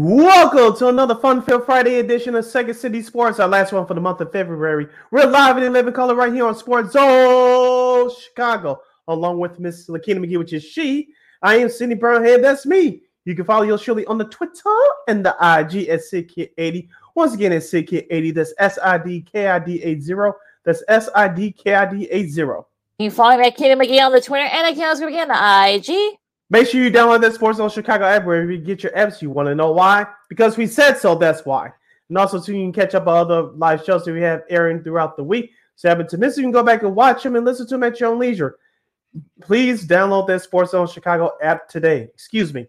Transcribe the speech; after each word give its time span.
Welcome 0.00 0.76
to 0.76 0.86
another 0.86 1.16
fun-filled 1.16 1.66
Friday 1.66 1.96
edition 1.96 2.36
of 2.36 2.44
Second 2.44 2.74
City 2.74 3.02
Sports, 3.02 3.40
our 3.40 3.48
last 3.48 3.72
one 3.72 3.84
for 3.84 3.94
the 3.94 4.00
month 4.00 4.20
of 4.20 4.30
February. 4.30 4.86
We're 5.10 5.26
live 5.26 5.56
and 5.56 5.66
in 5.66 5.72
living 5.72 5.92
color 5.92 6.14
right 6.14 6.32
here 6.32 6.46
on 6.46 6.54
Sports 6.54 6.92
Zone 6.92 8.08
Chicago, 8.16 8.80
along 9.08 9.40
with 9.40 9.58
Miss 9.58 9.88
Lakina 9.88 10.20
McGee, 10.20 10.38
which 10.38 10.52
is 10.52 10.62
she. 10.62 11.08
I 11.42 11.56
am 11.56 11.68
Sydney 11.68 11.96
Burnhead, 11.96 12.42
that's 12.42 12.64
me. 12.64 13.02
You 13.24 13.34
can 13.34 13.44
follow 13.44 13.64
yours 13.64 13.82
Shirley 13.82 14.06
on 14.06 14.18
the 14.18 14.26
Twitter 14.26 14.70
and 15.08 15.26
the 15.26 15.30
IG 15.30 15.88
at 15.88 16.02
SidKid80. 16.12 16.88
Once 17.16 17.34
again, 17.34 17.50
it's 17.50 17.68
SidKid80. 17.68 18.34
That's 18.34 18.54
S-I-D-K-I-D-80. 18.56 20.32
That's 20.64 20.84
S-I-D-K-I-D-80. 20.86 22.36
You 22.36 22.64
can 23.00 23.10
follow 23.10 23.36
me 23.36 23.48
at 23.48 23.56
Katie 23.56 23.74
McGee 23.74 24.00
on 24.00 24.12
the 24.12 24.20
Twitter 24.20 24.44
and 24.44 24.64
at 24.64 24.74
Katie 24.74 25.04
McGee 25.04 25.22
on 25.22 25.28
the 25.28 25.74
IG. 25.74 26.18
Make 26.50 26.66
sure 26.66 26.82
you 26.82 26.90
download 26.90 27.20
that 27.20 27.34
Sports 27.34 27.58
Zone 27.58 27.68
Chicago 27.68 28.04
app 28.06 28.24
wherever 28.24 28.50
you 28.50 28.58
get 28.58 28.82
your 28.82 28.92
apps. 28.92 29.20
You 29.20 29.30
want 29.30 29.48
to 29.48 29.54
know 29.54 29.72
why? 29.72 30.06
Because 30.28 30.56
we 30.56 30.66
said 30.66 30.94
so. 30.94 31.14
That's 31.14 31.44
why. 31.44 31.70
And 32.08 32.16
also, 32.16 32.40
so 32.40 32.52
you 32.52 32.64
can 32.64 32.72
catch 32.72 32.94
up 32.94 33.06
on 33.06 33.16
other 33.16 33.42
live 33.42 33.84
shows 33.84 34.04
that 34.04 34.14
we 34.14 34.22
have 34.22 34.42
airing 34.48 34.82
throughout 34.82 35.16
the 35.16 35.24
week. 35.24 35.52
So, 35.76 35.88
happen 35.88 36.08
to 36.08 36.18
miss, 36.18 36.36
you 36.36 36.42
can 36.42 36.50
go 36.50 36.62
back 36.62 36.82
and 36.82 36.94
watch 36.96 37.22
them 37.22 37.36
and 37.36 37.44
listen 37.44 37.66
to 37.68 37.74
them 37.74 37.84
at 37.84 38.00
your 38.00 38.10
own 38.10 38.18
leisure. 38.18 38.56
Please 39.40 39.86
download 39.86 40.26
that 40.28 40.42
Sports 40.42 40.72
Zone 40.72 40.86
Chicago 40.86 41.32
app 41.42 41.68
today. 41.68 42.08
Excuse 42.14 42.52
me. 42.52 42.66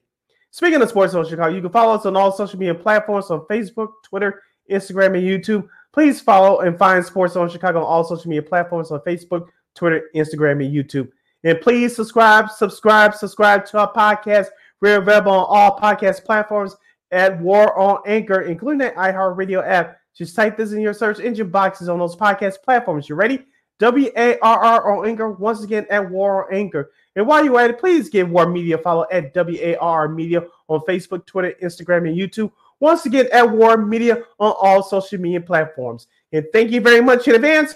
Speaking 0.52 0.82
of 0.82 0.90
Sports 0.90 1.14
Zone 1.14 1.28
Chicago, 1.28 1.54
you 1.54 1.62
can 1.62 1.72
follow 1.72 1.96
us 1.96 2.06
on 2.06 2.16
all 2.16 2.32
social 2.32 2.60
media 2.60 2.76
platforms 2.76 3.32
on 3.32 3.42
Facebook, 3.42 3.90
Twitter, 4.04 4.42
Instagram, 4.70 5.18
and 5.18 5.24
YouTube. 5.24 5.68
Please 5.94 6.20
follow 6.22 6.60
and 6.60 6.78
find 6.78 7.04
Sports 7.06 7.34
Zone 7.34 7.50
Chicago 7.50 7.80
on 7.80 7.86
all 7.86 8.04
social 8.04 8.30
media 8.30 8.44
platforms 8.44 8.92
on 8.92 9.00
Facebook, 9.02 9.48
Twitter, 9.76 10.10
Instagram, 10.16 10.64
and 10.64 10.74
YouTube. 10.74 11.10
And 11.44 11.62
please 11.62 11.96
subscribe, 11.96 12.50
subscribe, 12.50 13.16
subscribe 13.16 13.66
to 13.68 13.80
our 13.80 13.94
podcast. 13.94 14.48
We're 14.82 14.98
available 14.98 15.32
on 15.32 15.46
all 15.48 15.80
podcast 15.80 16.26
platforms 16.26 16.76
at 17.12 17.40
War 17.40 17.78
on 17.78 18.02
Anchor, 18.06 18.42
including 18.42 18.80
the 18.80 18.92
iHeartRadio 18.92 19.66
app. 19.66 19.98
Just 20.16 20.36
type 20.36 20.58
this 20.58 20.74
in 20.74 20.82
your 20.82 20.94
search 20.94 21.20
engine 21.20 21.50
boxes 21.50 21.88
on 21.88 22.00
those 22.00 22.16
podcast 22.16 22.62
platforms. 22.64 23.08
You 23.08 23.16
ready? 23.16 23.46
W 23.80 24.12
A 24.18 24.38
R 24.40 24.60
R 24.60 24.98
on 24.98 25.08
Anchor. 25.08 25.32
Once 25.32 25.64
again, 25.64 25.86
at 25.90 26.10
War 26.10 26.46
on 26.46 26.54
Anchor. 26.54 26.92
And 27.16 27.26
while 27.26 27.44
you're 27.44 27.60
at 27.60 27.70
it, 27.70 27.80
please 27.80 28.10
give 28.10 28.30
War 28.30 28.48
Media 28.50 28.78
a 28.78 28.82
follow 28.82 29.06
at 29.12 29.34
W 29.34 29.58
A 29.62 29.78
R 29.78 30.10
Media 30.10 30.44
on 30.68 30.82
Facebook, 30.82 31.26
Twitter, 31.26 31.56
Instagram, 31.64 32.10
and 32.10 32.18
YouTube. 32.18 32.52
Once 32.82 33.06
again, 33.06 33.28
at 33.32 33.50
War 33.50 33.78
Media 33.78 34.24
on 34.40 34.54
all 34.60 34.84
social 34.84 35.20
media 35.20 35.40
platforms. 35.40 36.08
And 36.34 36.46
thank 36.52 36.72
you 36.72 36.82
very 36.82 37.02
much 37.02 37.28
in 37.28 37.36
advance 37.36 37.76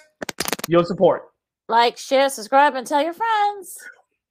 your 0.68 0.84
support. 0.84 1.33
Like, 1.70 1.98
share, 1.98 2.30
subscribe, 2.30 2.76
and 2.76 2.86
tell 2.86 3.02
your 3.02 3.14
friends. 3.14 3.78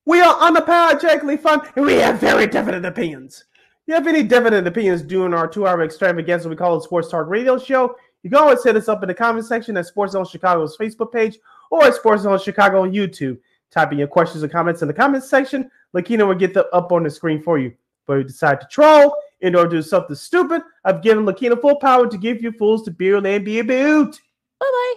We 0.05 0.21
are 0.21 0.35
unapologetically 0.35 1.41
fun 1.41 1.61
and 1.77 1.87
we 1.87 1.95
have 1.95 2.19
very 2.19 2.47
definite 2.49 2.85
opinions. 2.85 3.45
If 3.55 3.89
you 3.89 3.95
have 3.95 4.07
any 4.09 4.25
definite 4.25 4.67
opinions 4.67 5.03
during 5.03 5.33
our 5.33 5.47
two 5.47 5.67
hour 5.67 5.83
extravaganza 5.83 6.49
we 6.49 6.57
call 6.57 6.77
it 6.77 6.83
Sports 6.83 7.09
Talk 7.09 7.29
Radio 7.29 7.57
Show, 7.57 7.95
you 8.23 8.31
can 8.31 8.39
always 8.41 8.65
hit 8.65 8.77
us 8.77 8.89
up 8.89 9.03
in 9.03 9.09
the 9.09 9.15
comment 9.15 9.47
section 9.47 9.77
at 9.77 9.87
Sports 9.87 10.13
Zone 10.13 10.27
Chicago's 10.27 10.77
Facebook 10.77 11.13
page 11.13 11.39
or 11.71 11.85
at 11.85 11.95
Sports 11.95 12.25
Zone 12.25 12.39
Chicago 12.39 12.83
on 12.83 12.93
YouTube. 12.93 13.39
Type 13.71 13.93
in 13.93 13.99
your 13.99 14.09
questions 14.09 14.43
and 14.43 14.51
comments 14.51 14.83
in 14.83 14.89
the 14.89 14.95
comment 14.95 15.23
section. 15.25 15.71
Lakina 15.95 16.27
will 16.27 16.35
get 16.35 16.53
them 16.53 16.65
up 16.73 16.91
on 16.91 17.05
the 17.05 17.11
screen 17.11 17.41
for 17.41 17.59
you. 17.59 17.73
But 18.07 18.15
if 18.15 18.19
you 18.19 18.29
decide 18.29 18.61
to 18.61 18.67
troll 18.67 19.17
in 19.41 19.55
order 19.55 19.71
to 19.71 19.77
do 19.77 19.83
something 19.83 20.17
stupid, 20.17 20.63
I've 20.85 21.03
given 21.03 21.25
Lakina 21.25 21.61
full 21.61 21.77
power 21.77 22.09
to 22.09 22.19
give 22.19 22.43
you 22.43 22.51
fools 22.53 22.83
to 22.85 22.91
build 22.91 23.25
and 23.25 23.45
be 23.45 23.61
about. 23.61 24.19
Bye 24.61 24.95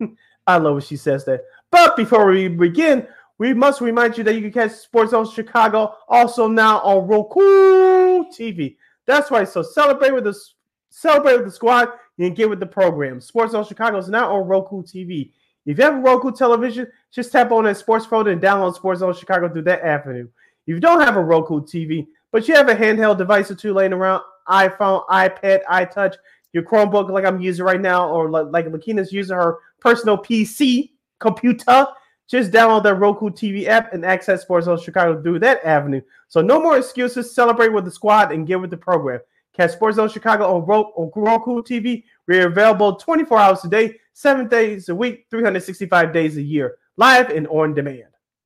bye. 0.00 0.08
I 0.46 0.56
love 0.56 0.74
when 0.74 0.82
she 0.82 0.96
says 0.96 1.24
that. 1.26 1.42
But 1.70 1.96
before 1.96 2.26
we 2.26 2.48
begin, 2.48 3.06
we 3.38 3.54
must 3.54 3.80
remind 3.80 4.18
you 4.18 4.24
that 4.24 4.34
you 4.34 4.42
can 4.42 4.52
catch 4.52 4.72
Sports 4.72 5.12
Zone 5.12 5.28
Chicago 5.28 5.94
also 6.08 6.46
now 6.46 6.80
on 6.80 7.06
Roku 7.06 8.24
TV. 8.30 8.76
That's 9.06 9.30
right. 9.30 9.48
So 9.48 9.62
celebrate 9.62 10.12
with 10.12 10.26
us, 10.26 10.54
celebrate 10.90 11.36
with 11.36 11.46
the 11.46 11.50
squad, 11.50 11.88
and 12.18 12.36
get 12.36 12.50
with 12.50 12.60
the 12.60 12.66
program. 12.66 13.20
Sports 13.20 13.52
Zone 13.52 13.64
Chicago 13.64 13.96
is 13.98 14.08
now 14.08 14.34
on 14.34 14.46
Roku 14.46 14.82
TV. 14.82 15.32
If 15.64 15.78
you 15.78 15.84
have 15.84 15.94
a 15.94 16.00
Roku 16.00 16.32
television, 16.32 16.86
just 17.12 17.32
tap 17.32 17.50
on 17.52 17.64
that 17.64 17.76
sports 17.76 18.04
folder 18.04 18.30
and 18.30 18.42
download 18.42 18.74
Sports 18.74 19.00
Zone 19.00 19.14
Chicago 19.14 19.48
through 19.48 19.62
that 19.62 19.82
avenue. 19.82 20.28
If 20.66 20.74
you 20.74 20.80
don't 20.80 21.00
have 21.00 21.16
a 21.16 21.22
Roku 21.22 21.60
TV, 21.60 22.06
but 22.32 22.46
you 22.46 22.54
have 22.54 22.68
a 22.68 22.74
handheld 22.74 23.18
device 23.18 23.50
or 23.50 23.54
two 23.54 23.72
laying 23.72 23.92
around, 23.92 24.22
iPhone, 24.48 25.06
iPad, 25.08 25.64
iTouch, 25.64 26.16
your 26.52 26.62
Chromebook, 26.62 27.10
like 27.10 27.24
I'm 27.24 27.40
using 27.40 27.64
right 27.64 27.80
now, 27.80 28.08
or 28.08 28.28
like 28.28 28.66
Lakina's 28.66 29.12
using 29.12 29.36
her 29.36 29.58
personal 29.80 30.18
PC 30.18 30.90
computer, 31.20 31.86
just 32.28 32.50
download 32.50 32.84
the 32.84 32.94
Roku 32.94 33.30
TV 33.30 33.66
app 33.66 33.92
and 33.92 34.04
access 34.04 34.42
Sports 34.42 34.66
Zone 34.66 34.80
Chicago 34.80 35.20
through 35.20 35.40
that 35.40 35.64
avenue. 35.64 36.00
So 36.28 36.40
no 36.40 36.60
more 36.60 36.78
excuses. 36.78 37.34
Celebrate 37.34 37.72
with 37.72 37.84
the 37.84 37.90
squad 37.90 38.32
and 38.32 38.46
get 38.46 38.60
with 38.60 38.70
the 38.70 38.76
program. 38.76 39.20
Catch 39.52 39.72
Sports 39.72 39.96
Zone 39.96 40.08
Chicago 40.08 40.44
on 40.56 41.10
Roku 41.14 41.62
TV. 41.62 42.04
We're 42.28 42.46
available 42.46 42.96
24 42.96 43.38
hours 43.38 43.64
a 43.64 43.68
day, 43.68 43.96
seven 44.12 44.48
days 44.48 44.88
a 44.88 44.94
week, 44.94 45.26
365 45.28 46.12
days 46.12 46.36
a 46.36 46.42
year, 46.42 46.76
live 46.96 47.30
and 47.30 47.48
on 47.48 47.74
demand. 47.74 48.04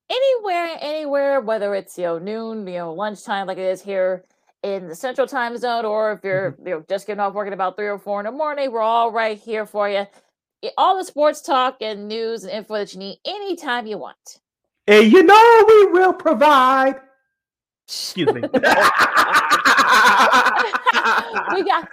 Anywhere, 0.09 0.77
anywhere, 0.81 1.41
whether 1.41 1.75
it's 1.75 1.97
you 1.97 2.05
know 2.05 2.17
noon, 2.17 2.67
you 2.67 2.73
know 2.73 2.93
lunchtime, 2.93 3.45
like 3.47 3.59
it 3.59 3.67
is 3.67 3.81
here 3.81 4.23
in 4.63 4.87
the 4.87 4.95
Central 4.95 5.27
Time 5.27 5.57
Zone, 5.57 5.85
or 5.85 6.13
if 6.13 6.23
you're 6.23 6.53
mm-hmm. 6.53 6.67
you 6.67 6.73
know 6.73 6.85
just 6.89 7.05
getting 7.05 7.19
off 7.19 7.33
work 7.33 7.47
at 7.47 7.53
about 7.53 7.75
three 7.75 7.87
or 7.87 7.99
four 7.99 8.19
in 8.19 8.25
the 8.25 8.31
morning, 8.31 8.71
we're 8.71 8.81
all 8.81 9.11
right 9.11 9.37
here 9.37 9.65
for 9.67 9.87
you 9.87 10.07
all 10.77 10.97
the 10.97 11.03
sports 11.03 11.41
talk 11.41 11.77
and 11.81 12.07
news 12.07 12.43
and 12.43 12.51
info 12.51 12.75
that 12.75 12.93
you 12.93 12.99
need 12.99 13.17
anytime 13.25 13.87
you 13.87 13.97
want. 13.97 14.39
And 14.87 15.11
you 15.11 15.23
know 15.23 15.65
we 15.67 15.85
will 15.87 16.13
provide. 16.13 16.95
Excuse 17.87 18.33
me. 18.33 18.41
we 18.41 18.49
got 21.63 21.87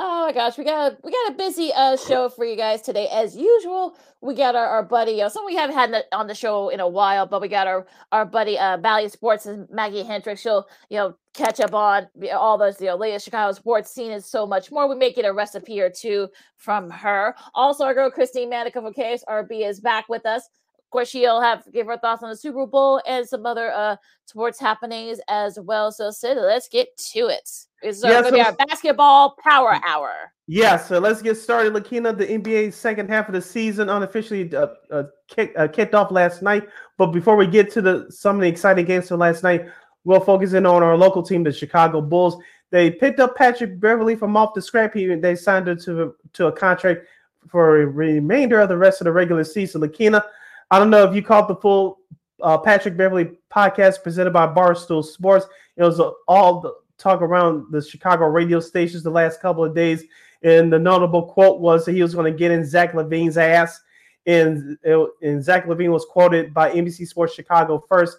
Oh 0.00 0.26
my 0.26 0.32
gosh, 0.32 0.56
we 0.56 0.62
got 0.62 0.92
a, 0.92 0.96
we 1.02 1.10
got 1.10 1.32
a 1.32 1.34
busy 1.34 1.72
uh, 1.74 1.96
show 1.96 2.28
for 2.28 2.44
you 2.44 2.54
guys 2.56 2.82
today. 2.82 3.08
As 3.08 3.36
usual, 3.36 3.98
we 4.20 4.32
got 4.34 4.54
our, 4.54 4.64
our 4.64 4.82
buddy, 4.84 5.20
uh, 5.20 5.28
some 5.28 5.44
we 5.44 5.56
haven't 5.56 5.74
had 5.74 6.04
on 6.12 6.28
the 6.28 6.36
show 6.36 6.68
in 6.68 6.78
a 6.78 6.86
while, 6.86 7.26
but 7.26 7.40
we 7.40 7.48
got 7.48 7.66
our 7.66 7.84
our 8.12 8.24
buddy 8.24 8.56
uh, 8.56 8.76
Valley 8.76 9.08
Sports 9.08 9.46
and 9.46 9.68
Maggie 9.70 10.04
Hendricks. 10.04 10.40
She'll 10.40 10.68
you 10.88 10.98
know 10.98 11.16
catch 11.34 11.58
up 11.58 11.74
on 11.74 12.06
all 12.32 12.56
those 12.56 12.80
you 12.80 12.86
know 12.86 12.94
latest 12.94 13.24
Chicago 13.24 13.50
sports 13.50 13.90
scene 13.92 14.12
and 14.12 14.24
so 14.24 14.46
much 14.46 14.70
more. 14.70 14.88
We 14.88 14.94
may 14.94 15.12
get 15.12 15.24
a 15.24 15.32
recipe 15.32 15.80
or 15.80 15.90
two 15.90 16.28
from 16.56 16.90
her. 16.90 17.34
Also, 17.54 17.82
our 17.84 17.92
girl 17.92 18.08
Christine 18.08 18.50
Manica 18.50 18.80
from 18.80 18.94
KSRB 18.94 19.68
is 19.68 19.80
back 19.80 20.08
with 20.08 20.24
us. 20.26 20.48
Of 20.88 20.92
course, 20.92 21.10
she'll 21.10 21.42
have 21.42 21.64
give 21.70 21.86
her 21.86 21.98
thoughts 21.98 22.22
on 22.22 22.30
the 22.30 22.36
Super 22.36 22.66
Bowl 22.66 23.02
and 23.06 23.28
some 23.28 23.44
other 23.44 23.70
uh 23.72 23.96
sports 24.24 24.58
happenings 24.58 25.20
as 25.28 25.58
well. 25.60 25.92
So, 25.92 26.10
Sid, 26.10 26.38
let's 26.38 26.66
get 26.66 26.96
to 27.12 27.26
it. 27.26 27.46
It's 27.82 28.02
yeah, 28.02 28.08
going 28.08 28.22
to 28.22 28.28
so, 28.30 28.34
be 28.34 28.40
our 28.40 28.52
basketball 28.54 29.36
power 29.44 29.78
hour. 29.86 30.32
Yeah, 30.46 30.78
so 30.78 30.98
let's 30.98 31.20
get 31.20 31.34
started. 31.36 31.74
Lakina, 31.74 32.16
the 32.16 32.26
NBA 32.26 32.72
second 32.72 33.10
half 33.10 33.28
of 33.28 33.34
the 33.34 33.42
season 33.42 33.90
unofficially 33.90 34.50
uh, 34.56 34.68
uh, 34.90 35.02
kick, 35.28 35.52
uh, 35.58 35.68
kicked 35.68 35.94
off 35.94 36.10
last 36.10 36.40
night. 36.40 36.66
But 36.96 37.08
before 37.08 37.36
we 37.36 37.46
get 37.46 37.70
to 37.72 37.82
the 37.82 38.06
some 38.08 38.36
of 38.36 38.40
the 38.40 38.48
exciting 38.48 38.86
games 38.86 39.08
from 39.08 39.20
last 39.20 39.42
night, 39.42 39.66
we'll 40.04 40.20
focus 40.20 40.54
in 40.54 40.64
on 40.64 40.82
our 40.82 40.96
local 40.96 41.22
team, 41.22 41.44
the 41.44 41.52
Chicago 41.52 42.00
Bulls. 42.00 42.42
They 42.70 42.90
picked 42.90 43.20
up 43.20 43.36
Patrick 43.36 43.78
Beverley 43.78 44.16
from 44.16 44.38
off 44.38 44.54
the 44.54 44.62
scrap 44.62 44.94
heap. 44.94 45.10
and 45.10 45.22
They 45.22 45.34
signed 45.34 45.68
him 45.68 45.78
to, 45.80 46.14
to 46.32 46.46
a 46.46 46.52
contract 46.52 47.06
for 47.46 47.82
a 47.82 47.86
remainder 47.86 48.60
of 48.60 48.70
the 48.70 48.76
rest 48.78 49.02
of 49.02 49.04
the 49.04 49.12
regular 49.12 49.44
season. 49.44 49.82
Lakina, 49.82 50.24
I 50.70 50.78
don't 50.78 50.90
know 50.90 51.08
if 51.08 51.14
you 51.14 51.22
caught 51.22 51.48
the 51.48 51.56
full 51.56 52.00
uh, 52.42 52.58
Patrick 52.58 52.96
Beverley 52.96 53.38
podcast 53.50 54.02
presented 54.02 54.32
by 54.32 54.46
Barstool 54.46 55.04
Sports. 55.04 55.46
It 55.76 55.82
was 55.82 56.00
uh, 56.00 56.10
all 56.26 56.60
the 56.60 56.74
talk 56.98 57.22
around 57.22 57.66
the 57.70 57.80
Chicago 57.80 58.26
radio 58.26 58.60
stations 58.60 59.02
the 59.02 59.10
last 59.10 59.40
couple 59.40 59.64
of 59.64 59.74
days. 59.74 60.04
And 60.42 60.72
the 60.72 60.78
notable 60.78 61.22
quote 61.22 61.60
was 61.60 61.84
that 61.84 61.92
he 61.92 62.02
was 62.02 62.14
going 62.14 62.30
to 62.30 62.38
get 62.38 62.50
in 62.50 62.64
Zach 62.64 62.92
LaVine's 62.92 63.38
ass. 63.38 63.80
And, 64.26 64.76
and 64.84 65.42
Zach 65.42 65.66
LaVine 65.66 65.90
was 65.90 66.04
quoted 66.04 66.52
by 66.52 66.70
NBC 66.70 67.08
Sports 67.08 67.34
Chicago 67.34 67.84
first. 67.88 68.18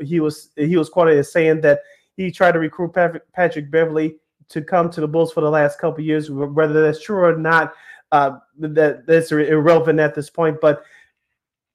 He 0.00 0.20
was 0.20 0.50
he 0.56 0.76
was 0.76 0.88
quoted 0.88 1.18
as 1.18 1.32
saying 1.32 1.60
that 1.62 1.80
he 2.16 2.30
tried 2.30 2.52
to 2.52 2.60
recruit 2.60 2.92
Patrick, 2.92 3.70
Beverley 3.70 4.16
to 4.48 4.62
come 4.62 4.88
to 4.90 5.00
the 5.00 5.08
Bulls 5.08 5.32
for 5.32 5.40
the 5.40 5.50
last 5.50 5.78
couple 5.80 6.00
of 6.00 6.06
years. 6.06 6.30
Whether 6.30 6.80
that's 6.82 7.02
true 7.02 7.24
or 7.24 7.36
not, 7.36 7.74
uh, 8.12 8.38
that 8.58 9.06
that's 9.06 9.32
irrelevant 9.32 9.98
at 9.98 10.14
this 10.14 10.30
point. 10.30 10.60
But 10.60 10.84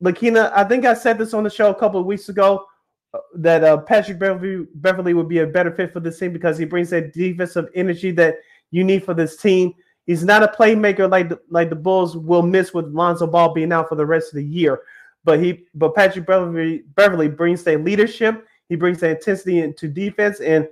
Lakina, 0.03 0.51
I 0.55 0.63
think 0.63 0.85
I 0.85 0.93
said 0.93 1.17
this 1.17 1.33
on 1.33 1.43
the 1.43 1.49
show 1.49 1.69
a 1.69 1.75
couple 1.75 1.99
of 1.99 2.05
weeks 2.05 2.29
ago 2.29 2.65
uh, 3.13 3.19
that 3.35 3.63
uh, 3.63 3.77
Patrick 3.77 4.19
Beverly, 4.19 4.65
Beverley 4.75 5.13
would 5.13 5.27
be 5.27 5.39
a 5.39 5.47
better 5.47 5.71
fit 5.71 5.91
for 5.91 5.99
this 5.99 6.19
team 6.19 6.31
because 6.31 6.57
he 6.57 6.65
brings 6.65 6.89
that 6.91 7.13
defensive 7.13 7.67
energy 7.75 8.11
that 8.11 8.35
you 8.71 8.83
need 8.83 9.03
for 9.03 9.13
this 9.13 9.37
team. 9.37 9.73
He's 10.05 10.23
not 10.23 10.43
a 10.43 10.47
playmaker 10.47 11.09
like 11.09 11.29
the, 11.29 11.39
like 11.49 11.69
the 11.69 11.75
Bulls 11.75 12.17
will 12.17 12.41
miss 12.41 12.73
with 12.73 12.85
Lonzo 12.87 13.27
Ball 13.27 13.53
being 13.53 13.71
out 13.71 13.89
for 13.89 13.95
the 13.95 14.05
rest 14.05 14.29
of 14.29 14.37
the 14.37 14.45
year. 14.45 14.81
But 15.23 15.39
he, 15.39 15.65
but 15.75 15.93
Patrick 15.93 16.25
Beverly, 16.25 16.83
Beverley 16.95 17.27
brings 17.27 17.63
that 17.63 17.83
leadership. 17.83 18.47
He 18.69 18.75
brings 18.75 18.99
that 19.01 19.17
intensity 19.17 19.59
into 19.59 19.87
defense, 19.87 20.39
and 20.39 20.67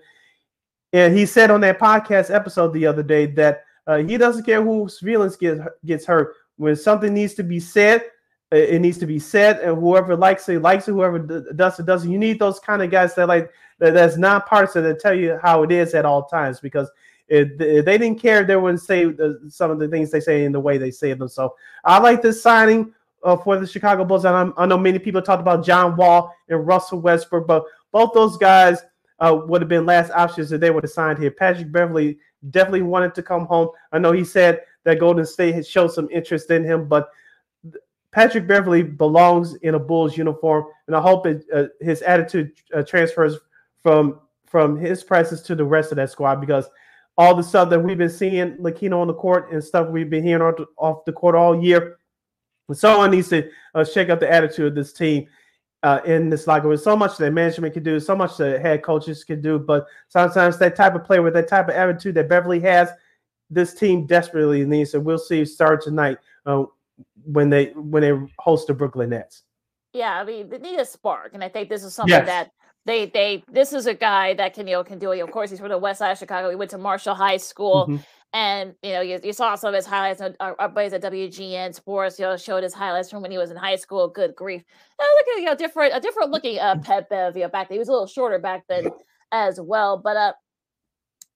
and 0.94 1.16
he 1.16 1.26
said 1.26 1.52
on 1.52 1.62
that 1.62 1.80
podcast 1.80 2.34
episode 2.34 2.74
the 2.74 2.86
other 2.86 3.04
day 3.04 3.26
that 3.26 3.64
uh, 3.88 3.98
he 3.98 4.18
doesn't 4.18 4.46
care 4.46 4.64
whose 4.64 5.00
feelings 5.00 5.36
get 5.36 5.60
gets 5.86 6.06
hurt. 6.06 6.34
When 6.56 6.76
something 6.76 7.14
needs 7.14 7.34
to 7.36 7.44
be 7.44 7.60
said, 7.60 8.04
it 8.52 8.82
needs 8.82 8.98
to 9.00 9.06
be 9.06 9.20
said, 9.20 9.60
and 9.60 9.78
whoever 9.78 10.16
likes 10.16 10.48
it 10.48 10.62
likes 10.62 10.88
it. 10.88 10.94
Whoever 10.94 11.20
does 11.20 11.80
it 11.80 11.86
doesn't. 11.86 12.10
You 12.10 12.18
need 12.18 12.40
those 12.40 12.60
kind 12.60 12.82
of 12.82 12.90
guys 12.90 13.14
that 13.16 13.28
like 13.28 13.52
that, 13.80 13.94
that's 13.94 14.18
nonpartisan 14.18 14.84
to 14.84 14.96
tell 14.96 15.14
you 15.14 15.38
how 15.42 15.64
it 15.64 15.72
is 15.72 15.94
at 15.94 16.06
all 16.06 16.26
times. 16.26 16.60
Because 16.60 16.90
if, 17.28 17.58
they 17.58 17.98
didn't 17.98 18.20
care, 18.22 18.46
they 18.46 18.56
wouldn't 18.56 18.82
say 18.82 19.14
some 19.50 19.72
of 19.72 19.80
the 19.80 19.88
things 19.90 20.12
they 20.12 20.22
say 20.22 20.46
in 20.46 20.52
the 20.52 20.60
way 20.60 20.78
they 20.78 20.92
say 20.92 21.14
them. 21.14 21.28
So 21.28 21.56
I 21.84 22.00
like 22.00 22.22
this 22.22 22.42
signing 22.42 22.94
uh, 23.24 23.36
for 23.36 23.58
the 23.60 23.68
Chicago 23.68 24.06
Bulls. 24.06 24.26
And 24.26 24.36
I'm, 24.36 24.54
i 24.58 24.66
know 24.66 24.78
many 24.78 25.00
people 25.00 25.22
talked 25.22 25.42
about 25.42 25.66
John 25.66 25.98
Wall 25.98 26.34
and 26.50 26.66
Russell 26.66 27.02
Westbrook, 27.02 27.48
but 27.48 27.66
both 27.92 28.14
those 28.14 28.38
guys 28.38 28.82
uh, 29.20 29.38
would 29.46 29.62
have 29.62 29.70
been 29.70 29.86
last 29.86 30.12
options 30.12 30.52
if 30.52 30.62
they 30.62 30.72
would 30.72 30.84
have 30.84 30.92
signed 30.92 31.20
here. 31.20 31.32
Patrick 31.32 31.72
Beverley 31.72 32.18
definitely 32.50 32.84
wanted 32.84 33.14
to 33.16 33.24
come 33.24 33.46
home. 33.46 33.70
I 33.92 34.00
know 34.00 34.12
he 34.12 34.24
said 34.24 34.62
that 34.84 35.00
Golden 35.00 35.26
State 35.26 35.56
had 35.56 35.68
showed 35.68 35.92
some 35.92 36.08
interest 36.12 36.50
in 36.52 36.64
him, 36.64 36.88
but 36.88 37.10
Patrick 38.12 38.48
Beverley 38.48 38.84
belongs 38.84 39.56
in 39.56 39.76
a 39.76 39.80
Bulls 39.80 40.18
uniform, 40.18 40.66
and 40.88 40.96
I 40.96 41.02
hope 41.02 41.26
it, 41.26 41.46
uh, 41.54 41.66
his 41.82 42.02
attitude 42.02 42.52
uh, 42.74 42.84
transfers 42.84 43.36
from 43.84 44.20
from 44.46 44.78
his 44.78 45.04
presence 45.04 45.42
to 45.42 45.56
the 45.56 45.64
rest 45.64 45.92
of 45.92 45.98
that 45.98 46.10
squad 46.10 46.40
because 46.40 46.70
all 47.18 47.36
the 47.36 47.44
stuff 47.44 47.70
that 47.70 47.80
we've 47.80 47.98
been 47.98 48.10
seeing 48.10 48.56
Lakina 48.58 48.98
on 48.98 49.08
the 49.08 49.14
court 49.14 49.52
and 49.52 49.62
stuff 49.62 49.90
we've 49.90 50.10
been 50.10 50.24
hearing 50.24 50.42
off 50.42 50.56
the, 50.56 50.66
off 50.78 51.06
the 51.06 51.12
court 51.12 51.36
all 51.36 51.62
year, 51.62 51.98
someone 52.72 53.12
needs 53.12 53.30
to 53.30 53.50
uh, 53.76 53.84
shake 53.84 54.10
up 54.10 54.20
the 54.20 54.32
attitude 54.32 54.68
of 54.68 54.76
this 54.76 54.94
team 54.94 55.28
uh, 55.84 56.00
in 56.06 56.30
this 56.30 56.48
locker 56.48 56.68
room. 56.68 56.78
So 56.78 56.96
much 56.96 57.18
that 57.18 57.32
management 57.32 57.74
can 57.74 57.84
do, 57.84 58.00
so 58.00 58.16
much 58.16 58.38
that 58.38 58.62
head 58.62 58.84
coaches 58.84 59.24
can 59.24 59.42
do, 59.42 59.60
but 59.60 59.86
sometimes 60.08 60.58
that 60.60 60.76
type 60.76 60.96
of 60.96 61.04
player 61.04 61.22
with 61.22 61.34
that 61.34 61.48
type 61.48 61.70
of 61.70 61.76
attitude 61.76 62.16
that 62.16 62.30
Beverley 62.30 62.60
has, 62.62 62.90
this 63.50 63.74
team 63.74 64.06
desperately 64.06 64.66
needs. 64.66 64.94
And 64.94 65.04
we'll 65.04 65.18
see 65.18 65.44
start 65.46 65.82
tonight. 65.82 66.18
Uh, 67.00 67.04
when 67.24 67.50
they 67.50 67.68
when 67.76 68.02
they 68.02 68.14
host 68.40 68.68
the 68.68 68.74
Brooklyn 68.74 69.10
Nets. 69.10 69.44
Yeah, 69.94 70.20
I 70.20 70.24
mean 70.24 70.50
they 70.50 70.58
need 70.58 70.80
a 70.80 70.86
spark, 70.86 71.34
and 71.34 71.44
I 71.44 71.50
think 71.50 71.70
this 71.70 71.84
is 71.84 71.94
something 71.94 72.12
yes. 72.12 72.26
that 72.26 72.52
they 72.86 73.08
they 73.08 73.44
this 73.52 73.74
is 73.74 73.86
a 73.86 73.94
guy 73.94 74.34
that 74.36 74.54
can 74.54 74.68
you 74.68 74.74
know 74.74 74.84
can 74.84 75.00
do 75.00 75.12
it. 75.12 75.20
Of 75.20 75.32
course, 75.32 75.50
he's 75.50 75.60
from 75.60 75.70
the 75.70 75.78
West 75.78 76.00
Side 76.00 76.12
of 76.12 76.18
Chicago. 76.18 76.50
He 76.50 76.56
went 76.56 76.72
to 76.72 76.78
Marshall 76.78 77.16
High 77.16 77.38
School. 77.38 77.88
Mm-hmm. 77.88 78.04
And 78.34 78.76
you 78.84 78.92
know, 78.92 79.02
you, 79.02 79.20
you, 79.24 79.32
saw 79.32 79.56
some 79.56 79.70
of 79.70 79.76
his 79.76 79.86
highlights. 79.86 80.22
Our, 80.22 80.56
our 80.60 80.68
buddies 80.68 80.92
at 80.92 81.02
WGN 81.02 81.74
Sports, 81.74 82.20
you 82.20 82.26
know, 82.26 82.36
showed 82.36 82.62
his 82.62 82.74
highlights 82.74 83.10
from 83.10 83.22
when 83.22 83.32
he 83.32 83.38
was 83.38 83.52
in 83.52 83.58
high 83.58 83.78
school. 83.78 84.10
Good 84.10 84.36
grief! 84.36 84.64
Now 85.00 85.06
look 85.06 85.28
at 85.30 85.40
you 85.40 85.46
know, 85.46 85.56
different, 85.56 85.96
a 85.96 86.02
different 86.02 86.32
looking 86.32 86.60
uh, 86.60 86.76
Pat 86.76 87.10
Bev. 87.10 87.38
You 87.38 87.44
know, 87.44 87.50
back 87.50 87.70
then 87.70 87.78
he 87.78 87.80
was 87.80 87.88
a 87.88 87.94
little 87.94 88.06
shorter 88.06 88.38
back 88.38 88.66
then 88.68 88.90
as 89.32 89.62
well. 89.62 89.98
But 89.98 90.18
uh, 90.18 90.34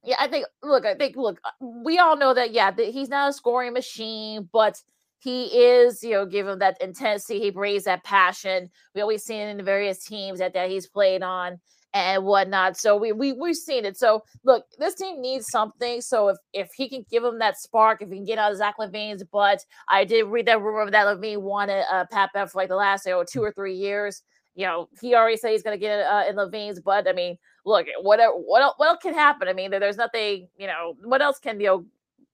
yeah, 0.03 0.17
I 0.19 0.27
think. 0.27 0.45
Look, 0.63 0.85
I 0.85 0.95
think. 0.95 1.15
Look, 1.15 1.39
uh, 1.45 1.51
we 1.61 1.97
all 1.97 2.17
know 2.17 2.33
that. 2.33 2.51
Yeah, 2.51 2.71
that 2.71 2.87
he's 2.87 3.09
not 3.09 3.29
a 3.29 3.33
scoring 3.33 3.73
machine, 3.73 4.49
but 4.51 4.81
he 5.21 5.45
is, 5.45 6.03
you 6.03 6.11
know, 6.11 6.25
give 6.25 6.47
him 6.47 6.59
that 6.59 6.81
intensity. 6.81 7.39
He 7.39 7.51
brings 7.51 7.83
that 7.83 8.03
passion. 8.03 8.69
We 8.95 9.01
always 9.01 9.23
seen 9.23 9.47
in 9.47 9.57
the 9.57 9.63
various 9.63 10.03
teams 10.03 10.39
that, 10.39 10.53
that 10.53 10.69
he's 10.69 10.87
played 10.87 11.21
on 11.21 11.59
and 11.93 12.23
whatnot. 12.23 12.77
So 12.77 12.97
we 12.97 13.11
we 13.11 13.33
we've 13.33 13.55
seen 13.55 13.85
it. 13.85 13.97
So 13.97 14.23
look, 14.43 14.65
this 14.79 14.95
team 14.95 15.21
needs 15.21 15.47
something. 15.49 16.01
So 16.01 16.29
if 16.29 16.37
if 16.53 16.69
he 16.75 16.89
can 16.89 17.05
give 17.09 17.23
him 17.23 17.39
that 17.39 17.59
spark, 17.59 18.01
if 18.01 18.09
he 18.09 18.15
can 18.15 18.25
get 18.25 18.39
out 18.39 18.51
of 18.51 18.57
Zach 18.57 18.75
LaVine's 18.79 19.23
butt, 19.25 19.63
I 19.89 20.05
did 20.05 20.25
read 20.25 20.47
that 20.47 20.61
rumor 20.61 20.89
that 20.89 21.05
LaVine 21.05 21.41
wanted 21.41 21.83
uh, 21.91 22.05
Pat 22.11 22.31
Bev 22.33 22.51
for 22.51 22.59
like 22.59 22.69
the 22.69 22.75
last 22.75 23.05
you 23.05 23.11
know, 23.11 23.23
two 23.23 23.43
or 23.43 23.51
three 23.51 23.75
years. 23.75 24.23
You 24.55 24.65
know, 24.65 24.89
he 25.01 25.15
already 25.15 25.37
said 25.37 25.51
he's 25.51 25.63
going 25.63 25.77
to 25.77 25.81
get 25.81 26.01
uh, 26.01 26.25
in 26.27 26.35
LaVine's 26.35 26.81
butt. 26.81 27.07
I 27.07 27.13
mean, 27.13 27.37
look, 27.65 27.85
what 28.01 28.19
what 28.35 28.73
what 28.77 28.87
else 28.89 28.99
can 29.01 29.13
happen? 29.13 29.47
I 29.47 29.53
mean, 29.53 29.71
there's 29.71 29.97
nothing. 29.97 30.47
You 30.57 30.67
know, 30.67 30.95
what 31.03 31.21
else 31.21 31.39
can 31.39 31.59
you 31.59 31.67
know 31.67 31.85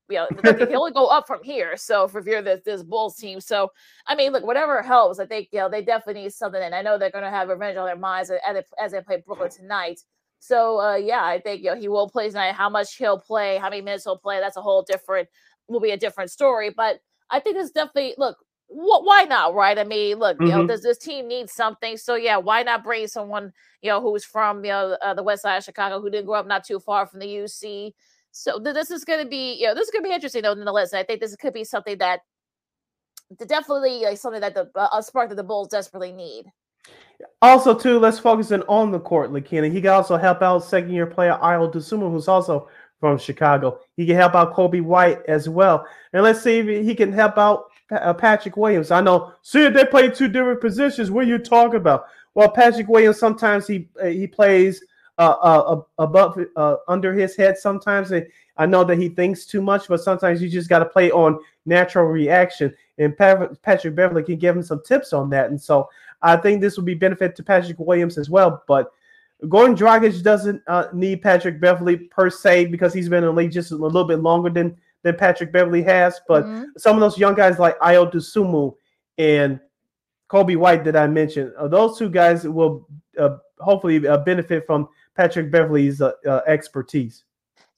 you 0.09 0.17
know, 0.17 0.27
look, 0.43 0.57
can 0.57 0.75
only 0.75 0.91
go 0.91 1.07
up 1.07 1.27
from 1.27 1.43
here. 1.43 1.75
So 1.77 2.07
for 2.07 2.21
you're 2.27 2.41
this 2.41 2.61
this 2.65 2.83
Bulls 2.83 3.15
team, 3.15 3.39
so 3.41 3.71
I 4.07 4.15
mean, 4.15 4.31
look, 4.31 4.45
whatever 4.45 4.81
helps. 4.81 5.19
I 5.19 5.25
think 5.25 5.49
you 5.51 5.59
know 5.59 5.69
they 5.69 5.81
definitely 5.81 6.23
need 6.23 6.33
something, 6.33 6.61
and 6.61 6.73
I 6.73 6.81
know 6.81 6.97
they're 6.97 7.11
going 7.11 7.23
to 7.23 7.29
have 7.29 7.49
revenge 7.49 7.77
on 7.77 7.85
their 7.85 7.95
minds 7.95 8.29
as 8.29 8.39
they, 8.55 8.61
as 8.79 8.91
they 8.91 9.01
play 9.01 9.23
Brooklyn 9.25 9.49
tonight. 9.49 10.01
So 10.39 10.79
uh, 10.79 10.95
yeah, 10.95 11.23
I 11.23 11.39
think 11.39 11.63
you 11.63 11.71
know 11.71 11.79
he 11.79 11.87
will 11.87 12.09
play 12.09 12.29
tonight. 12.29 12.53
How 12.53 12.69
much 12.69 12.95
he'll 12.95 13.19
play, 13.19 13.57
how 13.57 13.69
many 13.69 13.81
minutes 13.81 14.03
he'll 14.03 14.17
play, 14.17 14.39
that's 14.39 14.57
a 14.57 14.61
whole 14.61 14.83
different 14.83 15.27
will 15.67 15.79
be 15.79 15.91
a 15.91 15.97
different 15.97 16.31
story. 16.31 16.69
But 16.69 16.99
I 17.29 17.39
think 17.39 17.57
it's 17.57 17.71
definitely 17.71 18.15
look. 18.17 18.37
Wh- 18.69 19.03
why 19.03 19.25
not, 19.29 19.55
right? 19.55 19.79
I 19.79 19.83
mean, 19.83 20.19
look, 20.19 20.37
mm-hmm. 20.37 20.45
you 20.45 20.51
know, 20.51 20.57
mm-hmm. 20.59 20.67
does 20.67 20.83
this 20.83 20.97
team 20.97 21.27
need 21.27 21.49
something? 21.49 21.97
So 21.97 22.15
yeah, 22.15 22.37
why 22.37 22.63
not 22.63 22.83
bring 22.83 23.07
someone 23.07 23.53
you 23.81 23.89
know 23.89 24.01
who's 24.01 24.25
from 24.25 24.63
you 24.63 24.71
know 24.71 24.97
uh, 25.01 25.13
the 25.13 25.23
West 25.23 25.41
Side 25.43 25.57
of 25.57 25.63
Chicago 25.63 26.01
who 26.01 26.09
didn't 26.09 26.25
grow 26.25 26.39
up 26.39 26.47
not 26.47 26.65
too 26.65 26.79
far 26.79 27.07
from 27.07 27.19
the 27.19 27.27
UC? 27.27 27.93
So 28.37 28.59
this 28.59 28.91
is 28.91 29.03
going 29.03 29.23
to 29.23 29.27
be, 29.27 29.55
you 29.55 29.65
know, 29.65 29.73
this 29.73 29.87
is 29.87 29.91
going 29.91 30.03
to 30.03 30.09
be 30.09 30.13
interesting 30.13 30.43
though, 30.43 30.53
nonetheless. 30.53 30.93
I 30.93 31.01
think 31.01 31.21
this 31.21 31.35
could 31.35 31.53
be 31.53 31.63
something 31.63 31.97
that 31.97 32.19
definitely 33.47 34.01
like 34.01 34.19
something 34.19 34.41
that 34.41 34.53
the 34.53 34.69
uh, 34.75 35.01
spark 35.01 35.29
that 35.29 35.35
the 35.35 35.43
Bulls 35.43 35.69
desperately 35.69 36.11
need. 36.11 36.45
Also, 37.41 37.73
too, 37.73 37.97
let's 37.97 38.19
focus 38.19 38.51
in 38.51 38.61
on 38.63 38.91
the 38.91 38.99
court, 38.99 39.31
Lakina. 39.31 39.71
He 39.71 39.81
can 39.81 39.89
also 39.89 40.17
help 40.17 40.43
out 40.43 40.63
second 40.63 40.91
year 40.91 41.07
player 41.07 41.37
Ayo 41.41 41.73
Dosunmu, 41.73 42.11
who's 42.11 42.27
also 42.27 42.69
from 42.99 43.17
Chicago. 43.17 43.79
He 43.95 44.05
can 44.05 44.15
help 44.15 44.35
out 44.35 44.53
Coby 44.53 44.83
White 44.83 45.19
as 45.27 45.49
well. 45.49 45.87
And 46.13 46.21
let's 46.21 46.41
see 46.41 46.59
if 46.59 46.85
he 46.85 46.93
can 46.93 47.11
help 47.11 47.39
out 47.39 47.65
uh, 47.89 48.13
Patrick 48.13 48.55
Williams. 48.55 48.91
I 48.91 49.01
know, 49.01 49.33
see, 49.41 49.67
they 49.67 49.85
play 49.85 50.09
two 50.09 50.27
different 50.27 50.61
positions. 50.61 51.09
What 51.09 51.25
are 51.25 51.27
you 51.27 51.39
talking 51.39 51.77
about? 51.77 52.05
Well, 52.35 52.51
Patrick 52.51 52.87
Williams 52.87 53.17
sometimes 53.17 53.65
he 53.65 53.89
uh, 53.99 54.05
he 54.05 54.27
plays 54.27 54.83
uh, 55.17 55.35
uh, 55.41 55.81
above 55.97 56.39
uh, 56.55 56.75
under 56.87 57.13
his 57.13 57.35
head 57.35 57.57
sometimes. 57.57 58.11
And 58.11 58.27
I 58.57 58.65
know 58.65 58.83
that 58.83 58.97
he 58.97 59.09
thinks 59.09 59.45
too 59.45 59.61
much, 59.61 59.87
but 59.87 60.01
sometimes 60.01 60.41
you 60.41 60.49
just 60.49 60.69
got 60.69 60.79
to 60.79 60.85
play 60.85 61.11
on 61.11 61.39
natural 61.65 62.05
reaction. 62.05 62.73
And 62.97 63.15
Patrick 63.17 63.95
Beverley 63.95 64.23
can 64.23 64.37
give 64.37 64.55
him 64.55 64.63
some 64.63 64.81
tips 64.83 65.13
on 65.13 65.29
that. 65.31 65.49
And 65.49 65.61
so 65.61 65.89
I 66.21 66.37
think 66.37 66.61
this 66.61 66.77
will 66.77 66.83
be 66.83 66.95
benefit 66.95 67.35
to 67.35 67.43
Patrick 67.43 67.79
Williams 67.79 68.17
as 68.17 68.29
well. 68.29 68.63
But 68.67 68.91
Goran 69.43 69.77
Dragic 69.77 70.23
doesn't 70.23 70.61
uh, 70.67 70.87
need 70.93 71.21
Patrick 71.21 71.59
Beverley 71.59 71.97
per 71.97 72.29
se 72.29 72.65
because 72.65 72.93
he's 72.93 73.09
been 73.09 73.23
in 73.23 73.29
the 73.29 73.33
league 73.33 73.51
just 73.51 73.71
a 73.71 73.75
little 73.75 74.03
bit 74.03 74.19
longer 74.19 74.49
than 74.49 74.77
than 75.03 75.15
Patrick 75.15 75.51
Beverly 75.51 75.83
has. 75.83 76.19
But 76.27 76.43
mm-hmm. 76.43 76.63
some 76.77 76.95
of 76.95 77.01
those 77.01 77.17
young 77.17 77.35
guys 77.35 77.59
like 77.59 77.77
Ayo 77.79 78.11
Dosunmu 78.11 78.75
and 79.19 79.59
Coby 80.29 80.57
White 80.57 80.83
that 80.85 80.95
I 80.95 81.07
mentioned, 81.07 81.53
uh, 81.57 81.67
those 81.67 81.99
two 81.99 82.09
guys 82.09 82.47
will 82.47 82.87
uh, 83.17 83.37
hopefully 83.59 84.05
uh, 84.07 84.17
benefit 84.17 84.65
from 84.65 84.89
Patrick 85.17 85.51
Beverley's 85.51 85.99
uh, 85.99 86.11
uh, 86.25 86.41
expertise. 86.47 87.23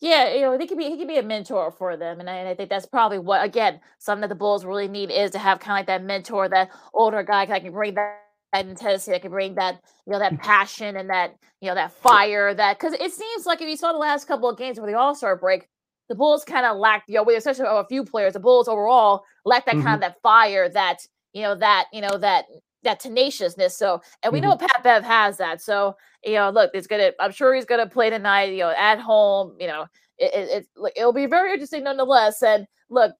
Yeah, 0.01 0.33
you 0.33 0.41
know, 0.41 0.57
he 0.57 0.67
could 0.67 0.77
be 0.77 0.85
he 0.85 0.97
could 0.97 1.07
be 1.07 1.17
a 1.17 1.23
mentor 1.23 1.71
for 1.71 1.97
them, 1.97 2.19
and 2.19 2.29
I, 2.29 2.35
and 2.35 2.47
I, 2.47 2.55
think 2.55 2.69
that's 2.69 2.85
probably 2.85 3.19
what 3.19 3.43
again 3.43 3.81
something 3.97 4.21
that 4.21 4.29
the 4.29 4.35
Bulls 4.35 4.63
really 4.63 4.87
need 4.87 5.11
is 5.11 5.31
to 5.31 5.39
have 5.39 5.59
kind 5.59 5.75
of 5.75 5.79
like 5.79 5.87
that 5.87 6.05
mentor, 6.05 6.47
that 6.47 6.69
older 6.93 7.21
guy 7.21 7.45
that 7.45 7.63
can 7.63 7.73
bring 7.73 7.95
that, 7.95 8.21
that 8.53 8.65
intensity, 8.65 9.11
that 9.11 9.21
can 9.21 9.31
bring 9.31 9.55
that 9.55 9.81
you 10.05 10.13
know 10.13 10.19
that 10.19 10.39
passion 10.41 10.95
and 10.95 11.09
that 11.09 11.35
you 11.59 11.67
know 11.67 11.75
that 11.75 11.91
fire. 11.91 12.53
That 12.53 12.79
because 12.79 12.93
it 12.93 13.11
seems 13.11 13.45
like 13.45 13.61
if 13.61 13.67
you 13.67 13.75
saw 13.75 13.91
the 13.91 13.97
last 13.97 14.25
couple 14.25 14.49
of 14.49 14.57
games 14.57 14.79
where 14.79 14.89
the 14.89 14.97
All 14.97 15.15
Star 15.15 15.35
break, 15.35 15.67
the 16.07 16.15
Bulls 16.15 16.45
kind 16.45 16.65
of 16.65 16.77
lacked 16.77 17.09
you 17.09 17.15
know, 17.15 17.23
with 17.23 17.37
especially 17.37 17.65
a 17.67 17.83
few 17.89 18.05
players, 18.05 18.33
the 18.33 18.39
Bulls 18.39 18.69
overall 18.69 19.25
lacked 19.43 19.65
that 19.65 19.75
mm-hmm. 19.75 19.83
kind 19.83 19.95
of 19.95 20.01
that 20.01 20.21
fire, 20.21 20.69
that 20.69 20.99
you 21.33 21.41
know 21.41 21.55
that 21.55 21.87
you 21.91 21.99
know 21.99 22.17
that 22.17 22.45
that 22.83 22.99
tenaciousness. 22.99 23.77
So, 23.77 24.01
and 24.23 24.31
we 24.33 24.39
mm-hmm. 24.39 24.49
know 24.49 24.57
Pat 24.57 24.83
Bev 24.83 25.03
has 25.03 25.37
that. 25.37 25.61
So, 25.61 25.95
you 26.23 26.33
know, 26.33 26.49
look, 26.49 26.71
it's 26.73 26.87
gonna. 26.87 27.11
I'm 27.19 27.31
sure 27.31 27.53
he's 27.53 27.65
gonna 27.65 27.87
play 27.87 28.09
tonight. 28.09 28.51
You 28.51 28.59
know, 28.59 28.73
at 28.77 28.99
home. 28.99 29.55
You 29.59 29.67
know, 29.67 29.85
it, 30.17 30.33
it, 30.33 30.67
it 30.85 30.93
it'll 30.95 31.13
be 31.13 31.25
very 31.25 31.51
interesting 31.53 31.83
nonetheless. 31.83 32.41
And 32.41 32.67
look, 32.89 33.13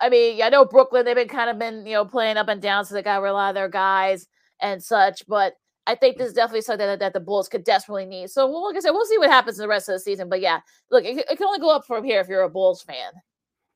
I 0.00 0.08
mean, 0.08 0.42
I 0.42 0.48
know 0.48 0.64
Brooklyn. 0.64 1.04
They've 1.04 1.16
been 1.16 1.28
kind 1.28 1.50
of 1.50 1.58
been 1.58 1.86
you 1.86 1.94
know 1.94 2.04
playing 2.04 2.36
up 2.36 2.48
and 2.48 2.62
down, 2.62 2.84
so 2.84 2.94
they 2.94 3.02
got 3.02 3.22
a 3.22 3.32
lot 3.32 3.50
of 3.50 3.54
their 3.54 3.68
guys 3.68 4.26
and 4.60 4.82
such. 4.82 5.26
But 5.26 5.54
I 5.86 5.94
think 5.94 6.18
this 6.18 6.28
is 6.28 6.34
definitely 6.34 6.62
something 6.62 6.86
that, 6.86 7.00
that 7.00 7.12
the 7.12 7.20
Bulls 7.20 7.48
could 7.48 7.64
desperately 7.64 8.06
need. 8.06 8.30
So, 8.30 8.46
well, 8.46 8.66
like 8.66 8.76
I 8.76 8.80
said, 8.80 8.90
we'll 8.90 9.06
see 9.06 9.18
what 9.18 9.30
happens 9.30 9.58
in 9.58 9.62
the 9.62 9.68
rest 9.68 9.88
of 9.88 9.94
the 9.94 10.00
season. 10.00 10.28
But 10.28 10.40
yeah, 10.40 10.60
look, 10.90 11.04
it, 11.04 11.18
it 11.18 11.36
can 11.36 11.46
only 11.46 11.58
go 11.58 11.74
up 11.74 11.86
from 11.86 12.04
here 12.04 12.20
if 12.20 12.28
you're 12.28 12.42
a 12.42 12.50
Bulls 12.50 12.82
fan. 12.82 13.12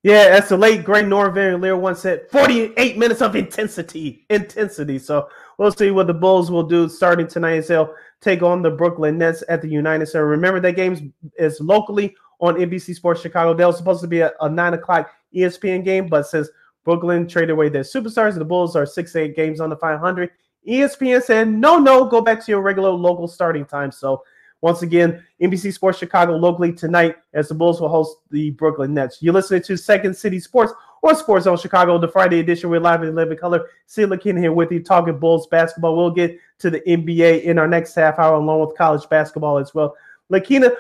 Yeah, 0.05 0.37
as 0.39 0.51
the 0.51 0.57
late 0.59 0.85
great 0.85 1.07
Norm 1.07 1.33
Van 1.33 1.63
Lier 1.63 1.79
once 1.79 2.01
said, 2.01 2.31
48 2.31 2.99
minutes 2.99 3.23
of 3.23 3.35
intensity. 3.35 4.27
Intensity. 4.29 4.99
So 4.99 5.31
we'll 5.57 5.73
see 5.73 5.91
what 5.91 6.07
the 6.07 6.13
Bulls 6.13 6.51
will 6.51 6.63
do 6.63 6.91
starting 6.91 7.27
tonight 7.27 7.57
as 7.57 7.69
they'll 7.69 7.95
take 8.21 8.43
on 8.43 8.61
the 8.61 8.71
Brooklyn 8.71 9.17
Nets 9.17 9.43
at 9.49 9.63
the 9.63 9.69
United 9.69 10.05
Center. 10.05 10.27
Remember 10.27 10.61
that 10.61 10.77
game 10.77 11.15
is 11.39 11.59
locally 11.59 12.15
on 12.39 12.57
NBC 12.57 12.95
Sports 12.95 13.23
Chicago. 13.23 13.55
That 13.55 13.67
was 13.67 13.79
supposed 13.79 14.03
to 14.03 14.07
be 14.07 14.21
a, 14.21 14.31
a 14.43 14.49
9 14.51 14.75
o'clock 14.75 15.11
ESPN 15.35 15.83
game, 15.83 16.07
but 16.09 16.27
since 16.27 16.51
Brooklyn 16.85 17.27
traded 17.27 17.51
away 17.51 17.71
their 17.71 17.81
superstars, 17.83 18.35
the 18.35 18.45
Bulls 18.45 18.77
are 18.77 18.85
6 18.85 19.17
8 19.17 19.35
games 19.35 19.59
on 19.59 19.71
the 19.71 19.77
500. 19.77 20.31
ESPN 20.69 21.23
said, 21.23 21.49
no, 21.49 21.79
no, 21.79 22.05
go 22.05 22.21
back 22.21 22.45
to 22.45 22.53
your 22.53 22.61
regular 22.61 22.91
local 22.91 23.27
starting 23.27 23.65
time. 23.65 23.91
So 23.91 24.23
once 24.64 24.80
again, 24.80 25.23
NBC 25.42 25.75
Sports 25.75 25.99
Chicago 25.99 26.37
locally 26.37 26.73
tonight 26.73 27.16
as 27.35 27.49
the 27.49 27.54
Bulls 27.54 27.83
will 27.83 27.90
host 27.90 28.16
the 28.30 28.52
Brooklyn 28.52 28.94
Nets. 28.94 29.18
You're 29.21 29.35
listening 29.35 29.61
to 29.64 29.76
Second 29.76 30.16
City 30.16 30.40
Sports 30.40 30.73
or 31.02 31.14
Sports 31.14 31.44
Zone 31.44 31.59
Chicago, 31.59 31.99
the 31.99 32.09
Friday 32.09 32.40
edition. 32.40 32.71
We're 32.71 32.80
live 32.80 33.02
in 33.02 33.14
living 33.14 33.37
color. 33.37 33.68
Celia 33.85 34.16
King 34.16 34.38
here 34.38 34.52
with 34.52 34.73
you 34.73 34.83
talking 34.83 35.18
Bulls 35.18 35.47
basketball. 35.49 35.94
We'll 35.94 36.12
get 36.12 36.38
to 36.61 36.71
the 36.71 36.80
NBA 36.80 37.42
in 37.42 37.59
our 37.59 37.68
next 37.68 37.94
half 37.94 38.18
hour 38.18 38.37
along 38.37 38.66
with 38.66 38.75
college 38.75 39.06
basketball 39.11 39.59
as 39.59 39.75
well. 39.75 39.94
Lakina, 40.33 40.75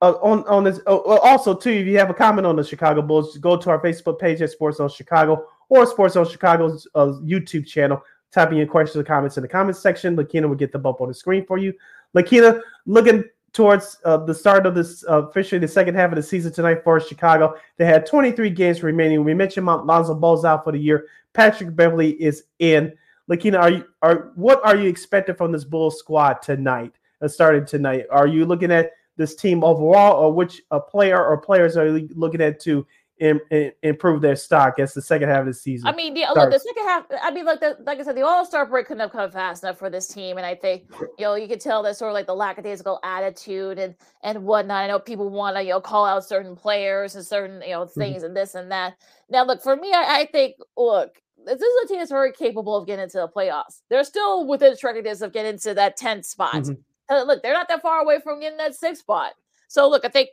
uh, 0.00 0.12
on 0.22 0.44
on 0.46 0.62
this. 0.62 0.78
Uh, 0.86 0.98
also, 1.00 1.56
too, 1.56 1.72
if 1.72 1.88
you 1.88 1.98
have 1.98 2.10
a 2.10 2.14
comment 2.14 2.46
on 2.46 2.54
the 2.54 2.62
Chicago 2.62 3.02
Bulls, 3.02 3.36
go 3.38 3.56
to 3.56 3.68
our 3.68 3.80
Facebook 3.80 4.20
page 4.20 4.40
at 4.42 4.50
Sports 4.50 4.76
Zone 4.76 4.88
Chicago 4.88 5.44
or 5.70 5.86
Sports 5.86 6.14
Zone 6.14 6.28
Chicago's 6.28 6.86
uh, 6.94 7.06
YouTube 7.24 7.66
channel. 7.66 8.00
Type 8.30 8.52
in 8.52 8.58
your 8.58 8.66
questions 8.66 9.00
or 9.00 9.04
comments 9.04 9.38
in 9.38 9.42
the 9.42 9.48
comments 9.48 9.80
section. 9.80 10.14
Lakina 10.14 10.46
will 10.46 10.54
get 10.54 10.70
them 10.70 10.86
up 10.86 11.00
on 11.00 11.08
the 11.08 11.14
screen 11.14 11.44
for 11.46 11.58
you. 11.58 11.72
Lakina, 12.14 12.60
looking 12.88 13.22
towards 13.52 13.98
uh, 14.04 14.16
the 14.16 14.34
start 14.34 14.66
of 14.66 14.74
this 14.74 15.04
uh, 15.08 15.22
officially 15.22 15.58
the 15.58 15.68
second 15.68 15.94
half 15.94 16.10
of 16.10 16.16
the 16.16 16.22
season 16.22 16.52
tonight 16.52 16.82
for 16.82 16.98
Chicago. 16.98 17.54
They 17.76 17.84
had 17.84 18.06
23 18.06 18.50
games 18.50 18.82
remaining. 18.82 19.22
We 19.22 19.34
mentioned 19.34 19.66
Mount 19.66 19.86
Lonzo 19.86 20.14
Ball's 20.14 20.44
out 20.44 20.64
for 20.64 20.72
the 20.72 20.78
year. 20.78 21.06
Patrick 21.34 21.76
Beverley 21.76 22.10
is 22.12 22.44
in. 22.58 22.92
Lakina, 23.30 23.58
are 23.58 23.70
you 23.70 23.84
are 24.00 24.32
what 24.34 24.64
are 24.64 24.76
you 24.76 24.88
expecting 24.88 25.34
from 25.34 25.52
this 25.52 25.64
Bulls 25.64 25.98
squad 25.98 26.40
tonight? 26.42 26.94
Uh, 27.20 27.28
starting 27.28 27.66
tonight, 27.66 28.06
are 28.10 28.26
you 28.26 28.46
looking 28.46 28.70
at 28.70 28.92
this 29.16 29.34
team 29.34 29.62
overall, 29.64 30.22
or 30.22 30.32
which 30.32 30.62
a 30.70 30.80
player 30.80 31.22
or 31.22 31.36
players 31.36 31.76
are 31.76 31.86
you 31.86 32.08
looking 32.14 32.40
at 32.40 32.60
to 32.60 32.86
in, 33.20 33.40
in, 33.50 33.72
improve 33.82 34.20
their 34.20 34.36
stock 34.36 34.78
as 34.78 34.94
the 34.94 35.02
second 35.02 35.28
half 35.28 35.40
of 35.40 35.46
the 35.46 35.54
season. 35.54 35.86
I 35.86 35.92
mean, 35.92 36.14
the, 36.14 36.24
look, 36.34 36.50
the 36.50 36.58
second 36.58 36.84
half. 36.84 37.06
I 37.22 37.30
mean, 37.30 37.44
like 37.44 37.60
the, 37.60 37.76
like 37.84 37.98
I 37.98 38.02
said, 38.02 38.16
the 38.16 38.22
All 38.22 38.44
Star 38.44 38.66
break 38.66 38.86
couldn't 38.86 39.00
have 39.00 39.12
come 39.12 39.30
fast 39.30 39.62
enough 39.62 39.78
for 39.78 39.90
this 39.90 40.06
team, 40.08 40.36
and 40.36 40.46
I 40.46 40.54
think 40.54 40.84
you 41.18 41.24
know 41.24 41.34
you 41.34 41.48
could 41.48 41.60
tell 41.60 41.82
that 41.82 41.96
sort 41.96 42.10
of 42.10 42.14
like 42.14 42.26
the 42.26 42.34
lackadaisical 42.34 43.00
attitude 43.04 43.78
and 43.78 43.94
and 44.22 44.44
whatnot. 44.44 44.84
I 44.84 44.86
know 44.86 44.98
people 44.98 45.28
want 45.30 45.56
to 45.56 45.62
you 45.62 45.70
know 45.70 45.80
call 45.80 46.04
out 46.04 46.24
certain 46.24 46.56
players 46.56 47.14
and 47.14 47.24
certain 47.24 47.62
you 47.62 47.70
know 47.70 47.84
mm-hmm. 47.84 48.00
things 48.00 48.16
mm-hmm. 48.18 48.26
and 48.26 48.36
this 48.36 48.54
and 48.54 48.70
that. 48.70 48.94
Now, 49.30 49.44
look 49.44 49.62
for 49.62 49.76
me, 49.76 49.92
I, 49.92 50.20
I 50.20 50.26
think 50.26 50.56
look. 50.76 51.20
This 51.46 51.60
is 51.62 51.84
a 51.84 51.88
team 51.88 51.98
that's 51.98 52.10
very 52.10 52.32
capable 52.32 52.76
of 52.76 52.86
getting 52.86 53.04
into 53.04 53.18
the 53.18 53.28
playoffs. 53.28 53.80
They're 53.88 54.04
still 54.04 54.46
within 54.46 54.76
striking 54.76 55.04
distance 55.04 55.22
of 55.22 55.32
getting 55.32 55.52
into 55.52 55.72
that 55.72 55.96
10th 55.96 56.26
spot. 56.26 56.52
Mm-hmm. 56.52 57.14
Uh, 57.14 57.22
look, 57.22 57.42
they're 57.42 57.54
not 57.54 57.68
that 57.68 57.80
far 57.80 58.02
away 58.02 58.18
from 58.22 58.40
getting 58.40 58.58
that 58.58 58.74
sixth 58.74 59.02
spot. 59.02 59.32
So 59.68 59.88
look, 59.88 60.04
I 60.04 60.08
think 60.08 60.30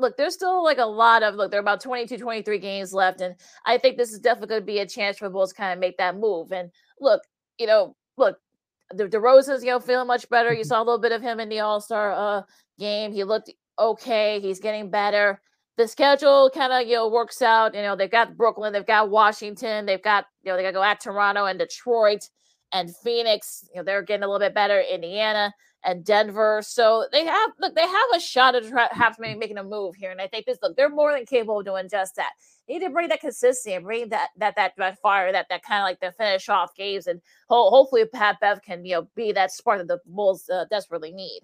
look, 0.00 0.16
there's 0.16 0.34
still 0.34 0.64
like 0.64 0.78
a 0.78 0.84
lot 0.84 1.22
of 1.22 1.34
look, 1.34 1.50
there 1.50 1.60
are 1.60 1.62
about 1.62 1.80
22, 1.80 2.18
23 2.18 2.58
games 2.58 2.92
left. 2.92 3.20
And 3.20 3.34
I 3.66 3.78
think 3.78 3.96
this 3.96 4.12
is 4.12 4.18
definitely 4.18 4.48
going 4.48 4.62
to 4.62 4.66
be 4.66 4.78
a 4.78 4.86
chance 4.86 5.18
for 5.18 5.26
the 5.26 5.30
Bulls 5.30 5.50
to 5.50 5.56
kind 5.56 5.72
of 5.72 5.78
make 5.78 5.98
that 5.98 6.16
move. 6.16 6.52
And 6.52 6.70
look, 7.00 7.22
you 7.58 7.66
know, 7.66 7.96
look, 8.16 8.38
the 8.90 9.04
DeRozan's, 9.04 9.62
you 9.62 9.70
know, 9.70 9.80
feeling 9.80 10.06
much 10.06 10.28
better. 10.28 10.52
You 10.52 10.64
saw 10.64 10.78
a 10.78 10.84
little 10.84 10.98
bit 10.98 11.12
of 11.12 11.22
him 11.22 11.40
in 11.40 11.48
the 11.48 11.60
All 11.60 11.80
Star 11.80 12.12
uh, 12.12 12.42
game. 12.78 13.12
He 13.12 13.24
looked 13.24 13.52
okay. 13.78 14.40
He's 14.40 14.60
getting 14.60 14.90
better. 14.90 15.40
The 15.76 15.88
schedule 15.88 16.50
kind 16.52 16.72
of, 16.72 16.86
you 16.86 16.96
know, 16.96 17.08
works 17.08 17.40
out. 17.40 17.74
You 17.74 17.82
know, 17.82 17.96
they've 17.96 18.10
got 18.10 18.36
Brooklyn, 18.36 18.72
they've 18.72 18.86
got 18.86 19.08
Washington, 19.08 19.86
they've 19.86 20.02
got, 20.02 20.26
you 20.42 20.50
know, 20.50 20.56
they 20.56 20.62
got 20.62 20.70
to 20.70 20.74
go 20.74 20.82
at 20.82 21.00
Toronto 21.00 21.46
and 21.46 21.58
Detroit 21.58 22.28
and 22.72 22.94
Phoenix. 22.96 23.64
You 23.72 23.80
know, 23.80 23.84
they're 23.84 24.02
getting 24.02 24.24
a 24.24 24.26
little 24.26 24.40
bit 24.40 24.54
better. 24.54 24.80
Indiana 24.80 25.54
and 25.84 26.04
Denver. 26.04 26.60
So 26.64 27.06
they 27.12 27.24
have 27.24 27.50
look, 27.58 27.74
they 27.74 27.86
have 27.86 28.08
a 28.14 28.20
shot 28.20 28.54
at 28.54 28.92
have 28.92 29.16
maybe 29.18 29.38
making 29.38 29.58
a 29.58 29.64
move 29.64 29.94
here. 29.94 30.10
And 30.10 30.20
I 30.20 30.26
think 30.26 30.46
this 30.46 30.58
look, 30.62 30.76
they're 30.76 30.88
more 30.88 31.12
than 31.12 31.26
capable 31.26 31.60
of 31.60 31.66
doing 31.66 31.88
just 31.90 32.16
that. 32.16 32.32
They 32.68 32.74
need 32.74 32.86
to 32.86 32.90
bring 32.90 33.08
that 33.08 33.20
consistency 33.20 33.74
and 33.74 33.84
bring 33.84 34.08
that 34.10 34.28
that 34.38 34.56
that, 34.56 34.72
that 34.76 34.98
fire, 35.00 35.32
that 35.32 35.46
that 35.50 35.62
kind 35.62 35.80
of 35.80 35.84
like 35.84 36.00
the 36.00 36.12
finish 36.12 36.48
off 36.48 36.74
games, 36.74 37.06
and 37.06 37.20
ho- 37.48 37.70
hopefully 37.70 38.04
Pat 38.06 38.38
Bev 38.40 38.62
can 38.62 38.84
you 38.84 38.96
know 38.96 39.08
be 39.14 39.32
that 39.32 39.52
spark 39.52 39.78
that 39.78 39.88
the 39.88 39.98
Bulls 40.06 40.48
uh, 40.48 40.64
desperately 40.70 41.12
need. 41.12 41.40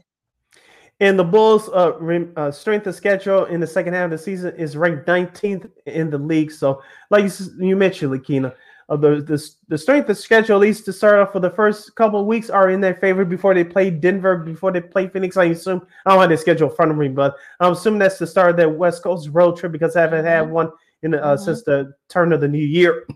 And 0.98 1.18
the 1.18 1.24
Bulls' 1.24 1.68
uh, 1.68 1.92
uh, 2.36 2.50
strength 2.50 2.86
of 2.86 2.94
schedule 2.94 3.44
in 3.44 3.60
the 3.60 3.66
second 3.66 3.92
half 3.92 4.06
of 4.06 4.12
the 4.12 4.18
season 4.18 4.56
is 4.56 4.78
ranked 4.78 5.06
19th 5.06 5.70
in 5.84 6.08
the 6.08 6.16
league. 6.16 6.50
So, 6.50 6.82
like 7.10 7.30
you 7.58 7.76
mentioned, 7.76 8.12
Lakina, 8.12 8.54
uh, 8.88 8.96
the, 8.96 9.16
the 9.16 9.50
the 9.68 9.78
strength 9.78 10.08
of 10.08 10.16
schedule, 10.16 10.56
at 10.56 10.60
least 10.60 10.84
to 10.84 10.92
start 10.92 11.18
off 11.18 11.32
for 11.32 11.40
the 11.40 11.50
first 11.50 11.94
couple 11.96 12.20
of 12.20 12.26
weeks, 12.26 12.50
are 12.50 12.70
in 12.70 12.80
their 12.80 12.94
favor 12.94 13.24
before 13.24 13.52
they 13.52 13.64
play 13.64 13.90
Denver, 13.90 14.36
before 14.36 14.70
they 14.70 14.80
play 14.80 15.08
Phoenix. 15.08 15.36
I 15.36 15.46
assume 15.46 15.84
I 16.04 16.10
don't 16.10 16.20
have 16.20 16.30
the 16.30 16.36
schedule 16.36 16.70
in 16.70 16.76
front 16.76 16.92
of 16.92 16.96
me, 16.96 17.08
but 17.08 17.36
I'm 17.58 17.72
assuming 17.72 17.98
that's 17.98 18.18
the 18.18 18.26
start 18.26 18.50
of 18.50 18.56
their 18.56 18.68
West 18.68 19.02
Coast 19.02 19.28
road 19.32 19.56
trip 19.56 19.72
because 19.72 19.96
I 19.96 20.02
haven't 20.02 20.24
had 20.24 20.44
mm-hmm. 20.44 20.52
one 20.52 20.72
in 21.02 21.14
uh, 21.14 21.18
mm-hmm. 21.18 21.44
since 21.44 21.62
the 21.64 21.94
turn 22.08 22.32
of 22.32 22.40
the 22.40 22.48
new 22.48 22.64
year. 22.64 23.06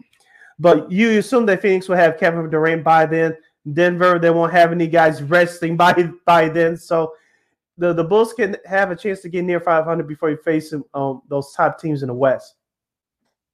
But 0.59 0.91
you 0.91 1.19
assume 1.19 1.47
that 1.47 1.63
Phoenix 1.63 1.89
will 1.89 1.97
have 1.97 2.19
Kevin 2.19 2.51
Durant 2.51 2.83
by 2.83 3.07
then. 3.07 3.37
Denver, 3.73 4.19
they 4.19 4.31
won't 4.31 4.53
have 4.53 4.73
any 4.73 4.89
guys 4.89 5.23
resting 5.23 5.77
by 5.79 5.93
by 6.27 6.49
then, 6.49 6.77
so 6.77 7.15
the 7.79 7.93
the 7.93 8.05
Bulls 8.05 8.33
can 8.33 8.57
have 8.67 8.91
a 8.91 8.97
chance 8.97 9.21
to 9.21 9.29
get 9.29 9.45
near 9.45 9.61
500 9.61 10.09
before 10.09 10.31
you 10.31 10.37
face 10.39 10.75
um, 10.95 11.23
those 11.29 11.53
top 11.53 11.81
teams 11.81 12.03
in 12.03 12.09
the 12.09 12.15
West. 12.15 12.57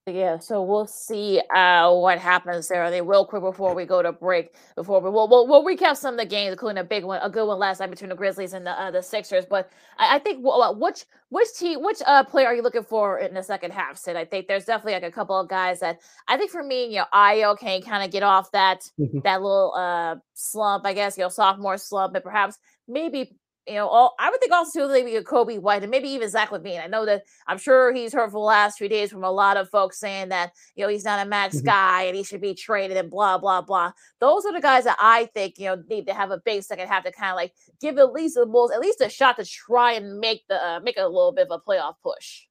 Yeah, 0.08 0.38
so 0.38 0.62
we'll 0.62 0.86
see 0.86 1.40
uh, 1.52 1.92
what 1.92 2.20
happens 2.20 2.68
there. 2.68 2.88
They 2.92 3.02
real 3.02 3.26
quick 3.26 3.42
before 3.42 3.75
we 3.75 3.84
go 3.84 4.02
to 4.02 4.12
break. 4.12 4.54
Before 4.76 5.00
we 5.00 5.10
we'll, 5.10 5.26
we'll, 5.26 5.48
we'll 5.48 5.64
recap 5.64 5.96
some 5.96 6.14
of 6.14 6.20
the 6.20 6.26
games, 6.26 6.52
including 6.52 6.78
a 6.78 6.84
big 6.84 7.02
one, 7.02 7.18
a 7.25 7.28
good 7.28 7.44
one 7.44 7.58
last 7.58 7.80
night 7.80 7.90
between 7.90 8.10
the 8.10 8.14
Grizzlies 8.14 8.52
and 8.52 8.64
the 8.64 8.70
uh, 8.70 8.92
the 8.92 9.02
Sixers. 9.02 9.46
But 9.46 9.68
I, 9.98 10.14
I 10.14 10.18
think 10.20 10.44
well, 10.44 10.76
which 10.78 11.06
which 11.30 11.48
team, 11.58 11.82
which 11.82 12.00
uh, 12.06 12.22
player 12.22 12.46
are 12.46 12.54
you 12.54 12.62
looking 12.62 12.84
for 12.84 13.18
in 13.18 13.34
the 13.34 13.42
second 13.42 13.72
half? 13.72 13.98
Sid, 13.98 14.14
I 14.14 14.25
think 14.25 14.46
there's 14.46 14.64
definitely 14.64 14.92
like 14.92 15.02
a 15.02 15.10
couple 15.10 15.40
of 15.40 15.48
guys 15.48 15.80
that 15.80 15.98
I 16.28 16.36
think 16.36 16.52
for 16.52 16.62
me, 16.62 16.86
you 16.86 16.98
know, 16.98 17.06
Ayo 17.12 17.58
can 17.58 17.82
kind 17.82 18.04
of 18.04 18.12
get 18.12 18.22
off 18.22 18.52
that 18.52 18.88
mm-hmm. 19.00 19.18
that 19.25 19.42
little 19.42 19.75
uh 19.75 20.14
slump, 20.34 20.86
I 20.86 20.92
guess, 20.92 21.18
you 21.18 21.25
know, 21.25 21.30
sophomore 21.30 21.78
slump, 21.78 22.14
and 22.14 22.22
perhaps 22.22 22.58
maybe 22.86 23.36
you 23.66 23.75
know, 23.75 23.88
all 23.88 24.14
I 24.18 24.30
would 24.30 24.40
think 24.40 24.52
also 24.52 24.87
too 24.87 24.92
maybe 24.92 25.16
a 25.16 25.23
Coby 25.23 25.58
White 25.61 25.82
and 25.82 25.90
maybe 25.90 26.08
even 26.08 26.28
Zach 26.28 26.50
LaVine. 26.50 26.82
I 26.82 26.87
know 26.87 27.04
that 27.04 27.25
I'm 27.46 27.58
sure 27.58 27.92
he's 27.92 28.12
heard 28.12 28.30
for 28.30 28.38
the 28.38 28.38
last 28.38 28.78
few 28.78 28.88
days 28.88 29.11
from 29.11 29.25
a 29.25 29.30
lot 29.30 29.56
of 29.56 29.68
folks 29.70 29.99
saying 29.99 30.28
that 30.28 30.52
you 30.75 30.85
know 30.85 30.88
he's 30.88 31.04
not 31.04 31.25
a 31.25 31.28
max 31.28 31.56
mm-hmm. 31.56 31.66
guy 31.66 32.02
and 32.02 32.16
he 32.16 32.23
should 32.23 32.40
be 32.40 32.54
traded 32.54 32.96
and 32.96 33.11
blah 33.11 33.38
blah 33.38 33.62
blah. 33.62 33.92
Those 34.20 34.46
are 34.46 34.52
the 34.52 34.61
guys 34.61 34.85
that 34.85 34.96
I 35.00 35.26
think 35.35 35.58
you 35.58 35.66
know 35.66 35.82
need 35.88 36.06
to 36.06 36.14
have 36.14 36.30
a 36.30 36.38
big 36.38 36.62
second 36.62 36.88
half 36.88 37.04
to 37.04 37.12
kind 37.12 37.30
of 37.30 37.37
like 37.37 37.52
give 37.80 37.99
at 37.99 38.12
least 38.12 38.37
the 38.37 38.46
Bulls 38.46 38.70
at 38.70 38.80
least 38.80 39.00
a 39.00 39.08
shot 39.08 39.37
to 39.37 39.44
try 39.44 39.92
and 39.92 40.18
make 40.18 40.46
the 40.49 40.64
uh, 40.64 40.80
make 40.80 40.96
a 40.96 41.02
little 41.02 41.32
bit 41.32 41.49
of 41.50 41.61
a 41.61 41.70
playoff 41.70 41.94
push. 42.02 42.42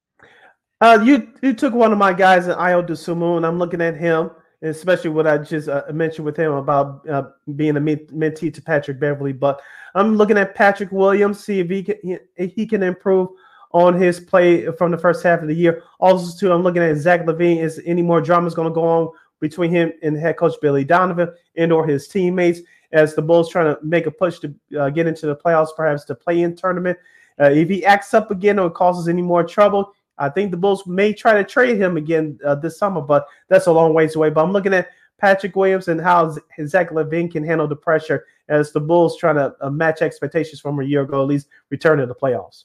Uh, 0.80 0.98
you 1.02 1.32
you 1.42 1.54
took 1.54 1.72
one 1.72 1.92
of 1.92 1.98
my 1.98 2.12
guys 2.12 2.46
in 2.46 2.54
Ayo 2.56 2.86
Dosunmu, 2.86 3.38
and 3.38 3.46
I'm 3.46 3.58
looking 3.58 3.80
at 3.80 3.96
him 3.96 4.30
especially 4.62 5.10
what 5.10 5.26
I 5.26 5.38
just 5.38 5.68
uh, 5.68 5.82
mentioned 5.92 6.24
with 6.24 6.36
him 6.36 6.52
about 6.52 7.08
uh, 7.08 7.24
being 7.54 7.76
a 7.76 7.80
mentee 7.80 8.52
to 8.52 8.62
Patrick 8.62 8.98
Beverley. 8.98 9.32
But 9.32 9.60
I'm 9.94 10.16
looking 10.16 10.38
at 10.38 10.54
Patrick 10.54 10.92
Williams, 10.92 11.44
see 11.44 11.60
if 11.60 11.70
he 11.70 11.82
can 11.82 12.18
he, 12.36 12.66
can 12.66 12.82
improve 12.82 13.28
on 13.72 13.94
his 13.94 14.20
play 14.20 14.66
from 14.72 14.90
the 14.90 14.98
first 14.98 15.22
half 15.22 15.42
of 15.42 15.48
the 15.48 15.54
year. 15.54 15.82
Also, 16.00 16.36
too, 16.38 16.52
I'm 16.52 16.62
looking 16.62 16.82
at 16.82 16.96
Zach 16.96 17.24
LaVine. 17.26 17.62
Is 17.62 17.80
any 17.84 18.02
more 18.02 18.20
drama 18.20 18.46
is 18.46 18.54
going 18.54 18.68
to 18.68 18.74
go 18.74 18.84
on 18.84 19.10
between 19.40 19.70
him 19.70 19.92
and 20.02 20.16
head 20.16 20.36
coach 20.36 20.54
Billy 20.62 20.84
Donovan 20.84 21.30
and 21.56 21.72
or 21.72 21.86
his 21.86 22.08
teammates 22.08 22.60
as 22.92 23.14
the 23.14 23.22
Bulls 23.22 23.50
trying 23.50 23.74
to 23.74 23.82
make 23.82 24.06
a 24.06 24.10
push 24.10 24.38
to 24.38 24.54
uh, 24.78 24.90
get 24.90 25.06
into 25.06 25.26
the 25.26 25.36
playoffs, 25.36 25.74
perhaps 25.76 26.04
the 26.04 26.14
play-in 26.14 26.56
tournament. 26.56 26.98
Uh, 27.38 27.50
if 27.50 27.68
he 27.68 27.84
acts 27.84 28.14
up 28.14 28.30
again 28.30 28.58
or 28.58 28.70
causes 28.70 29.08
any 29.08 29.20
more 29.20 29.44
trouble, 29.44 29.92
I 30.18 30.28
think 30.28 30.50
the 30.50 30.56
Bulls 30.56 30.86
may 30.86 31.12
try 31.12 31.34
to 31.34 31.44
trade 31.44 31.76
him 31.76 31.96
again 31.96 32.38
uh, 32.44 32.54
this 32.54 32.78
summer, 32.78 33.00
but 33.00 33.26
that's 33.48 33.66
a 33.66 33.72
long 33.72 33.94
ways 33.94 34.16
away. 34.16 34.30
But 34.30 34.44
I'm 34.44 34.52
looking 34.52 34.74
at 34.74 34.88
Patrick 35.18 35.56
Williams 35.56 35.88
and 35.88 36.00
how 36.00 36.36
Zach 36.66 36.90
LaVine 36.90 37.30
can 37.30 37.44
handle 37.44 37.66
the 37.66 37.76
pressure 37.76 38.26
as 38.48 38.72
the 38.72 38.80
Bulls 38.80 39.16
trying 39.16 39.36
to 39.36 39.54
uh, 39.60 39.70
match 39.70 40.02
expectations 40.02 40.60
from 40.60 40.78
a 40.80 40.84
year 40.84 41.02
ago, 41.02 41.22
at 41.22 41.28
least 41.28 41.48
return 41.70 41.98
to 41.98 42.06
the 42.06 42.14
playoffs. 42.14 42.64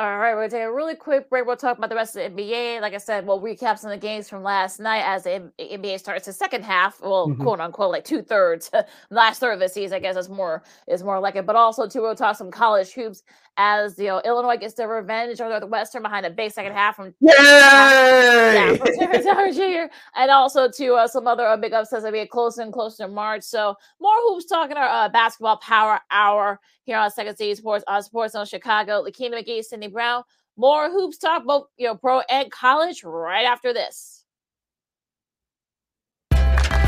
All 0.00 0.18
right, 0.18 0.34
we're 0.34 0.48
gonna 0.48 0.50
take 0.50 0.62
a 0.62 0.72
really 0.72 0.96
quick 0.96 1.30
break. 1.30 1.46
We'll 1.46 1.54
talk 1.54 1.78
about 1.78 1.88
the 1.88 1.94
rest 1.94 2.16
of 2.16 2.34
the 2.34 2.42
NBA. 2.42 2.80
Like 2.80 2.94
I 2.94 2.98
said, 2.98 3.24
we'll 3.24 3.40
recap 3.40 3.78
some 3.78 3.92
of 3.92 4.00
the 4.00 4.04
games 4.04 4.28
from 4.28 4.42
last 4.42 4.80
night 4.80 5.04
as 5.06 5.22
the 5.22 5.52
NBA 5.60 6.00
starts 6.00 6.26
the 6.26 6.32
second 6.32 6.64
half. 6.64 7.00
Well, 7.00 7.28
mm-hmm. 7.28 7.40
quote 7.40 7.60
unquote, 7.60 7.92
like 7.92 8.04
two 8.04 8.20
thirds, 8.20 8.72
last 9.10 9.38
third 9.38 9.52
of 9.52 9.60
the 9.60 9.68
season. 9.68 9.94
I 9.94 10.00
guess 10.00 10.16
is 10.16 10.28
more 10.28 10.64
is 10.88 11.04
more 11.04 11.20
like 11.20 11.36
it. 11.36 11.46
But 11.46 11.54
also, 11.54 11.86
too, 11.86 12.02
we'll 12.02 12.16
talk 12.16 12.36
some 12.36 12.50
college 12.50 12.92
hoops 12.92 13.22
as 13.56 13.98
you 13.98 14.06
know 14.06 14.20
Illinois 14.24 14.56
gets 14.56 14.74
their 14.74 14.88
revenge 14.88 15.40
over 15.40 15.60
the 15.60 15.66
Western 15.66 16.02
behind 16.02 16.26
a 16.26 16.30
big 16.30 16.50
second 16.50 16.72
half 16.72 16.96
from 16.96 17.14
Yay! 17.20 17.30
yeah, 17.30 18.74
from 18.76 19.52
Jr. 19.52 19.92
and 20.16 20.30
also 20.30 20.68
to 20.70 20.94
uh, 20.94 21.06
some 21.06 21.26
other 21.26 21.46
uh, 21.46 21.56
big 21.56 21.72
upsets 21.72 22.02
that 22.02 22.12
we 22.12 22.18
get 22.18 22.30
closer 22.30 22.62
and 22.62 22.72
closer 22.72 23.04
to 23.04 23.08
March. 23.08 23.42
So 23.42 23.74
more 24.00 24.14
hoops 24.26 24.46
talking 24.46 24.76
our 24.76 24.88
uh, 24.88 25.08
basketball 25.08 25.58
power 25.58 26.00
hour 26.10 26.60
here 26.84 26.98
on 26.98 27.10
Second 27.10 27.36
City 27.36 27.54
Sports 27.54 27.84
on 27.86 28.02
Sports 28.02 28.32
Zone 28.32 28.46
Chicago. 28.46 29.02
Lakina 29.02 29.42
McGee, 29.42 29.62
Cindy 29.64 29.88
Brown. 29.88 30.22
More 30.56 30.90
hoops 30.90 31.18
talk, 31.18 31.44
both 31.44 31.66
you 31.76 31.86
know, 31.86 31.96
pro 31.96 32.20
and 32.30 32.50
college, 32.50 33.02
right 33.02 33.44
after 33.44 33.72
this. 33.72 34.24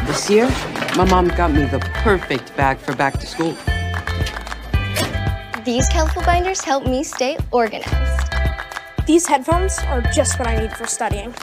This 0.06 0.30
year, 0.30 0.48
my 0.96 1.04
mom 1.04 1.28
got 1.28 1.52
me 1.52 1.64
the 1.64 1.80
perfect 1.80 2.56
bag 2.56 2.78
for 2.78 2.94
back 2.94 3.18
to 3.18 3.26
school. 3.26 3.56
These 5.66 5.88
colorful 5.88 6.22
binders 6.22 6.60
help 6.60 6.86
me 6.86 7.02
stay 7.02 7.36
organized. 7.50 8.30
These 9.04 9.26
headphones 9.26 9.76
are 9.88 10.00
just 10.00 10.38
what 10.38 10.46
I 10.46 10.60
need 10.60 10.70
for 10.70 10.86
studying. 10.86 11.34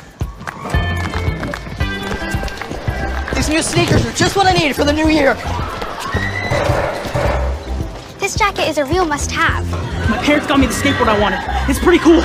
These 3.36 3.50
new 3.50 3.62
sneakers 3.62 4.06
are 4.06 4.14
just 4.14 4.38
what 4.38 4.48
I 4.48 4.54
need 4.54 4.78
for 4.78 4.86
the 4.86 4.94
new 4.94 5.10
year. 5.10 5.34
This 8.18 8.38
jacket 8.38 8.70
is 8.70 8.78
a 8.78 8.86
real 8.86 9.04
must-have. 9.04 9.70
My 10.10 10.18
parents 10.24 10.48
got 10.48 10.58
me 10.58 10.68
the 10.68 10.72
skateboard 10.72 11.10
I 11.10 11.20
wanted. 11.20 11.42
It's 11.70 11.80
pretty 11.80 12.00
cool. 12.00 12.22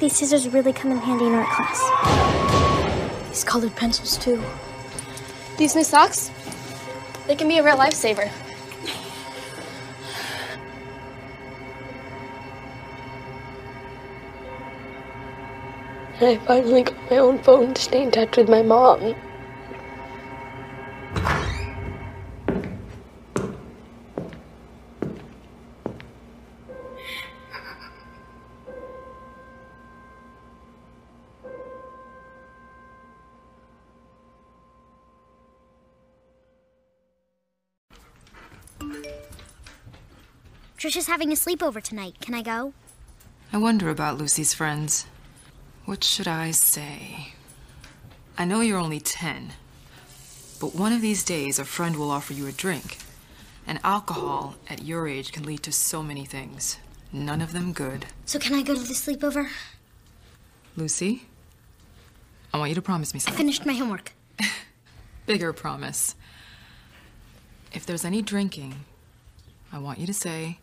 These 0.00 0.16
scissors 0.16 0.48
really 0.48 0.72
come 0.72 0.90
in 0.90 0.98
handy 0.98 1.26
in 1.26 1.34
art 1.34 1.48
class. 1.50 1.78
These 3.28 3.44
colored 3.44 3.76
pencils, 3.76 4.16
too. 4.16 4.42
These 5.58 5.76
new 5.76 5.84
socks? 5.84 6.32
They 7.26 7.34
can 7.34 7.48
be 7.48 7.58
a 7.58 7.64
real 7.64 7.76
lifesaver. 7.76 8.30
And 16.18 16.28
I 16.28 16.36
finally 16.46 16.82
got 16.82 17.10
my 17.10 17.18
own 17.18 17.38
phone 17.40 17.74
to 17.74 17.82
stay 17.82 18.02
in 18.02 18.10
touch 18.10 18.36
with 18.36 18.48
my 18.48 18.62
mom. 18.62 19.14
Trisha's 40.76 41.06
having 41.06 41.32
a 41.32 41.36
sleepover 41.36 41.82
tonight. 41.82 42.16
Can 42.20 42.34
I 42.34 42.42
go? 42.42 42.74
I 43.50 43.56
wonder 43.56 43.88
about 43.88 44.18
Lucy's 44.18 44.52
friends. 44.52 45.06
What 45.86 46.04
should 46.04 46.28
I 46.28 46.50
say? 46.50 47.32
I 48.36 48.44
know 48.44 48.60
you're 48.60 48.78
only 48.78 49.00
10, 49.00 49.52
but 50.60 50.74
one 50.74 50.92
of 50.92 51.00
these 51.00 51.24
days 51.24 51.58
a 51.58 51.64
friend 51.64 51.96
will 51.96 52.10
offer 52.10 52.34
you 52.34 52.46
a 52.46 52.52
drink. 52.52 52.98
And 53.66 53.80
alcohol 53.82 54.56
at 54.68 54.82
your 54.82 55.08
age 55.08 55.32
can 55.32 55.44
lead 55.44 55.62
to 55.62 55.72
so 55.72 56.02
many 56.02 56.26
things, 56.26 56.78
none 57.10 57.40
of 57.40 57.52
them 57.52 57.72
good. 57.72 58.06
So 58.26 58.38
can 58.38 58.54
I 58.54 58.62
go 58.62 58.74
to 58.74 58.80
the 58.80 58.94
sleepover? 58.94 59.48
Lucy, 60.76 61.22
I 62.52 62.58
want 62.58 62.68
you 62.68 62.74
to 62.74 62.82
promise 62.82 63.14
me 63.14 63.20
something. 63.20 63.34
I 63.34 63.38
finished 63.38 63.64
my 63.64 63.72
homework. 63.72 64.12
Bigger 65.26 65.54
promise. 65.54 66.14
If 67.72 67.86
there's 67.86 68.04
any 68.04 68.20
drinking, 68.20 68.84
I 69.72 69.78
want 69.78 69.98
you 69.98 70.06
to 70.06 70.14
say, 70.14 70.58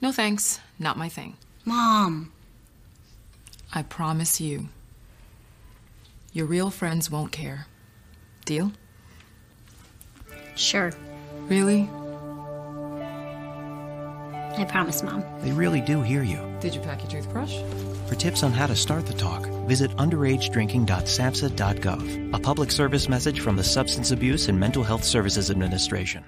no 0.00 0.12
thanks, 0.12 0.60
not 0.78 0.96
my 0.96 1.08
thing. 1.08 1.36
Mom. 1.64 2.32
I 3.72 3.82
promise 3.82 4.40
you. 4.40 4.68
Your 6.32 6.46
real 6.46 6.70
friends 6.70 7.10
won't 7.10 7.32
care. 7.32 7.66
Deal? 8.44 8.70
Sure. 10.56 10.92
Really? 11.48 11.88
I 14.56 14.64
promise, 14.68 15.02
Mom. 15.02 15.24
They 15.40 15.52
really 15.52 15.80
do 15.80 16.02
hear 16.02 16.22
you. 16.22 16.38
Did 16.60 16.74
you 16.74 16.80
pack 16.80 17.00
your 17.02 17.10
toothbrush? 17.10 17.56
For 18.06 18.14
tips 18.14 18.42
on 18.42 18.52
how 18.52 18.66
to 18.66 18.76
start 18.76 19.06
the 19.06 19.14
talk, 19.14 19.46
visit 19.66 19.90
underagedrinking.samhsa.gov, 19.92 22.34
a 22.34 22.38
public 22.40 22.70
service 22.70 23.08
message 23.08 23.40
from 23.40 23.56
the 23.56 23.64
Substance 23.64 24.10
Abuse 24.10 24.48
and 24.48 24.58
Mental 24.58 24.82
Health 24.82 25.04
Services 25.04 25.50
Administration. 25.50 26.24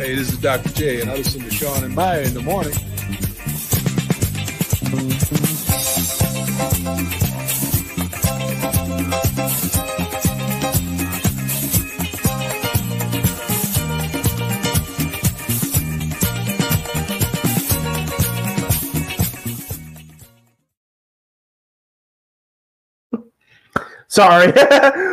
Hey, 0.00 0.14
this 0.14 0.32
is 0.32 0.38
Dr. 0.38 0.70
J, 0.70 1.02
and 1.02 1.10
I 1.10 1.16
listen 1.16 1.42
to 1.42 1.50
Sean 1.50 1.84
and 1.84 1.94
Maya 1.94 2.22
in 2.22 2.32
the 2.32 2.40
morning. 2.40 2.72
Sorry. 24.08 24.52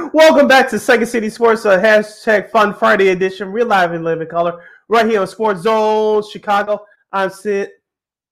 Welcome 0.14 0.48
back 0.48 0.70
to 0.70 0.80
Second 0.80 1.08
City 1.08 1.30
Sports, 1.30 1.66
a 1.66 1.78
hashtag 1.78 2.50
Fun 2.50 2.74
Friday 2.74 3.10
edition. 3.10 3.52
We're 3.52 3.66
live 3.66 3.94
in 3.94 4.06
living 4.06 4.30
color 4.30 4.64
right 4.90 5.06
here 5.06 5.22
on 5.22 5.28
Sports 5.28 5.62
Zone 5.62 6.24
Chicago. 6.30 6.86
I'm 7.12 7.30
Sid. 7.30 7.70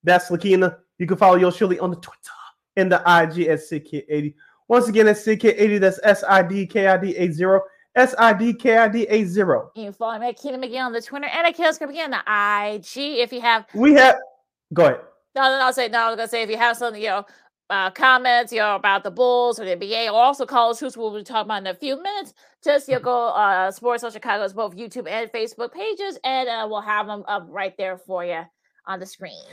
That's 0.04 0.30
Lakina. 0.30 0.78
You 0.98 1.08
can 1.08 1.18
follow 1.18 1.36
yours 1.36 1.56
surely 1.56 1.80
on 1.80 1.90
the 1.90 1.98
Twitter 1.98 2.20
and 2.76 2.92
the 2.92 2.98
IG 3.00 3.48
at 3.48 3.60
SidKid80. 3.60 4.34
Once 4.68 4.88
again, 4.88 5.06
that's 5.06 5.26
SidKid80. 5.26 5.80
That's 5.80 6.00
S 6.04 6.24
I 6.28 6.42
D 6.44 6.66
K 6.66 6.88
I 6.88 6.98
D 6.98 7.16
80. 7.16 7.44
S 7.96 8.16
I 8.18 8.34
D 8.34 8.54
K 8.54 8.78
I 8.78 8.88
D 8.88 9.04
80. 9.04 9.30
You 9.30 9.70
can 9.76 9.94
follow 9.94 10.20
me 10.20 10.28
at 10.30 10.38
Keenan 10.38 10.62
McGee 10.62 10.80
on 10.80 10.92
the 10.92 11.02
Twitter 11.02 11.28
and 11.28 11.48
at 11.48 11.56
Chaos 11.56 11.80
McGee 11.80 12.04
on 12.04 12.12
the 12.12 12.76
IG. 12.76 13.20
If 13.20 13.32
you 13.32 13.42
have 13.42 13.66
We 13.74 13.94
have, 13.94 14.18
go 14.74 14.86
ahead. 14.86 15.02
no, 15.36 15.44
no, 15.44 15.60
no, 15.60 15.66
I'll 15.66 15.74
say 15.74 15.88
no. 15.88 16.00
I 16.00 16.10
was 16.10 16.18
gonna 16.18 16.28
say 16.28 16.44
if 16.44 16.50
you 16.50 16.58
have 16.58 16.78
something, 16.78 17.02
you 17.02 17.10
know, 17.10 17.26
uh, 17.70 17.90
comments, 17.92 18.52
you 18.54 18.60
know, 18.60 18.76
about 18.76 19.04
the 19.04 19.12
Bulls 19.12 19.60
or 19.60 19.66
the 19.66 19.76
NBA, 19.76 20.08
or 20.08 20.22
also 20.22 20.46
college 20.46 20.78
hoops, 20.78 20.96
we'll 20.96 21.16
be 21.16 21.24
talking 21.24 21.48
about 21.48 21.62
in 21.62 21.68
a 21.68 21.74
few 21.74 22.02
minutes. 22.02 22.34
Just 22.64 22.88
you 22.88 22.96
know, 22.96 23.00
go 23.00 23.28
uh, 23.30 23.72
Sports 23.72 24.02
Zone 24.02 24.12
Chicago's 24.12 24.54
both 24.54 24.76
YouTube 24.76 25.10
and 25.10 25.32
Facebook 25.32 25.72
pages, 25.72 26.20
and 26.24 26.48
uh, 26.48 26.68
we'll 26.70 26.82
have 26.82 27.08
them 27.08 27.24
up 27.28 27.48
right 27.50 27.76
there 27.78 27.98
for 27.98 28.24
you 28.24 28.42
on 28.88 29.00
the 29.00 29.06
screen. 29.06 29.44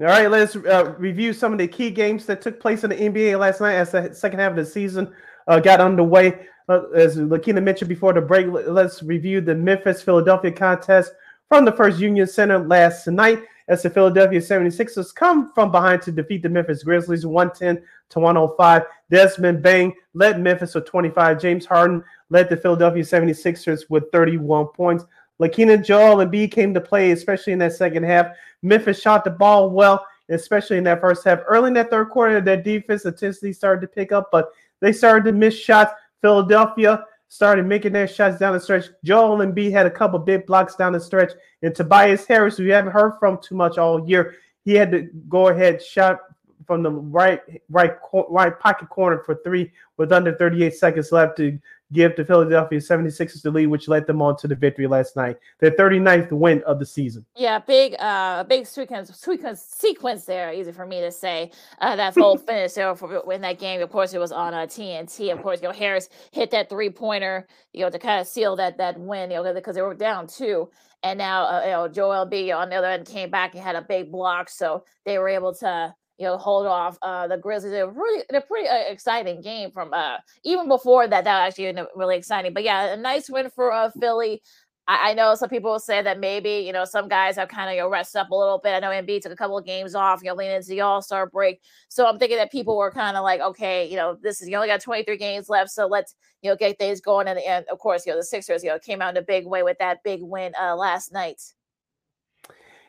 All 0.00 0.06
right, 0.06 0.30
let's 0.30 0.56
uh, 0.56 0.94
review 0.98 1.32
some 1.32 1.52
of 1.52 1.58
the 1.58 1.68
key 1.68 1.90
games 1.90 2.24
that 2.26 2.40
took 2.40 2.58
place 2.58 2.84
in 2.84 2.90
the 2.90 2.96
NBA 2.96 3.38
last 3.38 3.60
night 3.60 3.74
as 3.74 3.92
the 3.92 4.14
second 4.14 4.38
half 4.38 4.52
of 4.52 4.56
the 4.56 4.64
season 4.64 5.12
uh, 5.46 5.60
got 5.60 5.80
underway. 5.80 6.46
Uh, 6.68 6.88
as 6.90 7.16
Lakina 7.16 7.60
mentioned 7.60 7.88
before 7.88 8.12
the 8.12 8.20
break, 8.20 8.46
let- 8.46 8.70
let's 8.70 9.02
review 9.02 9.40
the 9.40 9.54
Memphis 9.54 10.02
Philadelphia 10.02 10.52
contest 10.52 11.12
from 11.48 11.64
the 11.64 11.72
First 11.72 11.98
Union 11.98 12.26
Center 12.26 12.58
last 12.60 13.06
night 13.08 13.42
as 13.70 13.84
the 13.84 13.88
Philadelphia 13.88 14.40
76ers 14.40 15.14
come 15.14 15.52
from 15.54 15.70
behind 15.70 16.02
to 16.02 16.10
defeat 16.10 16.42
the 16.42 16.48
Memphis 16.48 16.82
Grizzlies 16.82 17.24
110 17.24 17.82
to 18.10 18.18
105. 18.18 18.82
Desmond 19.10 19.62
Bane 19.62 19.94
led 20.12 20.40
Memphis 20.40 20.74
with 20.74 20.86
25. 20.86 21.40
James 21.40 21.64
Harden 21.64 22.02
led 22.30 22.50
the 22.50 22.56
Philadelphia 22.56 23.04
76ers 23.04 23.88
with 23.88 24.10
31 24.10 24.66
points. 24.74 25.04
Lakina 25.38 25.82
Joel 25.82 26.16
Embiid 26.16 26.50
came 26.50 26.74
to 26.74 26.80
play, 26.80 27.12
especially 27.12 27.52
in 27.52 27.60
that 27.60 27.72
second 27.72 28.02
half. 28.02 28.26
Memphis 28.62 29.00
shot 29.00 29.22
the 29.22 29.30
ball 29.30 29.70
well, 29.70 30.04
especially 30.30 30.76
in 30.76 30.84
that 30.84 31.00
first 31.00 31.24
half. 31.24 31.38
Early 31.46 31.68
in 31.68 31.74
that 31.74 31.90
third 31.90 32.10
quarter, 32.10 32.40
their 32.40 32.60
defense 32.60 33.04
intensity 33.04 33.52
started 33.52 33.82
to 33.82 33.86
pick 33.86 34.10
up, 34.10 34.30
but 34.32 34.50
they 34.80 34.92
started 34.92 35.24
to 35.26 35.32
miss 35.32 35.56
shots. 35.56 35.92
Philadelphia 36.20 37.04
started 37.30 37.64
making 37.64 37.92
their 37.92 38.08
shots 38.08 38.38
down 38.38 38.52
the 38.52 38.60
stretch. 38.60 38.86
Joel 39.04 39.38
Embiid 39.38 39.70
had 39.70 39.86
a 39.86 39.90
couple 39.90 40.18
big 40.18 40.46
blocks 40.46 40.74
down 40.74 40.92
the 40.92 41.00
stretch. 41.00 41.30
And 41.62 41.72
Tobias 41.72 42.26
Harris, 42.26 42.56
who 42.56 42.64
you 42.64 42.72
haven't 42.72 42.92
heard 42.92 43.12
from 43.20 43.38
too 43.40 43.54
much 43.54 43.78
all 43.78 44.06
year, 44.06 44.34
he 44.64 44.74
had 44.74 44.90
to 44.90 45.08
go 45.28 45.48
ahead 45.48 45.80
shot 45.80 46.18
from 46.66 46.82
the 46.82 46.90
right 46.90 47.40
right 47.70 47.96
right 48.12 48.58
pocket 48.58 48.88
corner 48.90 49.22
for 49.24 49.36
three 49.42 49.72
with 49.96 50.12
under 50.12 50.34
38 50.34 50.74
seconds 50.74 51.12
left 51.12 51.36
to 51.36 51.58
give 51.92 52.16
the 52.16 52.24
Philadelphia 52.24 52.78
76ers 52.78 53.42
the 53.42 53.50
lead, 53.50 53.66
which 53.66 53.88
led 53.88 54.06
them 54.06 54.22
on 54.22 54.36
to 54.38 54.48
the 54.48 54.54
victory 54.54 54.86
last 54.86 55.16
night. 55.16 55.36
Their 55.58 55.72
39th 55.72 56.32
win 56.32 56.62
of 56.64 56.78
the 56.78 56.86
season. 56.86 57.24
Yeah, 57.36 57.58
big, 57.58 57.94
uh, 57.98 58.44
big 58.44 58.66
sequence, 58.66 59.14
sequence, 59.16 59.62
sequence 59.62 60.24
there. 60.24 60.52
Easy 60.52 60.72
for 60.72 60.86
me 60.86 61.00
to 61.00 61.10
say. 61.10 61.50
Uh, 61.80 61.96
that 61.96 62.14
whole 62.14 62.36
finish 62.50 62.72
there 62.72 62.94
for 62.94 63.32
in 63.32 63.40
that 63.42 63.58
game. 63.58 63.80
Of 63.82 63.90
course, 63.90 64.14
it 64.14 64.18
was 64.18 64.32
on 64.32 64.54
uh, 64.54 64.66
TNT. 64.66 65.32
Of 65.32 65.42
course, 65.42 65.60
you 65.62 65.68
know 65.68 65.74
Harris 65.74 66.08
hit 66.32 66.50
that 66.52 66.68
three 66.68 66.90
pointer, 66.90 67.46
you 67.72 67.84
know, 67.84 67.90
to 67.90 67.98
kind 67.98 68.20
of 68.20 68.26
seal 68.26 68.56
that 68.56 68.78
that 68.78 68.98
win, 68.98 69.30
you 69.30 69.42
know, 69.42 69.54
because 69.54 69.74
they 69.74 69.82
were 69.82 69.94
down 69.94 70.26
two. 70.26 70.70
And 71.02 71.18
now, 71.18 71.44
uh, 71.44 71.60
you 71.64 71.70
know, 71.70 71.88
Joel 71.88 72.26
Embiid 72.26 72.54
on 72.54 72.68
the 72.68 72.76
other 72.76 72.88
end 72.88 73.06
came 73.06 73.30
back 73.30 73.54
and 73.54 73.62
had 73.62 73.76
a 73.76 73.82
big 73.82 74.12
block, 74.12 74.50
so 74.50 74.84
they 75.06 75.18
were 75.18 75.28
able 75.28 75.54
to, 75.54 75.94
you 76.20 76.26
know, 76.26 76.36
hold 76.36 76.66
off 76.66 76.98
uh, 77.00 77.26
the 77.26 77.38
Grizzlies. 77.38 77.72
Was 77.72 77.96
really, 77.96 78.22
a 78.30 78.42
pretty 78.42 78.68
uh, 78.68 78.92
exciting 78.92 79.40
game 79.40 79.70
from 79.70 79.94
uh, 79.94 80.18
even 80.44 80.68
before 80.68 81.08
that. 81.08 81.24
That 81.24 81.46
was 81.46 81.54
actually 81.58 81.82
really 81.96 82.16
exciting. 82.16 82.52
But 82.52 82.62
yeah, 82.62 82.92
a 82.92 82.96
nice 82.96 83.30
win 83.30 83.48
for 83.48 83.72
uh, 83.72 83.90
Philly. 83.98 84.42
I, 84.86 85.14
know 85.14 85.36
some 85.36 85.48
people 85.48 85.78
say 85.78 86.02
that 86.02 86.18
maybe 86.18 86.64
you 86.66 86.72
know 86.72 86.84
some 86.84 87.08
guys 87.08 87.36
have 87.36 87.48
kind 87.48 87.70
of 87.70 87.76
you 87.76 87.82
know, 87.82 87.88
rested 87.88 88.18
up 88.18 88.30
a 88.30 88.34
little 88.34 88.58
bit. 88.58 88.72
I 88.72 88.80
know 88.80 88.90
Embiid 88.90 89.22
took 89.22 89.32
a 89.32 89.36
couple 89.36 89.56
of 89.56 89.64
games 89.64 89.94
off, 89.94 90.20
you 90.22 90.28
know, 90.28 90.34
leaning 90.34 90.56
into 90.56 90.68
the 90.68 90.80
All 90.80 91.00
Star 91.00 91.26
break. 91.26 91.60
So 91.88 92.06
I'm 92.06 92.18
thinking 92.18 92.38
that 92.38 92.52
people 92.52 92.76
were 92.76 92.90
kind 92.90 93.16
of 93.16 93.22
like, 93.22 93.40
okay, 93.40 93.88
you 93.88 93.96
know, 93.96 94.18
this 94.20 94.42
is 94.42 94.48
you 94.48 94.56
only 94.56 94.68
got 94.68 94.82
23 94.82 95.16
games 95.16 95.48
left, 95.48 95.70
so 95.70 95.86
let's 95.86 96.16
you 96.42 96.50
know 96.50 96.56
get 96.56 96.78
things 96.78 97.00
going. 97.00 97.28
And, 97.28 97.38
and 97.38 97.64
of 97.70 97.78
course, 97.78 98.04
you 98.04 98.12
know, 98.12 98.18
the 98.18 98.24
Sixers 98.24 98.62
you 98.62 98.68
know 98.68 98.78
came 98.78 99.00
out 99.00 99.16
in 99.16 99.22
a 99.22 99.24
big 99.24 99.46
way 99.46 99.62
with 99.62 99.78
that 99.78 100.02
big 100.02 100.20
win 100.22 100.52
uh, 100.60 100.76
last 100.76 101.12
night. 101.12 101.40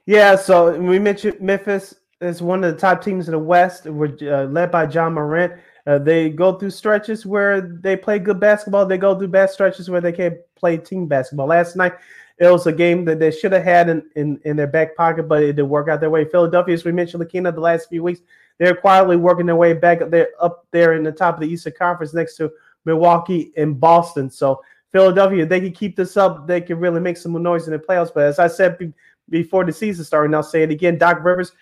Yeah, 0.05 0.35
so 0.35 0.77
we 0.77 0.99
mentioned 0.99 1.39
Memphis 1.39 1.93
is 2.21 2.41
one 2.41 2.63
of 2.63 2.73
the 2.73 2.79
top 2.79 3.03
teams 3.03 3.27
in 3.27 3.31
the 3.33 3.39
West. 3.39 3.85
We're 3.85 4.15
uh, 4.21 4.45
led 4.45 4.71
by 4.71 4.87
Ja 4.87 5.09
Morant. 5.09 5.53
Uh, 5.87 5.97
they 5.97 6.29
go 6.29 6.53
through 6.53 6.69
stretches 6.69 7.25
where 7.25 7.61
they 7.61 7.95
play 7.95 8.19
good 8.19 8.39
basketball. 8.39 8.85
They 8.85 8.97
go 8.97 9.17
through 9.17 9.29
bad 9.29 9.49
stretches 9.49 9.89
where 9.89 10.01
they 10.01 10.11
can't 10.11 10.37
play 10.55 10.77
team 10.77 11.07
basketball. 11.07 11.47
Last 11.47 11.75
night, 11.75 11.93
it 12.37 12.49
was 12.49 12.67
a 12.67 12.71
game 12.71 13.03
that 13.05 13.19
they 13.19 13.31
should 13.31 13.51
have 13.51 13.63
had 13.63 13.89
in, 13.89 14.03
in, 14.15 14.39
in 14.45 14.55
their 14.55 14.67
back 14.67 14.95
pocket, 14.95 15.27
but 15.27 15.43
it 15.43 15.53
didn't 15.53 15.69
work 15.69 15.89
out 15.89 15.99
their 15.99 16.09
way. 16.09 16.25
Philadelphia, 16.25 16.73
as 16.73 16.85
we 16.85 16.91
mentioned, 16.91 17.21
Lakina, 17.21 17.51
the 17.51 17.59
last 17.59 17.89
few 17.89 18.03
weeks, 18.03 18.21
they're 18.59 18.75
quietly 18.75 19.17
working 19.17 19.47
their 19.47 19.55
way 19.55 19.73
back 19.73 20.01
up 20.01 20.11
there, 20.11 20.29
up 20.39 20.67
there 20.71 20.93
in 20.93 21.03
the 21.03 21.11
top 21.11 21.35
of 21.35 21.41
the 21.41 21.47
Eastern 21.47 21.73
Conference 21.77 22.13
next 22.13 22.37
to 22.37 22.51
Milwaukee 22.85 23.51
and 23.57 23.79
Boston. 23.79 24.29
So 24.29 24.61
Philadelphia, 24.91 25.45
they 25.45 25.59
can 25.59 25.71
keep 25.71 25.95
this 25.95 26.17
up. 26.17 26.47
They 26.47 26.61
can 26.61 26.79
really 26.79 26.99
make 26.99 27.17
some 27.17 27.33
noise 27.41 27.67
in 27.67 27.73
the 27.73 27.79
playoffs. 27.79 28.13
But 28.13 28.25
as 28.25 28.39
I 28.39 28.47
said 28.47 28.77
be, 28.77 28.93
before 29.29 29.63
the 29.63 29.71
season 29.71 30.03
started, 30.03 30.25
and 30.27 30.35
I'll 30.35 30.43
say 30.43 30.63
it 30.63 30.71
again, 30.71 30.97
Doc 30.97 31.23
Rivers 31.23 31.53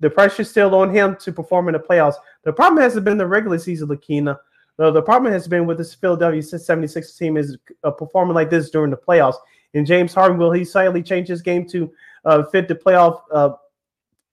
the 0.00 0.10
pressure's 0.10 0.50
still 0.50 0.74
on 0.74 0.94
him 0.94 1.16
to 1.16 1.32
perform 1.32 1.68
in 1.68 1.72
the 1.72 1.78
playoffs. 1.78 2.14
The 2.44 2.52
problem 2.52 2.82
hasn't 2.82 3.04
been 3.04 3.18
the 3.18 3.26
regular 3.26 3.58
season, 3.58 3.88
Lakina. 3.88 4.38
No, 4.78 4.92
the 4.92 5.02
problem 5.02 5.32
has 5.32 5.48
been 5.48 5.66
with 5.66 5.78
this 5.78 5.94
Philadelphia 5.94 6.42
76 6.42 7.16
team 7.16 7.36
is 7.36 7.56
uh, 7.82 7.90
performing 7.90 8.34
like 8.34 8.48
this 8.48 8.70
during 8.70 8.90
the 8.90 8.96
playoffs. 8.96 9.36
And 9.74 9.86
James 9.86 10.14
Harden 10.14 10.38
will 10.38 10.52
he 10.52 10.64
slightly 10.64 11.02
change 11.02 11.28
his 11.28 11.42
game 11.42 11.66
to 11.68 11.92
uh, 12.24 12.44
fit 12.44 12.68
the 12.68 12.74
playoff 12.74 13.20
uh, 13.32 13.50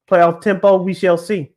playoff 0.09 0.41
tempo? 0.41 0.77
We 0.77 0.93
shall 0.93 1.17
see. 1.17 1.51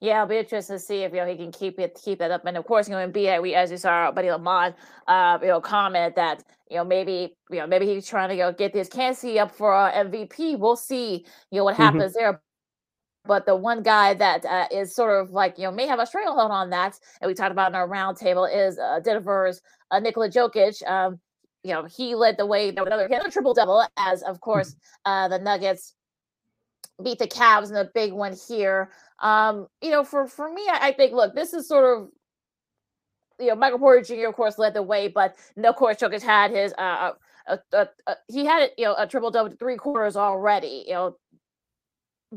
Yeah, 0.00 0.20
I'll 0.20 0.26
be 0.26 0.36
interested 0.36 0.74
to 0.74 0.78
see 0.78 1.02
if 1.02 1.12
you 1.12 1.18
know 1.18 1.26
he 1.26 1.36
can 1.36 1.50
keep 1.50 1.78
it 1.78 1.98
keep 2.02 2.20
it 2.20 2.30
up. 2.30 2.44
And 2.44 2.56
of 2.56 2.66
course, 2.66 2.88
you 2.88 2.94
know, 2.94 3.06
Embiid, 3.06 3.42
we 3.42 3.54
as 3.54 3.70
you 3.70 3.76
saw 3.76 3.90
our 3.90 4.12
buddy 4.12 4.30
Lamont, 4.30 4.74
uh, 5.06 5.38
you 5.40 5.48
know, 5.48 5.60
comment 5.60 6.14
that 6.16 6.44
you 6.70 6.76
know 6.76 6.84
maybe 6.84 7.36
you 7.50 7.58
know 7.58 7.66
maybe 7.66 7.86
he's 7.86 8.06
trying 8.06 8.28
to 8.28 8.34
you 8.34 8.42
know, 8.42 8.52
get 8.52 8.72
this 8.72 8.88
Kansas 8.88 9.38
up 9.38 9.50
for 9.50 9.74
uh, 9.74 9.92
MVP. 9.92 10.58
We'll 10.58 10.76
see 10.76 11.24
you 11.50 11.58
know 11.58 11.64
what 11.64 11.74
mm-hmm. 11.74 11.82
happens 11.82 12.12
mm-hmm. 12.12 12.20
there. 12.20 12.42
But 13.26 13.46
the 13.46 13.56
one 13.56 13.82
guy 13.82 14.14
that 14.14 14.44
uh, 14.44 14.66
is 14.70 14.94
sort 14.94 15.22
of 15.22 15.30
like, 15.30 15.58
you 15.58 15.64
know, 15.64 15.72
may 15.72 15.86
have 15.86 15.98
a 15.98 16.06
stranglehold 16.06 16.50
on 16.50 16.70
that, 16.70 16.98
and 17.20 17.28
we 17.28 17.34
talked 17.34 17.52
about 17.52 17.70
in 17.70 17.74
our 17.74 17.88
roundtable, 17.88 18.48
is 18.54 18.78
uh, 18.78 19.00
Denver's 19.00 19.62
uh, 19.90 19.98
Nikola 19.98 20.28
Jokic. 20.28 20.86
Um, 20.86 21.18
you 21.62 21.72
know, 21.72 21.84
he 21.84 22.14
led 22.14 22.36
the 22.36 22.44
way. 22.44 22.68
Another, 22.68 23.06
another 23.06 23.30
triple 23.30 23.54
double, 23.54 23.86
as 23.96 24.22
of 24.22 24.36
mm-hmm. 24.36 24.40
course 24.40 24.76
uh, 25.06 25.28
the 25.28 25.38
Nuggets 25.38 25.94
beat 27.02 27.18
the 27.18 27.26
Cavs 27.26 27.70
in 27.70 27.76
a 27.76 27.86
big 27.94 28.12
one 28.12 28.36
here. 28.48 28.90
Um, 29.20 29.68
you 29.80 29.90
know, 29.90 30.04
for 30.04 30.26
for 30.26 30.52
me, 30.52 30.62
I, 30.70 30.88
I 30.88 30.92
think 30.92 31.12
look, 31.12 31.34
this 31.34 31.54
is 31.54 31.66
sort 31.66 31.98
of 31.98 32.08
you 33.40 33.48
know, 33.48 33.54
Michael 33.54 33.78
Porter 33.78 34.02
Jr. 34.02 34.28
of 34.28 34.34
course 34.34 34.58
led 34.58 34.74
the 34.74 34.82
way, 34.82 35.08
but 35.08 35.36
no, 35.56 35.70
of 35.70 35.76
course 35.76 35.96
Jokic 35.96 36.22
had 36.22 36.50
his 36.50 36.72
uh, 36.78 37.12
uh, 37.46 37.56
uh, 37.72 37.86
uh, 38.06 38.14
he 38.28 38.44
had 38.44 38.70
you 38.78 38.84
know 38.84 38.94
a 38.96 39.06
triple 39.06 39.30
double 39.30 39.54
three 39.56 39.76
quarters 39.76 40.16
already. 40.16 40.84
You 40.86 40.94
know, 40.94 41.16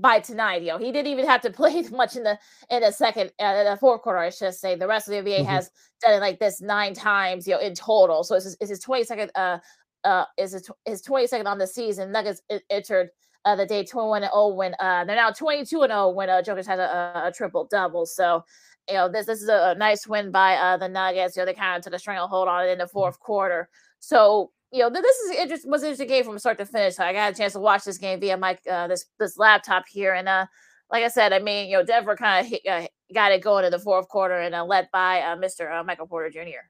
by 0.01 0.19
tonight. 0.19 0.61
You 0.61 0.69
know, 0.69 0.77
he 0.77 0.91
didn't 0.91 1.11
even 1.11 1.25
have 1.25 1.41
to 1.41 1.49
play 1.51 1.81
much 1.91 2.15
in 2.15 2.23
the 2.23 2.37
in 2.69 2.81
the 2.81 2.91
second 2.91 3.31
uh, 3.41 3.45
in 3.45 3.65
the 3.65 3.77
fourth 3.79 4.01
quarter. 4.01 4.19
I 4.19 4.29
should 4.29 4.53
say 4.53 4.75
the 4.75 4.87
rest 4.87 5.07
of 5.07 5.13
the 5.13 5.29
NBA 5.29 5.39
mm-hmm. 5.39 5.45
has 5.49 5.71
done 6.01 6.13
it 6.15 6.19
like 6.19 6.39
this 6.39 6.61
nine 6.61 6.93
times. 6.93 7.47
You 7.47 7.55
know, 7.55 7.59
in 7.59 7.73
total. 7.75 8.23
So 8.23 8.35
it's 8.35 8.45
his, 8.45 8.57
it's 8.59 8.69
his 8.69 8.79
twenty 8.79 9.03
second. 9.03 9.31
Uh, 9.35 9.59
uh, 10.03 10.25
is 10.37 10.53
his, 10.53 10.69
his 10.85 11.01
twenty 11.01 11.27
second 11.27 11.47
on 11.47 11.57
the 11.57 11.67
season. 11.67 12.11
Nuggets 12.11 12.41
entered 12.69 13.09
uh, 13.47 13.55
the 13.55 13.65
day 13.65 13.83
21 13.83 14.23
and 14.23 14.31
0 14.31 14.49
when 14.49 14.75
uh, 14.79 15.05
they're 15.05 15.15
now 15.15 15.31
22 15.31 15.83
and 15.83 15.91
0 15.91 16.09
when 16.09 16.29
uh, 16.29 16.41
Jokic 16.41 16.65
has 16.65 16.79
a, 16.79 17.23
a, 17.27 17.31
triple 17.33 17.65
double. 17.71 18.05
So, 18.05 18.43
you 18.89 18.95
know, 18.95 19.09
this 19.09 19.25
this 19.25 19.41
is 19.41 19.47
a, 19.47 19.71
a 19.71 19.75
nice 19.75 20.05
win 20.05 20.31
by 20.31 20.55
uh, 20.55 20.75
the 20.75 20.89
Nuggets. 20.89 21.37
You 21.37 21.41
know, 21.41 21.45
they 21.45 21.53
kind 21.53 21.77
of 21.77 21.83
took 21.83 21.93
a 21.93 21.99
stranglehold 21.99 22.49
on 22.49 22.65
it 22.65 22.71
in 22.71 22.77
the 22.77 22.83
mm-hmm. 22.83 22.91
fourth 22.91 23.19
quarter. 23.21 23.69
So, 23.99 24.51
you 24.71 24.79
know, 24.79 24.89
this 24.89 25.17
is 25.17 25.65
was 25.65 25.83
an 25.83 25.89
interesting 25.89 26.07
game 26.07 26.23
from 26.23 26.39
start 26.39 26.57
to 26.57 26.65
finish. 26.65 26.95
So 26.95 27.03
I 27.03 27.13
got 27.13 27.33
a 27.33 27.35
chance 27.35 27.53
to 27.53 27.59
watch 27.59 27.83
this 27.83 27.97
game 27.97 28.19
via 28.19 28.37
my 28.37 28.57
uh, 28.69 28.87
this 28.87 29.05
this 29.19 29.37
laptop 29.37 29.87
here, 29.87 30.13
and 30.13 30.27
uh, 30.27 30.45
like 30.91 31.03
I 31.03 31.07
said, 31.07 31.33
I 31.33 31.39
mean, 31.39 31.69
you 31.69 31.77
know, 31.77 31.85
Denver 31.85 32.15
kind 32.15 32.45
of 32.45 32.59
uh, 32.69 32.87
got 33.13 33.31
it 33.31 33.41
going 33.41 33.65
in 33.65 33.71
the 33.71 33.79
fourth 33.79 34.07
quarter, 34.09 34.39
and 34.39 34.53
uh, 34.53 34.65
led 34.65 34.89
by 34.91 35.21
uh, 35.21 35.35
Mr. 35.35 35.71
Uh, 35.71 35.83
Michael 35.83 36.07
Porter 36.07 36.29
Jr. 36.29 36.67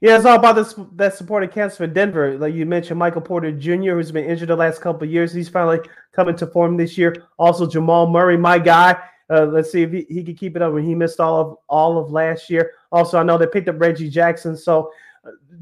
Yeah, 0.00 0.16
it's 0.16 0.24
all 0.24 0.36
about 0.36 0.56
this 0.56 0.74
that 0.96 1.14
supporting 1.14 1.50
cast 1.50 1.76
for 1.76 1.86
Denver. 1.86 2.36
Like 2.38 2.54
you 2.54 2.66
mentioned, 2.66 2.98
Michael 2.98 3.20
Porter 3.20 3.52
Jr., 3.52 3.92
who's 3.92 4.10
been 4.12 4.24
injured 4.24 4.48
the 4.48 4.56
last 4.56 4.80
couple 4.80 5.04
of 5.04 5.10
years. 5.10 5.32
He's 5.32 5.48
finally 5.48 5.78
coming 6.12 6.36
to 6.36 6.46
form 6.46 6.76
this 6.76 6.98
year. 6.98 7.28
Also, 7.38 7.66
Jamal 7.66 8.08
Murray, 8.08 8.36
my 8.36 8.58
guy. 8.58 8.96
Uh, 9.30 9.46
let's 9.46 9.70
see 9.70 9.82
if 9.82 9.92
he, 9.92 10.04
he 10.08 10.22
can 10.22 10.34
keep 10.34 10.56
it 10.56 10.62
up 10.62 10.72
when 10.72 10.84
he 10.84 10.94
missed 10.94 11.20
all 11.20 11.40
of 11.40 11.56
all 11.68 11.98
of 11.98 12.10
last 12.10 12.50
year. 12.50 12.72
Also, 12.90 13.18
I 13.18 13.22
know 13.22 13.38
they 13.38 13.46
picked 13.46 13.68
up 13.68 13.80
Reggie 13.80 14.10
Jackson, 14.10 14.56
so 14.56 14.92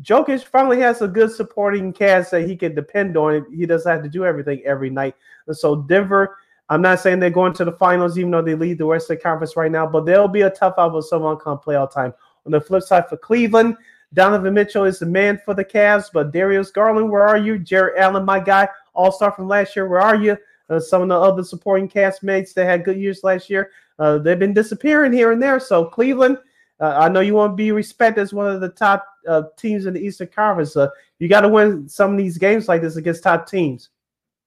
Jokic 0.03 0.45
finally 0.45 0.81
has 0.81 1.03
a 1.03 1.09
good 1.09 1.31
supporting 1.31 1.93
cast 1.93 2.31
that 2.31 2.49
he 2.49 2.57
can 2.57 2.75
depend 2.75 3.17
on. 3.17 3.47
He 3.55 3.67
doesn't 3.67 3.91
have 3.91 4.03
to 4.03 4.09
do 4.09 4.25
everything 4.25 4.63
every 4.65 4.91
night. 4.91 5.15
So 5.53 5.77
Denver, 5.77 6.39
I'm 6.71 6.81
not 6.81 7.01
saying 7.01 7.19
they're 7.19 7.31
going 7.31 7.53
to 7.55 7.65
the 7.65 7.73
finals, 7.73 8.17
even 8.19 8.31
though 8.31 8.43
they 8.43 8.55
lead 8.55 8.79
the 8.79 8.87
Western 8.87 9.19
Conference 9.19 9.57
right 9.57 9.71
now, 9.71 9.87
but 9.87 10.07
they'll 10.07 10.29
be 10.29 10.43
a 10.43 10.51
tough 10.51 10.75
out 10.79 10.93
for 10.93 11.03
someone 11.03 11.37
come 11.37 11.59
playoff 11.59 11.93
time. 11.93 12.15
On 12.47 12.53
the 12.53 12.61
flip 12.61 12.83
side 12.83 13.09
for 13.09 13.17
Cleveland, 13.17 13.77
Donovan 14.15 14.55
Mitchell 14.55 14.85
is 14.85 14.99
the 14.99 15.07
man 15.07 15.41
for 15.45 15.55
the 15.55 15.65
Cavs, 15.65 16.11
but 16.13 16.33
Darius 16.33 16.71
Garland, 16.71 17.11
where 17.11 17.27
are 17.27 17.37
you? 17.37 17.59
Jarrett 17.59 17.99
Allen, 17.99 18.25
my 18.25 18.41
guy, 18.41 18.69
all 18.95 19.13
star 19.13 19.33
from 19.33 19.47
last 19.47 19.77
year, 19.77 19.89
where 19.89 20.01
are 20.01 20.17
you? 20.17 20.37
Uh, 20.69 20.81
some 20.81 21.03
of 21.03 21.09
the 21.09 21.19
other 21.19 21.43
supporting 21.45 21.89
cast 21.89 22.23
mates 22.23 22.53
that 22.55 22.65
had 22.65 22.85
good 22.85 22.97
years 22.97 23.25
last 23.25 23.51
year, 23.51 23.71
uh, 23.99 24.19
they've 24.19 24.39
been 24.39 24.55
disappearing 24.55 25.13
here 25.13 25.33
and 25.33 25.43
there. 25.43 25.61
So 25.61 25.85
Cleveland, 25.85 26.39
uh, 26.81 26.97
I 26.99 27.09
know 27.09 27.21
you 27.21 27.35
want 27.35 27.53
to 27.53 27.57
be 27.57 27.73
respected 27.73 28.21
as 28.21 28.33
one 28.33 28.49
of 28.49 28.61
the 28.61 28.69
top 28.69 29.05
uh, 29.29 29.43
teams 29.57 29.87
in 29.87 29.95
the 29.95 30.01
Eastern 30.01 30.29
Conference. 30.29 30.77
Uh, 30.77 30.89
you 31.19 31.29
got 31.29 31.43
to 31.43 31.49
win 31.49 31.89
some 31.89 32.13
of 32.13 32.19
these 32.19 32.39
games 32.39 32.69
like 32.69 32.83
this 32.83 32.97
against 32.97 33.23
top 33.23 33.49
teams. 33.49 33.91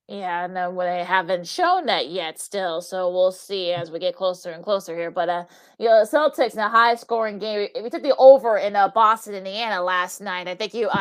Yeah, 0.10 0.44
and 0.46 0.54
no, 0.54 0.76
they 0.78 1.02
haven't 1.06 1.48
shown 1.48 1.86
that 1.86 2.10
yet 2.10 2.38
still. 2.38 2.82
So 2.82 3.10
we'll 3.10 3.32
see 3.32 3.72
as 3.72 3.90
we 3.90 4.00
get 4.00 4.16
closer 4.16 4.52
and 4.52 4.62
closer 4.62 4.94
here. 4.94 5.10
But 5.10 5.30
uh, 5.30 5.46
you 5.80 5.88
know, 5.88 6.04
the 6.04 6.18
Celtics 6.18 6.54
in 6.54 6.60
a 6.60 6.68
high 6.68 6.96
scoring 6.96 7.40
game. 7.40 7.70
We 7.82 7.90
took 7.90 8.04
the 8.04 8.14
over 8.18 8.58
in 8.58 8.76
uh, 8.76 8.90
Boston, 8.90 9.34
Indiana 9.34 9.82
last 9.82 10.20
night. 10.20 10.50
I 10.50 10.56
think 10.56 10.74
you 10.74 10.90
uh 10.90 10.98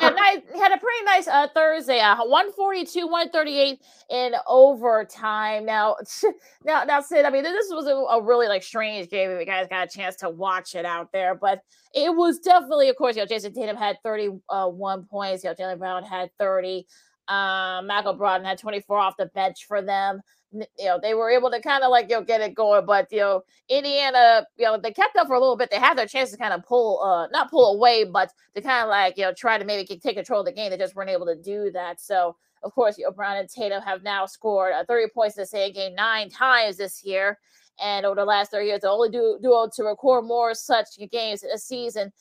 had, 0.00 0.14
nice, 0.16 0.38
had 0.58 0.72
a 0.72 0.78
pretty 0.78 1.04
nice 1.04 1.28
uh 1.28 1.48
Thursday. 1.54 2.00
Uh 2.00 2.16
142, 2.24 3.06
138 3.06 3.78
in 4.08 4.32
overtime. 4.48 5.66
Now 5.66 5.96
now 6.64 6.82
now 6.84 7.02
Sid, 7.02 7.26
I 7.26 7.30
mean 7.30 7.42
this 7.42 7.68
was 7.70 7.86
a, 7.86 7.94
a 7.94 8.22
really 8.22 8.48
like 8.48 8.62
strange 8.62 9.10
game 9.10 9.30
if 9.30 9.38
you 9.38 9.44
guys 9.44 9.66
got 9.68 9.86
a 9.86 9.90
chance 9.90 10.16
to 10.16 10.30
watch 10.30 10.74
it 10.74 10.86
out 10.86 11.12
there, 11.12 11.34
but 11.34 11.60
it 11.94 12.14
was 12.14 12.38
definitely, 12.40 12.88
of 12.90 12.96
course, 12.96 13.16
you 13.16 13.22
know, 13.22 13.26
Jayson 13.26 13.54
Tatum 13.54 13.76
had 13.76 13.96
31 14.02 14.40
uh, 14.50 15.02
points, 15.10 15.44
you 15.44 15.50
know, 15.50 15.54
Jaylen 15.54 15.78
Brown 15.78 16.02
had 16.04 16.30
30. 16.38 16.86
Um, 17.28 17.86
Michael 17.88 18.16
Brogdon 18.16 18.44
had 18.44 18.58
24 18.58 18.98
off 18.98 19.16
the 19.16 19.26
bench 19.26 19.66
for 19.66 19.82
them. 19.82 20.20
You 20.52 20.66
know, 20.80 20.98
they 21.02 21.14
were 21.14 21.28
able 21.30 21.50
to 21.50 21.60
kind 21.60 21.82
of 21.82 21.90
like, 21.90 22.08
you 22.08 22.16
know, 22.16 22.22
get 22.22 22.40
it 22.40 22.54
going, 22.54 22.86
but, 22.86 23.08
you 23.10 23.18
know, 23.18 23.42
Indiana, 23.68 24.46
you 24.56 24.64
know, 24.64 24.78
they 24.78 24.92
kept 24.92 25.16
up 25.16 25.26
for 25.26 25.34
a 25.34 25.40
little 25.40 25.56
bit. 25.56 25.70
They 25.70 25.78
had 25.78 25.98
their 25.98 26.06
chance 26.06 26.30
to 26.30 26.36
kind 26.36 26.54
of 26.54 26.64
pull, 26.64 27.02
uh, 27.02 27.26
not 27.28 27.50
pull 27.50 27.74
away, 27.74 28.04
but 28.04 28.32
to 28.54 28.62
kind 28.62 28.84
of 28.84 28.88
like, 28.88 29.18
you 29.18 29.24
know, 29.24 29.34
try 29.34 29.58
to 29.58 29.64
maybe 29.64 29.84
take 29.84 30.16
control 30.16 30.40
of 30.40 30.46
the 30.46 30.52
game. 30.52 30.70
They 30.70 30.78
just 30.78 30.94
weren't 30.94 31.10
able 31.10 31.26
to 31.26 31.36
do 31.36 31.70
that. 31.72 32.00
So, 32.00 32.36
of 32.62 32.72
course, 32.72 32.96
you 32.96 33.04
know, 33.04 33.10
Brown 33.10 33.36
and 33.36 33.48
Tatum 33.48 33.82
have 33.82 34.02
now 34.02 34.24
scored 34.24 34.72
uh, 34.72 34.84
30 34.84 35.08
points 35.12 35.36
in 35.36 35.42
the 35.42 35.46
same 35.46 35.72
game 35.72 35.94
nine 35.94 36.30
times 36.30 36.76
this 36.76 37.04
year. 37.04 37.38
And 37.82 38.06
over 38.06 38.14
the 38.14 38.24
last 38.24 38.52
30 38.52 38.66
years, 38.66 38.80
the 38.80 38.90
only 38.90 39.10
duo 39.10 39.68
to 39.74 39.84
record 39.84 40.24
more 40.24 40.54
such 40.54 40.86
games 41.10 41.42
a 41.42 41.58
season 41.58 42.12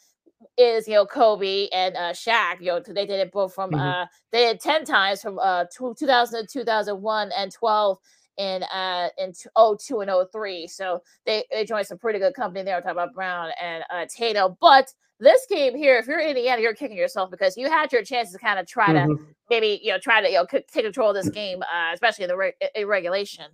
is 0.57 0.87
you 0.87 0.93
know 0.95 1.05
Kobe 1.05 1.67
and 1.73 1.95
uh 1.95 2.13
Shaq. 2.13 2.59
You 2.59 2.67
know, 2.67 2.79
they 2.79 3.05
did 3.05 3.19
it 3.19 3.31
both 3.31 3.53
from 3.53 3.71
mm-hmm. 3.71 3.79
uh 3.79 4.05
they 4.31 4.45
did 4.45 4.59
10 4.59 4.85
times 4.85 5.21
from 5.21 5.39
uh 5.39 5.65
2000 5.75 6.41
to 6.41 6.47
2001 6.47 7.31
and 7.37 7.51
12 7.51 7.97
in 8.37 8.63
uh 8.63 9.09
in 9.17 9.33
02 9.33 10.01
and 10.01 10.11
03. 10.31 10.67
So 10.67 11.01
they, 11.25 11.43
they 11.51 11.65
joined 11.65 11.87
some 11.87 11.97
pretty 11.97 12.19
good 12.19 12.33
company 12.33 12.63
there. 12.63 12.79
talking 12.81 12.91
about 12.91 13.13
Brown 13.13 13.51
and 13.61 13.83
uh 13.89 14.05
Tatum. 14.09 14.57
But 14.59 14.91
this 15.19 15.45
game 15.49 15.75
here, 15.75 15.97
if 15.97 16.07
you're 16.07 16.19
Indiana, 16.19 16.61
you're 16.61 16.73
kicking 16.73 16.97
yourself 16.97 17.31
because 17.31 17.55
you 17.55 17.69
had 17.69 17.91
your 17.93 18.03
chance 18.03 18.31
to 18.33 18.37
kind 18.37 18.59
of 18.59 18.67
try 18.67 18.87
mm-hmm. 18.87 19.15
to 19.15 19.21
maybe 19.49 19.79
you 19.81 19.91
know 19.91 19.99
try 19.99 20.21
to 20.21 20.29
you 20.29 20.35
know 20.35 20.45
take 20.45 20.83
control 20.83 21.09
of 21.09 21.15
this 21.15 21.29
game, 21.29 21.61
uh, 21.61 21.91
especially 21.93 22.23
in 22.23 22.29
the 22.29 22.37
re- 22.37 22.53
in 22.75 22.87
regulation. 22.87 23.45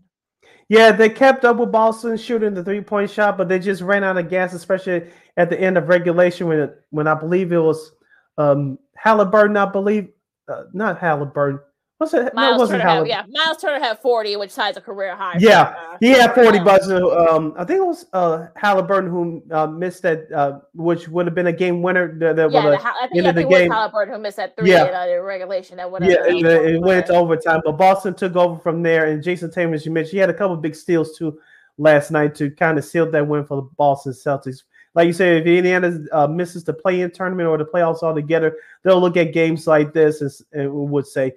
Yeah, 0.70 0.92
they 0.92 1.10
kept 1.10 1.44
up 1.44 1.58
with 1.58 1.72
Boston 1.72 2.16
shooting 2.18 2.54
the 2.54 2.64
three 2.64 2.82
point 2.82 3.10
shot, 3.10 3.38
but 3.38 3.50
they 3.50 3.60
just 3.60 3.82
ran 3.82 4.04
out 4.04 4.18
of 4.18 4.30
gas, 4.30 4.54
especially 4.54 5.08
at 5.38 5.50
the 5.50 5.60
end 5.60 5.78
of 5.78 5.88
regulation 5.88 6.48
when 6.48 6.60
it, 6.60 6.82
when 6.90 7.08
I 7.08 7.14
believe 7.14 7.52
it 7.52 7.58
was 7.60 7.92
um, 8.38 8.78
Halliburton. 8.96 9.58
I 9.58 9.66
believe 9.66 10.10
uh, 10.48 10.64
not 10.74 11.00
Halliburton. 11.00 11.60
What's 11.98 12.16
it? 12.16 12.34
Miles 12.34 12.50
no, 12.50 12.56
it 12.56 12.58
wasn't 12.58 12.82
Turner 12.82 12.90
had, 12.90 12.96
Halliburton. 13.08 13.32
yeah, 13.36 13.44
Miles 13.46 13.58
Turner 13.62 13.80
had 13.86 14.00
40, 14.00 14.36
which 14.38 14.56
ties 14.56 14.76
a 14.76 14.82
career 14.82 15.16
high. 15.16 15.34
for, 15.34 15.40
Yeah, 15.40 15.62
uh, 15.62 15.98
he 16.00 16.10
had 16.10 16.34
40 16.34 16.58
him. 16.58 16.64
bucks. 16.64 16.90
Um, 16.90 17.54
I 17.56 17.64
think 17.64 17.78
it 17.80 17.86
was 17.86 18.08
uh, 18.12 18.48
Halliburton 18.56 19.08
who 19.08 19.44
uh, 19.52 19.68
missed 19.68 20.02
that, 20.02 20.32
uh, 20.32 20.62
which 20.74 21.08
would 21.10 21.28
have 21.28 21.36
been 21.36 21.46
a 21.46 21.54
game 21.54 21.84
winner. 21.84 22.08
That, 22.18 22.38
that 22.38 22.52
Yeah, 22.52 22.64
would 22.66 22.74
the, 22.74 22.84
have 22.84 22.96
I 23.00 23.08
think, 23.08 23.18
ended 23.20 23.36
the 23.36 23.42
it 23.42 23.48
was 23.48 23.60
game. 23.60 23.72
Halliburton 23.72 24.16
who 24.16 24.20
missed 24.20 24.38
that 24.38 24.56
three 24.58 24.72
Yeah. 24.72 24.88
in 25.10 25.20
uh, 25.20 25.22
regulation 25.22 25.80
and 25.80 25.92
whatever. 25.92 26.12
Yeah, 26.12 26.26
it, 26.26 26.44
else. 26.44 26.70
it 26.72 26.82
went 26.82 27.10
overtime, 27.12 27.62
but 27.64 27.74
Boston 27.74 28.16
took 28.16 28.36
over 28.36 28.60
from 28.60 28.82
there. 28.82 29.06
And 29.06 29.24
Jayson 29.24 29.52
Tatum, 29.54 29.76
as 29.76 29.86
you 29.86 29.92
mentioned, 29.92 30.14
he 30.14 30.18
had 30.18 30.32
a 30.32 30.34
couple 30.34 30.58
big 30.58 30.74
steals 30.76 31.16
too 31.16 31.40
last 31.78 32.10
night 32.10 32.34
to 32.36 32.50
kind 32.50 32.80
of 32.80 32.84
seal 32.86 33.12
that 33.12 33.28
win 33.28 33.46
for 33.46 33.58
the 33.58 33.70
Boston 33.78 34.14
Celtics. 34.14 34.64
Like 34.94 35.08
you 35.08 35.14
said, 35.14 35.42
if 35.42 35.48
Indiana 35.48 36.00
uh, 36.12 36.28
misses 36.28 36.64
the 36.64 36.74
play-in 36.74 37.12
tournament 37.12 37.48
or 37.48 37.58
the 37.58 37.66
playoffs 37.66 38.04
altogether, 38.04 38.58
they'll 38.84 39.00
look 39.00 39.16
at 39.16 39.34
games 39.34 39.66
like 39.66 39.94
this 39.94 40.22
and, 40.22 40.32
and 40.52 40.74
would 40.74 41.08
say, 41.08 41.34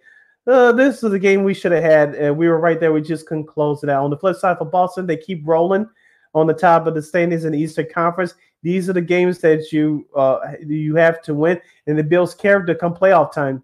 uh, 0.47 0.73
"This 0.73 1.05
is 1.05 1.13
a 1.13 1.19
game 1.19 1.45
we 1.45 1.55
should 1.55 1.73
have 1.73 1.85
had, 1.85 2.15
and 2.17 2.37
we 2.37 2.49
were 2.49 2.59
right 2.59 2.81
there. 2.81 2.93
We 2.93 3.01
just 3.01 3.27
couldn't 3.27 3.47
close 3.47 3.85
it 3.85 3.91
out." 3.91 4.05
On 4.05 4.11
the 4.11 4.19
flip 4.19 4.37
side 4.37 4.59
for 4.59 4.65
Boston, 4.65 5.07
they 5.07 5.17
keep 5.17 5.43
rolling 5.45 5.89
on 6.35 6.49
the 6.49 6.55
top 6.55 6.87
of 6.87 6.95
the 6.95 7.03
standings 7.03 7.45
in 7.45 7.53
the 7.53 7.61
Eastern 7.61 7.87
Conference. 7.93 8.35
These 8.63 8.89
are 8.89 8.93
the 8.93 9.03
games 9.03 9.39
that 9.41 9.71
you 9.73 10.07
uh, 10.17 10.41
you 10.67 10.97
have 10.97 11.23
to 11.23 11.35
win, 11.35 11.61
and 11.87 11.99
it 11.99 12.09
builds 12.09 12.35
character 12.35 12.75
come 12.75 12.95
playoff 12.95 13.33
time. 13.33 13.63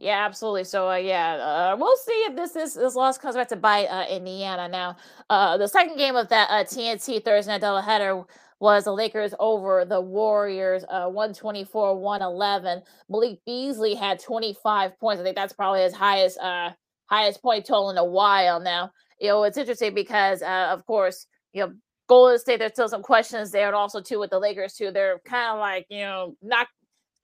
Yeah, 0.00 0.24
absolutely. 0.24 0.64
So, 0.64 0.88
uh, 0.88 0.96
yeah, 0.96 1.34
uh, 1.34 1.76
we'll 1.78 1.96
see 1.98 2.24
if 2.24 2.34
this 2.34 2.56
is 2.56 2.72
this 2.72 2.94
loss 2.94 3.18
comes 3.18 3.36
back 3.36 3.48
to 3.48 3.56
bite 3.56 3.86
uh, 3.86 4.06
Indiana. 4.08 4.66
Now, 4.66 4.96
uh, 5.28 5.58
the 5.58 5.68
second 5.68 5.98
game 5.98 6.16
of 6.16 6.26
that 6.30 6.48
uh, 6.48 6.64
TNT 6.64 7.22
Thursday 7.22 7.52
night 7.52 7.60
doubleheader 7.60 8.24
was 8.60 8.84
the 8.84 8.92
Lakers 8.92 9.34
over 9.40 9.84
the 9.84 10.00
Warriors, 10.00 10.84
uh, 10.88 11.08
124 11.08 11.96
111. 11.98 12.82
Malik 13.08 13.40
Beasley 13.46 13.94
had 13.94 14.20
25 14.20 14.98
points. 15.00 15.20
I 15.20 15.24
think 15.24 15.36
that's 15.36 15.52
probably 15.54 15.80
his 15.82 15.94
highest 15.94 16.38
uh, 16.38 16.70
highest 17.06 17.42
point 17.42 17.66
total 17.66 17.90
in 17.90 17.98
a 17.98 18.04
while 18.04 18.60
now. 18.60 18.92
You 19.18 19.28
know, 19.28 19.42
it's 19.44 19.58
interesting 19.58 19.94
because, 19.94 20.42
uh, 20.42 20.68
of 20.70 20.86
course, 20.86 21.26
you 21.52 21.66
know, 21.66 21.72
Golden 22.08 22.38
State, 22.38 22.58
there's 22.58 22.72
still 22.72 22.88
some 22.88 23.02
questions 23.02 23.50
there, 23.50 23.66
and 23.66 23.74
also, 23.76 24.00
too, 24.00 24.18
with 24.18 24.30
the 24.30 24.38
Lakers, 24.38 24.74
too, 24.74 24.90
they're 24.90 25.20
kind 25.26 25.52
of 25.52 25.58
like, 25.58 25.86
you 25.90 26.00
know, 26.00 26.36
not 26.42 26.66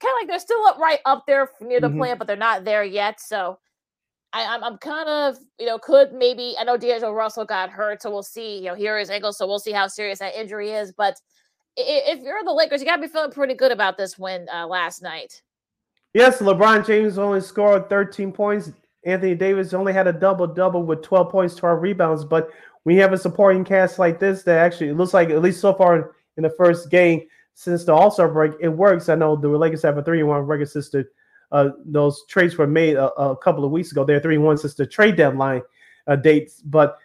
kind 0.01 0.11
of 0.13 0.21
like 0.21 0.27
they're 0.29 0.39
still 0.39 0.65
up 0.67 0.77
right 0.79 0.99
up 1.05 1.23
there 1.27 1.49
near 1.61 1.79
the 1.81 1.89
Mhm. 1.89 1.97
plan, 1.97 2.17
but 2.17 2.27
they're 2.27 2.35
not 2.37 2.65
there 2.65 2.83
yet. 2.83 3.19
So 3.19 3.59
I, 4.33 4.45
I'm 4.45 4.63
I'm 4.63 4.77
kind 4.77 5.09
of 5.09 5.37
you 5.59 5.65
know 5.65 5.79
could 5.79 6.13
maybe 6.13 6.55
I 6.59 6.63
know 6.63 6.77
D'Angelo 6.77 7.13
Russell 7.13 7.45
got 7.45 7.69
hurt, 7.69 8.01
so 8.01 8.11
we'll 8.11 8.23
see. 8.23 8.57
You 8.57 8.65
know, 8.65 8.75
here 8.75 8.97
is 8.97 9.09
ankle, 9.09 9.33
so 9.33 9.47
we'll 9.47 9.59
see 9.59 9.71
how 9.71 9.87
serious 9.87 10.19
that 10.19 10.35
injury 10.35 10.71
is. 10.71 10.91
But 10.91 11.19
if 11.75 12.23
you're 12.23 12.43
the 12.43 12.51
Lakers, 12.51 12.81
you 12.81 12.87
gotta 12.87 13.01
be 13.01 13.07
feeling 13.07 13.31
pretty 13.31 13.53
good 13.53 13.71
about 13.71 13.97
this 13.97 14.17
win 14.17 14.47
uh, 14.53 14.67
last 14.67 15.01
night. 15.01 15.41
Yes, 16.13 16.39
LeBron 16.39 16.85
James 16.85 17.17
only 17.17 17.41
scored 17.41 17.89
13 17.89 18.31
points. 18.31 18.71
Anthony 19.05 19.35
Davis 19.35 19.73
only 19.73 19.93
had 19.93 20.07
a 20.07 20.13
double 20.13 20.47
double 20.47 20.83
with 20.83 21.03
12 21.03 21.29
points, 21.29 21.55
12 21.55 21.81
rebounds. 21.81 22.25
But 22.25 22.49
we 22.83 22.95
have 22.97 23.13
a 23.13 23.17
supporting 23.17 23.63
cast 23.63 23.99
like 23.99 24.19
this 24.19 24.43
that 24.43 24.57
actually 24.57 24.89
it 24.89 24.95
looks 24.95 25.13
like, 25.13 25.29
at 25.29 25.41
least 25.41 25.61
so 25.61 25.73
far 25.73 26.13
in 26.35 26.43
the 26.43 26.49
first 26.49 26.89
game 26.89 27.21
since 27.53 27.83
the 27.85 27.93
All 27.93 28.11
Star 28.11 28.29
break, 28.29 28.53
it 28.59 28.69
works. 28.69 29.09
I 29.09 29.15
know 29.15 29.35
the 29.35 29.47
Lakers 29.49 29.81
have 29.81 29.97
a 29.97 30.03
3 30.03 30.23
1 30.23 30.41
record 30.41 30.67
the, 30.69 31.07
uh, 31.51 31.69
those 31.85 32.25
trades 32.27 32.57
were 32.57 32.67
made 32.67 32.95
a, 32.95 33.11
a 33.13 33.37
couple 33.37 33.63
of 33.65 33.71
weeks 33.71 33.91
ago. 33.91 34.03
They're 34.03 34.19
3 34.19 34.37
1 34.37 34.57
since 34.57 34.73
the 34.75 34.85
trade 34.85 35.15
deadline 35.15 35.61
uh, 36.07 36.15
dates. 36.15 36.61
But 36.61 36.97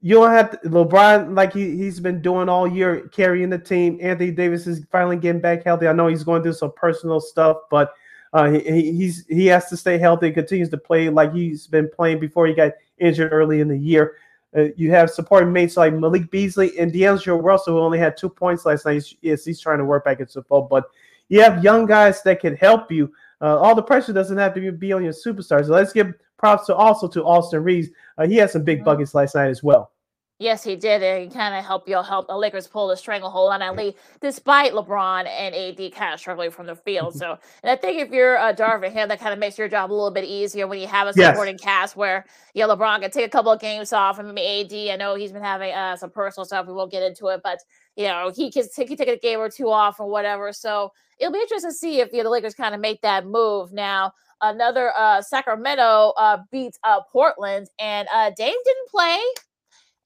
you 0.00 0.14
don't 0.14 0.30
have 0.30 0.50
to, 0.52 0.68
LeBron, 0.68 1.36
like 1.36 1.52
he, 1.52 1.76
he's 1.76 2.00
been 2.00 2.22
doing 2.22 2.48
all 2.48 2.66
year, 2.66 3.08
carrying 3.08 3.50
the 3.50 3.58
team. 3.58 3.98
Anthony 4.00 4.30
Davis 4.30 4.66
is 4.66 4.84
finally 4.90 5.16
getting 5.16 5.40
back 5.40 5.64
healthy. 5.64 5.86
I 5.88 5.92
know 5.92 6.06
he's 6.06 6.24
going 6.24 6.42
through 6.42 6.54
some 6.54 6.72
personal 6.74 7.20
stuff, 7.20 7.58
but 7.70 7.92
uh, 8.32 8.50
he, 8.50 8.60
he- 8.60 8.92
he's 8.92 9.26
he 9.26 9.46
has 9.46 9.68
to 9.68 9.76
stay 9.76 9.98
healthy. 9.98 10.30
Continues 10.30 10.68
to 10.70 10.78
play 10.78 11.08
like 11.10 11.34
he's 11.34 11.66
been 11.66 11.90
playing 11.94 12.20
before 12.20 12.46
he 12.46 12.54
got 12.54 12.72
injured 12.98 13.32
early 13.32 13.60
in 13.60 13.68
the 13.68 13.76
year. 13.76 14.16
Uh, 14.56 14.66
you 14.76 14.90
have 14.90 15.10
supporting 15.10 15.52
mates 15.52 15.76
like 15.76 15.92
Malik 15.94 16.30
Beasley 16.30 16.76
and 16.78 16.92
D'Angelo 16.92 17.40
Russell, 17.40 17.74
who 17.74 17.80
only 17.80 17.98
had 17.98 18.16
two 18.16 18.28
points 18.28 18.64
last 18.66 18.84
night. 18.84 18.94
He's, 18.94 19.14
yes, 19.20 19.44
he's 19.44 19.60
trying 19.60 19.78
to 19.78 19.84
work 19.84 20.04
back 20.04 20.18
into 20.20 20.32
football, 20.32 20.62
but 20.62 20.84
you 21.28 21.40
have 21.40 21.62
young 21.62 21.86
guys 21.86 22.22
that 22.22 22.40
can 22.40 22.56
help 22.56 22.90
you. 22.90 23.12
Uh, 23.40 23.58
all 23.58 23.74
the 23.74 23.82
pressure 23.82 24.12
doesn't 24.12 24.36
have 24.36 24.54
to 24.54 24.72
be, 24.72 24.92
on 24.92 25.02
your 25.02 25.12
superstars. 25.12 25.66
So 25.66 25.72
let's 25.72 25.92
give 25.92 26.12
props 26.36 26.66
to 26.66 26.74
also 26.74 27.08
to 27.08 27.24
Austin 27.24 27.62
Reaves. 27.62 27.88
Uh, 28.18 28.26
he 28.26 28.36
had 28.36 28.50
some 28.50 28.64
big 28.64 28.84
buckets 28.84 29.14
last 29.14 29.34
night 29.34 29.48
as 29.48 29.62
well. 29.62 29.92
Yes, 30.40 30.64
he 30.64 30.74
did. 30.74 31.02
And 31.02 31.22
he 31.22 31.28
kind 31.38 31.54
of 31.54 31.62
helped 31.62 31.86
you 31.86 32.02
help 32.02 32.26
the 32.26 32.34
Lakers 32.34 32.66
pull 32.66 32.88
the 32.88 32.96
stranglehold 32.96 33.52
on 33.52 33.76
lead, 33.76 33.94
despite 34.22 34.72
LeBron 34.72 35.28
and 35.28 35.54
AD 35.54 35.92
kind 35.92 36.14
of 36.14 36.18
struggling 36.18 36.50
from 36.50 36.64
the 36.64 36.74
field. 36.74 37.14
So, 37.14 37.38
and 37.62 37.70
I 37.70 37.76
think 37.76 38.00
if 38.00 38.10
you're 38.10 38.36
a 38.36 38.54
Darvin 38.54 38.90
Ham, 38.90 39.10
that 39.10 39.20
kind 39.20 39.34
of 39.34 39.38
makes 39.38 39.58
your 39.58 39.68
job 39.68 39.90
a 39.90 39.92
little 39.92 40.10
bit 40.10 40.24
easier 40.24 40.66
when 40.66 40.78
you 40.78 40.86
have 40.86 41.08
a 41.08 41.12
Yes. 41.14 41.32
supporting 41.32 41.58
cast 41.58 41.94
where 41.94 42.24
you 42.54 42.66
know 42.66 42.74
LeBron 42.74 43.02
can 43.02 43.10
take 43.10 43.26
a 43.26 43.28
couple 43.28 43.52
of 43.52 43.60
games 43.60 43.92
off, 43.92 44.18
and 44.18 44.32
maybe 44.32 44.88
AD. 44.88 44.94
I 44.94 44.96
know 44.96 45.14
he's 45.14 45.30
been 45.30 45.42
having 45.42 45.74
uh, 45.74 45.96
some 45.96 46.08
personal 46.08 46.46
stuff. 46.46 46.66
We 46.66 46.72
won't 46.72 46.90
get 46.90 47.02
into 47.02 47.26
it, 47.26 47.42
but 47.44 47.58
you 47.96 48.04
know 48.04 48.32
he 48.34 48.50
can 48.50 48.64
take, 48.74 48.88
he 48.88 48.96
take 48.96 49.08
a 49.08 49.18
game 49.18 49.40
or 49.40 49.50
two 49.50 49.68
off 49.68 50.00
or 50.00 50.08
whatever. 50.08 50.54
So 50.54 50.92
it'll 51.20 51.32
be 51.32 51.40
interesting 51.40 51.70
to 51.70 51.76
see 51.76 52.00
if 52.00 52.10
you 52.12 52.18
know, 52.18 52.24
the 52.24 52.30
Lakers 52.30 52.54
kind 52.54 52.74
of 52.74 52.80
make 52.80 53.00
that 53.02 53.26
move 53.26 53.72
now. 53.72 54.12
Another 54.42 54.92
uh, 54.96 55.20
Sacramento 55.20 56.14
uh, 56.16 56.38
beats 56.50 56.78
uh, 56.82 57.00
Portland, 57.12 57.68
and 57.78 58.08
uh, 58.12 58.30
Dame 58.36 58.56
didn't 58.64 58.88
play 58.90 59.20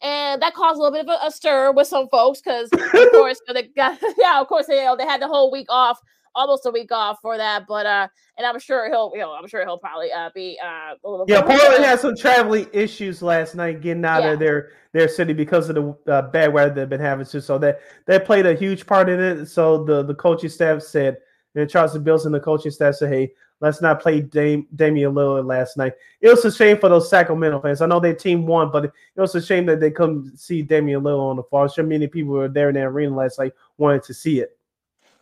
and 0.02 0.42
that 0.42 0.54
caused 0.54 0.78
a 0.78 0.82
little 0.82 0.92
bit 0.92 1.08
of 1.08 1.18
a, 1.22 1.26
a 1.26 1.30
stir 1.30 1.72
with 1.72 1.86
some 1.86 2.08
folks 2.08 2.40
because 2.40 2.68
of 2.72 2.80
course 3.12 3.40
they 3.52 3.62
got 3.74 3.98
yeah 4.18 4.40
of 4.40 4.46
course 4.46 4.66
they, 4.66 4.76
you 4.76 4.84
know, 4.84 4.96
they 4.96 5.06
had 5.06 5.20
the 5.20 5.26
whole 5.26 5.50
week 5.50 5.66
off 5.70 5.98
almost 6.34 6.66
a 6.66 6.70
week 6.70 6.90
off 6.92 7.18
for 7.22 7.36
that 7.36 7.66
but 7.66 7.86
uh 7.86 8.08
and 8.38 8.46
i'm 8.46 8.58
sure 8.58 8.88
he'll 8.88 9.10
you 9.14 9.20
know 9.20 9.32
i'm 9.32 9.46
sure 9.46 9.62
he'll 9.64 9.78
probably 9.78 10.10
uh 10.12 10.30
be 10.34 10.58
uh 10.62 10.94
a 11.04 11.08
little 11.08 11.24
Yeah, 11.28 11.42
Portland 11.42 11.84
had 11.84 12.00
some 12.00 12.16
traveling 12.16 12.66
issues 12.72 13.22
last 13.22 13.54
night 13.54 13.80
getting 13.80 14.04
out 14.04 14.22
Yeah. 14.22 14.32
of 14.32 14.38
their 14.38 14.70
their 14.92 15.08
city 15.08 15.32
because 15.32 15.68
of 15.68 15.74
the 15.74 16.12
uh, 16.12 16.22
bad 16.22 16.52
weather 16.52 16.72
they've 16.72 16.88
been 16.88 17.00
having. 17.00 17.24
So, 17.24 17.40
so 17.40 17.58
that 17.58 17.80
that 18.06 18.24
played 18.24 18.46
a 18.46 18.54
huge 18.54 18.86
part 18.86 19.08
in 19.08 19.20
it. 19.20 19.46
So 19.46 19.82
the 19.84 20.02
the 20.04 20.14
coaching 20.14 20.48
staff 20.50 20.82
said, 20.82 21.18
and 21.56 21.68
Chauncey 21.68 21.98
Billups 21.98 22.26
and 22.26 22.34
the 22.34 22.38
coaching 22.40 22.70
staff 22.70 22.94
said, 22.96 23.08
"Hey, 23.12 23.32
let's 23.60 23.80
not 23.82 24.00
play 24.00 24.20
Dame, 24.20 24.68
Damian 24.76 25.12
Lillard 25.12 25.46
last 25.46 25.76
night." 25.76 25.94
It 26.20 26.28
was 26.28 26.44
a 26.44 26.52
shame 26.52 26.78
for 26.78 26.88
those 26.88 27.10
Sacramento 27.10 27.60
fans. 27.60 27.80
I 27.80 27.86
know 27.86 27.98
their 27.98 28.14
team 28.14 28.46
won, 28.46 28.70
but 28.70 28.84
it 28.84 28.92
was 29.16 29.34
a 29.34 29.42
shame 29.42 29.66
that 29.66 29.80
they 29.80 29.90
couldn't 29.90 30.36
see 30.38 30.62
Damian 30.62 31.02
Lillard 31.02 31.30
on 31.30 31.36
the 31.36 31.42
floor. 31.42 31.62
I'm 31.62 31.70
sure 31.70 31.84
many 31.84 32.06
people 32.06 32.32
were 32.32 32.48
there 32.48 32.68
in 32.68 32.76
the 32.76 32.82
arena 32.82 33.16
last 33.16 33.38
night 33.40 33.52
wanted 33.78 34.04
to 34.04 34.14
see 34.14 34.40
it. 34.40 34.56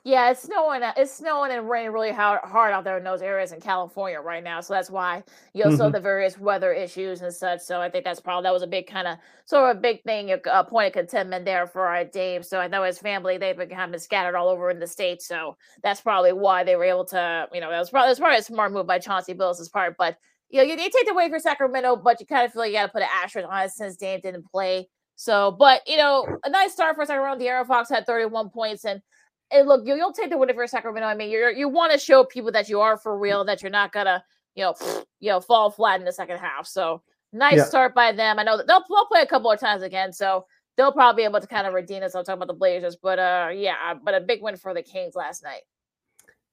Yeah, 0.05 0.33
it's 0.33 0.43
snowing. 0.43 0.83
uh, 0.83 0.93
It's 0.97 1.13
snowing 1.15 1.53
and 1.53 1.71
raining 1.71 1.93
really 1.93 2.11
hard, 2.11 2.41
hard 2.43 2.73
out 2.73 2.83
there 2.83 2.99
in 2.99 3.05
those 3.05 3.23
areas 3.23 3.53
in 3.53 3.61
California 3.61 4.21
right 4.21 4.43
now. 4.43 4.61
So 4.61 4.75
that's 4.75 4.91
why 4.91 5.23
you 5.55 5.63
know, 5.63 5.71
so 5.71 5.89
Mhm. 5.89 5.93
the 5.93 6.01
various 6.01 6.37
weather 6.39 6.73
issues 6.73 7.23
and 7.23 7.33
such. 7.33 7.61
So 7.61 7.81
I 7.81 7.89
think 7.89 8.05
that's 8.05 8.19
probably 8.19 8.43
that 8.45 8.53
was 8.53 8.63
a 8.63 8.67
big 8.67 8.89
kind 8.89 9.07
of 9.07 9.19
sort 9.45 9.71
of 9.71 9.77
a 9.77 9.81
big 9.81 10.03
thing, 10.03 10.33
a, 10.33 10.65
point 10.65 10.89
of 10.89 10.93
contentment 10.95 11.45
there 11.45 11.69
for 11.69 11.87
our 11.87 12.05
Dame. 12.05 12.43
So 12.43 12.59
I 12.59 12.67
know 12.67 12.83
his 12.83 12.99
family 12.99 13.39
they've 13.39 13.57
been 13.57 13.69
kind 13.69 13.95
of 13.95 14.01
scattered 14.03 14.35
all 14.35 14.49
over 14.49 14.71
in 14.71 14.81
the 14.81 14.89
states. 14.89 15.29
So 15.29 15.57
that's 15.85 16.01
probably 16.01 16.33
why 16.33 16.65
they 16.65 16.75
were 16.75 16.85
able 16.85 17.05
to, 17.07 17.49
you 17.53 17.61
know, 17.61 17.71
that 17.71 17.79
was 17.79 17.91
probably 17.91 18.09
that's 18.09 18.19
probably 18.21 18.39
a 18.39 18.43
smart 18.43 18.73
move 18.73 18.87
by 18.89 18.99
Chauncey 18.99 19.35
Billups' 19.35 19.71
part. 19.73 19.95
But 19.97 20.17
you 20.49 20.59
know, 20.59 20.65
you, 20.65 20.73
you 20.73 20.91
take 20.91 21.07
the 21.07 21.13
away 21.13 21.29
for 21.31 21.39
Sacramento, 21.39 21.95
but 21.97 22.19
you 22.21 22.27
kind 22.27 22.45
of 22.45 22.53
feel 22.53 22.63
like 22.63 22.73
you 22.73 22.77
got 22.77 22.87
to 22.87 22.93
put 22.93 23.03
an 23.03 23.09
asterisk 23.23 23.49
on 23.49 23.63
it 23.63 23.71
since 23.71 23.97
Dame 23.97 24.21
didn't 24.21 24.47
play. 24.51 24.89
So, 25.15 25.53
but 25.53 25.83
you 25.87 25.97
know, 25.97 26.27
a 26.45 26.51
nice 26.51 26.73
start 26.73 26.97
for 26.97 27.07
Sacramento. 27.07 27.45
De'Aaron 27.45 27.67
Fox 27.69 27.89
had 27.89 28.05
31 28.05 28.51
points 28.51 28.85
and 28.85 29.01
and 29.53 29.69
look, 29.69 29.87
you, 29.87 29.95
you'll 29.95 30.13
take 30.13 30.31
the 30.31 30.39
win 30.39 30.53
for 30.55 30.67
Sacramento. 30.67 31.07
I 31.07 31.15
mean, 31.15 31.31
you're 31.31 31.51
you 31.51 31.69
want 31.69 31.93
to 31.93 31.99
show 31.99 32.25
people 32.25 32.53
that 32.53 32.69
you 32.69 32.81
are 32.81 32.97
for 32.97 33.19
real, 33.19 33.45
that 33.45 33.63
you're 33.63 33.71
not 33.71 33.93
gonna, 33.93 34.25
you 34.55 34.65
know, 34.65 34.75
you 35.21 35.31
know, 35.31 35.41
fall 35.41 35.71
flat 35.71 36.01
in 36.01 36.07
the 36.07 36.13
second 36.13 36.39
half. 36.39 36.67
So 36.67 37.03
nice 37.33 37.59
Yeah. 37.59 37.65
start 37.65 37.95
by 37.95 38.13
them. 38.13 38.39
I 38.39 38.43
know 38.43 38.57
that 38.57 38.67
they'll, 38.67 38.85
they'll 38.89 39.07
play 39.07 39.23
a 39.23 39.27
couple 39.27 39.51
of 39.51 39.61
times 39.61 39.83
again, 39.83 40.13
so 40.13 40.47
they'll 40.77 40.93
probably 40.93 41.23
be 41.23 41.25
able 41.25 41.41
to 41.41 41.47
kind 41.47 41.67
of 41.67 41.75
redeem 41.75 42.03
us. 42.03 42.15
I'll 42.15 42.25
talk 42.25 42.37
about 42.37 42.49
the 42.49 42.55
Blazers, 42.55 42.97
but 42.97 43.19
uh, 43.19 43.51
yeah, 43.55 43.95
but 44.03 44.15
a 44.15 44.21
big 44.21 44.43
win 44.43 44.57
for 44.57 44.75
the 44.75 44.83
Kings 44.83 45.15
last 45.15 45.43
night. 45.43 45.63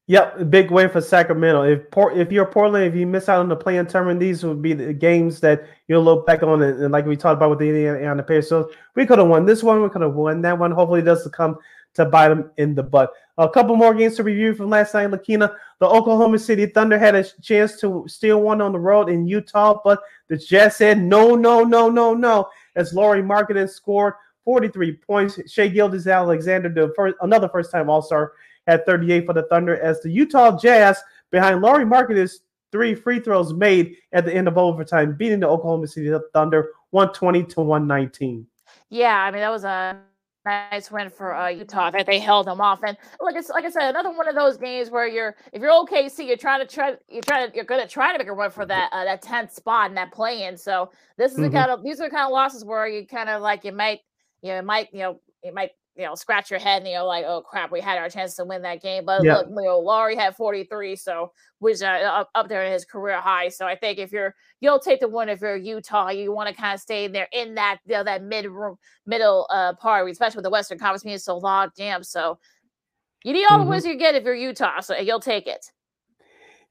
Yep, 0.08 0.50
big 0.50 0.72
win 0.72 0.90
for 0.90 1.02
Sacramento. 1.02 1.62
If 1.62 1.92
Port, 1.92 2.18
if 2.18 2.32
you're 2.32 2.48
Portland, 2.48 2.84
if 2.86 2.96
you 2.96 3.06
miss 3.06 3.30
out 3.30 3.42
on 3.42 3.48
the 3.48 3.56
playing 3.56 3.86
tournament, 3.86 4.20
these 4.20 4.44
would 4.44 4.60
be 4.60 4.74
the 4.74 4.92
games 4.92 5.40
that 5.42 5.68
you'll 5.88 6.04
look 6.04 6.26
back 6.26 6.42
on, 6.42 6.64
and, 6.64 6.82
and 6.82 6.92
like 6.92 7.06
we 7.06 7.16
talked 7.16 7.38
about 7.38 7.52
with 7.52 7.60
the 7.60 7.68
Indiana 7.68 8.10
and 8.10 8.18
the 8.18 8.24
Pacers. 8.24 8.50
So 8.50 8.72
we 8.96 9.06
could 9.06 9.20
have 9.20 9.28
won 9.28 9.46
this 9.46 9.62
one, 9.62 9.84
we 9.84 9.90
could 9.90 10.02
have 10.02 10.16
won 10.16 10.42
that 10.42 10.58
one. 10.58 10.72
Hopefully, 10.72 11.02
it 11.02 11.04
doesn't 11.04 11.32
come 11.32 11.58
to 11.96 12.06
bite 12.06 12.30
them 12.30 12.52
in 12.58 12.76
the 12.76 12.84
butt. 12.84 13.12
A 13.38 13.50
couple 13.50 13.76
more 13.76 13.94
games 13.94 14.16
to 14.18 14.24
review 14.24 14.54
from 14.54 14.70
last 14.70 14.94
night, 14.94 15.10
Lakina. 15.10 15.56
The 15.80 15.88
Oklahoma 15.88 16.40
City 16.40 16.66
Thunder 16.66 17.00
had 17.00 17.16
a 17.16 17.24
chance 17.42 17.80
to 17.80 18.06
steal 18.08 18.42
one 18.42 18.62
on 18.62 18.74
the 18.74 18.80
road 18.80 19.10
in 19.10 19.28
Utah, 19.28 19.80
but 19.84 20.00
the 20.28 20.38
Jazz 20.38 20.76
said 20.76 21.02
no, 21.02 21.36
no, 21.36 21.64
no, 21.64 21.90
no, 21.90 22.14
no. 22.14 22.50
As 22.76 22.94
Lauri 22.94 23.22
Markkanen 23.22 23.70
scored 23.70 24.14
43 24.44 24.94
points, 24.98 25.40
Shai 25.52 25.68
Gilgeous-Alexander, 25.68 26.70
the 26.70 26.94
first, 26.96 27.16
another 27.22 27.50
first-time 27.50 27.90
All-Star, 27.90 28.34
had 28.68 28.86
38 28.86 29.26
for 29.26 29.34
the 29.34 29.44
Thunder. 29.44 29.80
As 29.82 30.02
the 30.02 30.12
Utah 30.12 30.58
Jazz, 30.58 31.02
behind 31.32 31.62
Lauri 31.62 31.86
Markkanen's 31.86 32.42
three 32.72 32.94
free 32.94 33.20
throws 33.20 33.54
made 33.54 33.96
at 34.12 34.26
the 34.26 34.34
end 34.34 34.48
of 34.48 34.58
overtime, 34.58 35.16
beating 35.16 35.40
the 35.40 35.48
Oklahoma 35.48 35.88
City 35.88 36.12
Thunder 36.34 36.72
120 36.92 37.44
to 37.46 37.62
119. 37.62 38.46
Yeah, 38.90 39.24
I 39.24 39.32
mean 39.32 39.42
that 39.42 39.52
was 39.52 39.64
a 39.64 39.98
nice 40.50 40.92
win 40.92 41.10
for 41.10 41.36
uh, 41.36 41.48
Utah. 41.50 41.92
that 41.92 42.06
they 42.06 42.20
held 42.20 42.48
them 42.48 42.62
off, 42.62 42.82
and 42.84 42.98
like 43.22 43.36
I, 43.36 43.42
like 43.54 43.66
I 43.66 43.70
said, 43.70 43.90
another 43.90 44.12
one 44.12 44.28
of 44.28 44.36
those 44.36 44.58
games 44.58 44.90
where 44.90 45.08
you're 45.08 45.36
if 45.54 45.62
you're 45.62 45.72
OKC, 45.72 46.28
you're 46.28 46.38
trying 46.38 46.60
to 46.62 46.68
try 46.68 46.96
you're 47.10 47.22
trying 47.22 47.50
to 47.50 47.56
you're 47.56 47.66
going 47.66 47.82
to 47.82 47.88
try 47.88 48.12
to 48.12 48.18
make 48.18 48.28
a 48.28 48.34
run 48.34 48.52
for 48.52 48.66
that 48.66 48.90
uh, 48.92 49.06
that 49.06 49.22
tenth 49.22 49.54
spot 49.54 49.90
in 49.90 49.96
that 49.96 50.12
play 50.12 50.44
in. 50.46 50.58
So 50.58 50.92
this 51.18 51.34
is 51.34 51.38
Mhm. 51.38 51.42
the 51.42 51.50
kind 51.50 51.72
of 51.72 51.84
these 51.84 52.00
are 52.02 52.06
the 52.10 52.16
kind 52.16 52.26
of 52.26 52.32
losses 52.32 52.66
where 52.66 52.88
you 52.88 53.06
kind 53.08 53.30
of 53.30 53.42
like 53.42 53.64
you 53.66 53.72
might 53.72 54.00
you 54.42 54.50
know 54.50 54.58
it 54.60 54.66
might 54.66 54.90
you 54.94 55.00
know 55.00 55.22
it 55.44 55.54
might 55.54 55.72
you 56.00 56.06
know 56.06 56.16
scratch 56.16 56.50
your 56.50 56.62
head 56.62 56.82
and 56.82 56.90
you're 56.90 57.04
like 57.04 57.26
oh 57.28 57.42
crap 57.42 57.72
we 57.72 57.82
had 57.82 57.98
our 57.98 58.10
chance 58.10 58.34
to 58.36 58.46
win 58.46 58.62
that 58.62 58.82
game 58.82 59.04
but 59.06 59.22
Yeah. 59.22 59.40
look 59.40 59.48
you 59.50 59.56
know 59.66 59.80
Lauri 59.80 60.16
had 60.16 60.34
43 60.36 60.96
so 60.96 61.34
which 61.60 61.82
uh, 61.82 61.88
up, 61.88 62.30
up 62.36 62.48
there 62.48 62.64
in 62.64 62.72
his 62.72 62.86
career 62.86 63.20
high 63.20 63.50
so 63.50 63.66
I 63.68 63.76
think 63.76 64.00
if 64.00 64.14
you're 64.14 64.34
you'll 64.62 64.80
take 64.80 65.02
the 65.02 65.10
win 65.10 65.28
if 65.28 65.42
you're 65.42 65.58
Utah 65.58 66.10
you 66.10 66.32
want 66.32 66.48
to 66.48 66.56
kind 66.56 66.74
of 66.74 66.80
stay 66.80 67.04
in 67.04 67.12
there 67.12 67.28
in 67.34 67.56
that 67.56 67.80
you 67.86 67.96
know, 67.96 68.04
that 68.06 68.24
mid 68.24 68.46
room 68.46 68.78
middle 69.06 69.46
uh 69.52 69.74
part 69.74 70.10
especially 70.10 70.38
with 70.38 70.46
the 70.46 70.50
Western 70.50 70.80
Conference 70.80 71.04
being 71.04 71.18
so 71.18 71.38
locked 71.38 71.78
jam 71.78 72.02
so 72.02 72.40
you 73.26 73.34
need 73.34 73.46
all 73.46 73.60
Mhm. 73.60 73.66
the 73.66 73.70
wins 73.70 73.86
you 73.86 73.98
get 73.98 74.16
if 74.16 74.24
you're 74.24 74.34
Utah 74.36 74.80
so 74.80 74.96
you'll 74.98 75.20
take 75.20 75.48
it 75.48 75.66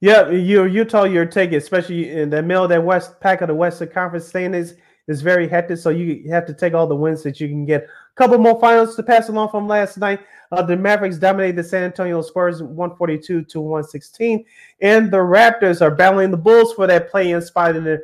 Yeah, 0.00 0.30
you 0.30 0.64
Utah, 0.64 1.04
you're 1.04 1.26
taking, 1.26 1.56
especially 1.58 2.10
in 2.10 2.30
the 2.30 2.42
middle 2.42 2.62
of 2.62 2.70
that 2.70 2.82
West 2.84 3.20
pack 3.20 3.40
of 3.42 3.48
the 3.48 3.54
Western 3.54 3.88
Conference 3.88 4.26
standings 4.26 4.74
is 5.08 5.22
very 5.22 5.48
hectic. 5.48 5.78
So 5.78 5.90
you 5.90 6.30
have 6.30 6.46
to 6.46 6.54
take 6.54 6.72
all 6.72 6.86
the 6.86 6.94
wins 6.94 7.22
that 7.24 7.40
you 7.40 7.48
can 7.48 7.64
get. 7.66 7.88
Couple 8.18 8.36
more 8.38 8.58
finals 8.58 8.96
to 8.96 9.04
pass 9.04 9.28
along 9.28 9.50
from 9.50 9.68
last 9.68 9.96
night. 9.96 10.18
Uh, 10.50 10.60
the 10.60 10.76
Mavericks 10.76 11.18
dominated 11.18 11.54
the 11.54 11.62
San 11.62 11.84
Antonio 11.84 12.20
Spurs 12.20 12.60
142 12.60 13.44
to 13.44 13.60
116, 13.60 14.44
and 14.80 15.08
the 15.12 15.18
Raptors 15.18 15.80
are 15.80 15.92
battling 15.92 16.32
the 16.32 16.36
Bulls 16.36 16.74
for 16.74 16.88
that 16.88 17.12
play-in 17.12 17.40
spot 17.40 17.76
in 17.76 17.84
the 17.84 18.02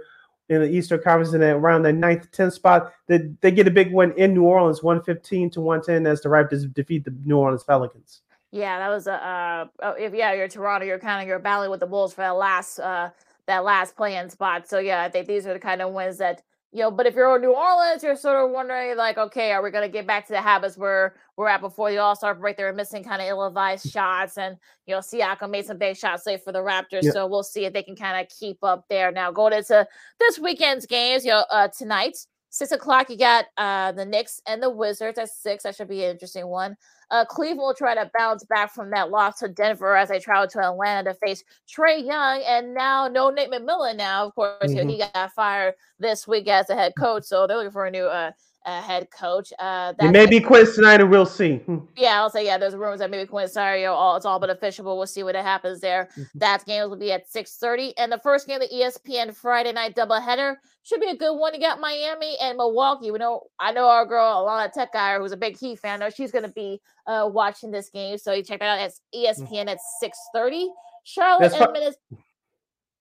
in 0.50 0.60
the 0.60 0.70
Eastern 0.70 1.02
Conference 1.02 1.34
in 1.34 1.40
that 1.40 1.56
around 1.56 1.82
the 1.82 1.92
ninth, 1.92 2.30
10th 2.30 2.52
spot. 2.52 2.92
They, 3.08 3.32
they 3.40 3.50
get 3.50 3.66
a 3.66 3.72
big 3.72 3.92
win 3.92 4.12
in 4.12 4.34
New 4.34 4.44
Orleans, 4.44 4.84
115 4.84 5.50
to 5.50 5.60
110, 5.60 6.06
as 6.06 6.20
the 6.20 6.28
Raptors 6.28 6.72
defeat 6.72 7.04
the 7.04 7.14
New 7.24 7.38
Orleans 7.38 7.64
Pelicans. 7.64 8.20
Yeah, 8.52 8.78
that 8.78 8.90
was 8.90 9.08
a 9.08 9.14
uh, 9.14 9.66
oh, 9.82 9.94
if 9.98 10.14
yeah, 10.14 10.32
you're 10.32 10.46
Toronto, 10.46 10.86
you're 10.86 11.00
kind 11.00 11.22
of 11.22 11.26
you're 11.26 11.40
battling 11.40 11.70
with 11.70 11.80
the 11.80 11.86
Bulls 11.86 12.14
for 12.14 12.20
that 12.20 12.36
last 12.36 12.78
uh 12.78 13.10
that 13.46 13.64
last 13.64 13.96
play-in 13.96 14.30
spot. 14.30 14.68
So 14.68 14.78
yeah, 14.78 15.02
I 15.02 15.08
think 15.08 15.26
these 15.26 15.44
are 15.44 15.54
the 15.54 15.58
kind 15.58 15.82
of 15.82 15.92
wins 15.92 16.18
that 16.18 16.42
you 16.74 16.80
know. 16.80 16.90
But 16.90 17.06
if 17.06 17.14
you're 17.14 17.34
in 17.36 17.40
New 17.40 17.54
Orleans, 17.54 18.02
you're 18.02 18.16
sort 18.16 18.44
of 18.44 18.50
wondering 18.50 18.94
like, 18.96 19.16
okay, 19.16 19.52
are 19.52 19.62
we 19.62 19.70
gonna 19.70 19.88
get 19.88 20.06
back 20.06 20.26
to 20.26 20.32
the 20.32 20.42
habits 20.42 20.76
where 20.76 21.14
we're 21.36 21.48
at 21.48 21.62
before 21.62 21.90
the 21.90 21.98
All 21.98 22.14
Star 22.16 22.34
break? 22.34 22.58
They 22.58 22.64
were 22.64 22.72
missing 22.74 23.02
kind 23.02 23.22
of 23.22 23.28
ill-advised 23.28 23.90
shots, 23.90 24.36
and 24.36 24.58
you 24.86 24.94
know, 24.94 25.00
Siakam 25.00 25.50
made 25.50 25.64
some 25.64 25.78
big 25.78 25.96
shots 25.96 26.26
late 26.26 26.44
for 26.44 26.52
the 26.52 26.58
Raptors. 26.58 27.04
Yeah. 27.04 27.12
So 27.12 27.26
we'll 27.26 27.44
see 27.44 27.64
if 27.64 27.72
they 27.72 27.82
can 27.82 27.96
kind 27.96 28.20
of 28.20 28.30
keep 28.36 28.58
up 28.62 28.84
there. 28.90 29.10
Now 29.10 29.30
going 29.30 29.54
into 29.54 29.86
this 30.18 30.38
weekend's 30.38 30.84
games, 30.84 31.24
you 31.24 31.30
know, 31.30 31.46
uh, 31.50 31.68
tonight. 31.68 32.18
Six 32.50 32.70
o'clock, 32.70 33.10
you 33.10 33.18
got 33.18 33.46
uh 33.56 33.92
the 33.92 34.04
Knicks 34.04 34.40
and 34.46 34.62
the 34.62 34.70
Wizards 34.70 35.18
at 35.18 35.30
six. 35.30 35.64
That 35.64 35.74
should 35.74 35.88
be 35.88 36.04
an 36.04 36.10
interesting 36.10 36.46
one. 36.46 36.76
Uh, 37.14 37.24
Cleveland 37.24 37.60
will 37.60 37.74
try 37.74 37.94
to 37.94 38.10
bounce 38.18 38.42
back 38.42 38.74
from 38.74 38.90
that 38.90 39.08
loss 39.08 39.38
to 39.38 39.46
Denver 39.46 39.94
as 39.94 40.08
they 40.08 40.18
travel 40.18 40.48
to 40.48 40.60
Atlanta 40.60 41.12
to 41.12 41.18
face 41.24 41.44
Trae 41.72 42.04
Young, 42.04 42.42
and 42.44 42.74
now 42.74 43.06
no 43.06 43.30
Nate 43.30 43.52
McMillan. 43.52 43.96
Now, 43.96 44.26
of 44.26 44.34
course, 44.34 44.68
know, 44.68 44.84
he 44.84 44.98
got 44.98 45.30
fired 45.30 45.74
this 46.00 46.26
week 46.26 46.48
as 46.48 46.70
a 46.70 46.74
head 46.74 46.94
coach, 46.98 47.22
so 47.22 47.46
they're 47.46 47.56
looking 47.56 47.70
for 47.70 47.86
a 47.86 47.90
new 47.92 48.06
uh, 48.06 48.32
uh 48.64 48.82
head 48.82 49.08
coach. 49.10 49.52
Uh, 49.58 49.92
that 49.98 50.12
may 50.12 50.26
be 50.26 50.40
tonight, 50.40 51.00
and 51.00 51.10
we'll 51.10 51.26
see. 51.26 51.56
Hmm. 51.56 51.78
yeah, 51.96 52.20
I'll 52.20 52.30
say 52.30 52.44
yeah. 52.44 52.58
There's 52.58 52.74
rumors 52.74 53.00
that 53.00 53.10
maybe 53.10 53.26
Quinn 53.26 53.46
Sario, 53.48 53.92
all 53.92 54.16
it's 54.16 54.26
all 54.26 54.38
but 54.38 54.50
official, 54.50 54.84
but 54.84 54.96
we'll 54.96 55.06
see 55.06 55.22
what 55.22 55.34
happens 55.34 55.80
there. 55.80 56.08
Mm-hmm. 56.12 56.38
That 56.38 56.64
game 56.64 56.88
will 56.88 56.96
be 56.96 57.12
at 57.12 57.30
6:30, 57.30 57.94
and 57.98 58.10
the 58.10 58.20
first 58.22 58.46
game 58.46 58.60
of 58.60 58.68
the 58.68 58.74
ESPN 58.74 59.34
Friday 59.34 59.72
night 59.72 59.94
doubleheader 59.94 60.56
should 60.82 61.00
be 61.00 61.08
a 61.08 61.16
good 61.16 61.36
one. 61.36 61.54
You 61.54 61.60
got 61.60 61.80
Miami 61.80 62.36
and 62.40 62.56
Milwaukee. 62.56 63.10
We 63.10 63.18
know 63.18 63.42
I 63.58 63.72
know 63.72 63.86
our 63.86 64.06
girl 64.06 64.44
Alana 64.44 64.72
Tech 64.72 64.92
guy, 64.92 65.18
who's 65.18 65.32
a 65.32 65.36
big 65.36 65.58
Heat 65.58 65.78
fan. 65.78 66.02
I 66.02 66.06
know 66.06 66.10
she's 66.10 66.32
going 66.32 66.44
to 66.44 66.52
be 66.52 66.80
uh, 67.06 67.28
watching 67.32 67.70
this 67.70 67.90
game, 67.90 68.18
so 68.18 68.32
you 68.32 68.42
check 68.42 68.60
that 68.60 68.80
out. 68.80 68.86
It's 68.86 69.00
E 69.12 69.26
ESPN 69.26 69.68
at 69.68 69.78
6:30. 70.02 70.66
Charlotte 71.04 71.50
That's 71.50 71.54
and 71.54 71.72
Minnesota. 71.72 71.98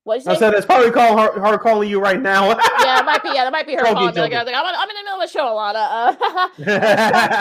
What 0.03 0.27
I 0.27 0.35
said 0.35 0.53
it's 0.53 0.65
probably 0.65 0.91
call 0.91 1.17
her, 1.17 1.39
her 1.39 1.57
calling 1.57 1.89
you 1.89 2.01
right 2.01 2.21
now. 2.21 2.49
yeah, 2.49 2.99
it 2.99 3.05
might 3.05 3.23
be. 3.23 3.29
Yeah, 3.29 3.45
that 3.45 3.53
might 3.53 3.65
be 3.65 3.75
her 3.75 3.83
calling. 3.83 4.13
me. 4.13 4.21
Like, 4.21 4.33
I 4.33 4.43
was 4.43 4.45
like, 4.45 4.55
I'm, 4.55 4.65
in- 4.67 4.75
I'm 4.75 4.89
in 4.89 4.95
the 4.95 5.03
middle 5.03 5.21
of 5.21 5.23
a 5.23 5.31
show, 5.31 5.45
Alana. 5.45 6.97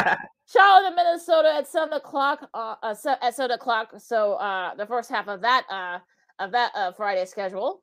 Uh, 0.07 0.16
Charlotte 0.53 0.94
Minnesota 0.94 1.55
at 1.57 1.66
seven 1.66 1.94
o'clock. 1.94 2.48
Uh, 2.55 2.77
uh 2.83 2.94
at 3.20 3.35
seven 3.35 3.51
o'clock. 3.53 3.94
So 3.98 4.35
uh, 4.35 4.75
the 4.77 4.87
first 4.87 5.11
half 5.11 5.27
of 5.29 5.40
that 5.40 5.64
uh 5.70 5.98
of 6.38 6.53
that 6.53 6.72
uh 6.75 6.92
Friday 6.92 7.25
schedule. 7.25 7.83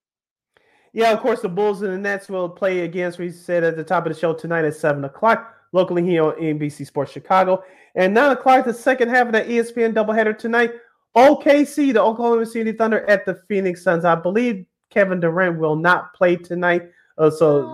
Yeah, 0.93 1.11
of 1.11 1.19
course, 1.19 1.41
the 1.41 1.49
Bulls 1.49 1.81
and 1.81 1.93
the 1.93 1.97
Nets 1.97 2.29
will 2.29 2.49
play 2.49 2.81
against. 2.81 3.19
We 3.19 3.31
said 3.31 3.63
at 3.63 3.75
the 3.75 3.83
top 3.83 4.05
of 4.05 4.13
the 4.13 4.19
show 4.19 4.33
tonight 4.33 4.65
at 4.65 4.75
seven 4.75 5.03
o'clock, 5.03 5.55
locally 5.71 6.03
here 6.03 6.23
on 6.23 6.33
NBC 6.33 6.85
Sports 6.85 7.11
Chicago, 7.11 7.63
and 7.95 8.13
nine 8.13 8.31
o'clock 8.31 8.65
the 8.65 8.73
second 8.73 9.09
half 9.09 9.27
of 9.27 9.33
the 9.33 9.49
E 9.51 9.57
ESPN 9.57 9.93
doubleheader 9.93 10.37
tonight. 10.37 10.71
OKC, 11.17 11.93
the 11.93 12.01
Oklahoma 12.01 12.45
City 12.45 12.71
Thunder 12.71 13.03
at 13.09 13.25
the 13.25 13.35
Phoenix 13.47 13.83
Suns. 13.83 14.05
I 14.05 14.15
believe 14.15 14.65
Kevin 14.89 15.19
Durant 15.19 15.59
will 15.59 15.75
not 15.75 16.13
play 16.13 16.35
tonight, 16.35 16.89
uh, 17.17 17.29
so 17.29 17.71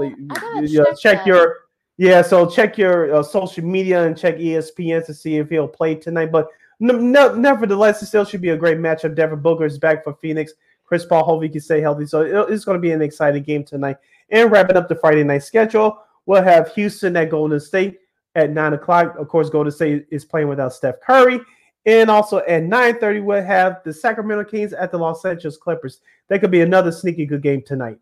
yeah, 0.64 0.84
check 0.84 0.98
check 1.00 1.26
your 1.26 1.58
yeah. 1.98 2.22
So 2.22 2.50
check 2.50 2.78
your 2.78 3.14
uh, 3.16 3.24
social 3.24 3.64
media 3.64 4.06
and 4.06 4.18
check 4.18 4.38
ESPN 4.38 5.06
to 5.06 5.14
see 5.14 5.38
if 5.38 5.50
he'll 5.50 5.68
play 5.68 5.96
tonight. 5.96 6.32
But 6.32 6.48
no, 6.80 6.98
no, 6.98 7.34
nevertheless, 7.36 8.02
it 8.02 8.08
still 8.08 8.26
should 8.26 8.42
be 8.42 8.50
a 8.50 8.58
great 8.58 8.78
matchup. 8.80 9.16
Devin 9.16 9.40
Booker 9.40 9.66
is 9.66 9.78
back 9.78 10.04
for 10.04 10.14
Phoenix. 10.16 10.54
Chris 10.84 11.06
Paul, 11.06 11.24
hope 11.24 11.42
he 11.42 11.50
can 11.50 11.62
stay 11.62 11.82
healthy. 11.82 12.06
So 12.06 12.22
it- 12.22 12.52
it's 12.54 12.66
going 12.66 12.76
to 12.78 12.82
be 12.82 12.92
an 12.92 13.02
exciting 13.02 13.44
game 13.44 13.64
tonight. 13.64 13.98
And 14.30 14.52
wrapping 14.52 14.78
up 14.78 14.88
the 14.88 14.96
Friday 14.96 15.24
night 15.24 15.44
schedule, 15.44 16.00
we'll 16.26 16.44
have 16.44 16.72
Houston 16.74 17.16
at 17.16 17.30
Golden 17.32 17.60
State 17.60 18.00
at 18.36 18.52
nine 18.52 18.74
o'clock. 18.74 19.16
Of 19.18 19.28
course, 19.30 19.50
Golden 19.50 19.72
State 19.72 20.06
is 20.12 20.26
playing 20.26 20.48
without 20.48 20.74
Steph 20.74 21.00
Curry. 21.02 21.40
And 21.86 22.10
also 22.10 22.40
at 22.40 22.64
9:30, 22.64 23.24
we'll 23.24 23.44
have 23.44 23.82
the 23.84 23.94
Sacramento 23.94 24.50
Kings 24.50 24.74
at 24.74 24.92
the 24.92 24.98
Los 24.98 25.24
Angeles 25.24 25.58
Clippers. 25.58 26.02
That 26.30 26.40
could 26.40 26.52
be 26.52 26.62
another 26.62 26.92
sneaky 26.92 27.26
good 27.26 27.44
game 27.44 27.62
tonight. 27.62 27.98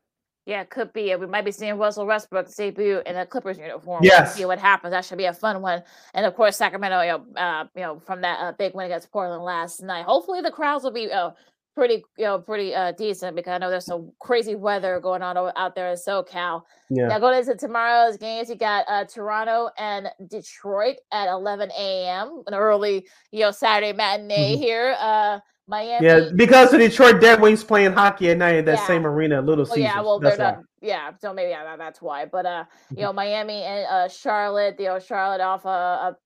Yeah, 0.45 0.61
it 0.61 0.69
could 0.69 0.91
be. 0.91 1.15
We 1.15 1.25
might 1.25 1.45
be 1.45 1.51
seeing 1.51 1.77
Russell 1.77 2.05
Westbrook 2.05 2.53
debut 2.53 3.01
in 3.05 3.15
a 3.15 3.25
Clippers 3.25 3.57
uniform. 3.57 4.03
Yes. 4.03 4.35
see 4.35 4.43
what 4.43 4.59
happens. 4.59 4.91
That 4.91 5.05
should 5.05 5.17
be 5.17 5.25
a 5.25 5.33
fun 5.33 5.61
one. 5.61 5.83
And 6.13 6.25
of 6.25 6.35
course, 6.35 6.57
Sacramento, 6.57 7.01
you 7.01 7.11
know, 7.11 7.41
uh, 7.41 7.65
you 7.75 7.81
know, 7.81 7.99
from 7.99 8.21
that 8.21 8.39
uh, 8.41 8.51
big 8.51 8.73
win 8.73 8.85
against 8.85 9.09
Portland 9.11 9.43
last 9.43 9.81
night. 9.81 10.03
Hopefully, 10.03 10.41
the 10.41 10.51
crowds 10.51 10.83
will 10.83 10.91
be 10.91 11.09
uh, 11.09 11.31
pretty, 11.75 12.03
you 12.17 12.25
know, 12.25 12.39
pretty 12.39 12.73
uh, 12.73 12.91
decent 12.93 13.35
because 13.35 13.51
I 13.53 13.57
know 13.57 13.69
there's 13.69 13.85
some 13.85 14.11
crazy 14.19 14.55
weather 14.55 14.99
going 14.99 15.21
on 15.21 15.37
out 15.55 15.75
there 15.75 15.89
in 15.89 15.95
SoCal. 15.97 16.61
Yeah. 16.89 17.07
Now, 17.07 17.19
going 17.19 17.39
into 17.39 17.55
tomorrow's 17.55 18.17
games, 18.17 18.49
you 18.49 18.55
got 18.55 18.85
uh, 18.87 19.05
Toronto 19.05 19.69
and 19.77 20.09
Detroit 20.29 20.97
at 21.11 21.27
11 21.29 21.71
a.m. 21.77 22.43
An 22.47 22.53
early, 22.53 23.07
you 23.31 23.41
know, 23.41 23.51
Saturday 23.51 23.93
matinee 23.93 24.55
Mhm. 24.55 24.59
here. 24.59 24.95
Uh, 24.99 25.39
Miami. 25.65 26.05
Yeah, 26.05 26.29
because 26.35 26.71
the 26.71 26.77
Detroit 26.77 27.21
Red 27.23 27.39
Wings 27.41 27.63
playing 27.63 27.93
hockey 27.93 28.29
at 28.31 28.37
night 28.37 28.55
at 28.55 28.65
that 28.65 28.79
Yeah. 28.79 28.87
same 28.87 29.07
arena, 29.07 29.39
a 29.39 29.41
Little 29.41 29.63
Well, 29.63 29.75
Caesars. 29.75 29.93
yeah, 29.95 30.01
well, 30.01 30.19
That's 30.19 30.37
they're 30.37 30.45
why. 30.45 30.51
not. 30.55 30.63
Yeah, 30.81 31.11
so 31.21 31.33
maybe 31.33 31.51
yeah, 31.51 31.77
that's 31.77 32.01
why. 32.01 32.25
But 32.25 32.45
uh, 32.45 32.65
you 32.89 32.95
Mm-hmm. 32.97 33.01
know, 33.01 33.13
Miami 33.13 33.63
and 33.63 33.87
uh, 33.89 34.07
Charlotte, 34.09 34.75
you 34.77 34.87
know, 34.87 34.99
Charlotte 34.99 35.39
off 35.39 35.63
a, 35.65 35.69
a 35.69 36.17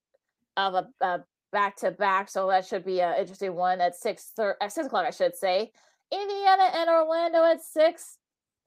of 0.58 0.74
a, 0.74 1.06
a 1.06 1.24
back 1.52 1.76
to 1.78 1.92
back, 1.92 2.30
so 2.30 2.48
that 2.50 2.66
should 2.66 2.86
be 2.86 3.02
an 3.02 3.16
interesting 3.20 3.54
one 3.56 3.82
at 3.82 3.96
six 3.96 4.32
thir- 4.36 4.58
at 4.62 4.72
six 4.72 4.88
o'clock, 4.88 5.06
I 5.06 5.12
should 5.12 5.36
say. 5.36 5.72
Indiana 6.12 6.72
and 6.76 6.90
Orlando 6.90 7.44
at 7.44 7.62
six. 7.64 8.18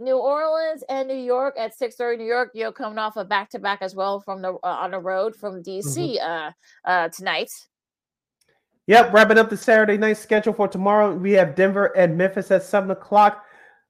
New 0.03 0.17
Orleans 0.17 0.83
and 0.89 1.09
New 1.09 1.15
York 1.15 1.57
at 1.59 1.75
six 1.77 1.97
thirty. 1.97 2.23
New 2.23 2.29
York, 2.29 2.51
you 2.55 2.65
know, 2.65 2.73
coming 2.73 2.99
off 2.99 3.17
a 3.17 3.25
back 3.25 3.51
to 3.51 3.59
back 3.59 3.83
as 3.83 3.95
well 3.95 4.21
from 4.21 4.41
the 4.41 4.53
uh, 4.55 4.57
on 4.63 4.93
the 4.93 4.99
road 4.99 5.37
from 5.37 5.63
DC 5.63 6.19
Mm-hmm. 6.19 6.25
uh 6.27 6.91
uh 6.91 7.09
tonight. 7.11 7.51
Yep, 8.87 9.13
wrapping 9.13 9.39
up 9.39 9.51
the 9.51 9.57
Saturday 9.57 9.97
night 9.99 10.17
schedule 10.17 10.53
for 10.53 10.67
tomorrow. 10.67 11.15
We 11.15 11.33
have 11.33 11.55
Denver 11.55 11.97
and 11.97 12.17
Memphis 12.19 12.51
at 12.51 12.65
7 12.65 12.91
o'clock. 12.91 13.45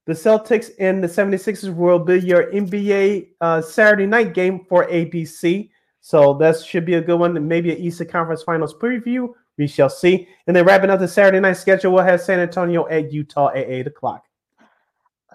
The 0.06 0.12
Celtics 0.12 0.70
and 0.78 1.02
the 1.02 1.06
76ers 1.08 1.74
will 1.74 1.98
be 2.00 2.18
your 2.20 2.50
NBA 2.52 3.28
uh, 3.40 3.62
Saturday 3.62 4.06
night 4.06 4.34
game 4.34 4.66
for 4.68 4.86
ABC. 4.88 5.70
So 6.00 6.34
that 6.34 6.60
should 6.60 6.84
be 6.84 6.94
a 6.94 7.00
good 7.00 7.18
one. 7.18 7.46
Maybe 7.46 7.72
an 7.72 7.78
Eastern 7.78 8.08
Conference 8.08 8.42
Finals 8.42 8.74
preview. 8.74 9.28
We 9.58 9.66
shall 9.66 9.90
see. 9.90 10.26
And 10.46 10.56
then 10.56 10.64
wrapping 10.64 10.90
up 10.90 11.00
the 11.00 11.08
Saturday 11.08 11.40
night 11.40 11.54
schedule, 11.54 11.92
we'll 11.92 12.04
have 12.04 12.20
San 12.20 12.40
Antonio 12.40 12.88
at 12.88 13.12
Utah 13.12 13.48
at 13.50 13.68
8 13.68 13.86
o'clock. 13.88 14.24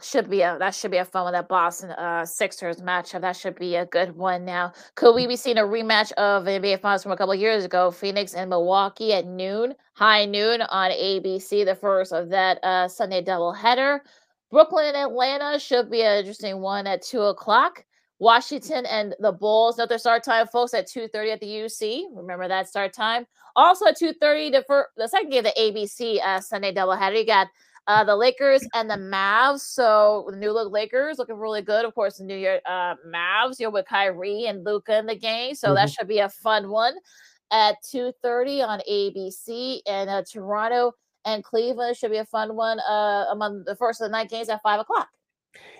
should 0.01 0.29
be 0.29 0.41
a 0.41 0.57
that 0.59 0.73
should 0.73 0.89
be 0.91 0.97
a 0.97 1.05
fun 1.05 1.25
one. 1.25 1.33
That 1.33 1.47
Boston 1.47 1.91
uh 1.91 2.25
Sixers 2.25 2.77
matchup 2.77 3.21
that 3.21 3.35
should 3.35 3.55
be 3.55 3.75
a 3.75 3.85
good 3.85 4.15
one. 4.15 4.43
Now, 4.43 4.73
could 4.95 5.13
we 5.13 5.27
be 5.27 5.35
seeing 5.35 5.59
a 5.59 5.61
rematch 5.61 6.11
of 6.13 6.45
NBA 6.45 6.81
Finals 6.81 7.03
from 7.03 7.11
a 7.11 7.17
couple 7.17 7.35
years 7.35 7.65
ago? 7.65 7.91
Phoenix 7.91 8.33
and 8.33 8.49
Milwaukee 8.49 9.13
at 9.13 9.27
noon, 9.27 9.75
high 9.93 10.25
noon 10.25 10.63
on 10.63 10.89
ABC. 10.91 11.63
The 11.63 11.75
first 11.75 12.11
of 12.11 12.29
that 12.29 12.61
uh 12.63 12.87
Sunday 12.87 13.23
doubleheader. 13.23 13.99
Brooklyn 14.51 14.85
and 14.85 14.97
Atlanta 14.97 15.59
should 15.59 15.91
be 15.91 16.01
an 16.01 16.17
interesting 16.17 16.61
one 16.61 16.87
at 16.87 17.03
two 17.03 17.21
o'clock. 17.21 17.85
Washington 18.19 18.85
and 18.85 19.15
the 19.19 19.31
Bulls. 19.31 19.77
Note 19.77 19.89
their 19.89 19.97
start 19.97 20.23
time, 20.23 20.47
folks, 20.47 20.73
at 20.73 20.87
two 20.87 21.07
thirty 21.07 21.31
at 21.31 21.39
the 21.39 21.47
UC. 21.47 22.05
Remember 22.15 22.47
that 22.47 22.67
start 22.69 22.93
time. 22.93 23.25
Also 23.55 23.85
at 23.87 23.97
two 23.97 24.13
thirty, 24.13 24.49
the 24.49 24.63
fir- 24.67 24.87
the 24.97 25.07
second 25.07 25.29
game 25.29 25.45
of 25.45 25.53
the 25.53 25.59
ABC 25.61 26.21
uh, 26.25 26.39
Sunday 26.41 26.73
doubleheader. 26.73 27.17
You 27.17 27.25
got 27.25 27.47
uh, 27.87 28.03
the 28.03 28.15
Lakers 28.15 28.65
and 28.73 28.89
the 28.89 28.95
Mavs. 28.95 29.59
So 29.61 30.27
the 30.31 30.37
new 30.37 30.51
look 30.51 30.71
Lakers 30.71 31.17
looking 31.19 31.35
really 31.37 31.61
good. 31.61 31.85
Of 31.85 31.93
course, 31.93 32.17
the 32.17 32.23
New 32.23 32.37
York 32.37 32.61
uh, 32.65 32.95
Mavs, 33.07 33.59
you 33.59 33.65
know, 33.67 33.71
with 33.71 33.85
Kyrie 33.87 34.45
and 34.47 34.63
Luka 34.63 34.97
in 34.97 35.05
the 35.05 35.15
game. 35.15 35.53
So 35.55 35.73
that 35.75 35.89
should 35.89 36.07
be 36.07 36.19
a 36.19 36.29
fun 36.29 36.69
one. 36.69 36.95
at 37.51 37.75
2:30 37.93 38.65
on 38.67 38.81
ABC, 38.89 39.81
and 39.85 40.09
uh, 40.09 40.23
Toronto 40.31 40.93
and 41.25 41.43
Cleveland 41.43 41.95
should 41.97 42.11
be 42.11 42.17
a 42.17 42.25
fun 42.25 42.55
one 42.55 42.79
uh, 42.79 43.25
among 43.31 43.63
the 43.65 43.75
first 43.75 44.01
of 44.01 44.05
the 44.07 44.11
night 44.11 44.29
games 44.29 44.49
at 44.49 44.61
five 44.61 44.79
o'clock. 44.79 45.09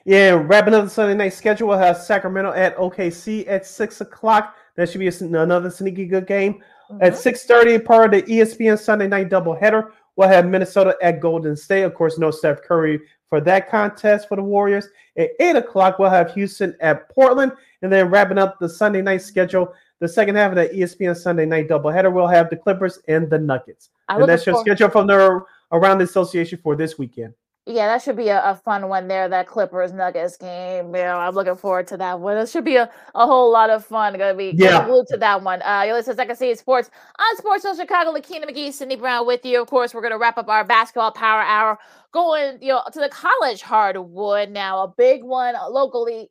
Yeah, 0.05 0.39
wrapping 0.45 0.75
up 0.75 0.83
the 0.83 0.89
Sunday 0.89 1.15
night 1.15 1.33
schedule, 1.33 1.67
we'll 1.67 1.79
have 1.79 1.97
Sacramento 1.97 2.51
at 2.51 2.77
OKC 2.77 3.47
at 3.47 3.65
six 3.65 4.01
o'clock. 4.01 4.55
That 4.75 4.87
should 4.87 4.99
be 4.99 5.07
another 5.07 5.71
sneaky 5.71 6.05
good 6.05 6.27
game. 6.27 6.61
Mm-hmm. 6.91 7.01
At 7.01 7.17
six 7.17 7.45
thirty, 7.45 7.79
part 7.79 8.13
of 8.13 8.27
the 8.27 8.31
ESPN 8.31 8.79
Sunday 8.79 9.07
night 9.07 9.29
doubleheader, 9.29 9.89
we'll 10.15 10.27
have 10.27 10.45
Minnesota 10.45 10.95
at 11.01 11.19
Golden 11.19 11.55
State. 11.55 11.81
Of 11.81 11.95
course, 11.95 12.19
no 12.19 12.29
Steph 12.29 12.61
Curry 12.61 12.99
for 13.29 13.41
that 13.41 13.67
contest 13.67 14.27
for 14.27 14.35
the 14.35 14.43
Warriors. 14.43 14.87
At 15.17 15.29
eight 15.39 15.55
o'clock, 15.55 15.97
we'll 15.97 16.11
have 16.11 16.31
Houston 16.35 16.75
at 16.81 17.09
Portland, 17.09 17.53
and 17.81 17.91
then 17.91 18.11
wrapping 18.11 18.37
up 18.37 18.59
the 18.59 18.69
Sunday 18.69 19.01
night 19.01 19.23
schedule. 19.23 19.73
The 20.01 20.07
second 20.07 20.35
half 20.35 20.51
of 20.51 20.57
the 20.57 20.67
ESPN 20.67 21.17
Sunday 21.17 21.47
night 21.47 21.67
doubleheader, 21.67 22.13
we'll 22.13 22.27
have 22.27 22.51
the 22.51 22.57
Clippers 22.57 22.99
and 23.07 23.27
the 23.27 23.39
Nuggets. 23.39 23.89
I 24.07 24.17
and 24.17 24.29
that's 24.29 24.45
your 24.45 24.59
schedule 24.59 24.89
from 24.89 25.07
the 25.07 25.41
around 25.71 25.97
the 25.97 26.03
association 26.03 26.59
for 26.61 26.75
this 26.75 26.99
weekend 26.99 27.33
yeah, 27.67 27.87
that 27.87 28.03
should 28.03 28.15
be 28.15 28.27
a, 28.27 28.43
a, 28.43 28.55
fun 28.55 28.89
one 28.89 29.07
there. 29.07 29.27
That 29.27 29.47
Clippers 29.47 29.91
Nuggets 29.91 30.37
game. 30.37 30.87
You 30.87 31.01
know, 31.01 31.17
I'm 31.17 31.33
looking 31.33 31.55
forward 31.55 31.87
to 31.87 31.97
that 31.97 32.19
one. 32.19 32.37
It 32.37 32.47
should 32.47 32.63
be 32.63 32.75
a, 32.75 32.91
a 33.15 33.25
whole 33.25 33.51
lot 33.51 33.71
of 33.71 33.83
fun. 33.83 34.15
Gonna 34.17 34.35
be 34.35 34.53
yeah. 34.55 34.85
glued 34.85 35.07
to 35.07 35.17
that 35.17 35.41
one. 35.41 35.63
Uh, 35.63 35.83
you 35.87 35.93
listen 35.93 36.13
to 36.13 36.17
Second 36.17 36.35
City 36.35 36.53
Sports 36.55 36.91
on 37.17 37.37
Sports 37.37 37.63
Zone 37.63 37.75
Chicago. 37.75 38.11
Lakina 38.11 38.45
McGee, 38.45 38.71
Sydney 38.71 38.97
Brown 38.97 39.25
with 39.25 39.43
you. 39.43 39.61
Of 39.61 39.67
course, 39.67 39.95
we're 39.95 40.03
gonna 40.03 40.19
wrap 40.19 40.37
up 40.37 40.47
our 40.47 40.63
basketball 40.63 41.11
power 41.11 41.41
hour. 41.41 41.79
Going, 42.11 42.59
you 42.61 42.69
know, 42.69 42.83
to 42.93 42.99
the 42.99 43.09
college 43.09 43.63
hardwood 43.63 44.51
now. 44.51 44.83
A 44.83 44.87
big 44.87 45.23
one 45.23 45.55
locally 45.69 46.29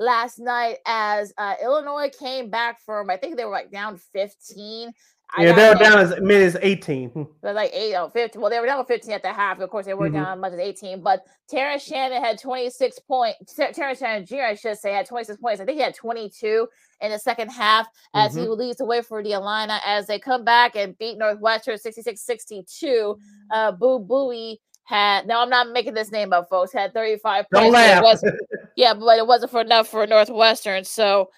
last 0.00 0.40
night 0.40 0.78
as 0.86 1.32
uh, 1.38 1.54
Illinois 1.62 2.10
came 2.18 2.50
back 2.50 2.80
from. 2.84 3.10
I 3.10 3.16
think 3.16 3.36
they 3.36 3.44
were 3.44 3.52
like 3.52 3.70
down 3.70 3.98
15 4.12 4.92
yeah, 5.38 5.52
they 5.52 5.68
were 5.68 5.74
down 5.74 5.98
as 5.98 6.14
mid 6.20 6.42
as 6.42 6.56
18. 6.60 7.26
They're 7.42 7.52
like 7.52 7.72
8 7.72 7.96
or 7.96 8.10
15. 8.10 8.40
Well, 8.40 8.50
they 8.50 8.60
were 8.60 8.66
down 8.66 8.84
15 8.84 9.12
at 9.12 9.22
the 9.22 9.32
half. 9.32 9.60
Of 9.60 9.70
course, 9.70 9.86
they 9.86 9.94
were 9.94 10.06
mm-hmm. 10.06 10.16
down 10.16 10.38
as 10.38 10.40
much 10.40 10.52
as 10.52 10.58
18. 10.58 11.02
But 11.02 11.24
Terrence 11.48 11.84
Shannon 11.84 12.22
had 12.22 12.38
26 12.38 12.98
points. 13.00 13.54
Terrence 13.54 13.98
Shannon 13.98 14.26
Jr., 14.26 14.42
I 14.42 14.54
should 14.54 14.78
say, 14.78 14.92
had 14.92 15.06
26 15.06 15.40
points. 15.40 15.60
I 15.60 15.64
think 15.64 15.78
he 15.78 15.82
had 15.82 15.94
22 15.94 16.68
in 17.00 17.10
the 17.10 17.18
second 17.18 17.50
half 17.50 17.86
as 18.14 18.32
mm-hmm. 18.32 18.42
he 18.42 18.48
leads 18.48 18.78
the 18.78 18.84
way 18.84 19.02
for 19.02 19.22
the 19.22 19.32
Illini 19.32 19.74
as 19.84 20.06
they 20.06 20.18
come 20.18 20.44
back 20.44 20.76
and 20.76 20.96
beat 20.98 21.18
Northwestern 21.18 21.78
66 21.78 22.20
62. 22.20 23.18
Uh, 23.50 23.72
Boo 23.72 23.98
Buie 24.00 24.58
had 24.84 25.26
no, 25.26 25.40
I'm 25.40 25.50
not 25.50 25.70
making 25.70 25.94
this 25.94 26.12
name 26.12 26.32
up, 26.32 26.48
folks. 26.48 26.72
Had 26.72 26.92
35 26.92 27.46
Don't 27.52 27.72
points. 27.72 28.22
Laugh. 28.22 28.34
yeah, 28.76 28.94
but 28.94 29.18
it 29.18 29.26
wasn't 29.26 29.50
for 29.50 29.62
enough 29.62 29.88
for 29.88 30.06
Northwestern. 30.06 30.84
So 30.84 31.30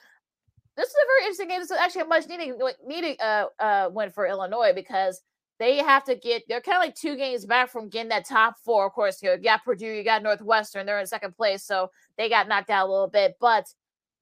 this 0.77 0.89
is 0.89 0.95
a 0.95 1.07
very 1.07 1.25
interesting 1.25 1.49
game. 1.49 1.61
This 1.61 1.71
is 1.71 1.79
actually 1.79 2.03
a 2.03 2.07
much 2.07 2.29
needed 2.29 2.55
needed 2.87 3.21
uh, 3.21 3.47
uh, 3.59 3.89
win 3.93 4.11
for 4.11 4.27
Illinois 4.27 4.73
because 4.75 5.23
they 5.59 5.79
have 5.79 6.05
to 6.05 6.15
get 6.15 6.43
they're 6.49 6.61
kind 6.61 6.77
of 6.77 6.83
like 6.83 6.95
two 6.95 7.17
games 7.17 7.47
back 7.47 7.71
from 7.71 7.89
getting 7.89 8.11
that 8.11 8.27
top 8.27 8.57
four. 8.65 8.87
Of 8.87 8.93
course, 8.93 9.23
you, 9.23 9.31
know, 9.31 9.37
you 9.37 9.43
got 9.43 9.65
Purdue, 9.65 9.87
you 9.87 10.05
got 10.05 10.23
Northwestern, 10.23 10.85
they're 10.85 11.01
in 11.01 11.07
second 11.07 11.35
place, 11.35 11.65
so 11.65 11.91
they 12.19 12.29
got 12.29 12.49
knocked 12.49 12.71
out 12.71 12.89
a 12.89 12.91
little 12.91 13.09
bit. 13.09 13.37
But 13.41 13.67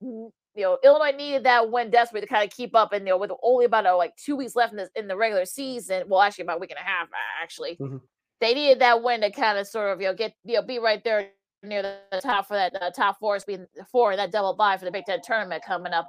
you 0.01 0.33
know, 0.57 0.79
Illinois 0.85 1.17
needed 1.17 1.45
that 1.45 1.71
win 1.73 1.91
desperately 1.91 2.27
to 2.27 2.33
kind 2.33 2.49
of 2.49 2.57
keep 2.57 2.77
up, 2.77 2.93
and 2.93 3.05
you 3.07 3.13
know, 3.13 3.19
with 3.19 3.33
only 3.43 3.65
about 3.65 3.87
uh, 3.87 3.97
like 3.97 4.15
two 4.17 4.37
weeks 4.37 4.55
left 4.55 4.73
in, 4.73 4.79
this, 4.79 4.91
in 4.95 5.09
the 5.09 5.17
regular 5.17 5.45
season, 5.45 6.05
well, 6.09 6.21
actually 6.21 6.45
about 6.45 6.59
a 6.59 6.61
week 6.61 6.71
and 6.71 6.79
a 6.79 6.89
half, 6.89 7.09
actually, 7.43 7.77
mm-hmm. 7.81 7.97
they 8.41 8.55
needed 8.55 8.81
that 8.81 9.03
win 9.03 9.23
to 9.23 9.31
kind 9.33 9.59
of 9.59 9.67
sort 9.67 9.93
of 9.93 10.01
you 10.01 10.07
know 10.07 10.15
get 10.15 10.35
you 10.45 10.55
know 10.55 10.63
be 10.63 10.79
right 10.79 11.03
there 11.03 11.31
near 11.65 11.83
the 11.83 12.21
top 12.21 12.47
for 12.47 12.55
that 12.55 12.81
uh, 12.81 12.91
top 12.91 13.19
four, 13.19 13.37
being 13.45 13.67
four 13.91 14.15
that 14.15 14.31
double 14.31 14.55
bye 14.55 14.77
for 14.77 14.85
the 14.85 14.93
Big 14.93 15.05
Ten 15.05 15.21
tournament 15.25 15.65
coming 15.67 15.93
up 15.93 16.09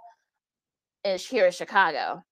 is 1.05 1.25
here 1.25 1.45
in 1.45 1.51
Chicago. 1.51 2.23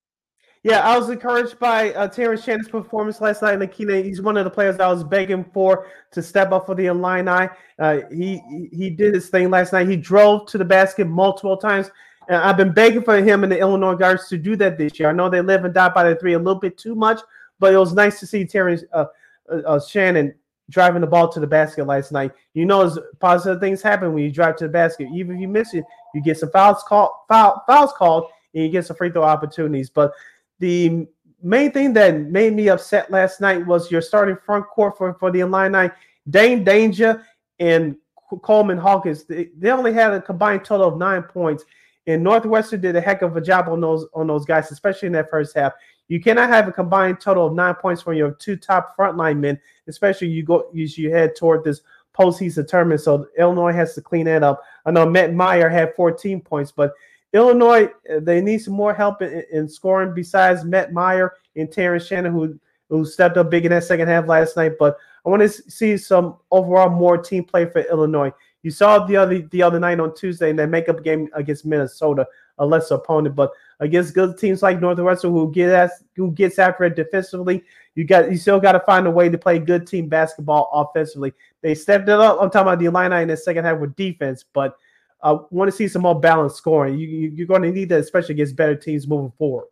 Yeah, 0.63 0.79
I 0.79 0.97
was 0.97 1.09
encouraged 1.09 1.59
by 1.59 1.93
uh, 1.93 2.07
Terrence 2.07 2.43
Shannon's 2.43 2.69
performance 2.69 3.19
last 3.19 3.41
night 3.41 3.53
in 3.53 3.59
the 3.59 3.67
Kina. 3.67 4.01
He's 4.01 4.21
one 4.21 4.37
of 4.37 4.45
the 4.45 4.49
players 4.49 4.79
I 4.79 4.87
was 4.87 5.03
begging 5.03 5.43
for 5.53 5.87
to 6.11 6.21
step 6.21 6.53
up 6.53 6.65
for 6.65 6.73
the 6.73 6.85
Illini. 6.85 7.49
Uh, 7.77 7.99
he 8.09 8.41
he 8.71 8.89
did 8.89 9.13
his 9.13 9.27
thing 9.27 9.49
last 9.49 9.73
night. 9.73 9.89
He 9.89 9.97
drove 9.97 10.47
to 10.47 10.57
the 10.57 10.65
basket 10.65 11.05
multiple 11.05 11.57
times. 11.57 11.91
And 12.29 12.37
I've 12.37 12.55
been 12.55 12.71
begging 12.71 13.03
for 13.03 13.21
him 13.21 13.43
and 13.43 13.51
the 13.51 13.59
Illinois 13.59 13.95
guards 13.95 14.29
to 14.29 14.37
do 14.37 14.55
that 14.55 14.77
this 14.77 14.97
year. 14.97 15.09
I 15.09 15.11
know 15.11 15.29
they 15.29 15.41
live 15.41 15.65
and 15.65 15.73
die 15.73 15.89
by 15.89 16.07
the 16.07 16.15
three 16.15 16.33
a 16.33 16.37
little 16.37 16.55
bit 16.55 16.77
too 16.77 16.95
much, 16.95 17.19
but 17.59 17.73
it 17.73 17.77
was 17.77 17.93
nice 17.93 18.21
to 18.21 18.27
see 18.27 18.45
Terrence 18.45 18.83
uh, 18.93 19.05
uh, 19.51 19.55
uh 19.65 19.79
Shannon 19.81 20.33
driving 20.69 21.01
the 21.01 21.07
ball 21.07 21.27
to 21.27 21.41
the 21.41 21.47
basket 21.47 21.85
last 21.85 22.13
night. 22.13 22.31
You 22.53 22.65
know, 22.65 22.85
as 22.85 22.97
positive 23.19 23.59
things 23.59 23.81
happen 23.81 24.13
when 24.13 24.23
you 24.23 24.31
drive 24.31 24.55
to 24.57 24.65
the 24.65 24.69
basket. 24.69 25.09
Even 25.13 25.35
if 25.35 25.41
you 25.41 25.49
miss 25.49 25.73
it, 25.73 25.83
you 26.13 26.21
get 26.21 26.37
some 26.37 26.51
fouls 26.51 26.83
called, 26.87 27.11
foul, 27.27 27.61
fouls 27.67 27.91
called, 27.97 28.27
and 28.53 28.63
he 28.63 28.69
gets 28.69 28.87
some 28.87 28.95
free 28.95 29.11
throw 29.11 29.23
opportunities. 29.23 29.89
But 29.89 30.11
the 30.59 31.07
main 31.41 31.71
thing 31.71 31.93
that 31.93 32.19
made 32.19 32.53
me 32.53 32.69
upset 32.69 33.11
last 33.11 33.41
night 33.41 33.65
was 33.65 33.91
your 33.91 34.01
starting 34.01 34.37
front 34.45 34.67
court 34.67 34.97
for, 34.97 35.13
for 35.15 35.31
the 35.31 35.41
Illini, 35.41 35.89
Dain 36.29 36.63
Dainja 36.63 37.23
and 37.59 37.95
Coleman 38.41 38.77
Hawkins. 38.77 39.25
They, 39.25 39.49
they 39.57 39.71
only 39.71 39.93
had 39.93 40.13
a 40.13 40.21
combined 40.21 40.65
total 40.65 40.87
of 40.87 40.97
nine 40.97 41.23
points. 41.23 41.63
And 42.07 42.23
Northwestern 42.23 42.81
did 42.81 42.95
a 42.95 43.01
heck 43.01 43.21
of 43.21 43.37
a 43.37 43.41
job 43.41 43.69
on 43.69 43.79
those 43.79 44.05
on 44.13 44.27
those 44.27 44.45
guys, 44.45 44.71
especially 44.71 45.07
in 45.07 45.13
that 45.13 45.29
first 45.29 45.55
half. 45.55 45.73
You 46.09 46.19
cannot 46.19 46.49
have 46.49 46.67
a 46.67 46.71
combined 46.71 47.21
total 47.21 47.47
of 47.47 47.53
nine 47.53 47.75
points 47.75 48.01
from 48.01 48.15
your 48.15 48.31
two 48.31 48.57
top 48.57 48.95
frontline 48.97 49.39
men, 49.39 49.59
especially 49.87 50.27
you 50.27 50.43
go 50.43 50.69
as 50.77 50.97
you 50.97 51.11
head 51.11 51.35
toward 51.35 51.63
this 51.63 51.81
postseason 52.17 52.67
tournament. 52.67 53.01
So 53.01 53.27
Illinois 53.37 53.73
has 53.73 53.95
to 53.95 54.01
clean 54.01 54.25
that 54.25 54.43
up. 54.43 54.61
I 54.85 54.91
know 54.91 55.09
Matt 55.09 55.33
Mayer 55.33 55.69
had 55.69 55.95
14 55.95 56.41
points, 56.41 56.71
but 56.71 56.93
Illinois, 57.33 57.89
uh, 58.13 58.19
they 58.21 58.41
need 58.41 58.59
some 58.59 58.75
more 58.75 58.93
help 58.93 59.21
in, 59.21 59.43
in 59.51 59.67
scoring 59.67 60.13
besides 60.13 60.63
Matt 60.63 60.93
Mayer 60.93 61.33
and 61.55 61.71
Terrence 61.71 62.05
Shannon, 62.05 62.31
who 62.31 62.59
who 62.89 63.05
stepped 63.05 63.37
up 63.37 63.49
big 63.49 63.65
in 63.65 63.71
that 63.71 63.83
second 63.83 64.07
half 64.07 64.27
last 64.27 64.55
night. 64.55 64.73
But 64.77 64.97
I 65.25 65.29
want 65.29 65.41
to 65.41 65.49
see 65.49 65.97
some 65.97 66.37
overall 66.51 66.89
more 66.89 67.17
team 67.17 67.43
play 67.43 67.65
for 67.65 67.81
Illinois. 67.81 68.31
You 68.61 68.71
saw 68.71 69.05
the 69.05 69.17
other 69.17 69.39
the 69.51 69.61
other 69.63 69.79
night 69.79 69.99
on 69.99 70.15
Tuesday 70.15 70.49
in 70.49 70.55
that 70.57 70.69
makeup 70.69 71.03
game 71.03 71.27
against 71.33 71.65
Minnesota, 71.65 72.25
a 72.59 72.65
lesser 72.65 72.95
opponent, 72.95 73.35
but 73.35 73.51
against 73.79 74.13
good 74.13 74.37
teams 74.37 74.61
like 74.61 74.79
Northwestern 74.79 75.31
who 75.31 75.51
get 75.51 75.91
who 76.15 76.31
gets 76.31 76.59
after 76.59 76.83
it 76.85 76.95
defensively, 76.95 77.63
you 77.95 78.05
got 78.05 78.31
you 78.31 78.37
still 78.37 78.59
got 78.59 78.73
to 78.73 78.79
find 78.81 79.07
a 79.07 79.11
way 79.11 79.27
to 79.27 79.37
play 79.37 79.59
good 79.59 79.87
team 79.87 80.07
basketball 80.07 80.69
offensively. 80.71 81.33
They 81.61 81.75
stepped 81.75 82.07
it 82.07 82.19
up. 82.19 82.37
I'm 82.39 82.49
talking 82.49 82.67
about 82.67 82.79
the 82.79 82.85
Illini 82.85 83.23
in 83.23 83.27
the 83.27 83.37
second 83.37 83.65
half 83.65 83.79
with 83.79 83.95
defense, 83.95 84.45
but 84.53 84.77
I 85.23 85.37
want 85.51 85.71
to 85.71 85.75
see 85.75 85.87
some 85.87 86.01
more 86.01 86.19
balanced 86.19 86.57
scoring. 86.57 86.97
You, 86.99 87.07
you, 87.07 87.43
are 87.43 87.47
going 87.47 87.61
to 87.61 87.71
need 87.71 87.89
that, 87.89 87.99
especially 87.99 88.33
against 88.33 88.55
better 88.55 88.75
teams 88.75 89.07
moving 89.07 89.31
forward. 89.37 89.65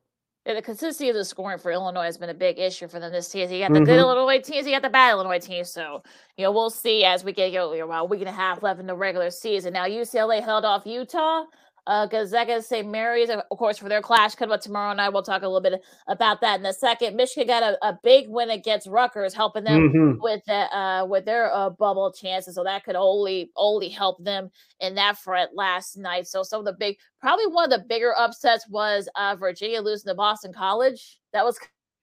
Yeah, 0.46 0.56
the 0.56 0.62
consistency 0.62 1.10
of 1.10 1.16
the 1.16 1.24
scoring 1.24 1.60
for 1.60 1.72
Illinois 1.72 2.06
has 2.06 2.18
been 2.18 2.30
a 2.30 2.34
big 2.34 2.58
issue 2.58 2.88
for 2.88 3.00
them 3.00 3.12
this 3.12 3.28
season. 3.28 3.56
You 3.56 3.62
got 3.62 3.74
the 3.74 3.80
mm-hmm. 3.80 3.86
good 3.86 4.00
Illinois 4.00 4.40
teams, 4.40 4.66
you 4.66 4.74
got 4.74 4.82
the 4.82 4.90
bad 4.90 5.12
Illinois 5.12 5.40
teams. 5.40 5.70
So, 5.70 6.02
you 6.36 6.44
know, 6.44 6.52
we'll 6.52 6.72
see 6.72 7.04
as 7.04 7.24
we 7.24 7.32
get 7.32 7.52
you 7.52 7.60
know, 7.60 7.72
about 7.74 8.02
a 8.02 8.06
week 8.06 8.22
and 8.22 8.30
a 8.30 8.34
half 8.34 8.64
left 8.64 8.80
in 8.80 8.88
the 8.88 8.96
regular 8.96 9.30
season. 9.30 9.74
Now, 9.74 9.86
UCLA 9.86 10.44
held 10.44 10.66
off 10.66 10.86
Utah. 10.86 11.44
Uh, 11.88 12.06
Gonzaga 12.06 12.62
St. 12.62 12.88
Mary's, 12.88 13.30
of 13.30 13.58
course, 13.58 13.78
for 13.80 13.90
their 13.90 14.02
clash 14.02 14.36
coming 14.36 14.54
up 14.54 14.62
tomorrow 14.62 14.94
night. 14.94 15.10
We'll 15.10 15.24
talk 15.24 15.42
a 15.42 15.48
little 15.48 15.62
bit 15.62 15.82
about 16.08 16.42
that 16.42 16.60
in 16.60 16.66
a 16.66 16.74
second. 16.74 17.16
Michigan 17.16 17.48
got 17.48 17.64
a, 17.64 17.78
a 17.86 18.00
big 18.04 18.26
win 18.30 18.52
against 18.52 18.88
Rutgers, 18.88 19.34
helping 19.34 19.64
them 19.64 19.90
mm-hmm. 19.90 20.22
with 20.22 20.42
the, 20.46 20.78
uh, 20.78 21.06
with 21.06 21.26
their 21.26 21.54
uh, 21.54 21.72
bubble 21.72 22.12
chances. 22.12 22.56
So 22.56 22.64
that 22.64 22.84
could 22.84 22.96
only 22.96 23.52
only 23.56 23.90
help 23.90 24.24
them 24.24 24.52
in 24.80 24.96
that 24.96 25.18
front 25.18 25.56
last 25.56 25.98
night. 25.98 26.28
So 26.28 26.44
some 26.44 26.60
of 26.60 26.66
the 26.66 26.74
big, 26.74 26.98
probably 27.20 27.48
one 27.48 27.72
of 27.72 27.80
the 27.80 27.86
bigger 27.88 28.14
upsets 28.16 28.68
was 28.70 29.10
uh, 29.16 29.36
Virginia 29.36 29.82
losing 29.82 30.10
to 30.10 30.16
Boston 30.16 30.54
College. 30.54 31.20
That 31.34 31.46
was 31.46 31.58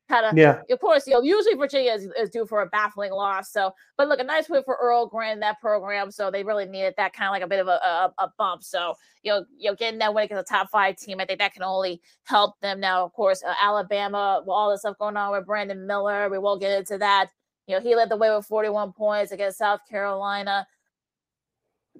kind 0.08 0.26
of 0.26 0.36
yeah. 0.36 0.60
Of 0.70 0.80
course, 0.80 1.06
you 1.06 1.14
know, 1.14 1.22
usually 1.22 1.54
Virginia 1.54 1.92
is, 1.92 2.08
is, 2.18 2.30
due 2.30 2.46
for 2.46 2.62
a 2.62 2.66
baffling 2.66 3.12
loss. 3.12 3.52
So, 3.52 3.72
but 3.96 4.08
look, 4.08 4.20
a 4.20 4.24
nice 4.24 4.48
win 4.48 4.62
for 4.64 4.78
Earl 4.80 5.06
Grant 5.06 5.40
that 5.40 5.60
program. 5.60 6.10
So 6.10 6.30
they 6.30 6.42
really 6.42 6.66
needed 6.66 6.94
that 6.96 7.12
kind 7.12 7.28
of 7.28 7.32
like 7.32 7.42
a 7.42 7.46
bit 7.46 7.60
of 7.60 7.68
a, 7.68 7.72
a, 7.72 8.14
a 8.18 8.32
bump. 8.38 8.62
So 8.62 8.94
you 9.22 9.32
know, 9.32 9.44
you 9.56 9.70
know, 9.70 9.76
getting 9.76 9.98
that 9.98 10.14
win 10.14 10.24
against 10.24 10.50
a 10.50 10.54
top 10.54 10.70
five 10.70 10.96
team, 10.96 11.20
I 11.20 11.24
think 11.24 11.38
that 11.40 11.52
can 11.52 11.62
only 11.62 12.00
help 12.24 12.58
them. 12.60 12.80
Now, 12.80 13.04
of 13.04 13.12
course, 13.12 13.42
uh, 13.42 13.54
Alabama, 13.60 14.40
with 14.40 14.52
all 14.52 14.70
the 14.70 14.78
stuff 14.78 14.98
going 14.98 15.16
on 15.16 15.32
with 15.32 15.46
Brandon 15.46 15.86
Miller, 15.86 16.28
we 16.28 16.38
won't 16.38 16.60
get 16.60 16.78
into 16.78 16.98
that. 16.98 17.30
You 17.66 17.76
know, 17.76 17.82
he 17.82 17.94
led 17.94 18.08
the 18.08 18.16
way 18.16 18.34
with 18.34 18.46
41 18.46 18.92
points 18.92 19.32
against 19.32 19.58
South 19.58 19.80
Carolina. 19.88 20.66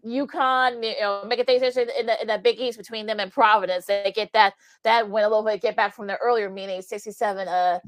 UConn, 0.05 0.85
you 0.85 1.01
know, 1.01 1.25
making 1.27 1.45
things 1.45 1.63
interesting 1.63 1.95
in 1.99 2.07
the 2.07 2.21
in 2.21 2.29
the 2.29 2.39
Big 2.39 2.61
East 2.61 2.79
between 2.79 3.07
them 3.07 3.21
and 3.21 3.33
Providence. 3.33 3.87
They 3.87 4.13
get 4.15 4.33
that 4.33 4.55
that 4.85 5.11
win 5.11 5.25
a 5.25 5.29
little 5.29 5.45
bit, 5.45 5.63
get 5.63 5.77
back 5.77 5.95
from 5.95 6.07
their 6.07 6.19
earlier 6.23 6.51
meeting, 6.51 6.83
67 6.83 7.49
uh 7.49 7.79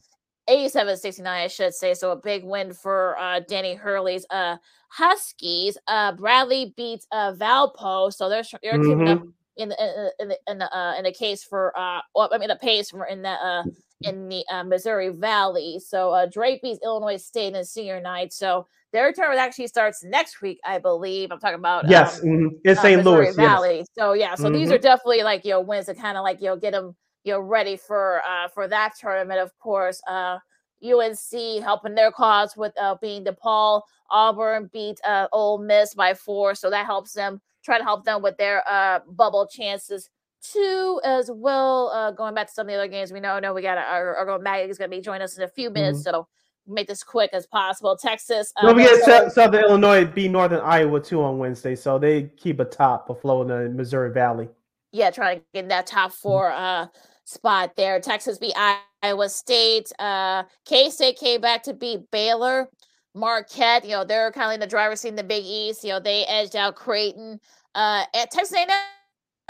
87 0.49 0.97
69, 0.97 1.45
I 1.45 1.47
should 1.47 1.75
say. 1.75 1.95
So 1.95 2.11
a 2.11 2.17
big 2.17 2.45
win 2.45 2.73
for 2.73 3.19
uh 3.19 3.41
Danny 3.41 3.75
Hurley's 3.75 4.27
uh 4.31 4.57
Huskies. 4.89 5.79
Uh 5.87 6.13
Bradley 6.13 6.75
beats 6.77 7.07
uh 7.13 7.33
Valpo, 7.33 8.13
so 8.13 8.29
they're 8.29 8.43
they're 8.63 8.75
mm-hmm. 8.75 8.83
keeping 8.83 9.09
up 9.09 9.19
mm-hmm. 9.19 9.31
in 9.57 9.69
the 9.69 10.13
in 10.19 10.29
the 10.29 10.39
in 10.49 10.59
the 10.59 10.77
uh 10.77 10.95
in 10.97 11.05
the 11.05 11.13
case 11.13 11.45
for 11.45 11.77
uh 11.79 12.01
well, 12.15 12.29
I 12.33 12.39
mean 12.39 12.49
the 12.49 12.57
pace 12.57 12.91
for 12.91 13.05
in 13.05 13.23
the 13.23 13.31
uh 13.31 13.63
in 14.03 14.29
the 14.29 14.45
uh, 14.51 14.65
Missouri 14.65 15.11
Valley. 15.11 15.79
So 15.85 16.11
uh 16.11 16.27
Drake 16.27 16.63
beats 16.63 16.81
Illinois 16.83 17.23
State 17.23 17.55
in 17.55 17.65
senior 17.65 18.01
night. 18.01 18.33
So 18.33 18.67
their 18.93 19.13
tournament 19.13 19.41
actually 19.41 19.69
starts 19.69 20.03
next 20.03 20.43
week, 20.43 20.59
I 20.65 20.79
believe. 20.79 21.31
I'm 21.31 21.39
talking 21.39 21.59
about 21.59 21.89
yes, 21.89 22.21
um, 22.23 22.29
mm-hmm. 22.29 22.47
in 22.65 22.79
uh, 22.79 22.83
St. 22.83 23.05
Louis 23.05 23.35
Valley. 23.35 23.79
Yes. 23.79 23.87
So 23.97 24.13
yeah, 24.13 24.35
so 24.35 24.45
mm-hmm. 24.45 24.55
these 24.55 24.73
are 24.73 24.79
definitely 24.79 25.23
like 25.23 25.45
you 25.45 25.53
know 25.53 25.61
wins 25.61 25.87
to 25.87 25.95
kind 25.95 26.17
of 26.17 26.25
like 26.25 26.41
you 26.41 26.47
know 26.47 26.57
get 26.57 26.73
them 26.73 26.97
you 27.25 27.33
know 27.33 27.41
ready 27.41 27.77
for 27.77 28.23
uh, 28.29 28.49
for 28.49 28.69
that 28.69 28.95
tournament. 28.99 29.41
Of 29.41 29.57
course, 29.59 30.01
uh, 30.09 30.39
UNC 30.85 31.63
helping 31.63 31.95
their 31.95 32.11
cause 32.11 32.57
with 32.57 32.73
uh, 32.81 32.97
being 33.01 33.25
DePaul. 33.25 33.83
Auburn 34.11 34.69
beat 34.73 34.99
uh, 35.07 35.29
Ole 35.33 35.59
Miss 35.59 35.95
by 35.95 36.15
four, 36.15 36.55
so 36.55 36.69
that 36.71 36.87
helps 36.87 37.13
them 37.13 37.41
try 37.65 37.79
to 37.79 37.85
help 37.85 38.05
them 38.05 38.23
with 38.23 38.37
their 38.39 38.69
uh, 38.69 39.01
bubble 39.09 39.47
chances 39.47 40.09
too, 40.43 41.01
as 41.05 41.31
well. 41.33 41.89
Uh, 41.91 42.11
going 42.11 42.35
back 42.35 42.49
to 42.49 42.53
some 42.53 42.67
of 42.67 42.69
the 42.69 42.75
other 42.75 42.89
games, 42.89 43.13
we 43.13 43.21
know, 43.21 43.39
know 43.39 43.53
we 43.53 43.63
got 43.63 43.79
our, 43.79 44.17
our 44.17 44.25
girl 44.25 44.39
Maggie 44.39 44.71
is 44.71 44.79
going 44.79 44.91
to 44.91 44.97
be 44.97 45.03
joining 45.03 45.23
us 45.23 45.37
in 45.37 45.45
a 45.45 45.49
few 45.49 45.71
minutes, 45.71 46.01
Mhm. 46.01 46.05
so 46.05 46.29
make 46.71 46.89
this 46.89 47.03
quick 47.03 47.31
as 47.33 47.47
possible. 47.47 47.97
Texas. 47.97 48.53
Uh, 48.57 48.67
Don't 48.67 48.75
forget 48.77 48.93
Minnesota- 48.93 49.31
Sou- 49.31 49.35
Southern 49.35 49.65
Illinois 49.65 50.05
beat 50.05 50.31
Northern 50.31 50.61
Iowa 50.61 51.01
too 51.01 51.23
on 51.23 51.39
Wednesday, 51.39 51.75
so 51.75 51.99
they 51.99 52.25
keep 52.37 52.61
a 52.61 52.65
top 52.65 53.11
of 53.11 53.19
in 53.43 53.49
the 53.49 53.69
Missouri 53.75 54.13
Valley. 54.13 54.49
yeah, 54.93 55.11
trying 55.11 55.39
to 55.41 55.45
get 55.55 55.69
that 55.69 55.87
top 55.87 56.13
four 56.13 56.51
uh 56.53 56.87
spot 57.25 57.77
there. 57.77 58.01
Texas 58.01 58.39
beat 58.39 58.55
Iowa 59.03 59.29
State. 59.29 59.93
Uh 59.99 60.45
K 60.65 60.91
State 60.91 61.17
came 61.19 61.41
back 61.41 61.63
to 61.65 61.75
beat 61.75 62.11
Baylor. 62.11 62.69
Marquette, 63.15 63.85
you 63.85 63.91
know, 63.91 64.05
they're 64.05 64.31
kind 64.33 64.49
of 64.51 64.55
in 64.55 64.61
the 64.61 64.67
driver's 64.67 65.01
seat 65.01 65.09
in 65.09 65.17
the 65.17 65.25
Big 65.25 65.45
East. 65.45 65.83
You 65.85 65.91
know, 65.91 66.01
they 66.01 66.25
edged 66.27 66.57
out 66.57 66.75
Creighton. 66.77 67.41
Uh 67.75 68.05
at 68.15 68.31
Texas 68.31 68.57
A&M 68.57 68.69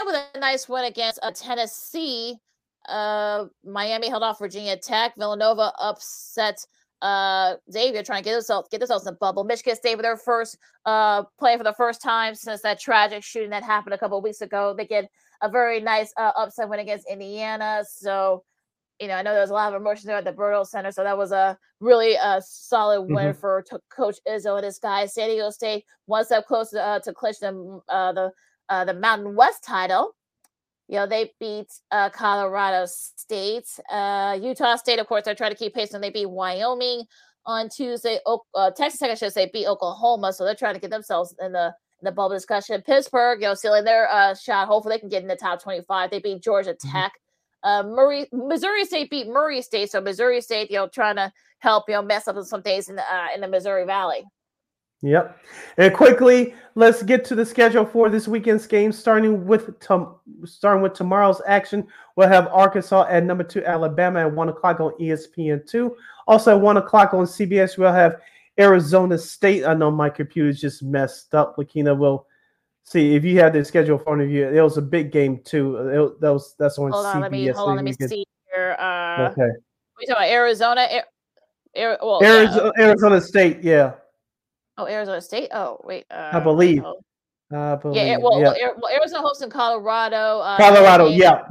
with 0.05 0.15
a 0.35 0.39
nice 0.39 0.67
win 0.69 0.85
against 0.85 1.19
uh, 1.23 1.31
Tennessee. 1.31 2.35
Uh 2.89 3.45
Miami 3.63 4.09
held 4.09 4.23
off 4.23 4.39
Virginia 4.39 4.75
Tech. 4.77 5.13
Villanova 5.17 5.71
upset 5.79 6.65
uh 7.01 7.55
Xavier 7.71 8.03
trying 8.03 8.23
to 8.23 8.29
get 8.29 8.33
themselves 8.33 8.67
get 8.69 8.79
themselves 8.79 9.05
in 9.07 9.13
the 9.13 9.17
bubble. 9.17 9.43
Michigan 9.43 9.75
State 9.75 9.95
with 9.95 10.03
their 10.03 10.17
first 10.17 10.57
uh 10.85 11.23
play 11.39 11.57
for 11.57 11.63
the 11.63 11.73
first 11.73 12.01
time 12.01 12.35
since 12.35 12.61
that 12.61 12.79
tragic 12.79 13.23
shooting 13.23 13.49
that 13.51 13.63
happened 13.63 13.93
a 13.93 13.97
couple 13.97 14.17
of 14.17 14.23
weeks 14.23 14.41
ago. 14.41 14.73
They 14.77 14.85
get 14.85 15.09
a 15.41 15.49
very 15.49 15.79
nice 15.81 16.13
uh, 16.17 16.31
upset 16.37 16.69
win 16.69 16.79
against 16.79 17.09
Indiana. 17.09 17.83
So, 17.89 18.43
you 18.99 19.07
know, 19.07 19.15
I 19.15 19.23
know 19.23 19.31
there 19.31 19.41
was 19.41 19.49
a 19.49 19.53
lot 19.55 19.73
of 19.73 19.81
emotion 19.81 20.07
there 20.07 20.17
at 20.17 20.25
the 20.25 20.31
Bertle 20.31 20.65
Center. 20.65 20.91
So 20.91 21.03
that 21.03 21.17
was 21.17 21.31
a 21.31 21.57
really 21.79 22.13
a 22.15 22.41
solid 22.45 23.01
win 23.01 23.33
Mhm. 23.33 23.37
for 23.37 23.63
to 23.69 23.79
Coach 23.89 24.17
Izzo 24.27 24.57
and 24.57 24.65
his 24.65 24.77
guys. 24.77 25.13
San 25.15 25.29
Diego 25.29 25.49
State 25.49 25.85
one 26.05 26.23
step 26.25 26.45
closer 26.45 26.79
uh, 26.79 26.99
to 26.99 27.11
clinch 27.13 27.39
them 27.39 27.81
uh, 27.89 28.11
the 28.13 28.31
uh, 28.69 28.85
the 28.85 28.93
Mountain 28.93 29.35
West 29.35 29.63
title. 29.63 30.15
You 30.91 30.97
know, 30.97 31.07
they 31.07 31.31
beat 31.39 31.67
uh, 31.91 32.09
Colorado 32.09 32.85
State. 32.85 33.65
Uh, 33.89 34.37
Utah 34.39 34.75
State, 34.75 34.99
of 34.99 35.07
course, 35.07 35.23
they're 35.23 35.33
trying 35.33 35.51
to 35.51 35.57
keep 35.57 35.73
pace 35.73 35.93
and 35.93 36.03
they 36.03 36.09
beat 36.09 36.29
Wyoming 36.29 37.05
on 37.45 37.69
Tuesday. 37.69 38.19
O- 38.25 38.43
uh, 38.53 38.71
Texas 38.71 38.99
Tech, 38.99 39.09
I 39.09 39.15
should 39.15 39.31
say, 39.31 39.49
beat 39.53 39.67
Oklahoma. 39.67 40.33
So 40.33 40.43
they're 40.43 40.53
trying 40.53 40.73
to 40.73 40.81
get 40.81 40.91
themselves 40.91 41.33
in 41.39 41.53
the 41.53 41.73
in 42.01 42.05
the 42.05 42.11
bubble 42.11 42.35
discussion. 42.35 42.81
Pittsburgh, 42.81 43.41
you 43.41 43.47
know, 43.47 43.53
sealing 43.53 43.85
their 43.85 44.11
uh, 44.11 44.35
shot. 44.35 44.67
Hopefully, 44.67 44.95
they 44.95 44.99
can 44.99 45.07
get 45.07 45.21
in 45.21 45.29
the 45.29 45.35
top 45.37 45.63
25. 45.63 46.11
They 46.11 46.19
beat 46.19 46.43
Georgia 46.43 46.75
Tech. 46.91 47.13
Uh, 47.63 47.83
Murray, 47.83 48.27
Missouri 48.33 48.83
State 48.83 49.09
beat 49.09 49.27
Murray 49.27 49.61
State. 49.61 49.91
So 49.91 50.01
Missouri 50.01 50.41
State, 50.41 50.69
you 50.71 50.77
know, 50.77 50.87
trying 50.87 51.15
to 51.15 51.31
help, 51.59 51.85
you 51.87 51.93
know, 51.93 52.01
mess 52.01 52.27
up 52.27 52.35
some 52.43 52.63
things 52.63 52.89
in 52.89 52.95
the, 52.95 53.03
uh, 53.03 53.27
in 53.33 53.39
the 53.39 53.47
Missouri 53.47 53.85
Valley. 53.85 54.25
Yep. 55.03 55.37
And 55.77 55.93
quickly, 55.93 56.53
let's 56.75 57.01
get 57.01 57.25
to 57.25 57.35
the 57.35 57.45
schedule 57.45 57.85
for 57.85 58.09
this 58.09 58.27
weekend's 58.27 58.67
game. 58.67 58.91
Starting 58.91 59.45
with 59.47 59.79
tom- 59.79 60.15
starting 60.45 60.83
with 60.83 60.93
tomorrow's 60.93 61.41
action, 61.47 61.87
we'll 62.15 62.27
have 62.27 62.47
Arkansas 62.47 63.07
at 63.09 63.23
number 63.23 63.43
two, 63.43 63.65
Alabama 63.65 64.19
at 64.21 64.31
one 64.33 64.49
o'clock 64.49 64.79
on 64.79 64.91
ESPN 64.99 65.65
two. 65.67 65.95
Also 66.27 66.55
at 66.55 66.61
one 66.61 66.77
o'clock 66.77 67.13
on 67.13 67.25
CBS, 67.25 67.77
we'll 67.77 67.91
have 67.91 68.21
Arizona 68.59 69.17
State. 69.17 69.65
I 69.65 69.73
know 69.73 69.89
my 69.89 70.09
computer's 70.09 70.61
just 70.61 70.83
messed 70.83 71.33
up. 71.33 71.55
Lakina 71.57 71.97
will 71.97 72.27
see 72.83 73.15
if 73.15 73.23
you 73.23 73.39
have 73.39 73.53
the 73.53 73.65
schedule 73.65 73.97
in 73.97 74.03
front 74.03 74.21
of 74.21 74.29
you. 74.29 74.47
It 74.47 74.61
was 74.61 74.77
a 74.77 74.81
big 74.83 75.11
game 75.11 75.39
too. 75.43 75.77
It, 75.77 76.21
that 76.21 76.31
was 76.31 76.53
that's 76.59 76.77
on 76.77 76.91
Hold 76.91 77.05
on, 77.07 77.15
CBS. 77.17 77.21
let 77.21 77.31
me 77.31 77.47
hold 77.47 77.69
on, 77.69 77.75
let 77.77 77.85
me 77.85 77.93
see 77.93 78.25
here. 78.53 78.75
Uh, 78.79 79.29
Okay. 79.31 79.49
we 79.99 80.05
talking 80.05 80.11
about 80.11 80.29
Arizona. 80.29 80.87
Air, 80.91 81.05
Air, 81.73 81.97
well, 82.01 82.19
yeah, 82.21 82.33
Arizona, 82.35 82.71
Arizona 82.77 83.21
State, 83.21 83.63
yeah, 83.63 83.93
Oh, 84.77 84.87
Arizona 84.87 85.21
State. 85.21 85.49
Oh, 85.53 85.79
wait. 85.83 86.05
Uh, 86.11 86.31
I 86.33 86.39
believe. 86.39 86.83
oh. 86.85 87.01
I 87.53 87.75
believe. 87.75 87.97
Yeah, 87.97 88.17
well, 88.17 88.39
yeah. 88.39 88.69
well, 88.81 88.91
Arizona 88.93 89.21
hosting 89.21 89.49
Colorado. 89.49 90.39
Uh, 90.39 90.57
Colorado, 90.57 91.09
Dame- 91.09 91.19
yeah. 91.19 91.41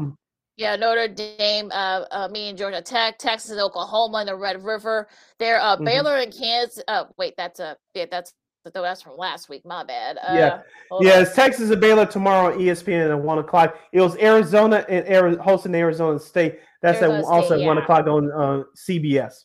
Yeah, 0.56 0.76
Notre 0.76 1.08
Dame, 1.08 1.70
uh, 1.72 2.04
uh, 2.10 2.28
me 2.28 2.48
and 2.50 2.58
Georgia 2.58 2.80
Tech, 2.82 3.18
Texas, 3.18 3.50
and 3.50 3.60
Oklahoma, 3.60 4.18
and 4.18 4.28
the 4.28 4.36
Red 4.36 4.62
River. 4.64 5.08
There, 5.38 5.60
uh, 5.60 5.76
Mhm. 5.76 5.84
Baylor 5.86 6.16
and 6.16 6.32
Kansas. 6.34 6.82
Uh, 6.88 7.04
wait, 7.18 7.34
that's 7.36 7.60
a 7.60 7.76
yeah, 7.94 8.06
that's 8.10 8.32
that's 8.74 9.00
from 9.02 9.16
last 9.16 9.48
week. 9.48 9.64
My 9.64 9.84
bad. 9.84 10.18
Uh, 10.18 10.34
Yeah. 10.34 10.60
Yeah, 11.00 11.16
on. 11.16 11.22
it's 11.22 11.34
Texas 11.34 11.70
and 11.70 11.80
Baylor 11.80 12.04
tomorrow 12.06 12.52
on 12.52 12.58
ESPN 12.60 13.10
at 13.10 13.18
one 13.18 13.38
o'clock. 13.38 13.76
It 13.92 14.00
was 14.02 14.16
Arizona 14.16 14.84
and 14.88 15.06
Ari- 15.08 15.36
hosting 15.36 15.74
Arizona 15.74 16.18
State. 16.18 16.58
That's 16.82 17.00
Arizona 17.00 17.18
at, 17.20 17.24
also 17.24 17.54
State, 17.56 17.62
at 17.62 17.66
one 17.66 17.78
o'clock 17.78 18.06
on 18.06 18.30
uh, 18.32 18.62
CBS. 18.76 19.44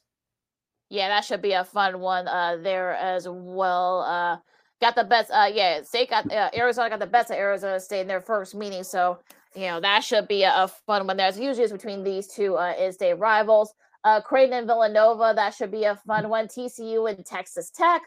Yeah, 0.90 1.10
that 1.10 1.26
should 1.26 1.42
be 1.42 1.54
a 1.54 1.64
fun 1.64 2.00
one 2.00 2.28
uh, 2.28 2.58
there 2.62 2.94
as 2.94 3.28
well. 3.28 4.02
Uh, 4.02 4.38
got 4.82 4.96
the 4.96 5.04
best. 5.04 5.32
Uh, 5.32 5.50
yeah, 5.52 5.82
State 5.82 6.10
got 6.10 6.32
uh, 6.32 6.50
Arizona 6.56 6.90
got 6.90 7.00
the 7.00 7.08
best 7.08 7.32
of 7.32 7.38
Arizona 7.38 7.80
State 7.80 8.02
in 8.02 8.08
their 8.08 8.22
first 8.22 8.54
meeting, 8.56 8.84
so 8.84 9.20
you 9.56 9.64
know 9.68 9.80
that 9.80 10.04
should 10.04 10.28
be 10.28 10.44
a, 10.44 10.54
a 10.56 10.68
fun 10.68 11.08
one. 11.08 11.18
There's 11.18 11.40
usually 11.40 11.64
it's 11.64 11.74
between 11.74 12.04
these 12.04 12.28
two 12.28 12.56
uh, 12.58 12.74
in-state 12.80 13.18
rivals. 13.18 13.74
Uh, 14.04 14.22
Creighton 14.22 14.54
and 14.54 14.68
Villanova, 14.68 15.34
that 15.36 15.56
should 15.56 15.72
be 15.72 15.86
a 15.86 15.96
fun 15.96 16.30
one. 16.30 16.48
TCU 16.48 17.10
and 17.10 17.26
Texas 17.26 17.72
Tech, 17.72 18.04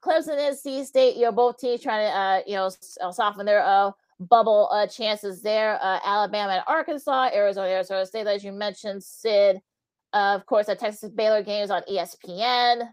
Clemson 0.00 0.38
and 0.38 0.56
NC 0.56 0.84
State. 0.84 1.16
You 1.16 1.22
know, 1.22 1.32
both 1.32 1.58
teams 1.58 1.82
trying 1.82 2.06
to 2.08 2.16
uh, 2.16 2.40
you 2.46 2.54
know 2.54 2.70
uh, 3.00 3.10
soften 3.10 3.44
their 3.44 3.64
uh, 3.64 3.90
bubble 4.20 4.68
uh, 4.72 4.86
chances 4.86 5.42
there. 5.42 5.78
Uh, 5.82 5.98
Alabama 6.04 6.52
and 6.52 6.62
Arkansas, 6.68 7.30
Arizona, 7.34 7.68
Arizona 7.68 8.06
State, 8.06 8.28
as 8.28 8.44
you 8.44 8.52
mentioned, 8.52 9.02
Sid. 9.02 9.60
Uh, 10.12 10.34
of 10.36 10.46
course, 10.46 10.66
the 10.66 10.74
Texas 10.74 11.10
Baylor 11.10 11.42
game 11.42 11.62
is 11.62 11.70
on 11.70 11.82
ESPN. 11.90 12.88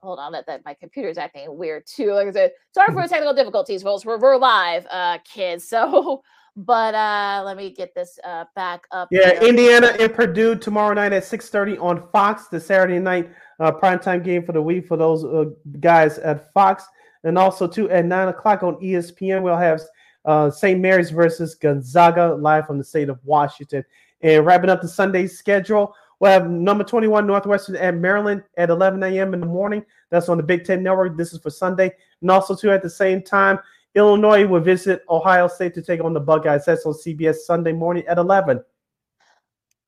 Hold 0.00 0.18
on, 0.18 0.32
that, 0.32 0.46
that 0.46 0.64
my 0.64 0.74
computer's 0.74 1.16
acting 1.16 1.56
weird 1.56 1.84
too. 1.86 2.12
Like 2.12 2.26
I 2.26 2.32
said, 2.32 2.52
sorry 2.74 2.92
for 2.92 3.02
the 3.02 3.08
technical 3.08 3.34
difficulties, 3.34 3.82
folks. 3.82 4.04
We're, 4.04 4.18
we're 4.18 4.36
live, 4.36 4.86
uh, 4.90 5.18
kids. 5.24 5.72
So, 5.82 6.22
but 6.54 6.94
uh, 6.94 7.42
let 7.46 7.56
me 7.56 7.70
get 7.70 7.94
this 7.94 8.18
uh 8.24 8.44
back 8.54 8.82
up. 8.90 9.08
Yeah, 9.10 9.30
here. 9.30 9.48
Indiana 9.48 9.96
and 9.98 10.12
Purdue 10.12 10.54
tomorrow 10.54 10.92
night 10.92 11.14
at 11.14 11.24
six 11.24 11.48
thirty 11.48 11.78
on 11.78 12.06
Fox. 12.10 12.48
The 12.48 12.60
Saturday 12.60 12.98
night 12.98 13.30
uh, 13.58 13.72
primetime 13.72 14.22
game 14.22 14.44
for 14.44 14.52
the 14.52 14.60
week 14.60 14.86
for 14.86 14.98
those 14.98 15.24
uh, 15.24 15.46
guys 15.80 16.18
at 16.18 16.52
Fox, 16.52 16.84
and 17.24 17.38
also 17.38 17.66
too 17.66 17.88
at 17.88 18.04
nine 18.04 18.28
o'clock 18.28 18.62
on 18.62 18.74
ESPN. 18.82 19.42
We'll 19.42 19.56
have 19.56 19.80
uh, 20.24 20.50
St. 20.50 20.78
Mary's 20.78 21.10
versus 21.10 21.54
Gonzaga 21.54 22.34
live 22.34 22.66
from 22.66 22.78
the 22.78 22.84
state 22.84 23.08
of 23.08 23.18
Washington. 23.24 23.84
And 24.22 24.46
wrapping 24.46 24.70
up 24.70 24.80
the 24.80 24.88
Sunday 24.88 25.26
schedule, 25.26 25.94
we'll 26.20 26.30
have 26.30 26.48
number 26.48 26.84
21 26.84 27.26
Northwestern 27.26 27.76
at 27.76 27.96
Maryland 27.96 28.42
at 28.56 28.70
11 28.70 29.02
a.m. 29.02 29.34
in 29.34 29.40
the 29.40 29.46
morning. 29.46 29.84
That's 30.10 30.28
on 30.28 30.36
the 30.36 30.42
Big 30.42 30.64
Ten 30.64 30.82
Network. 30.82 31.16
This 31.16 31.32
is 31.32 31.40
for 31.40 31.50
Sunday. 31.50 31.92
And 32.20 32.30
also, 32.30 32.54
too, 32.54 32.70
at 32.70 32.82
the 32.82 32.90
same 32.90 33.22
time, 33.22 33.58
Illinois 33.94 34.46
will 34.46 34.60
visit 34.60 35.02
Ohio 35.10 35.48
State 35.48 35.74
to 35.74 35.82
take 35.82 36.02
on 36.02 36.14
the 36.14 36.20
Buckeyes. 36.20 36.64
That's 36.64 36.86
on 36.86 36.94
CBS 36.94 37.36
Sunday 37.36 37.72
morning 37.72 38.04
at 38.06 38.18
11. 38.18 38.62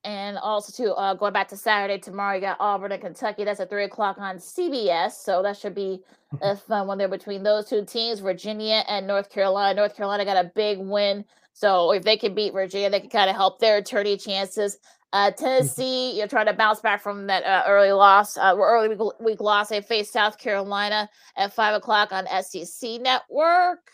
And 0.05 0.37
also 0.37 0.71
too, 0.71 0.91
uh, 0.91 1.15
going 1.15 1.33
back 1.33 1.47
to 1.47 1.57
Saturday 1.57 1.99
tomorrow, 1.99 2.35
you 2.35 2.41
got 2.41 2.57
Auburn 2.59 2.91
and 2.91 3.01
Kentucky. 3.01 3.43
That's 3.43 3.59
at 3.59 3.71
three 3.71 3.85
o'clock 3.85 4.19
on 4.19 4.37
CBS. 4.37 5.13
So 5.13 5.41
that 5.41 5.57
should 5.57 5.73
be 5.73 6.03
a 6.43 6.55
fun 6.67 6.85
one 6.85 6.99
there 6.99 7.07
between 7.07 7.41
those 7.41 7.67
two 7.67 7.83
teams, 7.83 8.19
Virginia 8.19 8.83
and 8.87 9.07
North 9.07 9.31
Carolina. 9.31 9.73
North 9.73 9.95
Carolina 9.97 10.23
got 10.23 10.37
a 10.37 10.51
big 10.53 10.77
win, 10.77 11.25
so 11.55 11.93
if 11.93 12.03
they 12.03 12.17
can 12.17 12.35
beat 12.35 12.51
Virginia, 12.51 12.89
they 12.89 12.99
can 12.99 13.09
kind 13.09 13.29
of 13.29 13.35
help 13.35 13.59
their 13.59 13.77
attorney 13.77 14.17
chances. 14.17 14.77
Uh, 15.13 15.31
Tennessee, 15.31 16.17
you're 16.17 16.27
trying 16.27 16.47
to 16.47 16.53
bounce 16.53 16.81
back 16.81 17.01
from 17.01 17.27
that 17.27 17.45
uh, 17.45 17.63
early 17.65 17.93
loss, 17.93 18.37
uh, 18.37 18.53
early 18.57 18.89
week, 18.89 18.99
week 19.21 19.39
loss. 19.39 19.69
They 19.69 19.79
face 19.79 20.11
South 20.11 20.37
Carolina 20.37 21.09
at 21.37 21.53
five 21.53 21.73
o'clock 21.73 22.11
on 22.11 22.27
SEC 22.43 22.99
Network. 22.99 23.89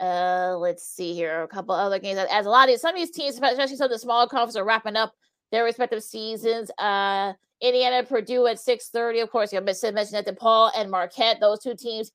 Uh, 0.00 0.56
let's 0.58 0.86
see 0.86 1.12
here. 1.12 1.42
A 1.42 1.48
couple 1.48 1.74
other 1.74 1.98
games. 1.98 2.18
As 2.32 2.46
a 2.46 2.48
lot 2.48 2.70
of 2.70 2.72
these, 2.72 2.80
some 2.80 2.94
of 2.94 2.96
these 2.96 3.10
teams, 3.10 3.34
especially 3.34 3.76
some 3.76 3.84
of 3.84 3.90
the 3.90 3.98
smaller 3.98 4.26
conferences, 4.26 4.56
are 4.56 4.64
wrapping 4.64 4.96
up 4.96 5.12
their 5.52 5.64
respective 5.64 6.02
seasons. 6.02 6.70
Uh, 6.78 7.34
Indiana, 7.60 8.02
Purdue 8.02 8.46
at 8.46 8.58
six 8.58 8.88
thirty. 8.88 9.20
Of 9.20 9.30
course, 9.30 9.52
you 9.52 9.60
know, 9.60 9.64
mentioned 9.66 9.94
that 10.14 10.26
DePaul 10.26 10.70
and 10.74 10.90
Marquette. 10.90 11.40
Those 11.40 11.60
two 11.60 11.74
teams, 11.74 12.12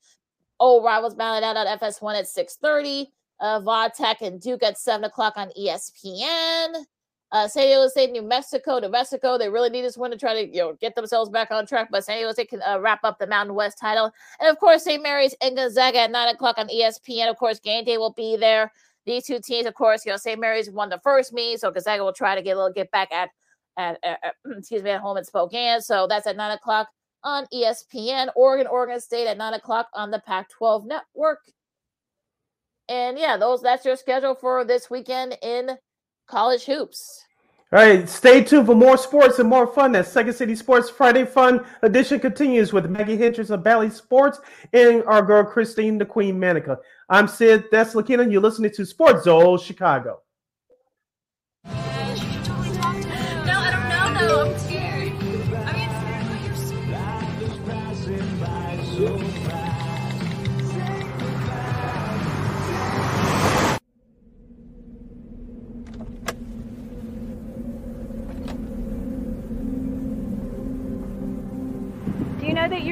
old 0.60 0.84
rivals, 0.84 1.14
battling 1.14 1.44
out 1.44 1.58
on 1.58 1.78
FS1 1.78 2.18
at 2.18 2.28
six 2.28 2.56
thirty. 2.56 3.12
Uh, 3.44 3.60
Vodtech 3.60 4.22
and 4.22 4.40
Duke 4.40 4.64
at 4.64 4.78
seven 4.78 5.04
o'clock 5.04 5.34
on 5.36 5.50
ESPN. 5.60 6.86
Uh, 7.34 7.46
San 7.46 7.66
Diego 7.66 7.90
State, 7.90 8.12
New 8.12 8.22
Mexico, 8.22 8.80
New 8.80 8.90
Mexico. 8.90 9.38
They 9.38 9.50
really 9.50 9.70
need 9.70 9.82
this 9.82 9.98
win 9.98 10.12
to 10.12 10.18
try 10.18 10.34
to 10.34 10.48
you 10.48 10.60
know 10.60 10.78
get 10.80 10.96
themselves 10.96 11.30
back 11.30 11.52
on 11.52 11.66
track. 11.66 11.90
But 11.92 12.06
San 12.06 12.16
Diego 12.16 12.32
State 12.32 12.50
can 12.50 12.62
uh, 12.62 12.80
wrap 12.80 13.04
up 13.04 13.20
the 13.20 13.28
Mountain 13.28 13.54
West 13.54 13.78
title, 13.78 14.12
and 14.40 14.50
of 14.50 14.58
course 14.60 14.86
St. 14.86 15.04
Mary's 15.04 15.36
and 15.42 15.58
Gonzaga 15.58 16.00
at 16.00 16.12
nine 16.12 16.34
o'clock 16.34 16.58
on 16.58 16.70
ESPN. 16.70 17.30
Of 17.30 17.36
course, 17.36 17.60
game 17.60 17.84
day 17.84 17.98
will 17.98 18.14
be 18.14 18.38
there. 18.38 18.72
These 19.06 19.26
two 19.26 19.40
teams, 19.40 19.68
of 19.68 19.74
course, 19.74 20.06
you 20.06 20.14
know 20.14 20.18
St. 20.18 20.40
Mary's 20.40 20.72
won 20.72 20.88
the 20.88 21.02
first 21.04 21.34
meet, 21.34 21.60
so 21.60 21.70
Gonzaga 21.70 22.02
will 22.02 22.14
try 22.14 22.36
to 22.36 22.42
get 22.42 22.52
a 22.52 22.56
little 22.56 22.72
get 22.72 22.92
back 22.92 23.12
at 23.12 23.30
at, 23.76 23.98
at, 24.04 24.20
excuse 24.58 24.84
me 24.84 24.92
at 24.92 25.02
home 25.02 25.18
in 25.18 25.26
Spokane. 25.26 25.82
So 25.82 26.08
that's 26.08 26.28
at 26.28 26.38
nine 26.38 26.52
o'clock 26.52 26.88
on 27.26 27.46
ESPN. 27.54 28.30
Oregon, 28.38 28.68
Oregon 28.68 29.02
State 29.02 29.28
at 29.28 29.38
nine 29.38 29.54
o'clock 29.54 29.88
on 29.94 30.12
the 30.12 30.20
Pac-12 30.20 30.86
network. 30.86 31.40
And 32.90 33.18
yeah, 33.18 33.38
those 33.38 33.62
that's 33.62 33.86
your 33.86 33.96
schedule 33.96 34.36
for 34.36 34.66
this 34.66 34.90
weekend 34.90 35.38
in 35.42 35.78
college 36.28 36.66
hoops. 36.66 37.24
All 37.72 37.80
right, 37.80 38.08
stay 38.08 38.44
tuned 38.44 38.68
for 38.68 38.76
more 38.76 38.98
sports 38.98 39.40
and 39.40 39.50
more 39.50 39.66
fun. 39.66 39.94
That 39.94 40.06
Second 40.06 40.34
City 40.34 40.56
Sports 40.56 40.92
Friday 40.92 41.26
Fun 41.26 41.66
edition 41.82 42.20
continues 42.20 42.72
with 42.72 42.86
Maggie 42.88 43.18
Hendricks 43.18 43.50
of 43.50 43.64
Bally 43.64 43.90
Sports 43.90 44.40
and 44.74 45.04
our 45.06 45.24
girl 45.24 45.44
Christine 45.44 45.98
the 45.98 46.06
Queen 46.06 46.40
Manica. 46.40 46.78
I'm 47.10 47.28
Sid. 47.28 47.66
That's 47.72 47.96
Lakina. 47.96 48.32
You're 48.32 48.42
listening 48.42 48.72
to 48.76 48.86
Sports 48.86 49.24
Zone 49.24 49.58
Chicago. 49.58 50.22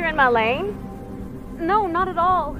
You're 0.02 0.10
in 0.10 0.16
my 0.16 0.30
lane? 0.30 0.76
No, 1.60 1.86
not 1.86 2.08
at 2.08 2.18
all. 2.18 2.58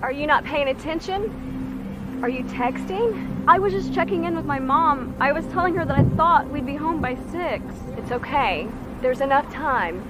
Are 0.00 0.10
you 0.10 0.26
not 0.26 0.44
paying 0.44 0.68
attention? 0.68 2.20
Are 2.22 2.28
you 2.30 2.42
texting? 2.44 3.44
I 3.46 3.58
was 3.58 3.74
just 3.74 3.92
checking 3.92 4.24
in 4.24 4.34
with 4.34 4.46
my 4.46 4.58
mom. 4.58 5.14
I 5.20 5.30
was 5.32 5.44
telling 5.48 5.74
her 5.74 5.84
that 5.84 5.98
I 5.98 6.04
thought 6.16 6.48
we'd 6.48 6.64
be 6.64 6.74
home 6.74 7.02
by 7.02 7.16
six. 7.30 7.62
It's 7.98 8.12
okay. 8.12 8.66
There's 9.02 9.20
enough 9.20 9.52
time. 9.52 10.02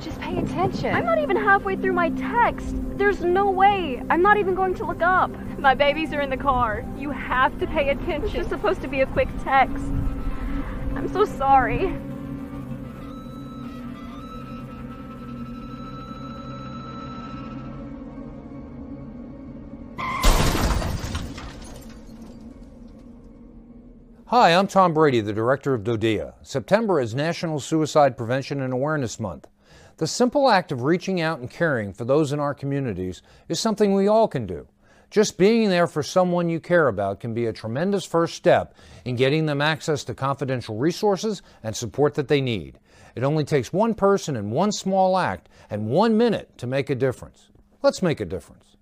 Just 0.00 0.20
pay 0.20 0.38
attention. 0.38 0.94
I'm 0.94 1.04
not 1.04 1.18
even 1.18 1.36
halfway 1.36 1.74
through 1.74 1.94
my 1.94 2.10
text. 2.10 2.76
There's 2.96 3.24
no 3.24 3.50
way. 3.50 4.00
I'm 4.08 4.22
not 4.22 4.36
even 4.36 4.54
going 4.54 4.74
to 4.76 4.84
look 4.84 5.02
up. 5.02 5.32
My 5.58 5.74
babies 5.74 6.12
are 6.12 6.20
in 6.20 6.30
the 6.30 6.36
car. 6.36 6.84
You 6.96 7.10
have 7.10 7.58
to 7.58 7.66
pay 7.66 7.88
attention. 7.88 8.22
It's 8.22 8.32
just 8.32 8.50
supposed 8.50 8.82
to 8.82 8.88
be 8.88 9.00
a 9.00 9.06
quick 9.06 9.28
text. 9.42 9.84
I'm 10.94 11.12
so 11.12 11.24
sorry. 11.24 11.92
Hi, 24.34 24.54
I'm 24.54 24.66
Tom 24.66 24.94
Brady, 24.94 25.20
the 25.20 25.34
director 25.34 25.74
of 25.74 25.84
DODEA. 25.84 26.32
September 26.40 26.98
is 26.98 27.14
National 27.14 27.60
Suicide 27.60 28.16
Prevention 28.16 28.62
and 28.62 28.72
Awareness 28.72 29.20
Month. 29.20 29.46
The 29.98 30.06
simple 30.06 30.48
act 30.48 30.72
of 30.72 30.84
reaching 30.84 31.20
out 31.20 31.40
and 31.40 31.50
caring 31.50 31.92
for 31.92 32.06
those 32.06 32.32
in 32.32 32.40
our 32.40 32.54
communities 32.54 33.20
is 33.50 33.60
something 33.60 33.92
we 33.92 34.08
all 34.08 34.26
can 34.26 34.46
do. 34.46 34.66
Just 35.10 35.36
being 35.36 35.68
there 35.68 35.86
for 35.86 36.02
someone 36.02 36.48
you 36.48 36.60
care 36.60 36.88
about 36.88 37.20
can 37.20 37.34
be 37.34 37.44
a 37.44 37.52
tremendous 37.52 38.06
first 38.06 38.34
step 38.34 38.74
in 39.04 39.16
getting 39.16 39.44
them 39.44 39.60
access 39.60 40.02
to 40.04 40.14
confidential 40.14 40.78
resources 40.78 41.42
and 41.62 41.76
support 41.76 42.14
that 42.14 42.28
they 42.28 42.40
need. 42.40 42.78
It 43.14 43.24
only 43.24 43.44
takes 43.44 43.70
one 43.70 43.92
person 43.92 44.36
and 44.36 44.50
one 44.50 44.72
small 44.72 45.18
act 45.18 45.50
and 45.68 45.88
one 45.88 46.16
minute 46.16 46.56
to 46.56 46.66
make 46.66 46.88
a 46.88 46.94
difference. 46.94 47.50
Let's 47.82 48.00
make 48.00 48.18
a 48.18 48.24
difference. 48.24 48.78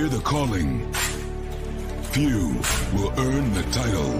Hear 0.00 0.08
the 0.08 0.20
calling. 0.20 0.90
Few 2.14 2.48
will 2.94 3.12
earn 3.20 3.52
the 3.52 3.62
title. 3.70 4.12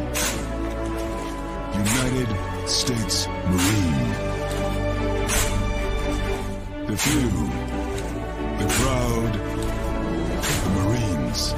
United 1.72 2.68
States 2.68 3.26
Marine. 3.48 4.10
The 6.86 6.96
few, 6.98 7.30
the 8.58 8.68
proud, 8.78 9.32
the 10.44 10.70
Marines. 10.76 11.54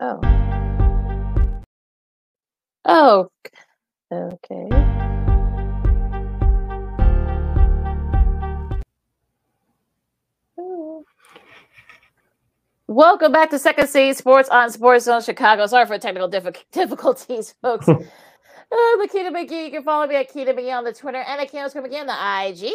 Oh. 0.00 0.20
Oh. 2.86 3.28
Okay. 4.10 5.09
Welcome 12.90 13.30
back 13.30 13.50
to 13.50 13.58
Second 13.60 13.86
City 13.86 14.12
Sports 14.14 14.48
on 14.48 14.68
Sports 14.68 15.04
Zone 15.04 15.22
Chicago. 15.22 15.64
Sorry 15.68 15.86
for 15.86 15.96
technical 15.96 16.28
diffi- 16.28 16.56
difficulties, 16.72 17.54
folks. 17.62 17.88
uh, 17.88 17.94
Lakita 18.72 19.30
McGee, 19.30 19.66
you 19.66 19.70
can 19.70 19.84
follow 19.84 20.08
me 20.08 20.16
at 20.16 20.28
Kita 20.28 20.48
McGee 20.48 20.76
on 20.76 20.82
the 20.82 20.92
Twitter 20.92 21.18
and 21.18 21.40
at 21.40 21.52
Candace 21.52 21.72
McGee 21.74 22.00
on 22.00 22.08
the 22.08 22.66
IG. 22.66 22.74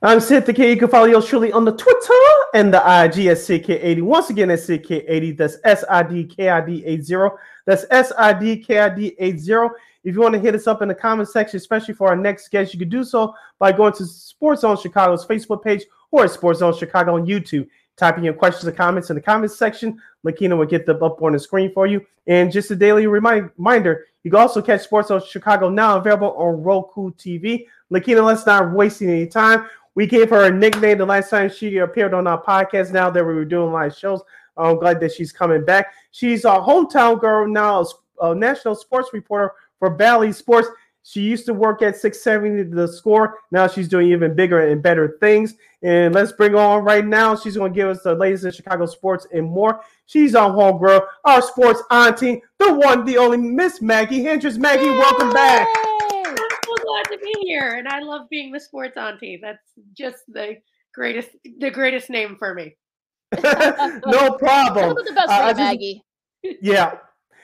I'm 0.00 0.20
Sid 0.20 0.46
the 0.46 0.54
Kid. 0.54 0.70
You 0.70 0.76
can 0.78 0.88
follow 0.88 1.04
yours 1.04 1.26
truly 1.26 1.52
on 1.52 1.66
the 1.66 1.76
Twitter 1.76 2.14
and 2.54 2.72
the 2.72 2.78
IG 2.78 3.26
at 3.26 3.36
CK80. 3.36 4.00
Once 4.00 4.30
again, 4.30 4.48
at 4.50 4.60
CK80. 4.60 5.36
That's 5.36 5.58
S 5.64 5.84
I 5.90 6.02
D 6.02 6.24
K 6.24 6.48
I 6.48 6.64
D 6.64 6.82
80. 6.82 7.14
That's 7.66 7.84
S 7.90 8.14
I 8.16 8.32
D 8.32 8.56
K 8.56 8.78
I 8.78 8.88
D 8.88 9.14
80. 9.18 9.52
If 10.04 10.14
you 10.14 10.22
want 10.22 10.32
to 10.32 10.40
hit 10.40 10.54
us 10.54 10.66
up 10.66 10.80
in 10.80 10.88
the 10.88 10.94
comment 10.94 11.28
section, 11.28 11.58
especially 11.58 11.92
for 11.92 12.08
our 12.08 12.16
next 12.16 12.48
guest, 12.48 12.72
you 12.72 12.78
can 12.78 12.88
do 12.88 13.04
so 13.04 13.34
by 13.58 13.72
going 13.72 13.92
to 13.92 14.06
Sports 14.06 14.62
Zone 14.62 14.78
Chicago's 14.78 15.26
Facebook 15.26 15.62
page 15.62 15.84
or 16.10 16.26
Sports 16.28 16.60
Zone 16.60 16.74
Chicago 16.74 17.16
on 17.16 17.26
YouTube. 17.26 17.68
Type 17.96 18.18
in 18.18 18.24
your 18.24 18.34
questions 18.34 18.64
and 18.66 18.76
comments 18.76 19.10
in 19.10 19.16
the 19.16 19.22
comments 19.22 19.56
section. 19.56 20.00
Lakina 20.24 20.56
will 20.56 20.66
get 20.66 20.84
them 20.84 21.02
up 21.02 21.22
on 21.22 21.32
the 21.32 21.38
screen 21.38 21.72
for 21.72 21.86
you. 21.86 22.04
And 22.26 22.50
just 22.50 22.70
a 22.70 22.76
daily 22.76 23.06
remind, 23.06 23.50
reminder, 23.56 24.06
you 24.24 24.30
can 24.30 24.40
also 24.40 24.60
catch 24.60 24.82
Sports 24.82 25.08
Zone 25.08 25.22
Chicago 25.24 25.68
now 25.68 25.98
available 25.98 26.34
on 26.36 26.62
Roku 26.62 27.12
TV. 27.12 27.66
Lakina, 27.92 28.24
let's 28.24 28.46
not 28.46 28.72
waste 28.72 29.02
any 29.02 29.26
time. 29.26 29.68
We 29.94 30.06
gave 30.06 30.30
her 30.30 30.46
a 30.46 30.50
nickname 30.50 30.98
the 30.98 31.06
last 31.06 31.30
time 31.30 31.50
she 31.50 31.76
appeared 31.76 32.14
on 32.14 32.26
our 32.26 32.42
podcast. 32.42 32.90
Now 32.90 33.10
that 33.10 33.24
we 33.24 33.34
were 33.34 33.44
doing 33.44 33.72
live 33.72 33.94
shows, 33.94 34.22
I'm 34.56 34.78
glad 34.78 34.98
that 35.00 35.12
she's 35.12 35.32
coming 35.32 35.64
back. 35.64 35.92
She's 36.10 36.44
a 36.44 36.48
hometown 36.48 37.20
girl 37.20 37.46
now, 37.46 37.82
a, 38.20 38.30
a 38.30 38.34
national 38.34 38.74
sports 38.74 39.10
reporter 39.12 39.52
for 39.78 39.90
Bally 39.90 40.32
Sports. 40.32 40.68
She 41.06 41.20
used 41.20 41.44
to 41.46 41.52
work 41.54 41.82
at 41.82 41.96
670 41.96 42.74
The 42.74 42.88
Score. 42.88 43.38
Now 43.50 43.68
she's 43.68 43.88
doing 43.88 44.08
even 44.10 44.34
bigger 44.34 44.68
and 44.68 44.82
better 44.82 45.18
things. 45.20 45.54
And 45.82 46.14
let's 46.14 46.32
bring 46.32 46.52
her 46.52 46.58
on 46.58 46.82
right 46.82 47.04
now. 47.04 47.36
She's 47.36 47.58
going 47.58 47.74
to 47.74 47.76
give 47.76 47.88
us 47.90 48.02
the 48.02 48.14
latest 48.14 48.46
in 48.46 48.52
Chicago 48.52 48.86
sports 48.86 49.26
and 49.30 49.44
more. 49.44 49.80
She's 50.06 50.34
our 50.34 50.50
Homegirl, 50.50 51.06
our 51.26 51.42
sports 51.42 51.82
auntie, 51.90 52.42
the 52.58 52.72
one, 52.72 53.04
the 53.04 53.18
only 53.18 53.36
Miss 53.36 53.82
Maggie 53.82 54.22
Hendricks. 54.24 54.56
Maggie, 54.56 54.88
welcome 54.88 55.30
back. 55.30 55.68
I'm 55.76 56.36
so 56.36 56.74
glad 56.82 57.04
to 57.12 57.18
be 57.22 57.34
here, 57.42 57.74
and 57.76 57.86
I 57.86 57.98
love 58.00 58.22
being 58.30 58.50
the 58.50 58.60
sports 58.60 58.96
auntie. 58.96 59.38
That's 59.42 59.62
just 59.92 60.22
the 60.28 60.56
greatest, 60.94 61.28
the 61.58 61.70
greatest 61.70 62.08
name 62.08 62.34
for 62.38 62.54
me. 62.54 62.76
no 63.42 64.32
problem. 64.38 64.94
the 65.04 65.12
best 65.14 65.28
Uh, 65.28 65.32
I 65.32 65.48
just- 65.50 65.58
Maggie. 65.58 66.02
yeah. 66.62 66.96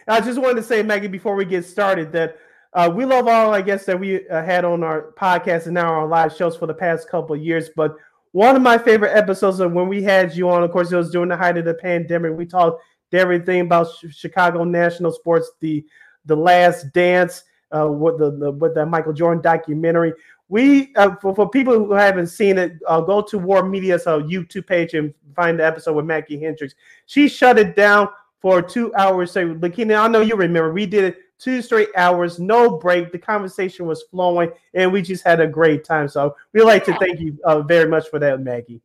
I 0.09 0.21
just 0.23 0.39
wanted 0.41 0.57
to 0.57 0.63
say, 0.63 0.83
Maggie, 0.83 1.09
before 1.09 1.35
we 1.35 1.45
get 1.45 1.65
started, 1.67 2.11
that 2.13 2.39
uh, 2.73 2.91
we 2.95 3.05
love 3.05 3.27
all, 3.27 3.53
I 3.53 3.63
guess, 3.63 3.85
that 3.87 3.99
we 3.99 4.29
uh, 4.29 4.45
had 4.45 4.65
on 4.65 4.83
our 4.85 5.13
podcast 5.13 5.67
and 5.67 5.75
now 5.75 5.93
our 5.93 6.07
live 6.07 6.35
shows 6.35 6.57
for 6.57 6.67
the 6.67 6.75
past 6.75 7.09
couple 7.09 7.35
years. 7.37 7.71
But 7.75 7.97
one 8.33 8.55
of 8.55 8.63
my 8.63 8.79
favorite 8.79 9.17
episodes 9.17 9.59
of 9.59 9.73
when 9.73 9.89
we 9.89 10.03
had 10.03 10.35
you 10.35 10.49
on, 10.51 10.63
of 10.63 10.71
course, 10.71 10.93
it 10.93 10.97
was 10.97 11.11
during 11.11 11.31
the 11.31 11.37
height 11.37 11.59
of 11.59 11.65
the 11.65 11.75
pandemic. 11.75 12.37
We 12.37 12.47
talked 12.47 12.83
everything 13.13 13.63
about 13.63 13.89
Ch- 13.89 14.15
Chicago 14.15 14.65
national 14.65 15.13
sports, 15.13 15.51
the 15.61 15.85
the 16.27 16.37
Last 16.37 16.93
Dance, 16.93 17.43
uh, 17.75 17.89
with 17.89 18.19
the, 18.19 18.31
the 18.31 18.53
with 18.53 18.75
the 18.75 18.87
Michael 18.87 19.13
Jordan 19.13 19.43
documentary. 19.43 20.13
We 20.49 20.95
uh, 20.95 21.17
for, 21.17 21.35
for 21.35 21.51
people 21.51 21.75
who 21.75 21.93
haven't 21.93 22.29
seen 22.29 22.57
it, 22.57 22.75
uh, 22.87 23.01
go 23.01 23.21
to 23.23 23.39
War 23.39 23.65
Media's 23.65 24.07
uh, 24.07 24.19
YouTube 24.19 24.69
page 24.69 24.95
and 24.95 25.13
find 25.35 25.59
the 25.59 25.67
episode 25.67 25.95
with 25.95 26.07
Maggie 26.07 26.41
Hendricks. 26.41 26.75
She 27.07 27.29
shut 27.29 27.59
it 27.59 27.75
down 27.75 28.09
for 28.41 28.63
two 28.63 28.95
hours. 28.95 29.33
So, 29.33 29.55
Lakina, 29.55 29.97
I 29.97 30.09
know 30.09 30.21
you 30.21 30.37
remember 30.37 30.73
we 30.73 30.87
did 30.87 31.05
it 31.05 31.19
two 31.41 31.63
straight 31.63 31.89
hours, 31.97 32.39
no 32.39 32.79
break. 32.79 33.11
The 33.13 33.19
conversation 33.19 33.87
was 33.87 34.03
flowing, 34.11 34.51
and 34.75 34.93
we 34.93 35.03
just 35.03 35.25
had 35.25 35.41
a 35.41 35.47
great 35.47 35.85
time. 35.85 36.09
So, 36.09 36.37
we'd 36.53 36.63
like 36.65 36.85
to 36.85 36.97
thank 36.99 37.19
you 37.21 37.39
uh, 37.45 37.63
very 37.63 37.89
much 37.89 38.09
for 38.09 38.19
that, 38.19 38.41
Maggie. 38.41 38.81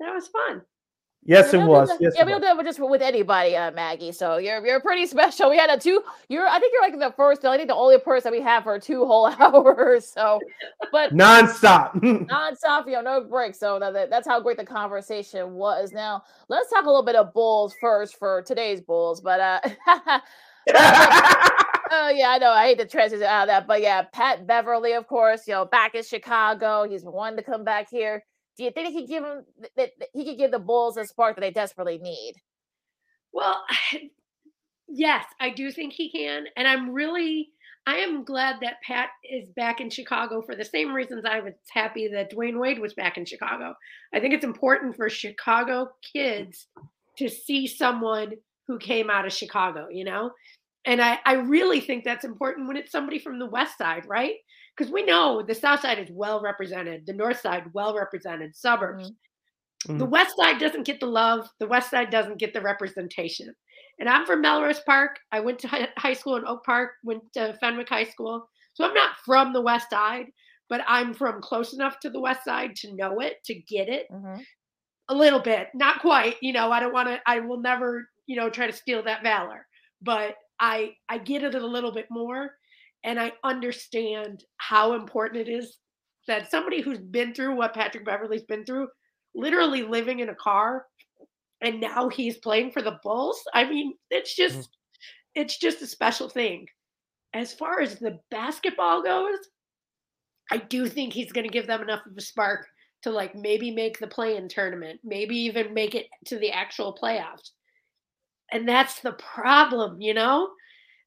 That 0.00 0.12
was 0.14 0.28
fun. 0.28 0.62
Yes, 1.28 1.52
it 1.52 1.58
was. 1.58 1.88
that- 1.88 2.00
Yes, 2.00 2.12
yeah, 2.16 2.24
we 2.24 2.30
don't 2.30 2.40
do 2.40 2.46
it 2.46 2.56
with 2.56 2.66
just 2.66 2.78
with 2.78 3.02
anybody, 3.02 3.56
uh, 3.56 3.72
Maggie. 3.72 4.12
So 4.12 4.36
you're 4.36 4.64
you're 4.64 4.78
pretty 4.78 5.06
special. 5.06 5.50
We 5.50 5.56
had 5.56 5.70
a 5.70 5.76
two. 5.76 6.00
You're 6.28 6.46
I 6.46 6.60
think 6.60 6.72
you're 6.72 6.82
like 6.82 6.96
the 7.00 7.12
first. 7.16 7.44
I 7.44 7.56
think 7.56 7.68
the 7.68 7.74
only 7.74 7.98
person 7.98 8.30
we 8.30 8.40
have 8.42 8.62
for 8.62 8.78
two 8.78 9.04
whole 9.04 9.26
hours. 9.40 10.06
So, 10.06 10.38
but 10.92 11.12
nonstop. 11.12 11.94
nonstop, 12.30 12.86
you 12.86 12.92
know, 12.92 13.00
no 13.00 13.20
break. 13.24 13.56
So 13.56 13.80
that, 13.80 13.92
that- 13.94 14.08
that's 14.10 14.28
how 14.28 14.38
great 14.38 14.56
the 14.56 14.64
conversation 14.64 15.54
was. 15.54 15.90
Now 15.90 16.22
let's 16.48 16.70
talk 16.70 16.84
a 16.84 16.86
little 16.86 17.04
bit 17.04 17.16
of 17.16 17.32
Bulls 17.34 17.74
first 17.80 18.20
for 18.20 18.42
today's 18.42 18.80
Bulls. 18.80 19.20
But 19.20 19.40
uh, 19.40 19.60
oh 20.74 22.12
yeah, 22.14 22.30
I 22.30 22.38
know. 22.40 22.50
I 22.50 22.66
hate 22.66 22.78
to 22.78 22.86
transition 22.86 23.24
out 23.24 23.42
of 23.42 23.48
that, 23.48 23.66
but 23.66 23.80
yeah, 23.80 24.02
Pat 24.02 24.46
Beverley, 24.46 24.92
of 24.92 25.06
course, 25.06 25.46
you 25.46 25.54
know, 25.54 25.64
back 25.64 25.94
in 25.94 26.02
Chicago. 26.02 26.88
He's 26.88 27.04
wanted 27.04 27.36
to 27.36 27.42
come 27.42 27.64
back 27.64 27.88
here. 27.90 28.24
Do 28.56 28.64
you 28.64 28.70
think 28.70 28.88
he 28.88 29.00
could 29.00 29.08
give 29.08 29.24
him 29.24 29.44
that 29.76 29.90
that 29.98 30.08
he 30.12 30.24
could 30.24 30.38
give 30.38 30.50
the 30.50 30.58
Bulls 30.58 30.96
a 30.96 31.04
spark 31.04 31.36
that 31.36 31.42
they 31.42 31.50
desperately 31.50 31.98
need? 31.98 32.34
Well, 33.32 33.62
yes, 34.88 35.24
I 35.40 35.50
do 35.50 35.70
think 35.70 35.92
he 35.92 36.10
can. 36.10 36.46
And 36.56 36.66
I'm 36.66 36.92
really, 36.92 37.50
I 37.86 37.96
am 37.98 38.24
glad 38.24 38.56
that 38.62 38.82
Pat 38.82 39.10
is 39.22 39.48
back 39.50 39.80
in 39.80 39.90
Chicago 39.90 40.42
for 40.42 40.56
the 40.56 40.64
same 40.64 40.92
reasons 40.92 41.24
I 41.24 41.40
was 41.40 41.54
happy 41.70 42.08
that 42.08 42.32
Dwyane 42.32 42.58
Wade 42.58 42.78
was 42.78 42.94
back 42.94 43.16
in 43.18 43.26
Chicago. 43.26 43.74
I 44.14 44.20
think 44.20 44.34
it's 44.34 44.44
important 44.44 44.96
for 44.96 45.08
Chicago 45.10 45.90
kids 46.12 46.66
to 47.18 47.28
see 47.28 47.66
someone 47.66 48.32
who 48.66 48.78
came 48.78 49.10
out 49.10 49.26
of 49.26 49.32
Chicago, 49.32 49.86
you 49.90 50.04
know? 50.04 50.30
And 50.84 51.00
I, 51.00 51.18
I 51.24 51.34
really 51.34 51.80
think 51.80 52.04
that's 52.04 52.24
important 52.24 52.68
when 52.68 52.76
it's 52.76 52.92
somebody 52.92 53.18
from 53.18 53.38
the 53.38 53.46
West 53.46 53.78
Side, 53.78 54.04
right? 54.06 54.34
Because 54.76 54.92
we 54.92 55.04
know 55.04 55.42
the 55.42 55.54
South 55.54 55.80
Side 55.80 55.98
is 55.98 56.10
well 56.10 56.40
represented, 56.40 57.06
the 57.06 57.12
North 57.12 57.40
Side 57.40 57.64
well 57.72 57.96
represented, 57.96 58.54
suburbs. 58.54 59.10
Mm-hmm. 59.10 59.92
Mm-hmm. 59.92 59.98
The 59.98 60.06
West 60.06 60.36
Side 60.36 60.58
doesn't 60.58 60.86
get 60.86 61.00
the 61.00 61.06
love. 61.06 61.48
The 61.60 61.66
West 61.66 61.90
Side 61.90 62.10
doesn't 62.10 62.38
get 62.38 62.52
the 62.52 62.60
representation. 62.60 63.54
And 63.98 64.08
I'm 64.08 64.26
from 64.26 64.42
Melrose 64.42 64.80
Park. 64.80 65.18
I 65.32 65.40
went 65.40 65.58
to 65.60 65.88
high 65.96 66.12
school 66.12 66.36
in 66.36 66.44
Oak 66.46 66.64
Park, 66.64 66.92
went 67.02 67.22
to 67.34 67.56
Fenwick 67.60 67.88
High 67.88 68.04
School. 68.04 68.46
So 68.74 68.84
I'm 68.84 68.94
not 68.94 69.16
from 69.24 69.52
the 69.52 69.62
West 69.62 69.90
Side, 69.90 70.26
but 70.68 70.82
I'm 70.86 71.14
from 71.14 71.40
close 71.40 71.72
enough 71.72 71.98
to 72.00 72.10
the 72.10 72.20
West 72.20 72.44
Side 72.44 72.76
to 72.76 72.94
know 72.94 73.20
it, 73.20 73.36
to 73.44 73.54
get 73.54 73.88
it 73.88 74.06
mm-hmm. 74.12 74.40
a 75.08 75.14
little 75.14 75.40
bit. 75.40 75.68
Not 75.74 76.00
quite. 76.00 76.36
You 76.42 76.52
know, 76.52 76.70
I 76.70 76.80
don't 76.80 76.92
want 76.92 77.08
to, 77.08 77.20
I 77.26 77.40
will 77.40 77.60
never, 77.60 78.08
you 78.26 78.36
know, 78.36 78.50
try 78.50 78.66
to 78.66 78.72
steal 78.72 79.02
that 79.04 79.22
valor, 79.22 79.66
but 80.02 80.34
I, 80.58 80.92
I 81.08 81.18
get 81.18 81.42
it 81.42 81.54
a 81.54 81.66
little 81.66 81.92
bit 81.92 82.06
more. 82.10 82.50
And 83.04 83.20
I 83.20 83.32
understand 83.44 84.42
how 84.56 84.94
important 84.94 85.48
it 85.48 85.52
is 85.52 85.78
that 86.26 86.50
somebody 86.50 86.80
who's 86.80 86.98
been 86.98 87.34
through 87.34 87.54
what 87.54 87.74
Patrick 87.74 88.04
Beverley's 88.04 88.44
been 88.44 88.64
through 88.64 88.88
literally 89.34 89.82
living 89.82 90.20
in 90.20 90.30
a 90.30 90.34
car 90.34 90.86
and 91.60 91.80
now 91.80 92.08
he's 92.08 92.38
playing 92.38 92.72
for 92.72 92.82
the 92.82 92.98
Bulls. 93.02 93.40
I 93.54 93.64
mean, 93.64 93.94
it's 94.10 94.38
mm-hmm. 94.38 94.56
just 94.56 94.70
it's 95.34 95.58
just 95.58 95.82
a 95.82 95.86
special 95.86 96.28
thing. 96.28 96.66
As 97.34 97.52
far 97.52 97.80
as 97.80 97.98
the 97.98 98.18
basketball 98.30 99.02
goes, 99.02 99.38
I 100.50 100.58
do 100.58 100.86
think 100.88 101.12
he's 101.12 101.32
going 101.32 101.46
to 101.46 101.52
give 101.52 101.66
them 101.66 101.82
enough 101.82 102.06
of 102.06 102.16
a 102.16 102.20
spark 102.20 102.66
to 103.02 103.10
like 103.10 103.34
maybe 103.34 103.70
make 103.70 103.98
the 103.98 104.06
play-in 104.06 104.48
tournament, 104.48 105.00
maybe 105.04 105.36
even 105.36 105.74
make 105.74 105.94
it 105.94 106.06
to 106.26 106.38
the 106.38 106.50
actual 106.50 106.96
playoffs. 107.00 107.50
And 108.50 108.68
that's 108.68 109.00
the 109.00 109.12
problem, 109.12 110.00
you 110.00 110.14
know? 110.14 110.50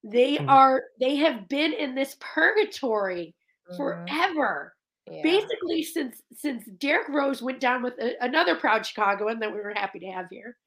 They 0.04 0.40
Mhm. 0.40 0.48
are 0.48 0.84
they 1.00 1.16
have 1.18 1.50
been 1.50 1.74
in 1.74 1.96
this 1.96 2.18
purgatory 2.20 3.36
Mhm. 3.68 4.20
forever 4.28 4.76
Yeah. 5.08 5.24
basically 5.24 5.84
since 5.84 6.22
since 6.34 6.66
Derrick 6.80 7.10
Rose 7.10 7.42
went 7.42 7.60
down 7.62 7.84
with 7.84 7.96
a, 8.00 8.16
another 8.24 8.56
proud 8.56 8.86
Chicagoan 8.86 9.40
that 9.40 9.52
we 9.54 9.60
were 9.62 9.74
happy 9.76 10.00
to 10.00 10.12
have 10.12 10.28
here. 10.32 10.58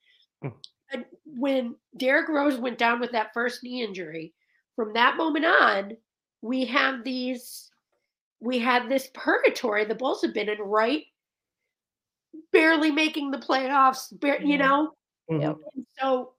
And 0.92 1.06
when 1.26 1.76
Derrick 1.96 2.28
Rose 2.28 2.58
went 2.58 2.78
down 2.78 3.00
with 3.00 3.12
that 3.12 3.32
first 3.34 3.62
knee 3.64 3.82
injury, 3.82 4.34
from 4.76 4.92
that 4.94 5.16
moment 5.16 5.44
on, 5.46 5.96
we 6.42 6.64
have 6.66 7.04
these 7.04 7.70
we 8.40 8.58
had 8.60 8.88
this 8.88 9.10
purgatory 9.14 9.84
the 9.86 9.94
Bulls 9.96 10.22
have 10.22 10.34
been 10.34 10.48
in 10.50 10.60
right 10.60 11.04
barely 12.52 12.90
making 12.90 13.30
the 13.30 13.38
playoffs, 13.38 14.08
bar- 14.20 14.40
you 14.42 14.58
Mhm. 14.58 14.58
know? 14.58 14.94
And 15.74 15.86
so 15.98 16.34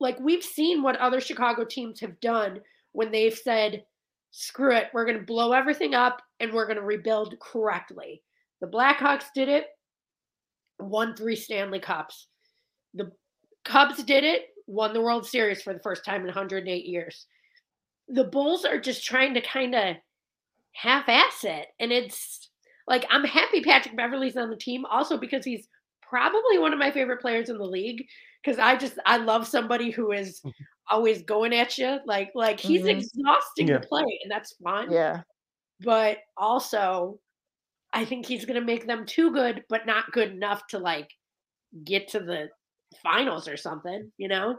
like 0.00 0.18
we've 0.20 0.42
seen 0.42 0.82
what 0.82 0.96
other 0.96 1.20
Chicago 1.20 1.64
teams 1.64 2.00
have 2.00 2.18
done 2.20 2.60
when 2.92 3.10
they've 3.10 3.36
said, 3.36 3.84
screw 4.30 4.74
it, 4.74 4.88
we're 4.92 5.04
going 5.04 5.18
to 5.18 5.24
blow 5.24 5.52
everything 5.52 5.94
up 5.94 6.20
and 6.40 6.52
we're 6.52 6.66
going 6.66 6.78
to 6.78 6.82
rebuild 6.82 7.38
correctly. 7.40 8.22
The 8.60 8.66
Blackhawks 8.66 9.26
did 9.34 9.48
it, 9.48 9.66
won 10.78 11.14
three 11.14 11.36
Stanley 11.36 11.78
Cups. 11.78 12.28
The 12.94 13.12
Cubs 13.64 14.02
did 14.02 14.24
it, 14.24 14.46
won 14.66 14.92
the 14.92 15.00
World 15.00 15.26
Series 15.26 15.62
for 15.62 15.72
the 15.72 15.80
first 15.80 16.04
time 16.04 16.20
in 16.20 16.26
108 16.26 16.84
years. 16.84 17.26
The 18.08 18.24
Bulls 18.24 18.64
are 18.64 18.80
just 18.80 19.04
trying 19.04 19.34
to 19.34 19.40
kind 19.40 19.74
of 19.74 19.96
half 20.72 21.08
ass 21.08 21.44
it. 21.44 21.66
And 21.78 21.92
it's 21.92 22.50
like, 22.86 23.06
I'm 23.10 23.24
happy 23.24 23.62
Patrick 23.62 23.96
Beverley's 23.96 24.36
on 24.36 24.50
the 24.50 24.56
team 24.56 24.84
also 24.84 25.16
because 25.16 25.44
he's 25.44 25.68
probably 26.02 26.58
one 26.58 26.72
of 26.72 26.78
my 26.78 26.90
favorite 26.90 27.20
players 27.20 27.48
in 27.48 27.58
the 27.58 27.64
league 27.64 28.06
because 28.44 28.58
I 28.58 28.76
just 28.76 28.98
I 29.06 29.16
love 29.16 29.46
somebody 29.46 29.90
who 29.90 30.12
is 30.12 30.42
always 30.90 31.22
going 31.22 31.54
at 31.54 31.78
you 31.78 31.98
like 32.04 32.30
like 32.34 32.60
he's 32.60 32.82
Mhm. 32.82 32.98
exhausting 32.98 33.68
Yeah. 33.68 33.78
to 33.78 33.86
play 33.88 34.04
and 34.22 34.30
that's 34.30 34.54
fun. 34.62 34.92
Yeah. 34.92 35.22
But 35.80 36.18
also 36.36 37.18
I 37.92 38.04
think 38.04 38.26
he's 38.26 38.44
going 38.44 38.58
to 38.60 38.66
make 38.66 38.86
them 38.86 39.06
too 39.06 39.32
good 39.32 39.64
but 39.68 39.86
not 39.86 40.10
good 40.12 40.32
enough 40.32 40.66
to 40.68 40.78
like 40.78 41.08
get 41.84 42.08
to 42.08 42.20
the 42.20 42.48
finals 43.02 43.48
or 43.48 43.56
something, 43.56 44.10
you 44.18 44.28
know? 44.28 44.58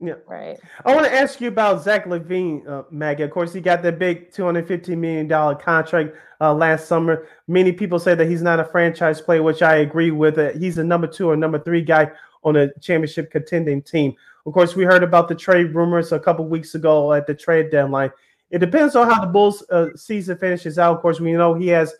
Yeah. 0.00 0.14
Right. 0.26 0.58
I 0.84 0.94
want 0.94 1.06
to 1.06 1.12
ask 1.14 1.40
you 1.40 1.48
about 1.48 1.82
Zach 1.82 2.04
LaVine, 2.04 2.68
uh, 2.68 2.82
Maggie. 2.90 3.22
Of 3.22 3.30
course, 3.30 3.52
he 3.54 3.60
got 3.62 3.82
that 3.82 3.98
big 3.98 4.30
$250 4.30 4.96
million 4.96 5.28
contract 5.58 6.14
uh, 6.40 6.52
last 6.52 6.86
summer. 6.86 7.26
Many 7.48 7.72
people 7.72 7.98
say 7.98 8.14
that 8.14 8.28
he's 8.28 8.42
not 8.42 8.60
a 8.60 8.64
franchise 8.64 9.20
player, 9.22 9.42
which 9.42 9.62
I 9.62 9.76
agree 9.76 10.10
with. 10.10 10.36
Uh, 10.38 10.50
he's 10.50 10.76
a 10.76 10.84
number 10.84 11.06
two 11.06 11.30
or 11.30 11.36
number 11.36 11.58
three 11.58 11.80
guy 11.82 12.10
on 12.46 12.56
a 12.56 12.72
championship 12.78 13.30
contending 13.30 13.82
team. 13.82 14.14
Of 14.46 14.52
course, 14.52 14.76
we 14.76 14.84
heard 14.84 15.02
about 15.02 15.28
the 15.28 15.34
trade 15.34 15.74
rumors 15.74 16.12
a 16.12 16.20
couple 16.20 16.46
weeks 16.46 16.76
ago 16.76 17.12
at 17.12 17.26
the 17.26 17.34
trade 17.34 17.70
deadline. 17.70 18.12
It 18.50 18.60
depends 18.60 18.94
on 18.94 19.10
how 19.10 19.20
the 19.20 19.26
Bulls' 19.26 19.64
uh, 19.70 19.88
season 19.96 20.38
finishes 20.38 20.78
out. 20.78 20.94
Of 20.94 21.02
course, 21.02 21.20
we 21.20 21.32
know 21.32 21.52
he 21.54 21.66
has 21.68 21.92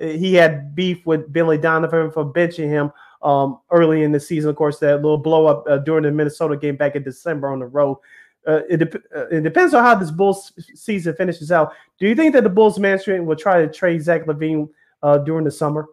he 0.00 0.34
had 0.34 0.74
beef 0.74 1.06
with 1.06 1.32
Billy 1.32 1.58
Donovan 1.58 2.10
for 2.10 2.24
benching 2.24 2.68
him 2.68 2.90
um, 3.22 3.60
early 3.70 4.02
in 4.02 4.10
the 4.10 4.18
season. 4.18 4.50
Of 4.50 4.56
course, 4.56 4.80
that 4.80 4.96
little 4.96 5.16
blow 5.16 5.46
up 5.46 5.64
uh, 5.68 5.78
during 5.78 6.02
the 6.02 6.10
Minnesota 6.10 6.56
game 6.56 6.74
back 6.74 6.96
in 6.96 7.04
December 7.04 7.52
on 7.52 7.60
the 7.60 7.66
road. 7.66 7.98
Uh, 8.44 8.62
it, 8.68 8.78
dep- 8.78 9.04
uh, 9.14 9.28
it 9.28 9.42
depends 9.44 9.72
on 9.72 9.84
how 9.84 9.94
this 9.94 10.10
Bulls 10.10 10.52
season 10.74 11.14
finishes 11.14 11.52
out. 11.52 11.72
Do 12.00 12.08
you 12.08 12.16
think 12.16 12.32
that 12.32 12.42
the 12.42 12.50
Bulls 12.50 12.80
management 12.80 13.24
will 13.24 13.36
try 13.36 13.64
to 13.64 13.72
trade 13.72 14.02
Zach 14.02 14.26
LaVine 14.26 14.68
uh, 15.04 15.18
during 15.18 15.44
the 15.44 15.52
summer? 15.52 15.86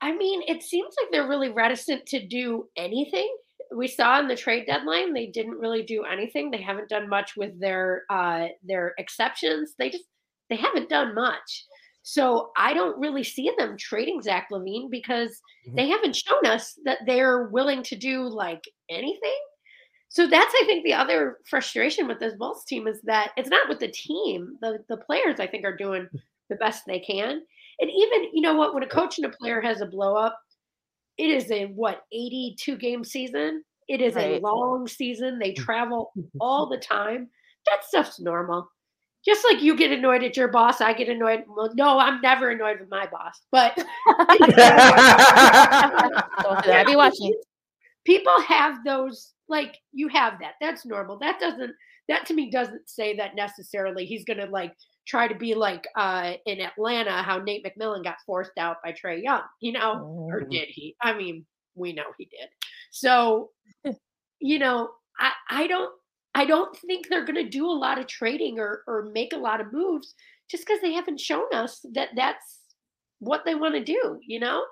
I 0.00 0.16
mean, 0.16 0.42
it 0.46 0.62
seems 0.62 0.94
like 1.00 1.10
they're 1.10 1.28
really 1.28 1.50
reticent 1.50 2.06
to 2.06 2.26
do 2.26 2.68
anything. 2.76 3.28
We 3.76 3.88
saw 3.88 4.18
in 4.20 4.28
the 4.28 4.36
trade 4.36 4.66
deadline 4.66 5.12
they 5.12 5.26
didn't 5.26 5.58
really 5.58 5.82
do 5.82 6.04
anything. 6.04 6.50
They 6.50 6.62
haven't 6.62 6.88
done 6.88 7.08
much 7.08 7.36
with 7.36 7.58
their 7.60 8.04
uh 8.08 8.46
their 8.62 8.94
exceptions. 8.98 9.74
They 9.78 9.90
just 9.90 10.04
they 10.48 10.56
haven't 10.56 10.88
done 10.88 11.14
much. 11.14 11.66
So 12.02 12.52
I 12.56 12.72
don't 12.72 12.98
really 12.98 13.22
see 13.22 13.52
them 13.58 13.76
trading 13.76 14.22
Zach 14.22 14.48
LaVine 14.50 14.88
because 14.90 15.38
they 15.74 15.88
haven't 15.88 16.16
shown 16.16 16.46
us 16.46 16.78
that 16.86 17.00
they're 17.04 17.48
willing 17.48 17.82
to 17.82 17.96
do 17.96 18.26
like 18.26 18.62
anything. 18.88 19.38
So 20.08 20.26
that's 20.26 20.54
I 20.62 20.64
think 20.64 20.84
the 20.84 20.94
other 20.94 21.36
frustration 21.50 22.08
with 22.08 22.18
this 22.18 22.34
Bulls 22.34 22.64
team 22.64 22.86
is 22.86 23.00
that 23.02 23.32
it's 23.36 23.50
not 23.50 23.68
with 23.68 23.80
the 23.80 23.88
team. 23.88 24.56
The 24.62 24.78
the 24.88 24.96
players 24.96 25.38
I 25.38 25.46
think 25.46 25.66
are 25.66 25.76
doing 25.76 26.08
the 26.48 26.56
best 26.56 26.84
they 26.86 27.00
can. 27.00 27.42
And 27.80 27.90
even 27.90 28.30
you 28.32 28.40
know 28.40 28.54
what, 28.54 28.74
when 28.74 28.82
a 28.82 28.88
coach 28.88 29.18
and 29.18 29.26
a 29.26 29.30
player 29.30 29.60
has 29.60 29.80
a 29.80 29.86
blow 29.86 30.16
up, 30.16 30.38
it 31.16 31.30
is 31.30 31.50
a 31.50 31.66
what 31.66 32.02
82 32.12 32.76
game 32.76 33.04
season. 33.04 33.64
It 33.88 34.00
is 34.00 34.16
a 34.16 34.38
long 34.40 34.86
season. 34.86 35.38
They 35.38 35.52
mm. 35.52 35.56
travel 35.56 36.12
all 36.40 36.68
the 36.68 36.78
time. 36.78 37.28
That 37.66 37.84
stuff's 37.84 38.20
normal. 38.20 38.68
Just 39.24 39.44
like 39.44 39.62
you 39.62 39.76
get 39.76 39.90
annoyed 39.90 40.22
at 40.22 40.36
your 40.36 40.48
boss, 40.48 40.80
I 40.80 40.92
get 40.92 41.08
annoyed. 41.08 41.44
Well, 41.48 41.72
no, 41.74 41.98
I'm 41.98 42.20
never 42.20 42.50
annoyed 42.50 42.80
with 42.80 42.88
my 42.88 43.06
boss, 43.06 43.40
but 43.50 43.74
Don't 44.06 44.40
do 44.40 44.56
that. 44.56 45.48
I'll 46.68 46.84
be 46.86 46.96
watching. 46.96 47.34
people 48.04 48.40
have 48.42 48.84
those 48.84 49.34
like 49.48 49.76
you 49.92 50.08
have 50.08 50.38
that 50.40 50.54
that's 50.60 50.84
normal 50.86 51.18
that 51.18 51.40
doesn't 51.40 51.72
that 52.08 52.26
to 52.26 52.34
me 52.34 52.50
doesn't 52.50 52.88
say 52.88 53.16
that 53.16 53.34
necessarily 53.34 54.04
he's 54.04 54.24
gonna 54.24 54.46
like 54.46 54.74
try 55.08 55.26
to 55.26 55.34
be 55.34 55.54
like 55.54 55.86
uh 55.96 56.34
in 56.46 56.60
atlanta 56.60 57.22
how 57.22 57.38
nate 57.38 57.64
mcmillan 57.64 58.04
got 58.04 58.16
forced 58.26 58.58
out 58.58 58.76
by 58.84 58.92
trae 58.92 59.22
young 59.22 59.42
you 59.60 59.72
know? 59.72 60.28
Or 60.30 60.40
did 60.40 60.68
he? 60.68 60.94
I 61.02 61.14
mean 61.14 61.46
we 61.74 61.92
know 61.92 62.04
he 62.18 62.26
did. 62.26 62.48
So 62.90 63.50
you 64.40 64.58
know 64.58 64.90
i 65.18 65.32
i 65.50 65.66
don't 65.66 65.92
i 66.34 66.44
don't 66.44 66.76
think 66.76 67.08
they're 67.08 67.24
gonna 67.24 67.48
do 67.48 67.66
a 67.66 67.80
lot 67.84 67.98
of 67.98 68.06
trading 68.06 68.58
or 68.58 68.82
or 68.86 69.10
make 69.12 69.32
a 69.32 69.38
lot 69.38 69.60
of 69.60 69.72
moves 69.72 70.14
just 70.50 70.66
because 70.66 70.80
they 70.80 70.92
haven't 70.92 71.20
shown 71.20 71.46
us 71.52 71.80
that 71.94 72.10
that's 72.14 72.60
what 73.20 73.44
they 73.44 73.54
want 73.54 73.74
to 73.74 73.82
do 73.82 74.18
you 74.26 74.38
know 74.38 74.62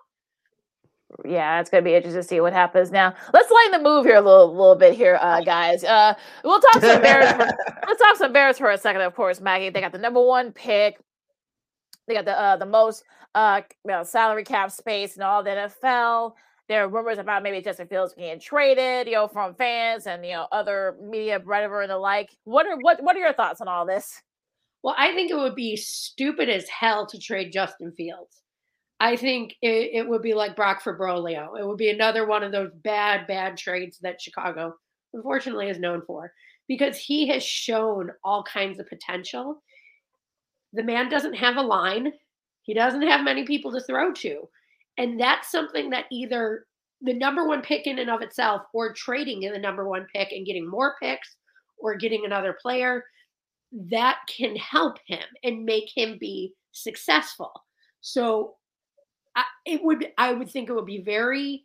Yeah, 1.24 1.60
it's 1.60 1.70
gonna 1.70 1.82
be 1.82 1.94
interesting 1.94 2.22
to 2.22 2.26
see 2.26 2.40
what 2.40 2.52
happens 2.52 2.90
now. 2.90 3.14
Let's 3.32 3.50
lighten 3.50 3.82
the 3.82 3.88
move 3.88 4.06
here 4.06 4.16
a 4.16 4.20
little, 4.20 4.50
little 4.50 4.74
bit 4.74 4.94
here, 4.94 5.18
uh, 5.20 5.40
guys. 5.44 5.84
Uh, 5.84 6.14
we'll 6.44 6.60
talk 6.60 6.82
some 6.82 7.00
Bears. 7.00 7.30
For, 7.30 7.38
let's 7.86 8.02
talk 8.02 8.16
some 8.16 8.32
Bears 8.32 8.58
for 8.58 8.70
a 8.70 8.78
second. 8.78 9.02
Of 9.02 9.14
course, 9.14 9.40
Maggie. 9.40 9.70
They 9.70 9.80
got 9.80 9.92
the 9.92 9.98
number 9.98 10.20
one 10.20 10.52
pick. 10.52 10.98
They 12.08 12.14
got 12.14 12.24
the 12.24 12.38
uh, 12.38 12.56
the 12.56 12.66
most 12.66 13.04
uh, 13.36 13.60
you 13.84 13.92
know, 13.92 14.02
salary 14.02 14.44
cap 14.44 14.70
space 14.70 15.16
in 15.16 15.22
all 15.22 15.44
the 15.44 15.50
NFL. 15.50 16.32
There 16.68 16.82
are 16.82 16.88
rumors 16.88 17.18
about 17.18 17.42
maybe 17.42 17.60
Justin 17.60 17.86
Fields 17.86 18.14
getting 18.14 18.40
traded, 18.40 19.06
you 19.06 19.12
know, 19.12 19.28
from 19.28 19.54
fans 19.54 20.06
and 20.06 20.24
you 20.24 20.32
know 20.32 20.48
other 20.50 20.96
media, 21.00 21.40
whatever 21.44 21.82
and 21.82 21.90
the 21.90 21.98
like. 21.98 22.30
What 22.44 22.66
are 22.66 22.76
what 22.78 23.00
what 23.02 23.14
are 23.14 23.20
your 23.20 23.34
thoughts 23.34 23.60
on 23.60 23.68
all 23.68 23.86
this? 23.86 24.20
Well, 24.82 24.94
I 24.98 25.12
think 25.12 25.30
it 25.30 25.36
would 25.36 25.54
be 25.54 25.76
stupid 25.76 26.48
as 26.48 26.68
hell 26.68 27.06
to 27.06 27.18
trade 27.18 27.52
Justin 27.52 27.92
Fields. 27.92 28.42
I 28.98 29.16
think 29.16 29.54
it, 29.60 29.90
it 29.92 30.08
would 30.08 30.22
be 30.22 30.34
like 30.34 30.56
Brock 30.56 30.80
for 30.80 30.98
Broglio. 30.98 31.58
It 31.58 31.66
would 31.66 31.76
be 31.76 31.90
another 31.90 32.26
one 32.26 32.42
of 32.42 32.52
those 32.52 32.70
bad, 32.82 33.26
bad 33.26 33.56
trades 33.56 33.98
that 34.00 34.20
Chicago 34.20 34.74
unfortunately 35.12 35.68
is 35.68 35.78
known 35.78 36.02
for 36.06 36.32
because 36.68 36.96
he 36.96 37.28
has 37.28 37.44
shown 37.44 38.10
all 38.24 38.42
kinds 38.42 38.80
of 38.80 38.88
potential. 38.88 39.62
The 40.72 40.82
man 40.82 41.08
doesn't 41.08 41.34
have 41.34 41.56
a 41.56 41.62
line. 41.62 42.12
He 42.62 42.74
doesn't 42.74 43.02
have 43.02 43.22
many 43.24 43.44
people 43.44 43.70
to 43.72 43.80
throw 43.80 44.12
to. 44.14 44.48
And 44.98 45.20
that's 45.20 45.50
something 45.50 45.90
that 45.90 46.06
either 46.10 46.66
the 47.02 47.12
number 47.12 47.46
one 47.46 47.60
pick 47.60 47.86
in 47.86 47.98
and 47.98 48.10
of 48.10 48.22
itself 48.22 48.62
or 48.72 48.94
trading 48.94 49.42
in 49.42 49.52
the 49.52 49.58
number 49.58 49.86
one 49.88 50.06
pick 50.14 50.32
and 50.32 50.46
getting 50.46 50.68
more 50.68 50.96
picks 51.00 51.36
or 51.78 51.94
getting 51.94 52.24
another 52.24 52.56
player 52.60 53.04
that 53.90 54.18
can 54.34 54.56
help 54.56 54.96
him 55.06 55.24
and 55.44 55.64
make 55.64 55.90
him 55.94 56.16
be 56.18 56.54
successful. 56.72 57.52
So 58.00 58.54
I, 59.36 59.44
it 59.64 59.82
would 59.84 60.12
I 60.18 60.32
would 60.32 60.50
think 60.50 60.68
it 60.68 60.74
would 60.74 60.86
be 60.86 61.02
very 61.02 61.64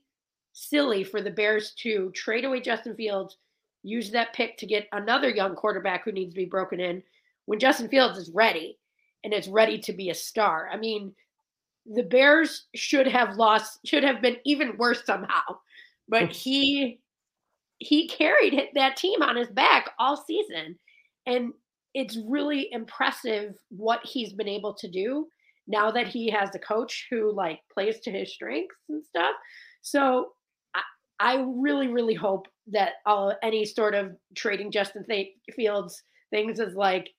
silly 0.53 1.03
for 1.03 1.21
the 1.21 1.31
Bears 1.31 1.73
to 1.79 2.11
trade 2.11 2.45
away 2.45 2.59
Justin 2.59 2.95
Fields, 2.95 3.37
use 3.83 4.11
that 4.11 4.33
pick 4.33 4.57
to 4.57 4.65
get 4.65 4.87
another 4.91 5.29
young 5.29 5.55
quarterback 5.55 6.03
who 6.03 6.11
needs 6.11 6.33
to 6.33 6.39
be 6.39 6.45
broken 6.45 6.79
in 6.79 7.01
when 7.45 7.59
Justin 7.59 7.87
Fields 7.87 8.17
is 8.17 8.29
ready 8.31 8.77
and 9.23 9.33
is 9.33 9.47
ready 9.47 9.77
to 9.79 9.93
be 9.93 10.09
a 10.09 10.15
star. 10.15 10.69
I 10.71 10.77
mean, 10.77 11.13
the 11.85 12.03
Bears 12.03 12.67
should 12.75 13.07
have 13.07 13.37
lost, 13.37 13.79
should 13.85 14.03
have 14.03 14.21
been 14.21 14.37
even 14.45 14.77
worse 14.77 15.05
somehow. 15.05 15.41
But 16.07 16.31
he 16.35 16.99
he 17.79 18.07
carried 18.07 18.69
that 18.75 18.95
team 18.95 19.23
on 19.23 19.35
his 19.35 19.49
back 19.49 19.89
all 19.97 20.15
season. 20.15 20.77
And 21.25 21.53
it's 21.95 22.17
really 22.27 22.71
impressive 22.71 23.55
what 23.69 24.05
he's 24.05 24.33
been 24.33 24.47
able 24.47 24.73
to 24.75 24.87
do 24.87 25.27
now 25.67 25.91
that 25.91 26.07
he 26.07 26.29
has 26.29 26.53
a 26.55 26.59
coach 26.59 27.07
who 27.09 27.33
like 27.33 27.59
plays 27.73 27.99
to 28.01 28.11
his 28.11 28.33
strengths 28.33 28.75
and 28.89 29.03
stuff. 29.05 29.35
So 29.81 30.31
I, 30.75 30.81
I 31.19 31.45
really, 31.47 31.87
really 31.87 32.13
hope 32.13 32.47
that 32.67 32.93
uh, 33.05 33.33
any 33.43 33.65
sort 33.65 33.95
of 33.95 34.11
trading 34.35 34.71
Justin 34.71 35.05
Fields 35.55 36.03
things 36.31 36.59
is 36.59 36.75
like 36.75 37.09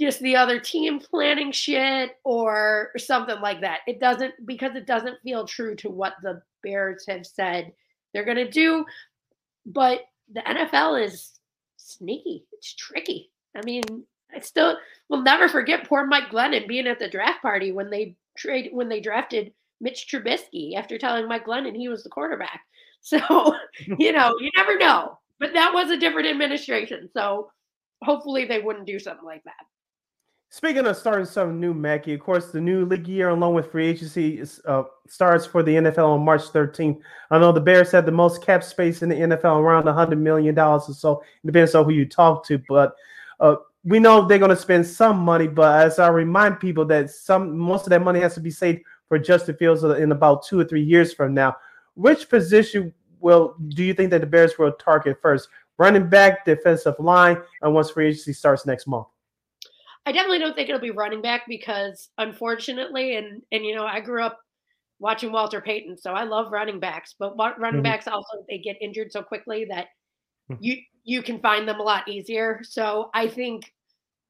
just 0.00 0.20
the 0.20 0.36
other 0.36 0.58
team 0.58 0.98
planning 0.98 1.52
shit 1.52 2.12
or 2.24 2.90
something 2.96 3.40
like 3.40 3.60
that. 3.60 3.80
It 3.86 4.00
doesn't 4.00 4.34
because 4.46 4.74
it 4.74 4.86
doesn't 4.86 5.20
feel 5.22 5.46
true 5.46 5.76
to 5.76 5.90
what 5.90 6.14
the 6.22 6.42
Bears 6.62 7.04
have 7.08 7.26
said 7.26 7.72
they're 8.12 8.24
going 8.24 8.36
to 8.36 8.50
do. 8.50 8.84
But 9.66 10.00
the 10.32 10.40
NFL 10.40 11.04
is 11.04 11.32
sneaky. 11.76 12.44
It's 12.52 12.74
tricky. 12.74 13.30
I 13.56 13.60
mean, 13.64 13.82
I 14.34 14.40
still 14.40 14.76
will 15.08 15.22
never 15.22 15.48
forget 15.48 15.86
poor 15.86 16.06
Mike 16.06 16.30
Glennon 16.30 16.66
being 16.66 16.86
at 16.86 16.98
the 16.98 17.08
draft 17.08 17.42
party 17.42 17.72
when 17.72 17.90
they 17.90 18.16
trade 18.36 18.70
when 18.72 18.88
they 18.88 19.00
drafted 19.00 19.52
Mitch 19.80 20.06
Trubisky 20.10 20.76
after 20.76 20.96
telling 20.96 21.28
Mike 21.28 21.46
Glennon 21.46 21.76
he 21.76 21.88
was 21.88 22.02
the 22.02 22.10
quarterback. 22.10 22.60
So, 23.04 23.18
you 23.98 24.12
know, 24.12 24.36
you 24.38 24.48
never 24.56 24.78
know. 24.78 25.18
But 25.40 25.54
that 25.54 25.74
was 25.74 25.90
a 25.90 25.98
different 25.98 26.28
administration. 26.28 27.10
So 27.12 27.50
hopefully 28.00 28.44
they 28.44 28.60
wouldn't 28.60 28.86
do 28.86 29.00
something 29.00 29.24
like 29.24 29.42
that. 29.42 29.66
Speaking 30.50 30.86
of 30.86 30.96
starting 30.96 31.24
something 31.24 31.58
new, 31.58 31.74
Mackie, 31.74 32.12
of 32.12 32.20
course, 32.20 32.52
the 32.52 32.60
new 32.60 32.84
league 32.84 33.08
year 33.08 33.30
along 33.30 33.54
with 33.54 33.72
free 33.72 33.88
agency 33.88 34.40
uh, 34.66 34.82
starts 35.08 35.46
for 35.46 35.62
the 35.62 35.74
NFL 35.74 36.10
on 36.10 36.24
March 36.24 36.42
13th. 36.42 37.00
I 37.30 37.38
know 37.38 37.50
the 37.50 37.60
Bears 37.60 37.90
had 37.90 38.04
the 38.04 38.12
most 38.12 38.44
cap 38.44 38.62
space 38.62 39.02
in 39.02 39.08
the 39.08 39.14
NFL, 39.14 39.58
around 39.58 39.84
$100 39.84 40.18
million 40.18 40.56
or 40.58 40.80
so. 40.80 41.22
It 41.42 41.46
depends 41.46 41.74
on 41.74 41.86
who 41.86 41.92
you 41.92 42.06
talk 42.06 42.46
to, 42.46 42.62
but 42.68 42.94
uh, 43.40 43.56
we 43.84 43.98
know 43.98 44.26
they're 44.26 44.38
going 44.38 44.50
to 44.50 44.56
spend 44.56 44.86
some 44.86 45.18
money. 45.18 45.48
But 45.48 45.84
as 45.84 45.98
I 45.98 46.08
remind 46.08 46.60
people 46.60 46.84
that 46.86 47.10
some 47.10 47.56
most 47.56 47.86
of 47.86 47.90
that 47.90 48.02
money 48.02 48.20
has 48.20 48.34
to 48.34 48.40
be 48.40 48.50
saved 48.50 48.82
for 49.12 49.18
Justin 49.18 49.56
Fields 49.56 49.84
in 49.84 50.10
about 50.12 50.46
two 50.46 50.58
or 50.58 50.64
three 50.64 50.82
years 50.82 51.12
from 51.12 51.34
now. 51.34 51.54
Which 51.94 52.30
position 52.30 52.94
will 53.20 53.54
do 53.68 53.84
you 53.84 53.92
think 53.92 54.10
that 54.10 54.22
the 54.22 54.26
Bears 54.26 54.56
will 54.58 54.72
target 54.72 55.18
first? 55.20 55.48
Running 55.78 56.08
back, 56.08 56.46
defensive 56.46 56.94
line, 56.98 57.38
and 57.60 57.74
once 57.74 57.90
free 57.90 58.08
agency 58.08 58.32
starts 58.32 58.64
next 58.64 58.86
month. 58.86 59.08
I 60.06 60.12
definitely 60.12 60.38
don't 60.38 60.54
think 60.54 60.70
it'll 60.70 60.80
be 60.80 60.92
running 60.92 61.20
back 61.20 61.42
because 61.46 62.08
unfortunately, 62.16 63.16
and 63.16 63.42
and 63.52 63.64
you 63.64 63.74
know, 63.74 63.84
I 63.84 64.00
grew 64.00 64.22
up 64.22 64.38
watching 64.98 65.30
Walter 65.30 65.60
Payton, 65.60 65.98
so 65.98 66.12
I 66.12 66.24
love 66.24 66.50
running 66.50 66.80
backs. 66.80 67.14
But 67.18 67.36
running 67.36 67.58
mm-hmm. 67.58 67.82
backs 67.82 68.08
also 68.08 68.44
they 68.48 68.56
get 68.56 68.80
injured 68.80 69.12
so 69.12 69.22
quickly 69.22 69.66
that 69.66 69.88
hmm. 70.48 70.54
you 70.58 70.78
you 71.04 71.22
can 71.22 71.40
find 71.40 71.68
them 71.68 71.80
a 71.80 71.82
lot 71.82 72.08
easier. 72.08 72.60
So 72.62 73.10
I 73.14 73.28
think 73.28 73.72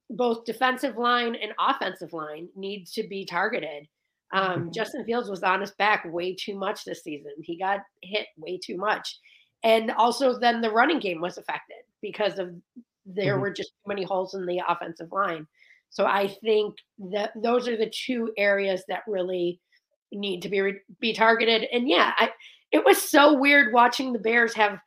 both 0.09 0.45
defensive 0.45 0.97
line 0.97 1.35
and 1.35 1.53
offensive 1.59 2.13
line 2.13 2.49
needs 2.55 2.91
to 2.93 3.07
be 3.07 3.25
targeted. 3.25 3.87
Um, 4.31 4.43
mm-hmm. 4.43 4.71
Justin 4.71 5.05
Fields 5.05 5.29
was 5.29 5.43
on 5.43 5.61
his 5.61 5.71
back 5.71 6.05
way 6.11 6.35
too 6.35 6.55
much 6.55 6.83
this 6.83 7.03
season. 7.03 7.33
He 7.41 7.57
got 7.57 7.81
hit 8.01 8.27
way 8.37 8.59
too 8.63 8.77
much. 8.77 9.19
And 9.63 9.91
also, 9.91 10.37
then 10.37 10.61
the 10.61 10.71
running 10.71 10.99
game 10.99 11.21
was 11.21 11.37
affected 11.37 11.77
because 12.01 12.37
of 12.37 12.53
there 13.05 13.33
mm-hmm. 13.33 13.41
were 13.41 13.51
just 13.51 13.69
too 13.69 13.87
many 13.87 14.03
holes 14.03 14.33
in 14.33 14.45
the 14.45 14.61
offensive 14.67 15.11
line. 15.11 15.47
So 15.89 16.05
I 16.05 16.27
think 16.27 16.75
that 17.11 17.31
those 17.35 17.67
are 17.67 17.77
the 17.77 17.91
two 17.91 18.33
areas 18.37 18.83
that 18.87 19.03
really 19.07 19.59
need 20.11 20.41
to 20.41 20.49
be 20.49 20.61
re- 20.61 20.81
be 20.99 21.13
targeted. 21.13 21.67
And 21.71 21.87
yeah, 21.87 22.13
I, 22.17 22.31
it 22.71 22.83
was 22.83 22.99
so 22.99 23.37
weird 23.37 23.73
watching 23.73 24.11
the 24.11 24.19
Bears 24.19 24.53
have 24.55 24.79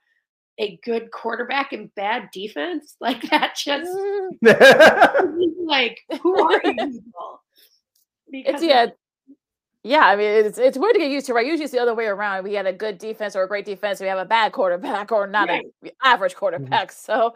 a 0.59 0.79
good 0.85 1.11
quarterback 1.11 1.73
and 1.73 1.95
bad 1.95 2.29
defense. 2.33 2.97
Like 3.01 3.23
that 3.31 3.55
just 3.57 3.91
like 5.65 6.01
who 6.23 6.43
are 6.43 6.61
you 6.65 6.75
people? 6.75 7.43
Because 8.31 8.55
it's 8.55 8.63
yeah. 8.65 8.87
Yeah, 9.83 10.05
I 10.05 10.17
mean 10.17 10.27
it's 10.27 10.59
it's 10.59 10.77
weird 10.77 10.95
to 10.95 10.99
get 10.99 11.11
used 11.11 11.27
to, 11.27 11.35
right? 11.35 11.47
Usually 11.47 11.65
it's 11.65 11.73
the 11.73 11.79
other 11.79 11.95
way 11.95 12.07
around. 12.07 12.43
We 12.43 12.55
had 12.55 12.67
a 12.67 12.73
good 12.73 12.99
defense 12.99 13.37
or 13.37 13.45
a 13.45 13.49
great 13.49 13.65
defense, 13.65 14.01
we 14.01 14.09
have 14.09 14.19
a 14.19 14.25
bad 14.25 14.51
quarterback 14.53 15.13
or 15.13 15.29
not 15.29 15.49
right. 15.49 15.65
an 15.83 15.91
average 16.03 16.33
mm-hmm. 16.33 16.39
quarterback. 16.39 16.89
Mm-hmm. 16.89 17.13
So 17.13 17.35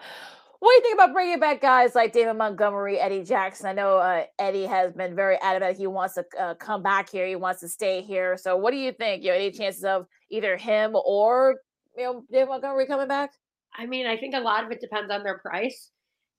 what 0.61 0.73
do 0.73 0.75
you 0.75 0.83
think 0.83 0.95
about 0.95 1.15
bringing 1.15 1.41
back 1.41 1.63
guys 1.63 1.95
like 1.95 2.13
David 2.13 2.35
Montgomery, 2.35 3.01
Eddie 3.01 3.25
Jackson? 3.25 3.67
I 3.67 3.73
know 3.73 3.97
uh, 3.97 4.25
Eddie 4.39 4.67
has 4.67 4.93
been 4.93 5.17
very 5.17 5.39
adamant 5.41 5.79
he 5.79 5.87
wants 5.87 6.15
to 6.15 6.25
uh, 6.39 6.55
come 6.55 6.83
back 6.83 7.09
here. 7.09 7.27
He 7.27 7.35
wants 7.35 7.61
to 7.61 7.69
stay 7.69 8.03
here. 8.03 8.37
So, 8.37 8.59
what 8.59 8.73
do 8.73 8.77
you 8.77 8.93
think? 8.93 9.23
You 9.23 9.31
know, 9.31 9.37
any 9.37 9.53
chances 9.53 9.85
of 9.85 10.07
either 10.29 10.59
him 10.59 10.95
or 10.95 11.57
you 11.97 12.05
know 12.05 12.25
David 12.31 12.49
Montgomery 12.49 12.87
coming 12.87 13.09
back? 13.09 13.33
I 13.77 13.87
mean, 13.87 14.07
I 14.07 14.17
think 14.17 14.35
a 14.35 14.41
lot 14.41 14.65
of 14.65 14.71
it 14.71 14.81
depends 14.81 15.11
on 15.11 15.23
their 15.23 15.39
price. 15.39 15.91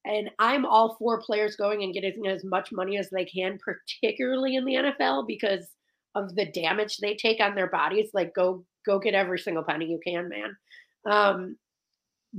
And 0.04 0.32
I'm 0.39 0.66
all 0.66 0.95
for 0.97 1.22
players 1.22 1.56
going 1.56 1.84
and 1.84 1.93
getting 1.93 2.26
as 2.28 2.43
much 2.43 2.72
money 2.72 2.97
as 2.97 3.10
they 3.10 3.26
can, 3.26 3.60
particularly 3.60 4.56
in 4.56 4.66
the 4.66 4.74
NFL, 4.74 5.28
because 5.28 5.68
of 6.16 6.34
the 6.36 6.45
damage 6.45 6.97
they 6.97 7.16
take 7.16 7.39
on 7.39 7.54
their 7.56 7.70
bodies. 7.70 8.10
Like, 8.14 8.34
go 8.34 8.66
go 8.86 8.99
get 8.99 9.14
every 9.14 9.38
single 9.38 9.64
penny 9.64 9.86
you 9.86 9.99
can, 10.04 10.28
man. 10.28 10.58
Um, 11.06 11.58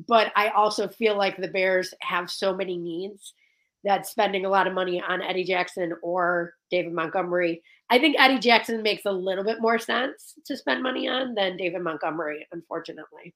but 0.09 0.33
I 0.35 0.49
also 0.49 0.89
feel 0.89 1.17
like 1.17 1.37
the 1.37 1.49
Bears 1.49 1.95
have 2.01 2.31
so 2.31 2.55
many 2.55 2.79
needs 2.79 3.35
that 3.85 4.07
spending 4.07 4.45
a 4.45 4.49
lot 4.49 4.67
of 4.67 4.75
money 4.75 5.03
on 5.07 5.23
Eddie 5.23 5.45
Jackson 5.45 5.93
or 6.03 6.55
David 6.71 6.93
Montgomery. 6.93 7.63
I 7.93 7.99
think 7.99 8.17
Eddie 8.19 8.39
Jackson 8.39 8.83
makes 8.83 9.05
a 9.05 9.13
little 9.13 9.45
bit 9.45 9.61
more 9.61 9.79
sense 9.79 10.33
to 10.47 10.57
spend 10.57 10.83
money 10.83 11.09
on 11.09 11.35
than 11.35 11.59
David 11.59 11.83
Montgomery, 11.83 12.49
unfortunately. 12.51 13.35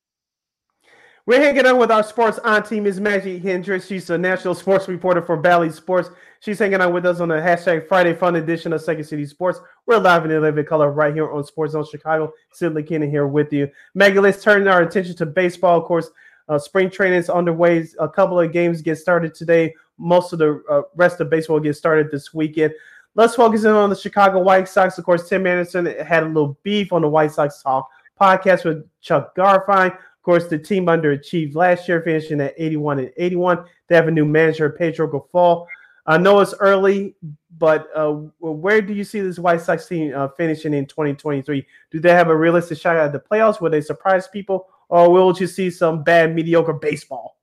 We're 1.26 1.42
hanging 1.42 1.66
out 1.66 1.76
with 1.76 1.90
our 1.90 2.02
sports 2.02 2.38
auntie, 2.42 2.80
Ms. 2.80 2.98
Maggie 2.98 3.38
Hendricks. 3.38 3.86
She's 3.86 4.08
a 4.08 4.16
national 4.16 4.54
sports 4.54 4.88
reporter 4.88 5.20
for 5.20 5.36
Bally 5.36 5.68
Sports. 5.68 6.08
She's 6.40 6.58
hanging 6.58 6.80
out 6.80 6.94
with 6.94 7.04
us 7.04 7.20
on 7.20 7.28
the 7.28 7.34
hashtag 7.34 7.86
Friday 7.86 8.14
Fun 8.14 8.36
edition 8.36 8.72
of 8.72 8.80
Second 8.80 9.04
City 9.04 9.26
Sports. 9.26 9.60
We're 9.84 9.98
live 9.98 10.24
in 10.24 10.30
living 10.40 10.64
color 10.64 10.90
right 10.90 11.12
here 11.12 11.30
on 11.30 11.44
Sports 11.44 11.74
Zone 11.74 11.84
Chicago. 11.84 12.32
Sid 12.52 12.72
McKinnon 12.72 13.10
here 13.10 13.26
with 13.26 13.52
you. 13.52 13.68
Maggie, 13.94 14.20
let's 14.20 14.42
turn 14.42 14.66
our 14.68 14.80
attention 14.80 15.16
to 15.16 15.26
baseball. 15.26 15.78
Of 15.78 15.84
course, 15.84 16.10
uh, 16.48 16.58
spring 16.58 16.88
training 16.88 17.18
is 17.18 17.28
underway. 17.28 17.86
A 17.98 18.08
couple 18.08 18.40
of 18.40 18.52
games 18.52 18.80
get 18.80 18.96
started 18.96 19.34
today. 19.34 19.74
Most 19.98 20.32
of 20.32 20.38
the 20.38 20.62
uh, 20.70 20.82
rest 20.94 21.20
of 21.20 21.28
baseball 21.28 21.60
gets 21.60 21.76
started 21.76 22.10
this 22.10 22.32
weekend. 22.32 22.72
Let's 23.16 23.34
focus 23.34 23.64
in 23.64 23.70
on 23.70 23.88
the 23.88 23.96
Chicago 23.96 24.40
White 24.40 24.68
Sox. 24.68 24.98
Of 24.98 25.06
course, 25.06 25.26
Tim 25.26 25.46
Anderson 25.46 25.86
had 25.86 26.22
a 26.22 26.26
little 26.26 26.58
beef 26.62 26.92
on 26.92 27.00
the 27.00 27.08
White 27.08 27.32
Sox 27.32 27.62
Talk 27.62 27.88
podcast 28.20 28.66
with 28.66 28.86
Chuck 29.00 29.34
Garfien. 29.34 29.86
Of 29.86 30.22
course, 30.22 30.48
the 30.48 30.58
team 30.58 30.84
underachieved 30.84 31.54
last 31.54 31.88
year, 31.88 32.02
finishing 32.02 32.42
at 32.42 32.52
81 32.58 32.98
and 32.98 33.12
81. 33.16 33.64
They 33.88 33.96
have 33.96 34.08
a 34.08 34.10
new 34.10 34.26
manager, 34.26 34.68
Pedro 34.68 35.08
Grifol. 35.08 35.66
I 36.04 36.18
know 36.18 36.40
it's 36.40 36.52
early, 36.60 37.14
but 37.56 37.88
uh, 37.96 38.12
where 38.38 38.82
do 38.82 38.92
you 38.92 39.02
see 39.02 39.20
this 39.20 39.38
White 39.38 39.62
Sox 39.62 39.86
team 39.86 40.12
uh, 40.14 40.28
finishing 40.28 40.74
in 40.74 40.84
2023? 40.84 41.66
Do 41.90 42.00
they 42.00 42.12
have 42.12 42.28
a 42.28 42.36
realistic 42.36 42.78
shot 42.78 42.96
at 42.96 43.12
the 43.12 43.18
playoffs? 43.18 43.62
Will 43.62 43.70
they 43.70 43.80
surprise 43.80 44.28
people, 44.28 44.68
or 44.90 45.10
will 45.10 45.34
you 45.34 45.46
see 45.46 45.70
some 45.70 46.04
bad, 46.04 46.34
mediocre 46.34 46.74
baseball? 46.74 47.38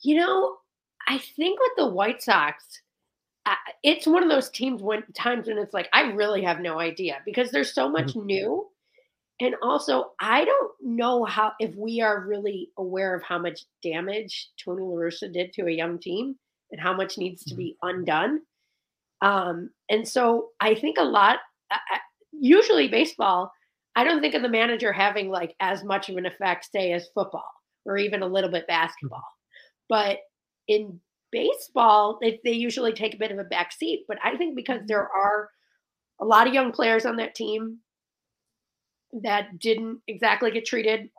You 0.00 0.16
know, 0.16 0.56
I 1.06 1.18
think 1.18 1.60
with 1.60 1.72
the 1.76 1.88
White 1.88 2.22
Sox, 2.22 2.80
it's 3.82 4.06
one 4.06 4.22
of 4.22 4.28
those 4.28 4.50
teams 4.50 4.82
when 4.82 5.02
times 5.14 5.46
when 5.48 5.58
it's 5.58 5.74
like 5.74 5.88
I 5.92 6.02
really 6.12 6.42
have 6.42 6.60
no 6.60 6.78
idea 6.80 7.18
because 7.24 7.50
there's 7.50 7.74
so 7.74 7.88
much 7.88 8.08
Mm-hmm. 8.08 8.26
new, 8.26 8.66
and 9.40 9.54
also 9.62 10.12
I 10.20 10.44
don't 10.44 10.72
know 10.82 11.24
how 11.24 11.52
if 11.60 11.74
we 11.76 12.00
are 12.00 12.26
really 12.26 12.70
aware 12.78 13.14
of 13.14 13.22
how 13.22 13.38
much 13.38 13.60
damage 13.82 14.48
Tony 14.64 14.82
La 14.82 14.94
Russa 14.96 15.32
did 15.32 15.52
to 15.54 15.66
a 15.66 15.70
young 15.70 15.98
team 15.98 16.36
and 16.72 16.80
how 16.80 16.94
much 16.94 17.18
needs 17.18 17.44
to 17.44 17.54
be 17.54 17.76
undone. 17.82 18.40
Um, 19.22 19.70
and 19.88 20.06
so 20.06 20.48
I 20.60 20.74
think 20.74 20.98
a 20.98 21.04
lot. 21.04 21.38
I- 21.70 21.78
Usually, 22.38 22.88
baseball. 22.88 23.50
I 23.94 24.04
don't 24.04 24.20
think 24.20 24.34
of 24.34 24.42
the 24.42 24.48
manager 24.50 24.92
having 24.92 25.30
like 25.30 25.54
as 25.58 25.82
much 25.84 26.10
of 26.10 26.18
an 26.18 26.26
effect, 26.26 26.68
say, 26.70 26.92
as 26.92 27.08
football 27.14 27.48
or 27.86 27.96
even 27.96 28.20
a 28.20 28.26
little 28.26 28.50
bit 28.50 28.66
basketball. 28.66 29.24
But 29.88 30.18
in 30.68 31.00
baseball, 31.36 32.18
they, 32.22 32.40
they 32.44 32.52
usually 32.52 32.92
take 32.92 33.14
a 33.14 33.18
bit 33.18 33.30
of 33.30 33.38
a 33.38 33.44
back 33.44 33.72
seat. 33.72 34.04
But 34.08 34.18
I 34.24 34.36
think 34.36 34.56
because 34.56 34.80
there 34.86 35.02
mm-hmm. 35.02 35.20
are 35.20 35.50
a 36.20 36.24
lot 36.24 36.46
of 36.46 36.54
young 36.54 36.72
players 36.72 37.04
on 37.04 37.16
that 37.16 37.34
team 37.34 37.78
that 39.22 39.58
didn't 39.58 40.00
exactly 40.08 40.50
get 40.50 40.64
treated 40.64 41.10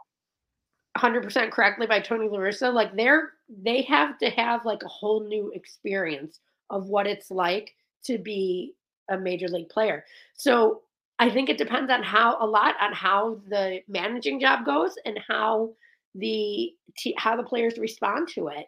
100% 0.97 1.51
correctly 1.51 1.85
by 1.85 1.99
Tony 1.99 2.27
La 2.27 2.39
Russa, 2.39 2.73
like 2.73 2.95
they're 2.95 3.33
they 3.63 3.83
have 3.83 4.17
to 4.17 4.29
have 4.31 4.65
like 4.65 4.83
a 4.83 4.89
whole 4.89 5.23
new 5.23 5.51
experience 5.53 6.39
of 6.69 6.87
what 6.87 7.07
it's 7.07 7.31
like 7.31 7.73
to 8.03 8.17
be 8.17 8.73
a 9.09 9.17
major 9.17 9.47
league 9.47 9.69
player. 9.69 10.03
So 10.35 10.81
I 11.19 11.29
think 11.29 11.49
it 11.49 11.57
depends 11.57 11.91
on 11.91 12.03
how 12.03 12.37
a 12.41 12.45
lot 12.45 12.75
on 12.81 12.93
how 12.93 13.39
the 13.47 13.79
managing 13.87 14.39
job 14.39 14.65
goes 14.65 14.95
and 15.05 15.19
how 15.27 15.73
the 16.15 16.73
how 17.17 17.35
the 17.35 17.43
players 17.43 17.77
respond 17.77 18.27
to 18.29 18.47
it. 18.47 18.65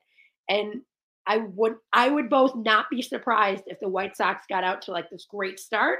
And 0.48 0.82
I 1.28 1.38
would 1.38 1.76
I 1.94 2.10
would 2.10 2.30
both 2.30 2.56
not 2.56 2.86
be 2.90 3.02
surprised 3.02 3.64
if 3.68 3.80
the 3.80 3.90
White 3.90 4.18
Sox 4.18 4.46
got 4.50 4.64
out 4.64 4.82
to 4.84 4.92
like 4.92 5.10
this 5.10 5.26
great 5.30 5.60
start, 5.60 6.00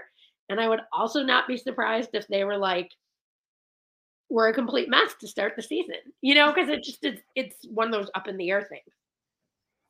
and 0.50 0.60
I 0.60 0.68
would 0.68 0.82
also 0.92 1.24
not 1.24 1.48
be 1.48 1.58
surprised 1.58 2.10
if 2.14 2.28
they 2.28 2.44
were 2.44 2.58
like 2.58 2.90
we're 4.32 4.50
a 4.50 4.54
complete 4.54 4.90
mess 4.90 5.16
to 5.20 5.28
start 5.28 5.54
the 5.56 5.62
season. 5.64 5.96
You 6.22 6.36
know, 6.36 6.52
because 6.54 6.70
it 6.70 6.84
just 6.84 7.04
it's, 7.04 7.22
it's 7.36 7.56
one 7.70 7.88
of 7.88 7.94
those 7.94 8.10
up 8.16 8.28
in 8.28 8.38
the 8.38 8.50
air 8.52 8.62
things. 8.70 8.84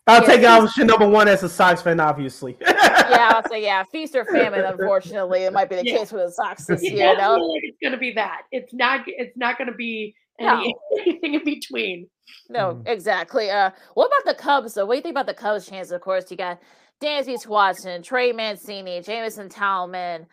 I'll 0.08 0.22
Yeah, 0.22 0.28
take 0.28 0.40
he's- 0.40 0.64
option 0.64 0.88
number 0.88 1.08
one 1.08 1.28
as 1.28 1.44
a 1.44 1.50
Sox 1.50 1.82
fan, 1.82 2.00
obviously. 2.00 2.58
yeah, 2.62 3.32
I'll 3.36 3.48
say 3.50 3.62
yeah, 3.64 3.84
feast 3.92 4.16
or 4.16 4.26
famine. 4.26 4.62
Unfortunately, 4.66 5.42
it 5.44 5.54
might 5.54 5.70
be 5.70 5.76
the 5.76 5.86
Yeah. 5.86 5.98
case 5.98 6.12
with 6.12 6.26
the 6.26 6.32
Sox 6.32 6.66
this 6.66 6.82
It 6.84 6.94
year. 6.94 7.18
No, 7.18 7.36
like 7.36 7.62
it's 7.64 7.78
going 7.82 7.92
to 7.92 7.98
be 7.98 8.12
that. 8.14 8.44
It's 8.52 8.74
not. 8.74 9.02
It's 9.08 9.36
not 9.38 9.58
going 9.58 9.70
to 9.70 9.76
be 9.76 10.16
any, 10.40 10.76
anything 11.00 11.34
in 11.36 11.44
between. 11.44 12.08
no, 12.50 12.82
exactly. 12.86 13.50
Uh, 13.50 13.72
what 13.94 14.08
about 14.08 14.36
the 14.36 14.42
Cubs 14.42 14.74
though? 14.74 14.86
What 14.86 14.94
do 14.94 14.98
you 14.98 15.04
think 15.04 15.14
about 15.14 15.28
the 15.28 15.34
Cubs' 15.34 15.68
chances? 15.68 15.92
Of 15.92 16.02
course, 16.02 16.30
you 16.32 16.38
got 16.38 16.60
Dansby 17.02 17.40
Swanson, 17.40 18.02
Trey 18.02 18.32
Mancini, 18.32 19.02
Jameson 19.02 19.50
Taillon. 19.50 20.26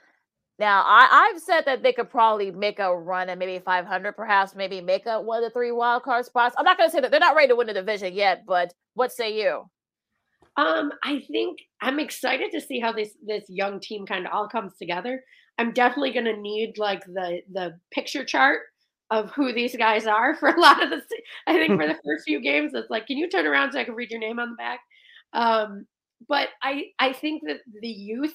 Now, 0.58 0.82
I, 0.86 1.30
I've 1.30 1.40
said 1.42 1.62
that 1.66 1.82
they 1.82 1.92
could 1.92 2.10
probably 2.10 2.50
make 2.50 2.78
a 2.78 2.96
run 2.96 3.28
at 3.28 3.38
maybe 3.38 3.58
500, 3.58 4.12
perhaps 4.14 4.54
maybe 4.54 4.80
make 4.80 5.06
up 5.06 5.24
one 5.24 5.42
of 5.42 5.44
the 5.44 5.52
three 5.52 5.70
wild 5.70 6.02
card 6.02 6.24
spots. 6.24 6.54
I'm 6.58 6.64
not 6.64 6.78
going 6.78 6.88
to 6.88 6.92
say 6.92 7.00
that 7.00 7.10
they're 7.10 7.20
not 7.20 7.36
ready 7.36 7.48
to 7.48 7.56
win 7.56 7.66
the 7.66 7.74
division 7.74 8.14
yet, 8.14 8.44
but 8.46 8.72
what 8.94 9.12
say 9.12 9.38
you? 9.38 9.64
Um, 10.56 10.92
I 11.04 11.22
think 11.30 11.58
I'm 11.82 12.00
excited 12.00 12.50
to 12.52 12.60
see 12.62 12.80
how 12.80 12.92
this 12.92 13.10
this 13.22 13.44
young 13.48 13.78
team 13.78 14.06
kind 14.06 14.26
of 14.26 14.32
all 14.32 14.48
comes 14.48 14.72
together. 14.78 15.22
I'm 15.58 15.72
definitely 15.72 16.12
going 16.12 16.24
to 16.24 16.36
need 16.36 16.78
like 16.78 17.04
the 17.04 17.40
the 17.52 17.78
picture 17.92 18.24
chart 18.24 18.60
of 19.10 19.30
who 19.30 19.52
these 19.52 19.76
guys 19.76 20.06
are 20.06 20.34
for 20.34 20.48
a 20.48 20.60
lot 20.60 20.82
of 20.82 20.90
the. 20.90 21.02
I 21.46 21.54
think 21.54 21.80
for 21.80 21.86
the 21.88 21.98
first 22.04 22.24
few 22.24 22.40
games, 22.40 22.72
it's 22.74 22.90
like, 22.90 23.06
can 23.06 23.16
you 23.16 23.28
turn 23.28 23.46
around 23.46 23.72
so 23.72 23.80
I 23.80 23.84
can 23.84 23.94
read 23.94 24.10
your 24.10 24.20
name 24.20 24.38
on 24.38 24.50
the 24.50 24.56
back? 24.56 24.80
Um, 25.32 25.86
but 26.28 26.48
I 26.62 26.86
I 26.98 27.12
think 27.12 27.42
that 27.46 27.58
the 27.80 27.88
youth 27.88 28.34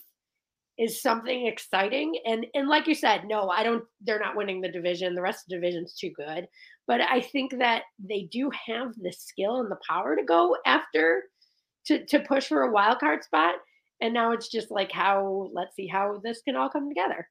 is 0.77 1.01
something 1.01 1.47
exciting, 1.47 2.19
and 2.25 2.45
and 2.53 2.67
like 2.67 2.87
you 2.87 2.95
said, 2.95 3.23
no, 3.27 3.49
I 3.49 3.63
don't. 3.63 3.83
They're 4.01 4.19
not 4.19 4.35
winning 4.35 4.61
the 4.61 4.71
division. 4.71 5.15
The 5.15 5.21
rest 5.21 5.45
of 5.45 5.49
the 5.49 5.55
division's 5.55 5.95
too 5.95 6.11
good. 6.15 6.47
But 6.87 7.01
I 7.01 7.21
think 7.21 7.57
that 7.59 7.83
they 7.99 8.27
do 8.31 8.49
have 8.67 8.93
the 9.01 9.11
skill 9.11 9.61
and 9.61 9.71
the 9.71 9.79
power 9.87 10.15
to 10.15 10.23
go 10.23 10.57
after 10.65 11.23
to 11.85 12.05
to 12.05 12.19
push 12.21 12.47
for 12.47 12.63
a 12.63 12.71
wild 12.71 12.99
card 12.99 13.23
spot. 13.23 13.55
And 14.01 14.13
now 14.13 14.31
it's 14.31 14.49
just 14.49 14.71
like 14.71 14.91
how 14.91 15.49
let's 15.53 15.75
see 15.75 15.87
how 15.87 16.19
this 16.23 16.41
can 16.41 16.55
all 16.55 16.69
come 16.69 16.89
together. 16.89 17.27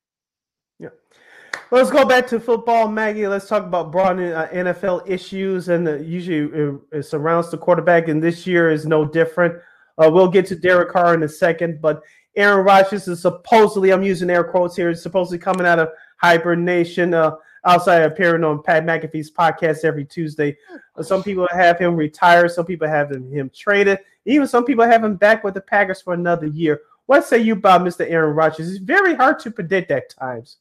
Let's 1.70 1.90
go 1.90 2.04
back 2.04 2.26
to 2.28 2.40
football, 2.40 2.88
Maggie. 2.88 3.28
Let's 3.28 3.46
talk 3.46 3.64
about 3.64 3.92
broad 3.92 4.20
uh, 4.20 4.48
NFL 4.48 5.08
issues, 5.08 5.68
and 5.68 5.86
uh, 5.86 5.96
usually 5.96 6.50
it, 6.58 6.80
it 6.92 7.02
surrounds 7.04 7.50
the 7.50 7.58
quarterback. 7.58 8.08
And 8.08 8.22
this 8.22 8.46
year 8.46 8.70
is 8.70 8.86
no 8.86 9.04
different. 9.04 9.54
Uh, 9.96 10.10
we'll 10.12 10.28
get 10.28 10.46
to 10.46 10.56
Derek 10.56 10.90
Carr 10.90 11.14
in 11.14 11.22
a 11.22 11.28
second, 11.28 11.80
but 11.80 12.02
Aaron 12.36 12.64
Rodgers 12.64 13.06
is 13.06 13.22
supposedly, 13.22 13.92
I'm 13.92 14.02
using 14.02 14.30
air 14.30 14.44
quotes 14.44 14.74
here, 14.74 14.90
is 14.90 15.02
supposedly 15.02 15.38
coming 15.38 15.66
out 15.66 15.78
of 15.78 15.90
hibernation. 16.16 17.14
Uh, 17.14 17.36
outside 17.64 18.02
appearing 18.02 18.44
on 18.44 18.62
Pat 18.62 18.84
McAfee's 18.84 19.30
podcast 19.30 19.84
every 19.84 20.04
Tuesday, 20.04 20.56
Uh, 20.96 21.02
some 21.02 21.22
people 21.22 21.46
have 21.50 21.78
him 21.78 21.94
retired, 21.94 22.50
some 22.50 22.64
people 22.64 22.88
have 22.88 23.10
him, 23.10 23.30
him 23.30 23.50
traded, 23.54 23.98
even 24.24 24.46
some 24.46 24.64
people 24.64 24.84
have 24.84 25.04
him 25.04 25.16
back 25.16 25.44
with 25.44 25.54
the 25.54 25.60
Packers 25.60 26.00
for 26.00 26.14
another 26.14 26.46
year. 26.46 26.80
What 27.06 27.26
say 27.26 27.38
you 27.38 27.54
about 27.54 27.82
Mr. 27.82 28.08
Aaron 28.08 28.34
Rodgers? 28.34 28.70
It's 28.70 28.78
very 28.78 29.14
hard 29.14 29.38
to 29.40 29.50
predict 29.50 29.90
at 29.90 30.10
times. 30.10 30.58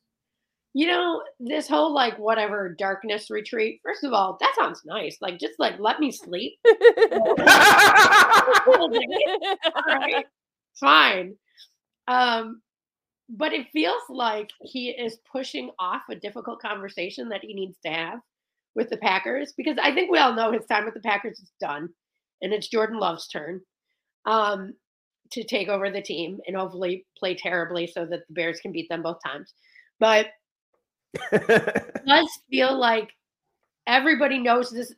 You 0.73 0.87
know, 0.87 1.23
this 1.39 1.67
whole 1.67 1.93
like 1.93 2.17
whatever 2.19 2.75
darkness 2.77 3.29
retreat, 3.29 3.81
first 3.83 4.03
of 4.03 4.13
all, 4.13 4.37
that 4.39 4.53
sounds 4.57 4.81
nice. 4.85 5.17
Like 5.19 5.39
just 5.39 5.59
like 5.59 5.79
let 5.79 5.99
me 5.99 6.11
sleep. 6.11 6.53
right? 9.87 10.25
Fine. 10.79 11.35
Um, 12.07 12.61
but 13.29 13.53
it 13.53 13.67
feels 13.71 14.01
like 14.09 14.49
he 14.61 14.89
is 14.89 15.19
pushing 15.31 15.69
off 15.79 16.03
a 16.09 16.15
difficult 16.15 16.61
conversation 16.61 17.29
that 17.29 17.41
he 17.43 17.53
needs 17.53 17.77
to 17.85 17.91
have 17.91 18.19
with 18.75 18.89
the 18.89 18.97
Packers 18.97 19.53
because 19.55 19.77
I 19.81 19.93
think 19.93 20.11
we 20.11 20.17
all 20.17 20.33
know 20.33 20.51
his 20.51 20.65
time 20.65 20.85
with 20.85 20.93
the 20.93 20.99
Packers 21.01 21.39
is 21.39 21.51
done 21.59 21.89
and 22.41 22.53
it's 22.53 22.67
Jordan 22.67 22.97
Love's 22.99 23.27
turn 23.27 23.61
um, 24.25 24.73
to 25.31 25.43
take 25.43 25.67
over 25.67 25.91
the 25.91 26.01
team 26.01 26.39
and 26.47 26.55
hopefully 26.55 27.05
play 27.17 27.35
terribly 27.35 27.87
so 27.87 28.05
that 28.05 28.21
the 28.27 28.33
Bears 28.33 28.59
can 28.59 28.71
beat 28.71 28.87
them 28.89 29.03
both 29.03 29.17
times. 29.25 29.53
But 29.99 30.27
does 31.31 32.39
feel 32.49 32.77
like 32.77 33.11
everybody 33.87 34.37
knows 34.37 34.69
this. 34.69 34.93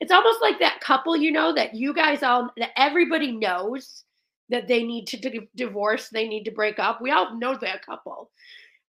It's 0.00 0.12
almost 0.12 0.42
like 0.42 0.58
that 0.60 0.80
couple, 0.80 1.16
you 1.16 1.32
know, 1.32 1.54
that 1.54 1.74
you 1.74 1.94
guys 1.94 2.22
all, 2.22 2.50
that 2.58 2.70
everybody 2.76 3.32
knows 3.32 4.04
that 4.48 4.68
they 4.68 4.84
need 4.84 5.06
to 5.08 5.16
di- 5.16 5.48
divorce, 5.56 6.08
they 6.08 6.28
need 6.28 6.44
to 6.44 6.50
break 6.50 6.78
up. 6.78 7.00
We 7.00 7.10
all 7.10 7.36
know 7.36 7.56
that 7.56 7.84
couple. 7.84 8.30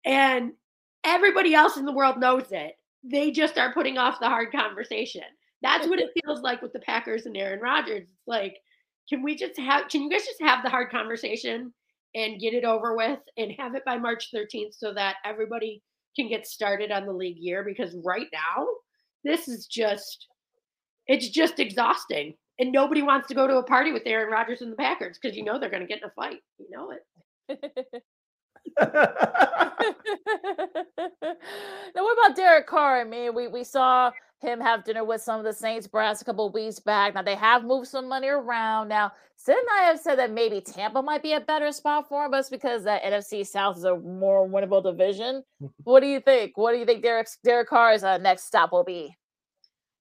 And 0.05 0.53
everybody 1.03 1.53
else 1.55 1.77
in 1.77 1.85
the 1.85 1.91
world 1.91 2.19
knows 2.19 2.51
it. 2.51 2.77
They 3.03 3.31
just 3.31 3.57
are 3.57 3.73
putting 3.73 3.97
off 3.97 4.19
the 4.19 4.27
hard 4.27 4.51
conversation. 4.51 5.23
That's 5.61 5.87
what 5.87 5.99
it 5.99 6.11
feels 6.23 6.41
like 6.41 6.61
with 6.61 6.73
the 6.73 6.79
Packers 6.79 7.25
and 7.25 7.35
Aaron 7.35 7.61
Rodgers. 7.61 8.03
It's 8.03 8.27
like, 8.27 8.57
can 9.07 9.23
we 9.23 9.35
just 9.35 9.57
have, 9.59 9.87
can 9.87 10.03
you 10.03 10.09
guys 10.09 10.25
just 10.25 10.41
have 10.41 10.63
the 10.63 10.69
hard 10.69 10.91
conversation 10.91 11.73
and 12.15 12.39
get 12.39 12.53
it 12.53 12.65
over 12.65 12.95
with 12.95 13.19
and 13.37 13.51
have 13.57 13.75
it 13.75 13.85
by 13.85 13.97
March 13.97 14.29
13th 14.33 14.77
so 14.77 14.93
that 14.93 15.15
everybody 15.25 15.81
can 16.19 16.29
get 16.29 16.47
started 16.47 16.91
on 16.91 17.05
the 17.05 17.13
league 17.13 17.37
year? 17.37 17.63
Because 17.63 17.95
right 18.03 18.27
now, 18.33 18.67
this 19.23 19.47
is 19.47 19.67
just, 19.67 20.27
it's 21.07 21.29
just 21.29 21.59
exhausting. 21.59 22.35
And 22.59 22.71
nobody 22.71 23.01
wants 23.01 23.27
to 23.29 23.33
go 23.33 23.47
to 23.47 23.57
a 23.57 23.63
party 23.63 23.93
with 23.93 24.03
Aaron 24.05 24.31
Rodgers 24.31 24.61
and 24.61 24.71
the 24.71 24.75
Packers 24.75 25.17
because 25.21 25.37
you 25.37 25.43
know 25.43 25.57
they're 25.57 25.69
going 25.69 25.81
to 25.81 25.87
get 25.87 25.99
in 25.99 26.09
a 26.09 26.11
fight. 26.11 26.39
You 26.57 26.67
know 26.69 26.91
it. 26.91 28.03
now, 28.79 28.89
what 31.93 32.13
about 32.13 32.35
Derek 32.35 32.67
Carr? 32.67 33.01
I 33.01 33.03
mean, 33.03 33.33
we, 33.33 33.47
we 33.47 33.63
saw 33.63 34.11
him 34.41 34.61
have 34.61 34.85
dinner 34.85 35.03
with 35.03 35.21
some 35.21 35.39
of 35.39 35.45
the 35.45 35.53
Saints 35.53 35.87
brass 35.87 36.21
a 36.21 36.25
couple 36.25 36.47
of 36.47 36.53
weeks 36.53 36.79
back. 36.79 37.13
Now, 37.13 37.21
they 37.21 37.35
have 37.35 37.63
moved 37.63 37.87
some 37.87 38.07
money 38.07 38.27
around. 38.27 38.87
Now, 38.87 39.11
Sid 39.35 39.57
and 39.57 39.67
I 39.73 39.83
have 39.83 39.99
said 39.99 40.17
that 40.19 40.31
maybe 40.31 40.61
Tampa 40.61 41.01
might 41.01 41.23
be 41.23 41.33
a 41.33 41.39
better 41.39 41.71
spot 41.71 42.07
for 42.07 42.25
him, 42.25 42.31
but 42.31 42.41
it's 42.41 42.49
because 42.49 42.83
that 42.83 43.03
NFC 43.03 43.45
South 43.45 43.77
is 43.77 43.83
a 43.83 43.97
more 43.97 44.47
winnable 44.47 44.83
division. 44.83 45.43
what 45.83 46.01
do 46.01 46.07
you 46.07 46.19
think? 46.19 46.57
What 46.57 46.71
do 46.71 46.77
you 46.77 46.85
think 46.85 47.03
Derek, 47.03 47.27
Derek 47.43 47.69
Carr's 47.69 48.03
uh, 48.03 48.17
next 48.17 48.45
stop 48.45 48.71
will 48.71 48.83
be? 48.83 49.15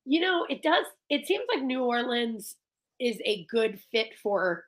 You 0.05 0.21
know, 0.21 0.47
it 0.49 0.63
does. 0.63 0.87
It 1.11 1.27
seems 1.27 1.45
like 1.53 1.63
New 1.63 1.85
Orleans 1.85 2.57
is 2.99 3.19
a 3.25 3.47
good 3.51 3.79
fit 3.93 4.09
for 4.23 4.65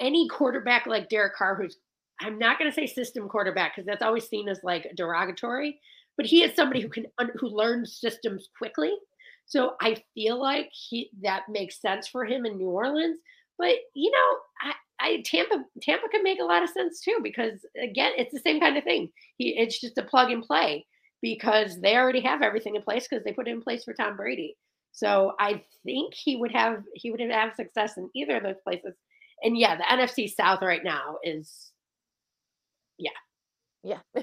any 0.00 0.28
quarterback 0.28 0.86
like 0.86 1.08
Derek 1.08 1.34
Carr, 1.34 1.56
who's 1.56 1.76
I'm 2.20 2.38
not 2.38 2.58
going 2.58 2.70
to 2.70 2.74
say 2.74 2.86
system 2.86 3.28
quarterback 3.28 3.74
because 3.74 3.86
that's 3.86 4.02
always 4.02 4.28
seen 4.28 4.48
as 4.48 4.60
like 4.62 4.90
derogatory, 4.96 5.80
but 6.16 6.26
he 6.26 6.42
is 6.42 6.54
somebody 6.54 6.80
who 6.80 6.88
can 6.88 7.06
who 7.36 7.48
learns 7.48 7.98
systems 8.00 8.48
quickly. 8.56 8.92
So 9.46 9.76
I 9.80 9.96
feel 10.14 10.40
like 10.40 10.70
he 10.72 11.10
that 11.22 11.44
makes 11.48 11.80
sense 11.80 12.08
for 12.08 12.24
him 12.24 12.44
in 12.44 12.58
New 12.58 12.68
Orleans. 12.68 13.18
But 13.58 13.76
you 13.94 14.10
know, 14.10 14.38
I 14.62 14.72
I 15.00 15.22
Tampa 15.24 15.64
Tampa 15.80 16.08
could 16.08 16.22
make 16.22 16.40
a 16.40 16.44
lot 16.44 16.62
of 16.62 16.70
sense 16.70 17.00
too 17.00 17.18
because 17.22 17.64
again, 17.82 18.12
it's 18.16 18.32
the 18.32 18.40
same 18.40 18.60
kind 18.60 18.76
of 18.76 18.84
thing. 18.84 19.10
He 19.36 19.56
it's 19.56 19.80
just 19.80 19.98
a 19.98 20.02
plug 20.02 20.30
and 20.30 20.42
play 20.42 20.86
because 21.22 21.80
they 21.80 21.96
already 21.96 22.20
have 22.20 22.42
everything 22.42 22.76
in 22.76 22.82
place 22.82 23.06
because 23.08 23.24
they 23.24 23.32
put 23.32 23.48
it 23.48 23.52
in 23.52 23.62
place 23.62 23.84
for 23.84 23.94
Tom 23.94 24.16
Brady. 24.16 24.56
So 24.92 25.34
I 25.38 25.62
think 25.84 26.14
he 26.14 26.36
would 26.36 26.52
have 26.52 26.82
he 26.94 27.10
would 27.10 27.20
have 27.20 27.54
success 27.54 27.96
in 27.96 28.10
either 28.14 28.36
of 28.36 28.42
those 28.42 28.60
places. 28.64 28.94
And 29.42 29.56
yeah, 29.56 29.76
the 29.76 29.84
NFC 29.84 30.28
South 30.28 30.62
right 30.62 30.82
now 30.84 31.18
is. 31.22 31.72
Yeah. 33.82 33.98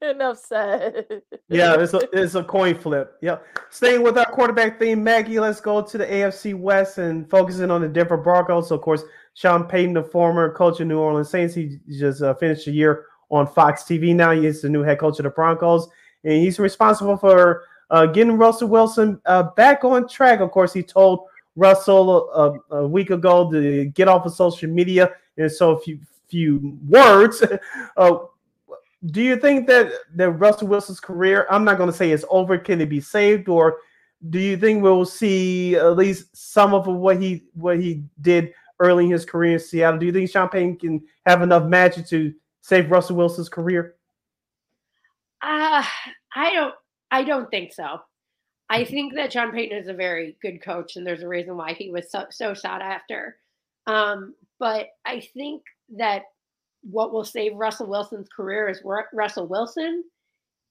Enough 0.02 0.38
said. 0.38 1.06
Yeah, 1.48 1.76
it's 1.78 1.94
a 1.94 2.00
it's 2.12 2.34
a 2.34 2.44
coin 2.44 2.76
flip. 2.76 3.16
Yep. 3.22 3.46
Staying 3.70 4.02
with 4.02 4.18
our 4.18 4.30
quarterback 4.30 4.78
theme, 4.78 5.02
Maggie, 5.02 5.40
let's 5.40 5.60
go 5.60 5.82
to 5.82 5.98
the 5.98 6.06
AFC 6.06 6.54
West 6.54 6.98
and 6.98 7.28
focusing 7.28 7.70
on 7.70 7.80
the 7.80 7.88
Denver 7.88 8.16
Broncos. 8.16 8.68
So 8.68 8.76
of 8.76 8.82
course, 8.82 9.02
Sean 9.34 9.64
Payton, 9.64 9.94
the 9.94 10.02
former 10.02 10.52
coach 10.52 10.80
of 10.80 10.86
New 10.86 10.98
Orleans 10.98 11.30
Saints, 11.30 11.54
he 11.54 11.78
just 11.88 12.22
uh, 12.22 12.34
finished 12.34 12.66
a 12.66 12.72
year 12.72 13.06
on 13.30 13.46
Fox 13.46 13.82
TV. 13.82 14.14
Now 14.14 14.32
he 14.32 14.46
is 14.46 14.62
the 14.62 14.68
new 14.68 14.82
head 14.82 14.98
coach 14.98 15.18
of 15.18 15.24
the 15.24 15.30
Broncos, 15.30 15.88
and 16.22 16.34
he's 16.34 16.58
responsible 16.58 17.16
for 17.16 17.64
uh, 17.90 18.06
getting 18.06 18.36
Russell 18.36 18.68
Wilson 18.68 19.20
uh, 19.26 19.44
back 19.56 19.84
on 19.84 20.08
track. 20.08 20.40
Of 20.40 20.50
course, 20.50 20.72
he 20.72 20.82
told 20.82 21.26
Russell 21.56 22.30
a, 22.70 22.76
a, 22.76 22.86
week 22.86 23.10
ago 23.10 23.50
to 23.50 23.86
get 23.86 24.08
off 24.08 24.26
of 24.26 24.34
social 24.34 24.68
media, 24.68 25.12
and 25.36 25.50
so 25.50 25.72
a 25.72 25.80
few 25.80 25.98
few 26.28 26.78
words. 26.88 27.42
Uh, 27.96 28.16
do 29.06 29.22
you 29.22 29.36
think 29.36 29.66
that 29.66 29.92
that 30.14 30.30
Russell 30.30 30.68
Wilson's 30.68 31.00
career? 31.00 31.46
I'm 31.50 31.64
not 31.64 31.76
going 31.76 31.90
to 31.90 31.96
say 31.96 32.10
it's 32.10 32.24
over. 32.30 32.56
Can 32.58 32.80
it 32.80 32.88
be 32.88 33.00
saved, 33.00 33.48
or 33.48 33.78
do 34.30 34.38
you 34.38 34.56
think 34.56 34.82
we'll 34.82 35.04
see 35.04 35.76
at 35.76 35.96
least 35.96 36.34
some 36.34 36.72
of 36.74 36.86
what 36.86 37.20
he 37.20 37.44
what 37.54 37.78
he 37.78 38.04
did 38.20 38.52
early 38.80 39.04
in 39.04 39.10
his 39.10 39.24
career 39.24 39.54
in 39.54 39.60
Seattle? 39.60 39.98
Do 39.98 40.06
you 40.06 40.12
think 40.12 40.30
Sean 40.30 40.48
Payton 40.48 40.76
can 40.76 41.02
have 41.26 41.42
enough 41.42 41.64
magic 41.64 42.06
to 42.08 42.34
save 42.62 42.90
Russell 42.90 43.16
Wilson's 43.16 43.48
career? 43.48 43.96
Uh, 45.42 45.84
I 46.34 46.54
don't. 46.54 46.74
I 47.10 47.22
don't 47.22 47.50
think 47.50 47.72
so. 47.72 48.00
I 48.70 48.84
think 48.84 49.14
that 49.14 49.32
Sean 49.32 49.52
Payton 49.52 49.76
is 49.76 49.88
a 49.88 49.94
very 49.94 50.36
good 50.40 50.62
coach, 50.62 50.96
and 50.96 51.06
there's 51.06 51.22
a 51.22 51.28
reason 51.28 51.56
why 51.56 51.74
he 51.74 51.90
was 51.90 52.10
so, 52.10 52.24
so 52.30 52.54
sought 52.54 52.80
after. 52.80 53.36
Um, 53.86 54.34
but 54.58 54.88
I 55.04 55.20
think 55.34 55.62
that 55.96 56.22
what 56.90 57.12
will 57.12 57.24
save 57.24 57.56
Russell 57.56 57.86
Wilson's 57.86 58.28
career 58.28 58.68
is 58.68 58.82
Russell 59.12 59.46
Wilson. 59.46 60.04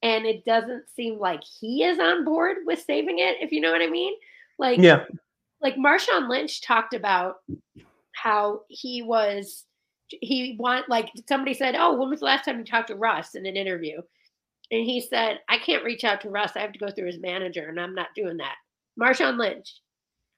And 0.01 0.25
it 0.25 0.43
doesn't 0.45 0.89
seem 0.95 1.17
like 1.17 1.41
he 1.43 1.83
is 1.83 1.97
on 1.97 2.25
board 2.25 2.57
with 2.65 2.81
saving 2.81 3.19
it, 3.19 3.37
if 3.39 3.51
you 3.51 3.61
know 3.61 3.71
what 3.71 3.81
I 3.81 3.87
mean. 3.87 4.13
Like, 4.59 4.79
yeah, 4.79 5.05
like 5.61 5.75
Marshawn 5.75 6.29
Lynch 6.29 6.61
talked 6.61 6.93
about 6.93 7.37
how 8.11 8.61
he 8.67 9.01
was, 9.01 9.63
he 10.09 10.57
want 10.59 10.89
like 10.89 11.09
somebody 11.27 11.53
said, 11.53 11.75
Oh, 11.75 11.97
when 11.97 12.09
was 12.09 12.19
the 12.19 12.25
last 12.25 12.45
time 12.45 12.59
you 12.59 12.65
talked 12.65 12.89
to 12.89 12.95
Russ 12.95 13.35
in 13.35 13.45
an 13.45 13.55
interview? 13.55 14.01
And 14.71 14.85
he 14.85 15.01
said, 15.01 15.39
I 15.49 15.57
can't 15.57 15.83
reach 15.83 16.03
out 16.03 16.21
to 16.21 16.29
Russ. 16.29 16.51
I 16.55 16.59
have 16.59 16.73
to 16.73 16.79
go 16.79 16.89
through 16.89 17.07
his 17.07 17.19
manager, 17.19 17.69
and 17.69 17.79
I'm 17.79 17.95
not 17.95 18.07
doing 18.15 18.37
that. 18.37 18.55
Marshawn 18.99 19.37
Lynch. 19.37 19.79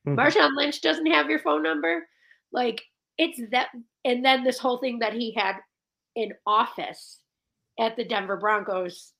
Mm-hmm. 0.07 0.19
Marshawn 0.19 0.55
Lynch 0.55 0.82
doesn't 0.82 1.05
have 1.07 1.30
your 1.30 1.39
phone 1.39 1.63
number. 1.63 2.07
Like, 2.51 2.84
it's 3.17 3.39
that 3.51 3.69
and 4.05 4.23
then 4.23 4.43
this 4.43 4.59
whole 4.59 4.77
thing 4.77 4.99
that 4.99 5.13
he 5.13 5.33
had 5.33 5.55
in 6.15 6.31
office 6.45 7.19
at 7.77 7.97
the 7.97 8.05
Denver 8.05 8.37
Broncos 8.37 9.11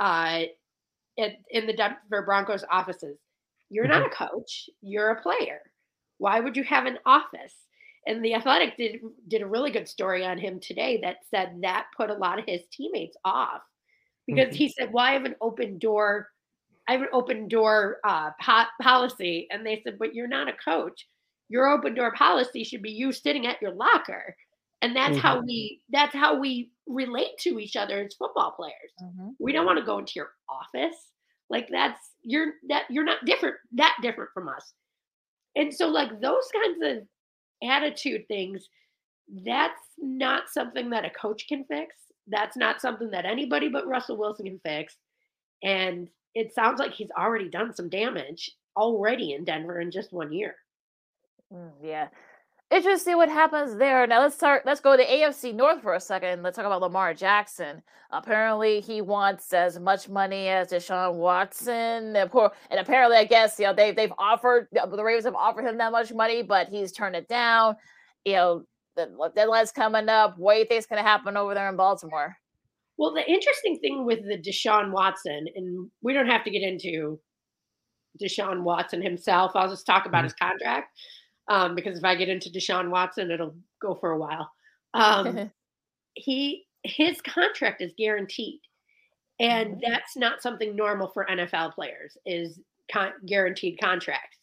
uh 0.00 0.42
at, 1.18 1.32
in 1.50 1.66
the 1.66 1.74
Denver 1.74 2.22
Broncos 2.24 2.64
offices. 2.70 3.18
You're 3.68 3.84
mm-hmm. 3.84 4.00
not 4.00 4.06
a 4.06 4.10
coach, 4.10 4.68
you're 4.80 5.10
a 5.10 5.22
player. 5.22 5.60
Why 6.18 6.40
would 6.40 6.56
you 6.56 6.64
have 6.64 6.86
an 6.86 6.98
office? 7.06 7.54
And 8.06 8.24
the 8.24 8.34
Athletic 8.34 8.76
did 8.76 9.00
did 9.28 9.42
a 9.42 9.46
really 9.46 9.70
good 9.70 9.88
story 9.88 10.24
on 10.24 10.38
him 10.38 10.58
today 10.58 10.98
that 11.02 11.18
said 11.30 11.60
that 11.62 11.86
put 11.96 12.10
a 12.10 12.14
lot 12.14 12.38
of 12.38 12.46
his 12.46 12.62
teammates 12.72 13.16
off 13.24 13.60
because 14.26 14.48
mm-hmm. 14.48 14.56
he 14.56 14.68
said, 14.70 14.92
"Well, 14.92 15.04
I 15.04 15.12
have 15.12 15.26
an 15.26 15.36
open 15.40 15.78
door, 15.78 16.28
I 16.88 16.92
have 16.92 17.02
an 17.02 17.08
open 17.12 17.46
door 17.46 17.98
uh, 18.04 18.30
po- 18.40 18.64
policy," 18.80 19.48
and 19.50 19.66
they 19.66 19.82
said, 19.84 19.98
"But 19.98 20.14
you're 20.14 20.28
not 20.28 20.48
a 20.48 20.54
coach 20.64 21.06
your 21.50 21.66
open 21.66 21.94
door 21.94 22.12
policy 22.12 22.64
should 22.64 22.80
be 22.80 22.92
you 22.92 23.12
sitting 23.12 23.46
at 23.46 23.60
your 23.60 23.72
locker. 23.72 24.34
And 24.82 24.96
that's 24.96 25.10
mm-hmm. 25.10 25.18
how 25.18 25.42
we 25.42 25.82
that's 25.90 26.14
how 26.14 26.38
we 26.38 26.70
relate 26.86 27.36
to 27.40 27.58
each 27.58 27.76
other 27.76 28.00
as 28.00 28.14
football 28.14 28.52
players. 28.52 28.92
Mm-hmm. 29.02 29.30
we 29.38 29.52
don't 29.52 29.66
want 29.66 29.78
to 29.78 29.84
go 29.84 29.98
into 29.98 30.14
your 30.16 30.30
office. 30.48 30.96
Like 31.50 31.68
that's 31.70 31.98
you're 32.22 32.52
that 32.68 32.84
you're 32.88 33.04
not 33.04 33.24
different 33.26 33.56
that 33.72 33.96
different 34.00 34.30
from 34.32 34.48
us. 34.48 34.72
And 35.56 35.74
so 35.74 35.88
like 35.88 36.20
those 36.20 36.48
kinds 36.54 36.78
of 36.82 37.68
attitude 37.68 38.26
things 38.28 38.68
that's 39.44 39.74
not 39.98 40.44
something 40.48 40.88
that 40.90 41.04
a 41.04 41.10
coach 41.10 41.46
can 41.46 41.64
fix. 41.64 41.94
That's 42.26 42.56
not 42.56 42.80
something 42.80 43.10
that 43.10 43.26
anybody 43.26 43.68
but 43.68 43.86
russell 43.86 44.16
wilson 44.16 44.46
can 44.46 44.60
fix. 44.64 44.96
And 45.62 46.08
it 46.34 46.54
sounds 46.54 46.78
like 46.78 46.92
he's 46.92 47.10
already 47.18 47.48
done 47.48 47.74
some 47.74 47.88
damage 47.88 48.52
already 48.76 49.32
in 49.34 49.44
denver 49.44 49.80
in 49.80 49.90
just 49.90 50.12
one 50.12 50.32
year 50.32 50.54
Mm, 51.52 51.70
yeah. 51.82 52.08
Interesting 52.70 53.16
what 53.16 53.28
happens 53.28 53.76
there. 53.76 54.06
Now 54.06 54.20
let's 54.20 54.36
start. 54.36 54.64
Let's 54.64 54.80
go 54.80 54.96
to 54.96 55.04
AFC 55.04 55.52
North 55.52 55.82
for 55.82 55.94
a 55.94 56.00
second. 56.00 56.44
Let's 56.44 56.54
talk 56.54 56.66
about 56.66 56.80
Lamar 56.80 57.14
Jackson. 57.14 57.82
Apparently, 58.12 58.80
he 58.80 59.00
wants 59.00 59.52
as 59.52 59.80
much 59.80 60.08
money 60.08 60.46
as 60.46 60.68
Deshaun 60.68 61.14
Watson. 61.14 62.14
And 62.14 62.30
apparently, 62.70 63.16
I 63.16 63.24
guess 63.24 63.58
you 63.58 63.66
know 63.66 63.74
they 63.74 63.90
they've 63.90 64.12
offered 64.18 64.68
the 64.70 65.02
Ravens 65.02 65.24
have 65.24 65.34
offered 65.34 65.66
him 65.66 65.78
that 65.78 65.90
much 65.90 66.12
money, 66.12 66.42
but 66.44 66.68
he's 66.68 66.92
turned 66.92 67.16
it 67.16 67.26
down. 67.26 67.74
You 68.24 68.34
know 68.34 68.64
the 68.94 69.32
deadline's 69.34 69.72
coming 69.72 70.08
up. 70.08 70.38
What 70.38 70.54
do 70.54 70.60
you 70.60 70.66
think's 70.66 70.86
going 70.86 71.02
to 71.02 71.08
happen 71.08 71.36
over 71.36 71.54
there 71.54 71.68
in 71.68 71.76
Baltimore? 71.76 72.36
Well, 72.98 73.14
the 73.14 73.28
interesting 73.28 73.80
thing 73.80 74.04
with 74.04 74.20
the 74.20 74.38
Deshaun 74.38 74.92
Watson, 74.92 75.46
and 75.56 75.90
we 76.02 76.12
don't 76.12 76.28
have 76.28 76.44
to 76.44 76.50
get 76.50 76.62
into 76.62 77.18
Deshaun 78.22 78.62
Watson 78.62 79.02
himself. 79.02 79.52
I'll 79.56 79.68
just 79.68 79.86
talk 79.86 80.06
about 80.06 80.18
mm-hmm. 80.18 80.24
his 80.24 80.34
contract 80.34 80.96
um, 81.50 81.74
because 81.74 81.98
if 81.98 82.04
I 82.04 82.14
get 82.14 82.28
into 82.28 82.48
Deshaun 82.48 82.90
Watson, 82.90 83.30
it'll 83.30 83.56
go 83.82 83.96
for 83.96 84.12
a 84.12 84.18
while. 84.18 84.50
Um, 84.94 85.50
he 86.14 86.64
his 86.84 87.20
contract 87.20 87.82
is 87.82 87.92
guaranteed, 87.98 88.60
and 89.38 89.72
mm-hmm. 89.72 89.80
that's 89.82 90.16
not 90.16 90.40
something 90.40 90.74
normal 90.74 91.08
for 91.08 91.26
NFL 91.26 91.74
players 91.74 92.16
is 92.24 92.60
con- 92.90 93.12
guaranteed 93.26 93.78
contracts. 93.80 94.38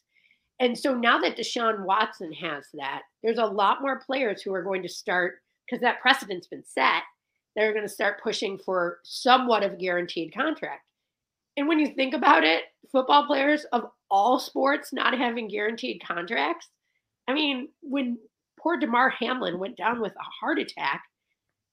And 0.59 0.77
so 0.77 0.93
now 0.93 1.19
that 1.19 1.37
Deshaun 1.37 1.85
Watson 1.85 2.33
has 2.33 2.65
that, 2.73 3.03
there's 3.23 3.37
a 3.37 3.45
lot 3.45 3.81
more 3.81 3.99
players 3.99 4.41
who 4.41 4.53
are 4.53 4.63
going 4.63 4.81
to 4.83 4.89
start 4.89 5.35
because 5.65 5.81
that 5.81 6.01
precedent's 6.01 6.47
been 6.47 6.63
set. 6.65 7.03
They're 7.55 7.73
going 7.73 7.85
to 7.85 7.89
start 7.89 8.21
pushing 8.21 8.57
for 8.57 8.99
somewhat 9.03 9.63
of 9.63 9.73
a 9.73 9.77
guaranteed 9.77 10.33
contract. 10.33 10.83
And 11.57 11.67
when 11.67 11.79
you 11.79 11.93
think 11.93 12.13
about 12.13 12.43
it, 12.43 12.63
football 12.91 13.25
players 13.25 13.65
of 13.71 13.85
all 14.09 14.39
sports 14.39 14.93
not 14.93 15.17
having 15.17 15.47
guaranteed 15.47 16.01
contracts, 16.05 16.67
I 17.27 17.33
mean, 17.33 17.69
when 17.81 18.17
poor 18.59 18.77
Damar 18.77 19.09
Hamlin 19.09 19.59
went 19.59 19.77
down 19.77 20.01
with 20.01 20.13
a 20.13 20.29
heart 20.41 20.59
attack, 20.59 21.03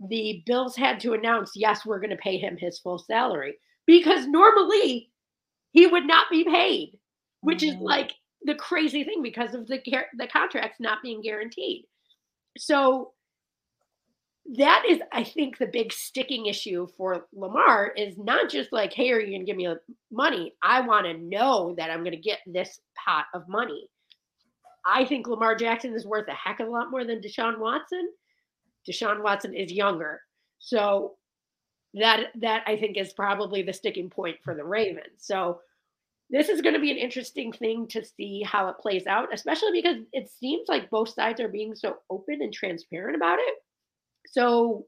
the 0.08 0.42
Bills 0.46 0.76
had 0.76 1.00
to 1.00 1.12
announce, 1.12 1.52
yes, 1.54 1.86
we're 1.86 2.00
going 2.00 2.10
to 2.10 2.16
pay 2.16 2.38
him 2.38 2.56
his 2.58 2.78
full 2.78 2.98
salary 2.98 3.54
because 3.86 4.26
normally 4.26 5.10
he 5.72 5.86
would 5.86 6.06
not 6.06 6.26
be 6.30 6.44
paid, 6.44 6.98
which 7.40 7.62
mm-hmm. 7.62 7.76
is 7.76 7.80
like 7.80 8.12
the 8.42 8.54
crazy 8.54 9.04
thing 9.04 9.22
because 9.22 9.54
of 9.54 9.66
the 9.66 9.80
the 10.18 10.26
contracts 10.26 10.78
not 10.80 11.02
being 11.02 11.22
guaranteed. 11.22 11.84
So 12.58 13.12
that 14.56 14.84
is, 14.88 15.00
I 15.12 15.24
think, 15.24 15.58
the 15.58 15.66
big 15.66 15.92
sticking 15.92 16.46
issue 16.46 16.86
for 16.96 17.26
Lamar 17.32 17.92
is 17.96 18.18
not 18.18 18.50
just 18.50 18.72
like, 18.72 18.92
hey, 18.92 19.10
are 19.10 19.20
you 19.20 19.30
going 19.30 19.40
to 19.40 19.46
give 19.46 19.56
me 19.56 19.74
money? 20.12 20.54
I 20.62 20.82
want 20.82 21.06
to 21.06 21.14
know 21.14 21.74
that 21.78 21.90
I'm 21.90 22.00
going 22.00 22.12
to 22.12 22.20
get 22.20 22.40
this 22.46 22.78
pot 23.02 23.24
of 23.32 23.48
money. 23.48 23.88
I 24.86 25.04
think 25.04 25.26
Lamar 25.26 25.54
Jackson 25.54 25.94
is 25.94 26.06
worth 26.06 26.28
a 26.28 26.34
heck 26.34 26.60
of 26.60 26.68
a 26.68 26.70
lot 26.70 26.90
more 26.90 27.04
than 27.04 27.20
Deshaun 27.20 27.58
Watson. 27.58 28.08
Deshaun 28.88 29.22
Watson 29.22 29.54
is 29.54 29.72
younger. 29.72 30.20
So 30.58 31.14
that 31.94 32.26
that 32.40 32.64
I 32.66 32.76
think 32.76 32.96
is 32.96 33.12
probably 33.12 33.62
the 33.62 33.72
sticking 33.72 34.10
point 34.10 34.36
for 34.42 34.54
the 34.54 34.64
Ravens. 34.64 35.18
So 35.18 35.60
this 36.30 36.48
is 36.48 36.60
going 36.60 36.74
to 36.74 36.80
be 36.80 36.90
an 36.90 36.96
interesting 36.96 37.52
thing 37.52 37.86
to 37.88 38.04
see 38.04 38.42
how 38.42 38.68
it 38.68 38.78
plays 38.78 39.06
out, 39.06 39.32
especially 39.32 39.72
because 39.72 39.98
it 40.12 40.28
seems 40.30 40.68
like 40.68 40.90
both 40.90 41.10
sides 41.10 41.40
are 41.40 41.48
being 41.48 41.74
so 41.74 41.96
open 42.10 42.40
and 42.40 42.52
transparent 42.52 43.16
about 43.16 43.38
it. 43.38 43.54
So 44.26 44.86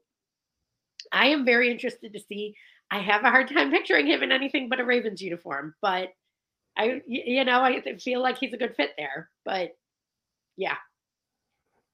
I 1.11 1.27
am 1.27 1.45
very 1.45 1.71
interested 1.71 2.13
to 2.13 2.19
see. 2.19 2.55
I 2.91 2.99
have 2.99 3.23
a 3.23 3.29
hard 3.29 3.49
time 3.49 3.71
picturing 3.71 4.07
him 4.07 4.23
in 4.23 4.31
anything 4.31 4.67
but 4.69 4.79
a 4.79 4.85
Ravens 4.85 5.21
uniform, 5.21 5.75
but 5.81 6.09
I, 6.77 7.01
you 7.07 7.43
know, 7.43 7.61
I 7.61 7.81
feel 7.99 8.21
like 8.21 8.37
he's 8.37 8.53
a 8.53 8.57
good 8.57 8.75
fit 8.75 8.91
there. 8.97 9.29
But 9.45 9.71
yeah. 10.57 10.75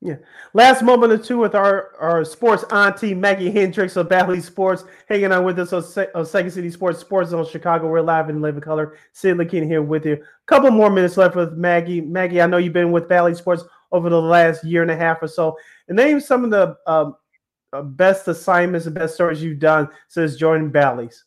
Yeah. 0.02 0.15
Last 0.53 0.84
moment 0.84 1.14
or 1.14 1.18
two 1.18 1.38
with 1.38 1.56
our, 1.56 1.95
our 1.98 2.26
sports 2.26 2.65
auntie, 2.72 3.14
Maggie 3.14 3.49
Hendricks 3.49 3.95
of 3.95 4.10
Bally 4.10 4.41
Sports, 4.41 4.84
hanging 5.07 5.31
out 5.31 5.45
with 5.45 5.57
us 5.60 5.72
on, 5.72 5.81
Se- 5.81 6.10
on 6.14 6.26
Second 6.26 6.52
City 6.52 6.69
Sports, 6.69 6.99
Sports 6.99 7.30
Zone 7.30 7.48
Chicago. 7.48 7.88
We're 7.88 8.02
live 8.02 8.30
in 8.30 8.41
living 8.41 8.60
color. 8.60 8.98
Sid 9.14 9.38
Lakin 9.38 9.65
here 9.65 9.81
with 9.81 10.06
you. 10.06 10.15
A 10.15 10.45
couple 10.45 10.72
more 10.72 10.90
minutes 10.90 11.15
left 11.15 11.38
with 11.38 11.53
Maggie. 11.53 12.02
Maggie, 12.02 12.41
I 12.41 12.48
know 12.48 12.57
you've 12.57 12.73
been 12.73 12.91
with 12.91 13.07
Bally 13.07 13.34
Sports 13.34 13.64
over 13.94 14.10
the 14.10 14.22
last 14.22 14.65
year 14.65 14.81
and 14.81 14.91
a 14.91 14.95
half 14.95 15.22
or 15.22 15.30
so. 15.30 15.57
And 15.88 15.95
name 15.95 16.19
some 16.19 16.44
of 16.44 16.49
the 16.49 16.76
um, 16.85 17.15
uh, 17.72 17.81
best 17.81 18.27
assignments 18.27 18.88
and 18.88 18.95
best 18.95 19.14
stories 19.14 19.41
you've 19.41 19.60
done 19.60 19.88
since 20.10 20.35
joining 20.35 20.69
Bally's. 20.69 21.23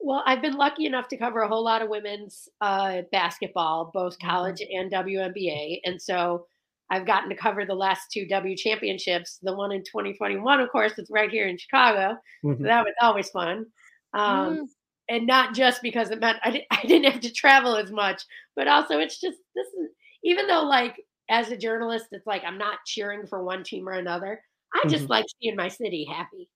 Well, 0.00 0.24
I've 0.26 0.42
been 0.42 0.56
lucky 0.56 0.86
enough 0.86 1.06
to 1.08 1.16
cover 1.16 1.42
a 1.42 1.48
whole 1.48 1.62
lot 1.62 1.82
of 1.82 1.88
women's 1.88 2.48
uh, 2.60 3.02
basketball, 3.12 3.92
both 3.94 4.18
college 4.18 4.60
and 4.60 4.90
WNBA. 4.90 5.82
And 5.84 6.02
so 6.02 6.46
I've 6.92 7.06
gotten 7.06 7.30
to 7.30 7.34
cover 7.36 7.64
the 7.64 7.74
last 7.74 8.10
two 8.12 8.26
W 8.28 8.54
championships. 8.56 9.38
The 9.42 9.54
one 9.56 9.72
in 9.72 9.82
2021, 9.82 10.60
of 10.60 10.70
course, 10.70 10.92
is 10.98 11.08
right 11.10 11.30
here 11.30 11.46
in 11.48 11.56
Chicago. 11.56 12.18
Mhm. 12.44 12.58
So 12.58 12.62
that 12.64 12.84
was 12.84 12.94
always 13.00 13.30
fun. 13.30 13.66
Um, 14.14 14.56
Mm. 14.58 14.66
And 15.08 15.26
not 15.26 15.52
just 15.54 15.82
because 15.82 16.10
it 16.10 16.20
meant 16.20 16.38
I, 16.44 16.50
di- 16.50 16.66
I 16.70 16.82
didn't 16.86 17.10
have 17.10 17.20
to 17.22 17.32
travel 17.32 17.76
as 17.76 17.90
much, 17.90 18.22
but 18.54 18.68
also 18.68 18.98
it's 18.98 19.18
just 19.20 19.38
this 19.54 19.66
is 19.68 19.90
even 20.22 20.46
though 20.46 20.62
like 20.62 20.94
as 21.28 21.50
a 21.50 21.56
journalist, 21.56 22.06
it's 22.12 22.26
like 22.26 22.44
I'm 22.44 22.58
not 22.58 22.78
cheering 22.86 23.26
for 23.26 23.42
one 23.42 23.64
team 23.64 23.88
or 23.88 23.92
another. 23.92 24.40
I 24.74 24.86
just 24.88 25.06
Mhm. 25.06 25.10
like 25.10 25.26
seeing 25.40 25.56
my 25.56 25.68
city 25.68 26.04
happy. 26.04 26.48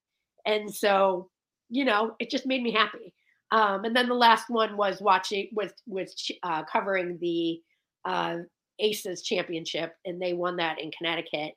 And 0.44 0.72
so, 0.72 1.30
you 1.70 1.84
know, 1.84 2.14
it 2.20 2.30
just 2.30 2.46
made 2.46 2.62
me 2.62 2.70
happy. 2.72 3.12
Um, 3.50 3.84
and 3.84 3.94
then 3.96 4.08
the 4.08 4.14
last 4.14 4.48
one 4.48 4.76
was 4.76 5.00
watching 5.00 5.48
with 5.52 5.74
with 5.86 6.14
uh, 6.42 6.62
covering 6.64 7.18
the 7.20 7.60
uh, 8.04 8.38
Aces 8.78 9.22
Championship, 9.22 9.94
and 10.04 10.20
they 10.20 10.32
won 10.32 10.56
that 10.56 10.80
in 10.80 10.90
Connecticut. 10.96 11.54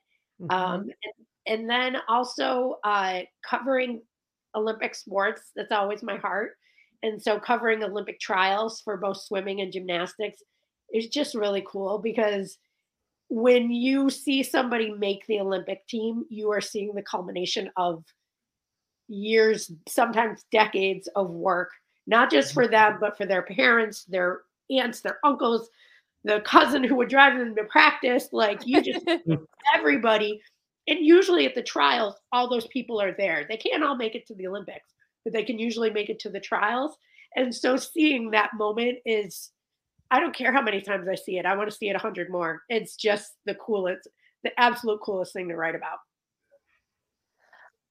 Um, 0.48 0.88
and, 1.04 1.60
and 1.60 1.70
then 1.70 1.96
also 2.08 2.76
uh, 2.84 3.20
covering 3.48 4.02
Olympic 4.54 4.94
sports. 4.94 5.50
That's 5.54 5.72
always 5.72 6.02
my 6.02 6.16
heart. 6.16 6.52
And 7.02 7.22
so 7.22 7.38
covering 7.38 7.82
Olympic 7.82 8.20
trials 8.20 8.80
for 8.80 8.96
both 8.96 9.20
swimming 9.20 9.60
and 9.60 9.72
gymnastics 9.72 10.42
is 10.92 11.08
just 11.08 11.34
really 11.34 11.64
cool 11.66 11.98
because 11.98 12.58
when 13.28 13.70
you 13.70 14.10
see 14.10 14.42
somebody 14.42 14.90
make 14.90 15.26
the 15.26 15.40
Olympic 15.40 15.86
team, 15.86 16.24
you 16.28 16.50
are 16.50 16.60
seeing 16.60 16.94
the 16.94 17.02
culmination 17.02 17.70
of 17.76 18.04
years, 19.08 19.70
sometimes 19.88 20.44
decades 20.52 21.08
of 21.14 21.30
work, 21.30 21.70
not 22.06 22.30
just 22.30 22.52
for 22.52 22.66
them, 22.66 22.98
but 23.00 23.16
for 23.16 23.26
their 23.26 23.42
parents, 23.42 24.04
their 24.04 24.42
aunts, 24.70 25.00
their 25.00 25.18
uncles, 25.24 25.70
the 26.24 26.40
cousin 26.40 26.84
who 26.84 26.96
would 26.96 27.08
drive 27.08 27.38
them 27.38 27.54
to 27.56 27.64
practice. 27.64 28.28
Like 28.32 28.66
you 28.66 28.82
just, 28.82 29.06
everybody. 29.74 30.40
And 30.86 30.98
usually 31.00 31.46
at 31.46 31.54
the 31.54 31.62
trials, 31.62 32.16
all 32.32 32.48
those 32.48 32.66
people 32.68 33.00
are 33.00 33.14
there. 33.16 33.46
They 33.48 33.56
can't 33.56 33.84
all 33.84 33.96
make 33.96 34.14
it 34.14 34.26
to 34.26 34.34
the 34.34 34.46
Olympics, 34.46 34.92
but 35.24 35.32
they 35.32 35.44
can 35.44 35.58
usually 35.58 35.90
make 35.90 36.10
it 36.10 36.18
to 36.20 36.30
the 36.30 36.40
trials. 36.40 36.96
And 37.36 37.54
so 37.54 37.76
seeing 37.76 38.30
that 38.30 38.50
moment 38.54 38.98
is, 39.04 39.50
I 40.10 40.18
don't 40.18 40.34
care 40.34 40.52
how 40.52 40.62
many 40.62 40.80
times 40.80 41.06
I 41.08 41.14
see 41.14 41.38
it. 41.38 41.46
I 41.46 41.56
want 41.56 41.70
to 41.70 41.76
see 41.76 41.88
it 41.88 41.96
a 41.96 42.00
hundred 42.00 42.30
more. 42.30 42.62
It's 42.68 42.96
just 42.96 43.34
the 43.46 43.54
coolest, 43.54 44.08
the 44.42 44.58
absolute 44.58 45.00
coolest 45.00 45.32
thing 45.32 45.48
to 45.48 45.56
write 45.56 45.76
about. 45.76 45.98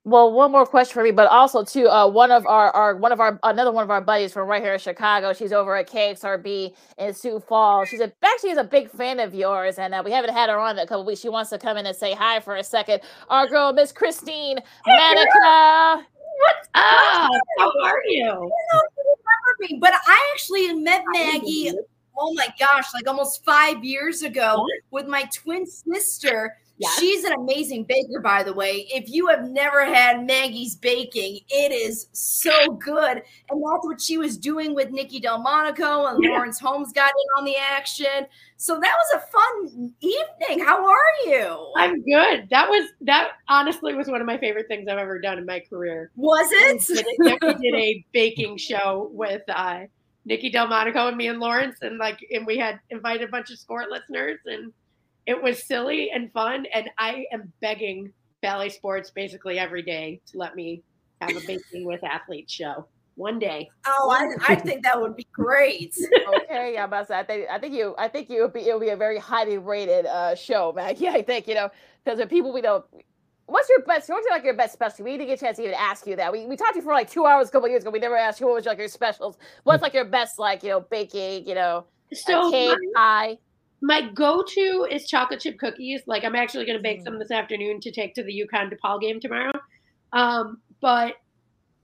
Well, 0.06 0.32
one 0.32 0.52
more 0.52 0.66
question 0.66 0.94
for 0.94 1.04
me, 1.04 1.12
but 1.12 1.30
also 1.30 1.64
too, 1.64 1.88
uh, 1.90 2.08
one 2.08 2.32
of 2.32 2.48
our, 2.48 2.72
our 2.72 2.96
one 2.96 3.12
of 3.12 3.20
our 3.20 3.38
another 3.44 3.72
one 3.72 3.84
of 3.84 3.92
our 3.92 4.00
buddies 4.00 4.32
from 4.32 4.48
right 4.48 4.62
here 4.62 4.74
in 4.74 4.80
Chicago. 4.80 5.34
She's 5.34 5.52
over 5.52 5.76
at 5.76 5.90
KXRB 5.90 6.74
in 6.98 7.14
Sioux 7.14 7.40
Falls. 7.42 7.90
She's 7.90 8.00
a, 8.00 8.12
actually 8.24 8.52
is 8.52 8.58
a 8.58 8.64
big 8.64 8.90
fan 8.90 9.20
of 9.20 9.36
yours, 9.36 9.78
and 9.78 9.94
uh, 9.94 10.02
we 10.04 10.12
haven't 10.12 10.34
had 10.34 10.50
her 10.50 10.58
on 10.58 10.78
in 10.78 10.84
a 10.84 10.88
couple 10.88 11.06
weeks. 11.06 11.20
She 11.20 11.30
wants 11.30 11.50
to 11.50 11.58
come 11.58 11.76
in 11.76 11.86
and 11.86 11.96
say 11.96 12.14
hi 12.14 12.40
for 12.40 12.56
a 12.56 12.64
second. 12.64 13.02
Our 13.30 13.48
girl, 13.48 13.74
Miss 13.74 13.92
Christine 13.92 14.60
Manica. 14.88 16.06
What's 16.40 16.70
up? 16.76 17.30
How 17.58 17.72
are 17.84 18.02
you? 18.08 18.24
I 18.24 18.32
don't 18.32 18.42
know 18.42 19.10
remember 19.30 19.74
me, 19.74 19.80
but 19.80 19.94
I 19.94 20.32
actually 20.34 20.74
met 20.74 21.04
Maggie. 21.14 21.74
Oh 22.18 22.34
my 22.34 22.48
gosh, 22.60 22.86
like 22.94 23.08
almost 23.08 23.46
five 23.46 23.84
years 23.84 24.24
ago 24.24 24.66
with 24.92 25.08
my 25.08 25.24
twin 25.34 25.66
sister. 25.66 26.58
Yes. 26.80 26.98
She's 26.98 27.24
an 27.26 27.34
amazing 27.34 27.84
baker, 27.84 28.22
by 28.24 28.42
the 28.42 28.54
way. 28.54 28.88
If 28.90 29.10
you 29.10 29.28
have 29.28 29.44
never 29.50 29.84
had 29.86 30.26
Maggie's 30.26 30.76
baking, 30.76 31.42
it 31.50 31.74
is 31.74 32.08
so 32.14 32.72
good. 32.74 33.18
And 33.50 33.62
that's 33.62 33.86
what 33.86 34.00
she 34.02 34.18
was 34.18 34.38
doing 34.38 34.74
with 34.74 34.90
Nikki 34.90 35.20
Delmonico 35.20 36.06
and 36.06 36.24
Yeah. 36.24 36.30
Lawrence 36.32 36.58
Holmes 36.58 36.94
got 36.94 37.12
in 37.12 37.38
on 37.40 37.44
the 37.44 37.58
action. 37.58 38.26
So 38.56 38.80
that 38.80 38.96
was 38.98 39.22
a 39.22 39.28
fun 39.28 39.94
evening. 40.00 40.66
How 40.66 40.86
are 40.90 41.14
you? 41.26 41.74
I'm 41.76 42.02
good. 42.02 42.48
That 42.50 42.70
was 42.70 42.90
that 43.02 43.32
honestly 43.50 43.94
was 43.94 44.08
one 44.08 44.22
of 44.22 44.28
my 44.28 44.38
favorite 44.38 44.68
things 44.70 44.88
I've 44.88 44.98
ever 44.98 45.20
done 45.20 45.38
in 45.38 45.46
my 45.46 45.60
career. 45.60 46.12
Was 46.16 46.48
it? 46.52 46.82
We 47.20 47.30
did, 47.30 47.44
a- 47.44 47.46
we 47.48 47.54
did 47.72 47.76
a 47.78 48.06
baking 48.14 48.56
show 48.58 49.10
with 49.12 49.42
uh 49.50 49.82
Nikki 50.26 50.50
Delmonico 50.52 51.08
and 51.08 51.18
me 51.18 51.28
and 51.28 51.40
Lawrence 51.40 51.80
and 51.82 51.98
like 51.98 52.20
and 52.32 52.46
we 52.48 52.58
had 52.58 52.80
invited 52.90 53.28
a 53.28 53.32
bunch 53.32 53.50
of 53.52 53.60
sport 53.60 53.90
listeners 53.90 54.40
and 54.46 54.72
it 55.30 55.42
was 55.42 55.68
silly 55.68 56.10
and 56.12 56.32
fun 56.32 56.66
and 56.74 56.90
I 56.98 57.26
am 57.32 57.54
begging 57.62 58.12
Bally 58.42 58.70
Sports 58.70 59.12
basically 59.12 59.60
every 59.60 59.84
day 59.84 60.20
to 60.32 60.40
let 60.40 60.56
me 60.56 60.82
have 61.22 61.36
a 61.38 61.40
baking 61.46 61.86
with 61.86 62.04
athletes 62.04 62.52
show 62.52 62.88
one 63.14 63.38
day. 63.38 63.70
Oh, 63.86 64.10
I, 64.10 64.54
I 64.54 64.56
think 64.56 64.82
that 64.84 65.00
would 65.00 65.16
be 65.16 65.28
great. 65.32 65.94
okay, 66.44 66.74
yeah, 66.74 66.88
but 66.88 67.12
I 67.12 67.24
think 67.24 67.48
I 67.52 67.60
think 67.60 67.76
you 67.76 67.94
I 68.00 68.08
think 68.08 68.30
you 68.30 68.42
would 68.42 68.54
be 68.54 68.62
it 68.62 68.74
would 68.74 68.84
be 68.84 68.90
a 68.90 68.98
very 68.98 69.20
highly 69.20 69.60
rated 69.60 70.08
uh 70.08 70.34
show, 70.34 70.74
Maggie. 70.76 71.08
I 71.20 71.22
think 71.22 71.48
you 71.48 71.54
know 71.54 71.70
because 72.04 72.18
the 72.20 72.26
people 72.28 72.52
we 72.52 72.62
know. 72.62 72.86
What's 73.46 73.68
your 73.68 73.82
best? 73.82 74.10
What's 74.10 74.28
like 74.30 74.44
your 74.44 74.54
best 74.54 74.74
specialty? 74.74 75.02
We 75.04 75.12
didn't 75.18 75.28
get 75.28 75.40
a 75.40 75.44
chance 75.44 75.58
to 75.58 75.64
even 75.64 75.76
ask 75.76 76.06
you 76.06 76.16
that. 76.18 76.32
We, 76.32 76.46
we 76.46 76.56
talked 76.56 76.74
to 76.74 76.80
you 76.80 76.84
for 76.84 76.94
like 76.94 77.10
two 77.10 77.26
hours 77.26 77.50
a 77.50 77.52
couple 77.52 77.68
years 77.68 77.82
ago. 77.82 77.90
We 77.90 77.98
never 77.98 78.16
asked 78.16 78.40
you 78.40 78.46
what 78.46 78.54
was 78.58 78.66
like 78.68 78.78
your 78.78 78.88
specials. 78.88 79.40
What's 79.64 79.82
like 79.82 79.96
your 79.96 80.06
best 80.06 80.38
like 80.38 80.62
you 80.62 80.70
know 80.70 80.82
baking? 80.82 81.48
You 81.48 81.56
know, 81.56 81.86
So 82.14 82.52
cake, 82.52 82.78
my- 82.94 82.94
pie. 82.96 83.38
My 83.82 84.10
go-to 84.12 84.88
is 84.92 85.08
chocolate 85.08 85.40
chip 85.40 85.58
cookies. 85.58 86.02
Like 86.06 86.24
I'm 86.24 86.36
actually 86.36 86.66
going 86.66 86.78
to 86.78 86.84
bake 86.84 87.02
some 87.02 87.18
this 87.18 87.32
afternoon 87.32 87.80
to 87.82 87.92
take 87.92 88.14
to 88.16 88.24
the 88.24 88.46
UConn 88.46 88.74
DePaul 88.74 89.00
game 89.02 89.20
tomorrow. 89.20 89.52
Um, 90.12 90.60
but 90.82 91.16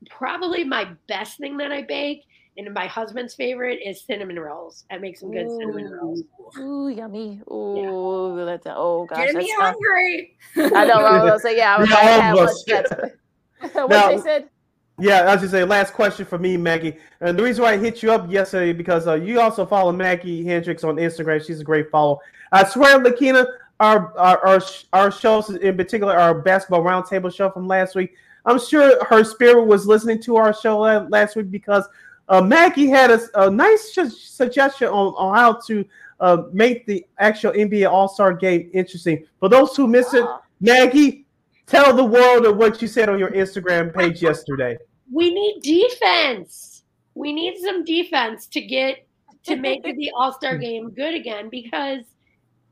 probably 0.09 0.63
my 0.63 0.89
best 1.07 1.37
thing 1.37 1.57
that 1.57 1.71
I 1.71 1.83
bake, 1.83 2.23
and 2.57 2.73
my 2.73 2.87
husband's 2.87 3.35
favorite 3.35 3.79
is 3.85 4.03
cinnamon 4.03 4.39
rolls. 4.39 4.85
I 4.91 4.97
make 4.97 5.17
some 5.17 5.31
good 5.31 5.49
cinnamon 5.49 5.91
rolls. 5.91 6.23
Ooh, 6.57 6.87
yummy. 6.89 7.41
Ooh, 7.51 8.43
that's 8.45 8.67
oh 8.67 9.05
gosh. 9.05 9.27
Get 9.27 9.35
me 9.35 9.53
that 9.57 9.75
hungry. 9.75 10.37
I 10.57 10.85
know. 10.85 10.93
I 10.95 11.23
was 11.23 11.29
gonna 11.29 11.39
say 11.39 11.57
yeah. 11.57 11.75
I 11.75 11.79
was 11.79 11.89
Yeah, 11.89 11.95
like, 11.95 12.05
all 12.05 12.17
yeah, 12.17 12.31
of 12.31 12.37
what's 12.37 12.63
that? 12.65 13.13
what 13.89 14.09
they 14.15 14.21
said? 14.21 14.49
Yeah, 14.97 15.29
as 15.29 15.41
you 15.41 15.49
say 15.49 15.63
last 15.65 15.93
question 15.93 16.25
for 16.25 16.37
me, 16.37 16.55
Maggie. 16.55 16.95
And 17.19 17.37
the 17.37 17.43
reason 17.43 17.63
why 17.63 17.73
I 17.73 17.77
hit 17.77 18.01
you 18.01 18.11
up 18.11 18.31
yesterday 18.31 18.71
because 18.71 19.07
uh, 19.07 19.15
you 19.15 19.41
also 19.41 19.65
follow 19.65 19.91
Maggie 19.91 20.45
Hendricks 20.45 20.85
on 20.85 20.95
Instagram. 20.95 21.45
She's 21.45 21.59
a 21.59 21.65
great 21.65 21.89
follow. 21.89 22.21
I 22.51 22.63
swear, 22.63 22.99
Lakina, 22.99 23.45
our 23.79 24.17
our 24.17 24.45
our, 24.47 24.61
our 24.93 25.11
shows 25.11 25.49
in 25.49 25.75
particular, 25.75 26.17
our 26.17 26.33
basketball 26.33 26.81
roundtable 26.81 27.33
show 27.33 27.49
from 27.49 27.67
last 27.67 27.95
week. 27.95 28.15
I'm 28.45 28.59
sure 28.59 29.03
her 29.05 29.23
spirit 29.23 29.65
was 29.65 29.85
listening 29.85 30.21
to 30.23 30.37
our 30.37 30.53
show 30.53 30.79
last 30.79 31.35
week 31.35 31.51
because 31.51 31.85
uh, 32.29 32.41
Maggie 32.41 32.87
had 32.87 33.11
a, 33.11 33.19
a 33.35 33.49
nice 33.49 33.93
su- 33.93 34.09
suggestion 34.09 34.87
on, 34.87 35.13
on 35.15 35.35
how 35.35 35.53
to 35.67 35.85
uh, 36.19 36.43
make 36.53 36.85
the 36.85 37.05
actual 37.19 37.51
NBA 37.51 37.89
All 37.89 38.07
Star 38.07 38.33
game 38.33 38.69
interesting. 38.73 39.25
For 39.39 39.49
those 39.49 39.75
who 39.75 39.87
missed 39.87 40.13
it, 40.13 40.25
Maggie, 40.61 41.24
tell 41.65 41.95
the 41.95 42.03
world 42.03 42.45
of 42.45 42.57
what 42.57 42.81
you 42.81 42.87
said 42.87 43.09
on 43.09 43.19
your 43.19 43.31
Instagram 43.31 43.93
page 43.93 44.21
yesterday. 44.21 44.77
We 45.11 45.33
need 45.33 45.61
defense. 45.61 46.83
We 47.13 47.33
need 47.33 47.57
some 47.57 47.83
defense 47.83 48.47
to 48.47 48.61
get 48.61 49.07
to 49.43 49.55
make 49.55 49.83
the 49.83 50.11
All 50.15 50.33
Star 50.33 50.57
game 50.57 50.91
good 50.91 51.13
again 51.13 51.49
because 51.49 52.03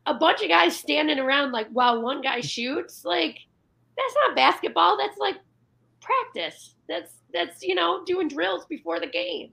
a 0.06 0.14
bunch 0.14 0.41
of 0.41 0.49
guys 0.49 0.76
standing 0.76 1.20
around 1.20 1.52
like 1.52 1.68
while 1.70 2.02
one 2.02 2.22
guy 2.22 2.41
shoots, 2.41 3.06
like 3.06 3.40
that's 3.98 4.15
not 4.26 4.36
basketball. 4.36 4.98
That's 4.98 5.18
like 5.18 5.38
practice. 6.02 6.76
That's 6.88 7.14
that's 7.34 7.64
you 7.64 7.76
know 7.76 8.03
doing 8.06 8.28
drills 8.28 8.65
before 8.65 8.99
the 8.99 9.07
game, 9.07 9.52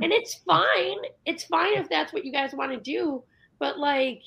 and 0.00 0.12
it's 0.12 0.34
fine. 0.46 0.98
It's 1.26 1.44
fine 1.44 1.74
if 1.74 1.88
that's 1.88 2.12
what 2.12 2.24
you 2.24 2.32
guys 2.32 2.52
want 2.52 2.72
to 2.72 2.78
do, 2.78 3.22
but 3.58 3.78
like 3.78 4.22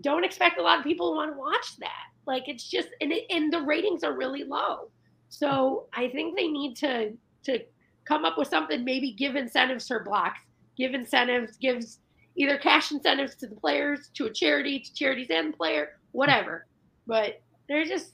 don't 0.00 0.24
expect 0.24 0.58
a 0.58 0.62
lot 0.62 0.78
of 0.78 0.84
people 0.84 1.10
to 1.10 1.16
want 1.16 1.32
to 1.32 1.38
watch 1.38 1.76
that. 1.78 2.13
Like 2.26 2.48
it's 2.48 2.68
just 2.68 2.88
and 3.00 3.12
it, 3.12 3.24
and 3.30 3.52
the 3.52 3.60
ratings 3.60 4.02
are 4.04 4.16
really 4.16 4.44
low. 4.44 4.88
So 5.28 5.86
I 5.92 6.08
think 6.08 6.36
they 6.36 6.48
need 6.48 6.76
to 6.76 7.12
to 7.44 7.60
come 8.04 8.24
up 8.24 8.38
with 8.38 8.48
something. 8.48 8.84
Maybe 8.84 9.12
give 9.12 9.36
incentives 9.36 9.88
for 9.88 10.02
blocks. 10.02 10.40
Give 10.76 10.94
incentives. 10.94 11.56
Gives 11.56 11.98
either 12.36 12.58
cash 12.58 12.92
incentives 12.92 13.34
to 13.36 13.46
the 13.46 13.54
players, 13.54 14.10
to 14.14 14.26
a 14.26 14.32
charity, 14.32 14.80
to 14.80 14.94
charities 14.94 15.28
and 15.30 15.52
the 15.52 15.56
player, 15.56 15.98
whatever. 16.12 16.66
But 17.06 17.42
there's 17.68 17.88
just 17.88 18.12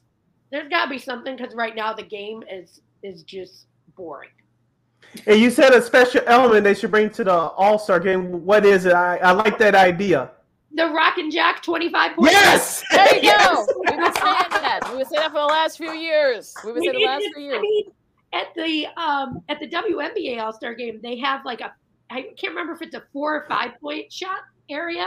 there's 0.51 0.69
got 0.69 0.85
to 0.85 0.91
be 0.91 0.99
something 0.99 1.37
because 1.37 1.55
right 1.55 1.75
now 1.75 1.93
the 1.93 2.03
game 2.03 2.43
is 2.51 2.81
is 3.03 3.23
just 3.23 3.67
boring. 3.97 4.31
And 5.27 5.41
you 5.41 5.51
said 5.51 5.73
a 5.73 5.83
special 5.83 6.23
element 6.27 6.65
they 6.65 6.75
should 6.75 6.91
bring 6.91 7.11
to 7.11 7.25
the 7.25 7.33
All 7.33 7.79
Star 7.79 8.01
game. 8.01 8.45
What 8.45 8.65
is 8.65 8.87
it? 8.87 8.93
I, 8.93 9.17
I 9.19 9.33
like 9.33 9.59
that 9.59 9.75
idea. 9.75 10.31
The 10.73 10.89
Rock 10.91 11.19
N' 11.19 11.31
Jock 11.31 11.63
25 11.63 12.17
points. 12.17 12.33
Yes! 12.33 12.85
There 12.91 13.15
you 13.17 13.21
Yes! 13.23 13.67
go. 13.67 13.67
We've 13.79 13.89
been 13.99 14.15
saying 14.15 14.15
that. 14.51 14.81
We've 14.89 14.99
been 14.99 15.07
saying 15.07 15.23
that 15.23 15.33
for 15.33 15.41
the 15.41 15.47
last 15.47 15.77
few 15.79 15.93
years. 15.93 16.55
We've 16.65 16.75
been 16.75 16.83
We 16.83 16.89
saying 16.89 16.99
the 17.01 17.07
last 17.07 17.23
to- 17.23 17.33
few 17.35 17.43
I 17.49 17.53
years. 17.55 17.61
mean, 17.63 17.85
at 18.33 18.55
the 18.55 18.87
um 18.97 19.43
at 19.49 19.59
the 19.59 19.67
WNBA 19.69 20.41
All 20.41 20.53
Star 20.53 20.75
Game, 20.75 21.01
they 21.03 21.19
have 21.19 21.45
like 21.45 21.61
a 21.61 21.73
I 22.11 22.23
can't 22.37 22.51
remember 22.53 22.73
if 22.73 22.83
it's 22.83 22.95
a 22.95 23.03
four 23.13 23.35
or 23.35 23.47
five 23.49 23.73
point 23.81 24.13
shot 24.13 24.39
area 24.69 25.07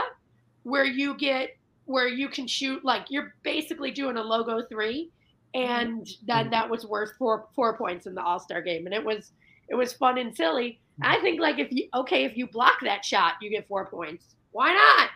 where 0.64 0.84
you 0.84 1.14
get 1.16 1.56
where 1.86 2.08
you 2.08 2.28
can 2.28 2.46
shoot 2.46 2.84
like 2.84 3.06
you're 3.10 3.34
basically 3.42 3.90
doing 3.90 4.16
a 4.18 4.22
logo 4.22 4.62
three, 4.68 5.10
and 5.54 6.06
then 6.26 6.50
that 6.50 6.68
was 6.68 6.84
worth 6.86 7.12
four 7.18 7.46
four 7.54 7.76
points 7.78 8.06
in 8.06 8.14
the 8.14 8.22
All 8.22 8.38
Star 8.38 8.60
game, 8.60 8.84
and 8.84 8.94
it 8.94 9.02
was 9.04 9.32
it 9.68 9.74
was 9.74 9.94
fun 9.94 10.18
and 10.18 10.36
silly. 10.36 10.78
I 11.02 11.18
think 11.20 11.40
like 11.40 11.58
if 11.58 11.68
you 11.72 11.88
okay 11.94 12.24
if 12.24 12.36
you 12.36 12.46
block 12.46 12.74
that 12.82 13.02
shot, 13.04 13.34
you 13.40 13.48
get 13.48 13.66
four 13.66 13.86
points. 13.86 14.34
Why 14.52 14.72
not? 14.74 15.08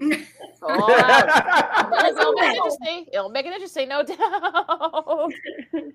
Oh, 0.00 0.08
it'll 2.08 2.32
make 2.34 2.50
it 2.50 2.56
interesting. 2.56 3.06
It'll 3.12 3.28
make 3.30 3.46
it 3.46 3.52
interesting, 3.52 3.88
no 3.88 4.02
doubt. 4.02 5.32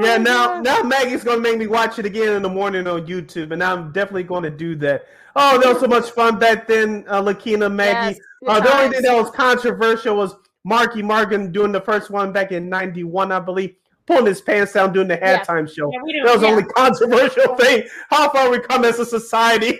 Yeah, 0.00 0.16
now 0.16 0.58
now 0.62 0.82
Maggie's 0.82 1.22
gonna 1.22 1.40
make 1.40 1.58
me 1.58 1.66
watch 1.66 1.98
it 1.98 2.06
again 2.06 2.32
in 2.32 2.40
the 2.42 2.48
morning 2.48 2.86
on 2.86 3.06
YouTube, 3.06 3.52
and 3.52 3.62
I'm 3.62 3.92
definitely 3.92 4.22
going 4.22 4.42
to 4.44 4.50
do 4.50 4.74
that. 4.76 5.04
Oh, 5.36 5.60
that 5.60 5.68
was 5.70 5.80
so 5.80 5.86
much 5.86 6.10
fun 6.12 6.38
back 6.38 6.66
then, 6.66 7.04
uh, 7.08 7.20
Lakina, 7.20 7.70
Maggie. 7.70 8.18
Yes, 8.40 8.50
uh, 8.50 8.60
the 8.60 8.74
only 8.74 8.90
thing 8.96 9.02
that 9.02 9.14
was 9.14 9.30
controversial 9.32 10.16
was 10.16 10.34
Marky 10.64 11.02
Morgan 11.02 11.52
doing 11.52 11.72
the 11.72 11.80
first 11.82 12.08
one 12.10 12.32
back 12.32 12.52
in 12.52 12.70
'91, 12.70 13.30
I 13.32 13.38
believe, 13.38 13.74
pulling 14.06 14.24
his 14.26 14.40
pants 14.40 14.72
down 14.72 14.94
doing 14.94 15.08
the 15.08 15.18
Yeah. 15.20 15.44
halftime 15.44 15.68
show. 15.72 15.90
Yeah, 15.92 16.22
that 16.24 16.32
was 16.32 16.40
the 16.40 16.48
only 16.48 16.64
controversial 16.64 17.54
thing. 17.56 17.86
How 18.08 18.30
far 18.30 18.48
we 18.50 18.60
come 18.60 18.82
as 18.86 18.98
a 18.98 19.04
society? 19.04 19.78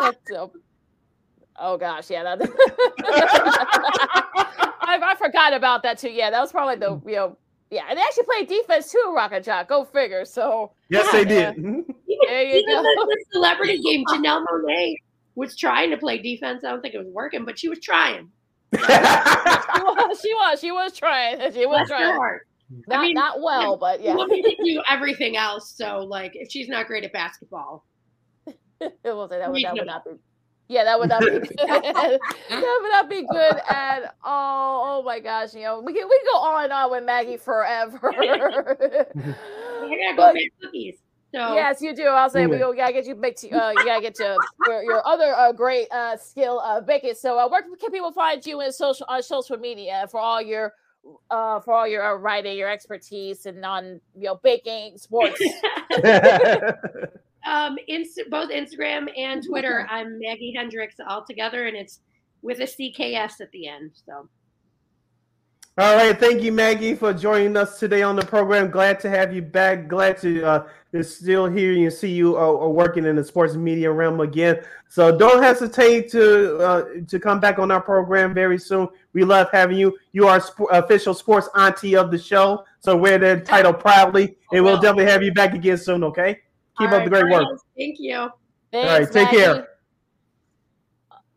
That's 0.00 0.30
a- 0.32 0.50
oh 1.60 1.76
gosh, 1.76 2.10
yeah. 2.10 2.22
That, 2.36 2.40
I, 4.80 4.98
I 5.02 5.14
forgot 5.16 5.52
about 5.52 5.82
that 5.82 5.98
too. 5.98 6.10
Yeah, 6.10 6.30
that 6.30 6.40
was 6.40 6.52
probably 6.52 6.76
the 6.76 7.00
you 7.06 7.16
know 7.16 7.36
yeah, 7.70 7.82
and 7.88 7.98
they 7.98 8.02
actually 8.02 8.24
played 8.24 8.48
defense 8.48 8.90
too, 8.90 9.12
Rock 9.14 9.32
N' 9.32 9.42
Jock. 9.42 9.68
Go 9.68 9.84
figure. 9.84 10.24
So 10.24 10.72
yes, 10.88 11.10
they 11.12 11.18
yeah. 11.20 11.52
did. 11.52 11.56
Mhm. 11.56 11.84
There 12.26 12.42
you 12.42 12.56
Even 12.56 12.74
go. 12.74 12.82
the, 12.82 13.06
the 13.06 13.24
celebrity 13.32 13.78
game, 13.80 14.04
Janelle 14.06 14.44
Monáe 14.46 14.94
was 15.34 15.56
trying 15.56 15.90
to 15.90 15.96
play 15.96 16.18
defense. 16.18 16.64
I 16.64 16.70
don't 16.70 16.80
think 16.80 16.94
it 16.94 16.98
was 16.98 17.12
working, 17.12 17.44
but 17.44 17.58
she 17.58 17.68
was 17.68 17.78
trying. 17.78 18.30
she 18.74 18.80
was, 18.80 20.20
she 20.22 20.34
was, 20.34 20.60
she 20.60 20.72
was 20.72 20.92
trying. 20.98 21.38
She 21.52 21.66
was 21.66 21.88
Bless 21.88 21.90
her 21.90 21.96
trying. 21.96 22.14
heart. 22.16 22.46
Not, 22.86 22.98
I 22.98 23.02
mean, 23.02 23.14
not 23.14 23.40
well, 23.40 23.76
but 23.76 24.02
yeah. 24.02 24.10
You 24.12 24.16
want 24.16 24.30
me 24.30 24.42
to 24.42 24.56
do 24.62 24.82
everything 24.88 25.36
else. 25.36 25.72
So, 25.76 26.00
like, 26.00 26.32
if 26.34 26.50
she's 26.50 26.68
not 26.68 26.86
great 26.86 27.04
at 27.04 27.12
basketball, 27.12 27.84
it 28.46 28.94
was 29.04 29.30
that 29.30 29.50
would, 29.50 29.62
that 29.62 29.74
would 29.74 29.86
not 29.86 30.04
be. 30.04 30.10
Yeah, 30.68 30.84
that 30.84 30.98
would 31.00 31.08
not 31.08 31.20
be 31.22 31.30
good. 31.30 31.48
that 31.56 32.18
would 32.50 32.90
not 32.92 33.08
be 33.08 33.22
good 33.22 33.56
at 33.68 34.14
all. 34.22 34.98
Oh 34.98 35.02
my 35.02 35.18
gosh, 35.18 35.54
you 35.54 35.62
know, 35.62 35.80
we 35.80 35.94
can 35.94 36.06
we 36.08 36.18
can 36.18 36.26
go 36.32 36.38
on 36.38 36.64
and 36.64 36.72
on 36.72 36.90
with 36.90 37.04
Maggie 37.04 37.38
forever. 37.38 37.98
I 38.18 39.14
gotta 39.14 40.14
go 40.14 40.16
But- 40.16 40.34
make 40.34 40.52
cookies. 40.60 40.96
So 41.34 41.54
Yes, 41.54 41.82
you 41.82 41.94
do. 41.94 42.06
I'll 42.06 42.30
say 42.30 42.46
we, 42.46 42.58
Yeah. 42.58 42.70
we 42.70 42.76
gotta 42.76 42.92
get 42.94 43.04
you 43.06 43.14
make 43.14 43.36
to, 43.36 43.50
uh, 43.50 43.70
you 43.72 43.84
gotta 43.84 44.00
get 44.00 44.14
to 44.14 44.34
your, 44.66 44.82
your 44.82 45.06
other 45.06 45.34
uh, 45.34 45.52
great 45.52 45.86
uh, 45.92 46.16
skill, 46.16 46.58
uh, 46.60 46.80
baking. 46.80 47.16
So, 47.16 47.38
uh, 47.38 47.46
where 47.50 47.60
can 47.62 47.90
people 47.90 48.12
find 48.12 48.44
you 48.46 48.62
in 48.62 48.72
social 48.72 49.04
on 49.10 49.22
social 49.22 49.58
media 49.58 50.06
for 50.10 50.20
all 50.20 50.40
your 50.40 50.72
uh, 51.30 51.60
for 51.60 51.74
all 51.74 51.86
your 51.86 52.02
uh, 52.02 52.14
writing, 52.14 52.56
your 52.56 52.70
expertise, 52.70 53.44
and 53.44 53.62
on 53.62 54.00
you 54.16 54.24
know 54.24 54.40
baking, 54.42 54.96
sports? 54.96 55.38
Um, 57.48 57.78
Inst- 57.88 58.30
both 58.30 58.50
Instagram 58.50 59.08
and 59.16 59.44
Twitter, 59.44 59.86
I'm 59.90 60.18
Maggie 60.18 60.52
Hendricks 60.54 60.96
all 61.08 61.24
together, 61.24 61.66
and 61.66 61.76
it's 61.76 62.00
with 62.42 62.60
a 62.60 62.64
CKS 62.64 63.40
at 63.40 63.50
the 63.52 63.66
end. 63.66 63.92
So 64.06 64.28
All 65.78 65.96
right, 65.96 66.18
thank 66.18 66.42
you, 66.42 66.52
Maggie, 66.52 66.94
for 66.94 67.12
joining 67.12 67.56
us 67.56 67.78
today 67.78 68.02
on 68.02 68.16
the 68.16 68.24
program. 68.24 68.70
Glad 68.70 69.00
to 69.00 69.08
have 69.08 69.34
you 69.34 69.42
back. 69.42 69.88
Glad 69.88 70.18
to 70.18 70.44
uh, 70.44 70.68
to 70.92 71.02
still 71.02 71.46
hear 71.46 71.72
you 71.72 71.84
and 71.84 71.92
see 71.92 72.10
you 72.10 72.36
uh, 72.36 72.64
uh, 72.64 72.68
working 72.68 73.04
in 73.06 73.16
the 73.16 73.24
sports 73.24 73.54
media 73.54 73.90
realm 73.90 74.20
again. 74.20 74.62
So 74.88 75.16
don't 75.16 75.42
hesitate 75.42 76.10
to 76.12 76.58
uh, 76.58 76.84
to 77.06 77.18
come 77.18 77.40
back 77.40 77.58
on 77.58 77.70
our 77.70 77.80
program 77.80 78.34
very 78.34 78.58
soon. 78.58 78.88
We 79.14 79.24
love 79.24 79.48
having 79.52 79.78
you. 79.78 79.96
You 80.12 80.28
are 80.28 80.40
sp- 80.44 80.68
official 80.70 81.14
sports 81.14 81.48
auntie 81.54 81.96
of 81.96 82.10
the 82.10 82.18
show, 82.18 82.64
so 82.80 82.96
wear 82.96 83.18
that 83.18 83.44
title 83.54 83.72
proudly, 83.72 84.36
and 84.52 84.64
we'll 84.64 84.80
definitely 84.80 85.10
have 85.10 85.22
you 85.22 85.32
back 85.32 85.54
again 85.54 85.78
soon. 85.78 86.04
Okay, 86.04 86.40
keep 86.78 86.90
All 86.90 86.96
up 86.96 87.04
the 87.04 87.10
great 87.10 87.24
right, 87.24 87.46
work. 87.46 87.60
Thank 87.76 87.98
you. 88.00 88.16
All 88.16 88.30
Thanks, 88.72 89.14
right, 89.14 89.30
take 89.30 89.38
care. 89.38 89.68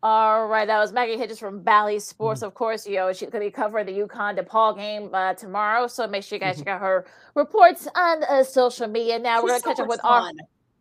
All 0.04 0.48
right, 0.48 0.66
that 0.66 0.80
was 0.80 0.92
Maggie 0.92 1.16
Hendricks 1.16 1.38
from 1.38 1.62
Bally 1.62 2.00
Sports. 2.00 2.42
Of 2.42 2.54
course, 2.54 2.86
you 2.88 2.96
know 2.96 3.12
she's 3.12 3.30
going 3.30 3.40
to 3.44 3.46
be 3.48 3.52
covering 3.52 3.86
the 3.86 3.92
UConn 3.92 4.36
DePaul 4.36 4.76
game 4.76 5.10
uh, 5.14 5.34
tomorrow, 5.34 5.86
so 5.86 6.08
make 6.08 6.24
sure 6.24 6.36
you 6.36 6.40
guys 6.40 6.58
check 6.58 6.66
out 6.66 6.80
her 6.80 7.06
reports 7.36 7.86
on 7.94 8.24
uh, 8.24 8.42
social 8.42 8.88
media. 8.88 9.18
Now 9.18 9.40
we're 9.40 9.48
going 9.50 9.58
She's 9.58 9.62
to 9.62 9.68
catch 9.68 9.78
up 9.80 9.86
much 9.86 9.98
with 9.98 10.04
our. 10.04 10.32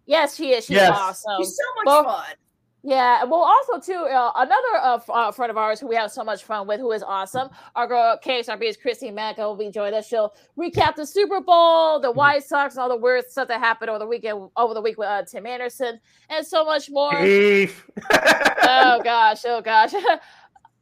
Yes, 0.07 0.35
she 0.35 0.53
is. 0.53 0.65
She's 0.65 0.77
Yes. 0.77 0.89
awesome. 0.91 1.33
She's 1.39 1.55
so 1.55 1.63
much 1.75 1.85
Well, 1.85 2.03
fun. 2.03 2.35
Yeah, 2.83 3.25
well, 3.25 3.41
also 3.41 3.79
too, 3.79 3.93
uh, 3.93 4.31
another 4.35 4.77
uh, 4.81 4.95
f- 4.95 5.09
uh, 5.09 5.31
friend 5.31 5.51
of 5.51 5.57
ours 5.57 5.79
who 5.79 5.87
we 5.87 5.95
have 5.95 6.11
so 6.11 6.23
much 6.23 6.43
fun 6.43 6.65
with, 6.65 6.79
who 6.79 6.91
is 6.93 7.03
awesome. 7.03 7.49
Our 7.75 7.85
girl 7.85 8.17
KXRB's 8.25 8.75
Christine 8.77 9.13
Manica 9.13 9.41
will 9.41 9.55
be 9.55 9.69
joining 9.69 9.99
us. 9.99 10.07
She'll 10.07 10.33
recap 10.57 10.95
the 10.95 11.05
Super 11.05 11.41
Bowl, 11.41 11.99
the 11.99 12.11
White 12.11 12.43
Sox, 12.43 12.73
and 12.73 12.81
all 12.81 12.89
the 12.89 12.97
weird 12.97 13.29
stuff 13.29 13.47
that 13.49 13.59
happened 13.59 13.91
over 13.91 13.99
the 13.99 14.07
weekend, 14.07 14.49
over 14.57 14.73
the 14.73 14.81
week 14.81 14.97
with 14.97 15.07
uh, 15.07 15.21
Tim 15.23 15.45
Anderson, 15.45 15.99
and 16.29 16.45
so 16.45 16.65
much 16.65 16.89
more. 16.89 17.21
Beef. 17.21 17.87
oh 18.13 18.99
gosh, 19.03 19.45
oh 19.45 19.61
gosh. 19.61 19.93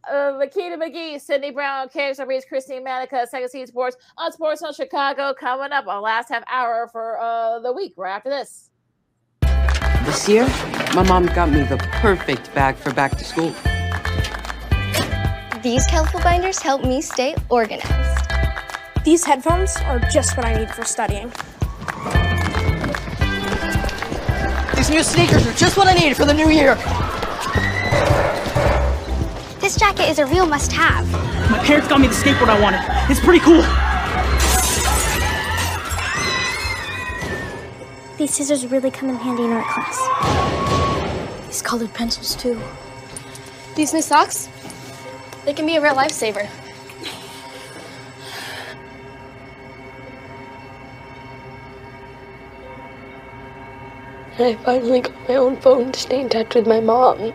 Uh, 0.09 0.31
Lakita 0.31 0.75
McGee, 0.75 1.19
Sydney 1.21 1.51
Brown, 1.51 1.87
KXRB's 1.89 2.45
Christine 2.45 2.83
Manica, 2.85 3.27
Second 3.27 3.49
City 3.49 3.65
Sports 3.65 3.97
on 4.17 4.31
Sports 4.31 4.63
on 4.63 4.73
Chicago 4.73 5.35
coming 5.37 5.71
up 5.71 5.85
our 5.87 6.01
last 6.01 6.29
half 6.29 6.41
hour 6.49 6.87
for 6.91 7.19
uh, 7.19 7.59
the 7.59 7.71
week 7.71 7.93
right 7.97 8.15
after 8.15 8.29
this. 8.29 8.68
This 10.09 10.27
year, 10.27 10.47
my 10.95 11.03
mom 11.03 11.27
got 11.27 11.51
me 11.51 11.61
the 11.61 11.77
perfect 12.01 12.51
bag 12.55 12.75
for 12.77 12.91
back 12.91 13.15
to 13.19 13.23
school. 13.23 13.53
These 15.61 15.85
colorful 15.85 16.19
binders 16.21 16.57
help 16.57 16.83
me 16.83 16.99
stay 16.99 17.35
organized. 17.47 18.27
These 19.05 19.23
headphones 19.23 19.77
are 19.83 19.99
just 20.09 20.35
what 20.35 20.47
I 20.47 20.55
need 20.55 20.71
for 20.71 20.83
studying. 20.83 21.31
These 24.75 24.89
new 24.89 25.03
sneakers 25.03 25.45
are 25.45 25.53
just 25.53 25.77
what 25.77 25.85
I 25.85 25.93
need 25.93 26.17
for 26.17 26.25
the 26.25 26.33
new 26.33 26.49
year. 26.49 26.73
This 29.61 29.77
jacket 29.77 30.09
is 30.09 30.17
a 30.17 30.25
real 30.25 30.47
must 30.47 30.71
have. 30.71 31.07
My 31.51 31.59
parents 31.59 31.87
got 31.87 32.01
me 32.01 32.07
the 32.07 32.15
skateboard 32.15 32.49
I 32.49 32.59
wanted. 32.59 32.81
It's 33.11 33.19
pretty 33.19 33.41
cool. 33.41 33.63
These 38.19 38.33
scissors 38.33 38.67
really 38.67 38.91
come 38.91 39.07
in 39.07 39.15
handy 39.15 39.45
in 39.45 39.53
art 39.53 39.65
class. 39.65 41.47
These 41.47 41.61
colored 41.61 41.93
pencils, 41.93 42.35
too. 42.35 42.59
These 43.75 43.93
new 43.93 44.01
socks? 44.01 44.49
They 45.45 45.53
can 45.53 45.65
be 45.65 45.77
a 45.77 45.81
real 45.81 45.95
lifesaver. 45.95 46.49
I 54.37 54.55
finally 54.65 54.99
got 54.99 55.29
my 55.29 55.35
own 55.37 55.55
phone 55.55 55.93
to 55.93 55.99
stay 56.01 56.19
in 56.19 56.27
touch 56.27 56.55
with 56.55 56.67
my 56.67 56.81
mom. 56.81 57.31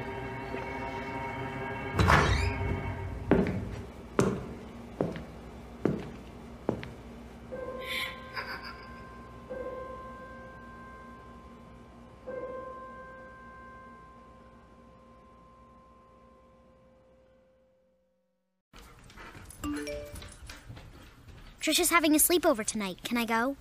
Trisha's 21.65 21.89
having 21.89 22.15
a 22.15 22.19
sleepover 22.19 22.63
tonight. 22.63 22.99
Can 23.05 23.17
I 23.17 23.25
go? 23.25 23.57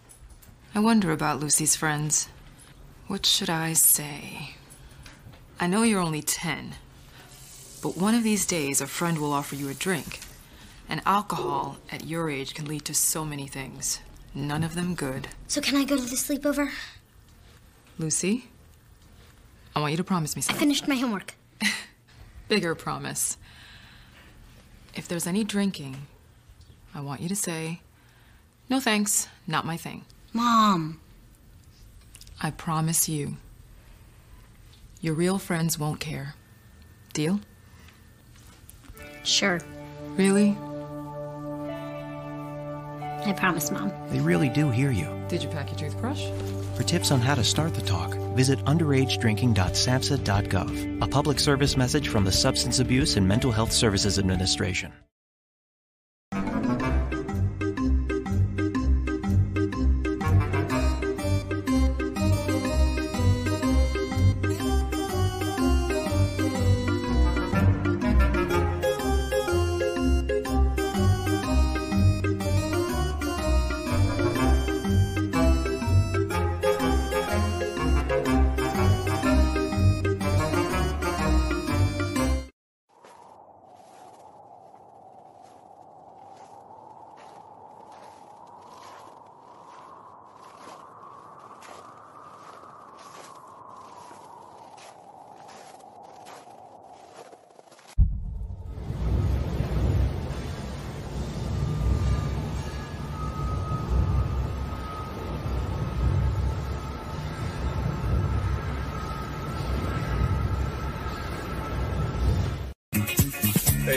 I 0.76 0.82
wonder 0.82 1.14
about 1.14 1.40
Lucy's 1.40 1.78
friends. 1.78 2.28
What 3.08 3.26
should 3.26 3.50
I 3.50 3.72
say? 3.72 4.56
I 5.58 5.68
know 5.68 5.84
you're 5.84 6.02
only 6.02 6.22
10, 6.22 6.74
but 7.82 7.96
one 7.96 8.14
of 8.14 8.22
these 8.22 8.46
days 8.46 8.82
a 8.82 8.88
friend 8.88 9.20
will 9.20 9.32
offer 9.32 9.56
you 9.56 9.70
a 9.70 9.74
drink. 9.74 10.20
And 10.90 11.02
alcohol 11.06 11.78
at 11.94 12.04
your 12.04 12.30
age 12.30 12.54
can 12.54 12.66
lead 12.66 12.84
to 12.86 12.94
so 12.94 13.24
many 13.24 13.48
things, 13.48 14.02
none 14.36 14.66
of 14.66 14.76
them 14.76 14.96
good. 14.96 15.30
So 15.48 15.62
can 15.62 15.78
I 15.78 15.86
go 15.86 15.96
to 15.96 16.02
the 16.02 16.18
sleepover? 16.18 16.72
Lucy, 17.98 18.50
I 19.78 19.80
want 19.80 19.92
you 19.92 19.98
to 19.98 20.04
promise 20.04 20.36
me 20.36 20.42
something. 20.42 20.58
I 20.58 20.60
finished 20.60 20.90
my 20.90 20.96
homework. 20.96 21.36
Bigger 22.50 22.76
promise. 22.76 23.38
If 24.94 25.08
there's 25.08 25.26
any 25.26 25.46
drinking, 25.46 26.06
I 26.94 27.00
want 27.00 27.22
you 27.22 27.30
to 27.30 27.36
say, 27.38 27.80
no 28.74 28.80
thanks, 28.80 29.28
not 29.46 29.68
my 29.68 29.78
thing. 29.78 30.04
Mom. 30.34 31.00
I 32.42 32.50
promise 32.50 33.08
you. 33.08 33.38
Your 35.00 35.14
real 35.14 35.38
friends 35.38 35.78
won't 35.78 36.00
care. 36.00 36.34
Deal? 37.14 37.40
Sure. 39.24 39.62
Really? 40.18 40.58
I 43.26 43.34
promise, 43.38 43.70
Mom. 43.70 43.94
They 44.10 44.20
really 44.20 44.50
do 44.50 44.72
hear 44.72 44.90
you. 44.90 45.08
Did 45.28 45.44
you 45.44 45.50
pack 45.50 45.70
your 45.70 45.78
toothbrush? 45.78 46.26
For 46.76 46.82
tips 46.82 47.12
on 47.12 47.22
how 47.22 47.36
to 47.36 47.44
start 47.44 47.76
the 47.76 47.82
talk, 47.82 48.16
visit 48.36 48.58
underagedrinking.samhsa.gov. 48.66 51.04
A 51.04 51.08
public 51.08 51.40
service 51.40 51.78
message 51.78 52.10
from 52.10 52.26
the 52.26 52.32
Substance 52.32 52.80
Abuse 52.80 53.18
and 53.18 53.28
Mental 53.28 53.52
Health 53.52 53.72
Services 53.72 54.18
Administration. 54.18 54.92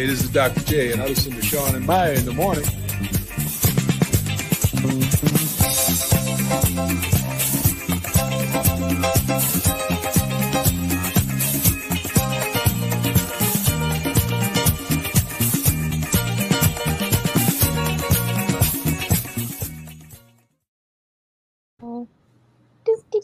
This 0.07 0.23
is 0.23 0.31
Dr. 0.31 0.61
J, 0.61 0.93
and 0.93 1.03
I 1.03 1.09
listen 1.09 1.33
to 1.33 1.43
Sean 1.43 1.75
and 1.75 1.85
Maya 1.85 2.13
in 2.13 2.25
the 2.25 2.33
morning. 2.33 2.65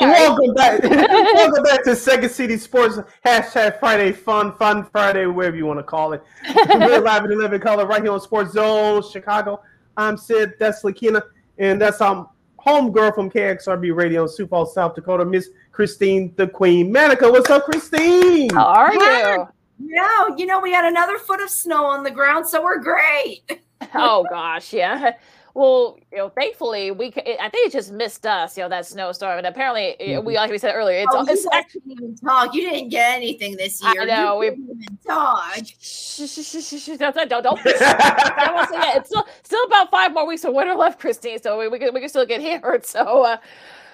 Welcome 0.00 0.54
back. 0.54 0.82
Welcome 0.82 1.62
back 1.62 1.84
to 1.84 1.94
Second 1.94 2.30
City 2.30 2.56
Sports 2.56 2.98
hashtag 3.24 3.78
Friday 3.78 4.12
Fun, 4.12 4.52
Fun 4.54 4.84
Friday, 4.84 5.26
wherever 5.26 5.56
you 5.56 5.66
want 5.66 5.78
to 5.78 5.84
call 5.84 6.12
it. 6.12 6.22
We're 6.68 7.00
live 7.04 7.24
in 7.24 7.32
11 7.32 7.60
color 7.60 7.86
right 7.86 8.02
here 8.02 8.12
on 8.12 8.20
Sports 8.20 8.52
Zone 8.54 9.02
Chicago. 9.08 9.62
I'm 9.96 10.16
Sid, 10.16 10.54
that's 10.58 10.82
Lakina, 10.82 11.22
and 11.58 11.80
that's 11.80 12.00
our 12.00 12.28
home 12.58 12.90
girl 12.90 13.12
from 13.12 13.30
KXRB 13.30 13.94
Radio 13.94 14.24
in 14.24 14.28
Sioux 14.28 14.48
Falls, 14.48 14.74
South 14.74 14.96
Dakota, 14.96 15.24
Miss 15.24 15.50
Christine 15.70 16.34
the 16.36 16.48
Queen 16.48 16.90
Manica. 16.90 17.30
What's 17.30 17.50
up, 17.50 17.64
Christine? 17.64 18.50
How 18.50 18.66
are 18.66 18.90
Hi. 18.94 19.46
No, 19.78 20.34
you 20.36 20.46
know, 20.46 20.58
we 20.58 20.72
had 20.72 20.86
another 20.86 21.18
foot 21.18 21.40
of 21.40 21.50
snow 21.50 21.84
on 21.84 22.02
the 22.02 22.10
ground, 22.10 22.48
so 22.48 22.62
we're 22.64 22.80
great. 22.80 23.62
oh 23.94 24.26
gosh, 24.28 24.72
yeah. 24.72 25.12
Well, 25.56 25.98
you 26.12 26.18
know, 26.18 26.28
thankfully 26.28 26.90
we 26.90 27.06
I 27.06 27.48
think 27.48 27.68
it 27.68 27.72
just 27.72 27.90
missed 27.90 28.26
us, 28.26 28.58
you 28.58 28.62
know, 28.62 28.68
that 28.68 28.84
snowstorm, 28.84 29.38
and 29.38 29.46
apparently 29.46 29.98
eh, 29.98 30.18
we 30.18 30.36
like 30.36 30.50
we 30.50 30.58
said 30.58 30.74
earlier, 30.74 30.98
it's 30.98 31.08
oh, 31.14 31.24
it's 31.26 31.44
you 31.44 31.50
guys 31.50 31.64
didn't 31.72 31.92
even 31.92 32.16
talk. 32.18 32.54
You 32.54 32.68
didn't 32.70 32.90
get 32.90 33.16
anything 33.16 33.56
this 33.56 33.82
year. 33.82 34.02
I 34.02 34.04
know, 34.04 34.34
You 34.34 34.38
we- 34.38 34.50
didn't 34.50 34.82
even 34.82 34.98
talk. 35.06 35.56
Shh, 35.80 36.28
shh, 36.28 36.62
shh, 36.62 36.98
don't 36.98 37.16
don't 37.30 37.42
don't. 37.42 37.58
I 37.66 38.52
won't 38.54 38.68
say 38.68 38.76
that. 38.76 38.96
It's 38.98 39.08
still 39.08 39.26
still 39.44 39.64
about 39.64 39.90
five 39.90 40.12
more 40.12 40.26
weeks 40.26 40.44
of 40.44 40.52
winter 40.52 40.74
left, 40.74 41.00
Christine. 41.00 41.40
So 41.40 41.58
we, 41.58 41.68
we 41.68 41.78
can 41.78 41.94
we 41.94 42.00
can 42.00 42.10
still 42.10 42.26
get 42.26 42.42
hammered. 42.42 42.84
So 42.84 43.24
uh, 43.24 43.38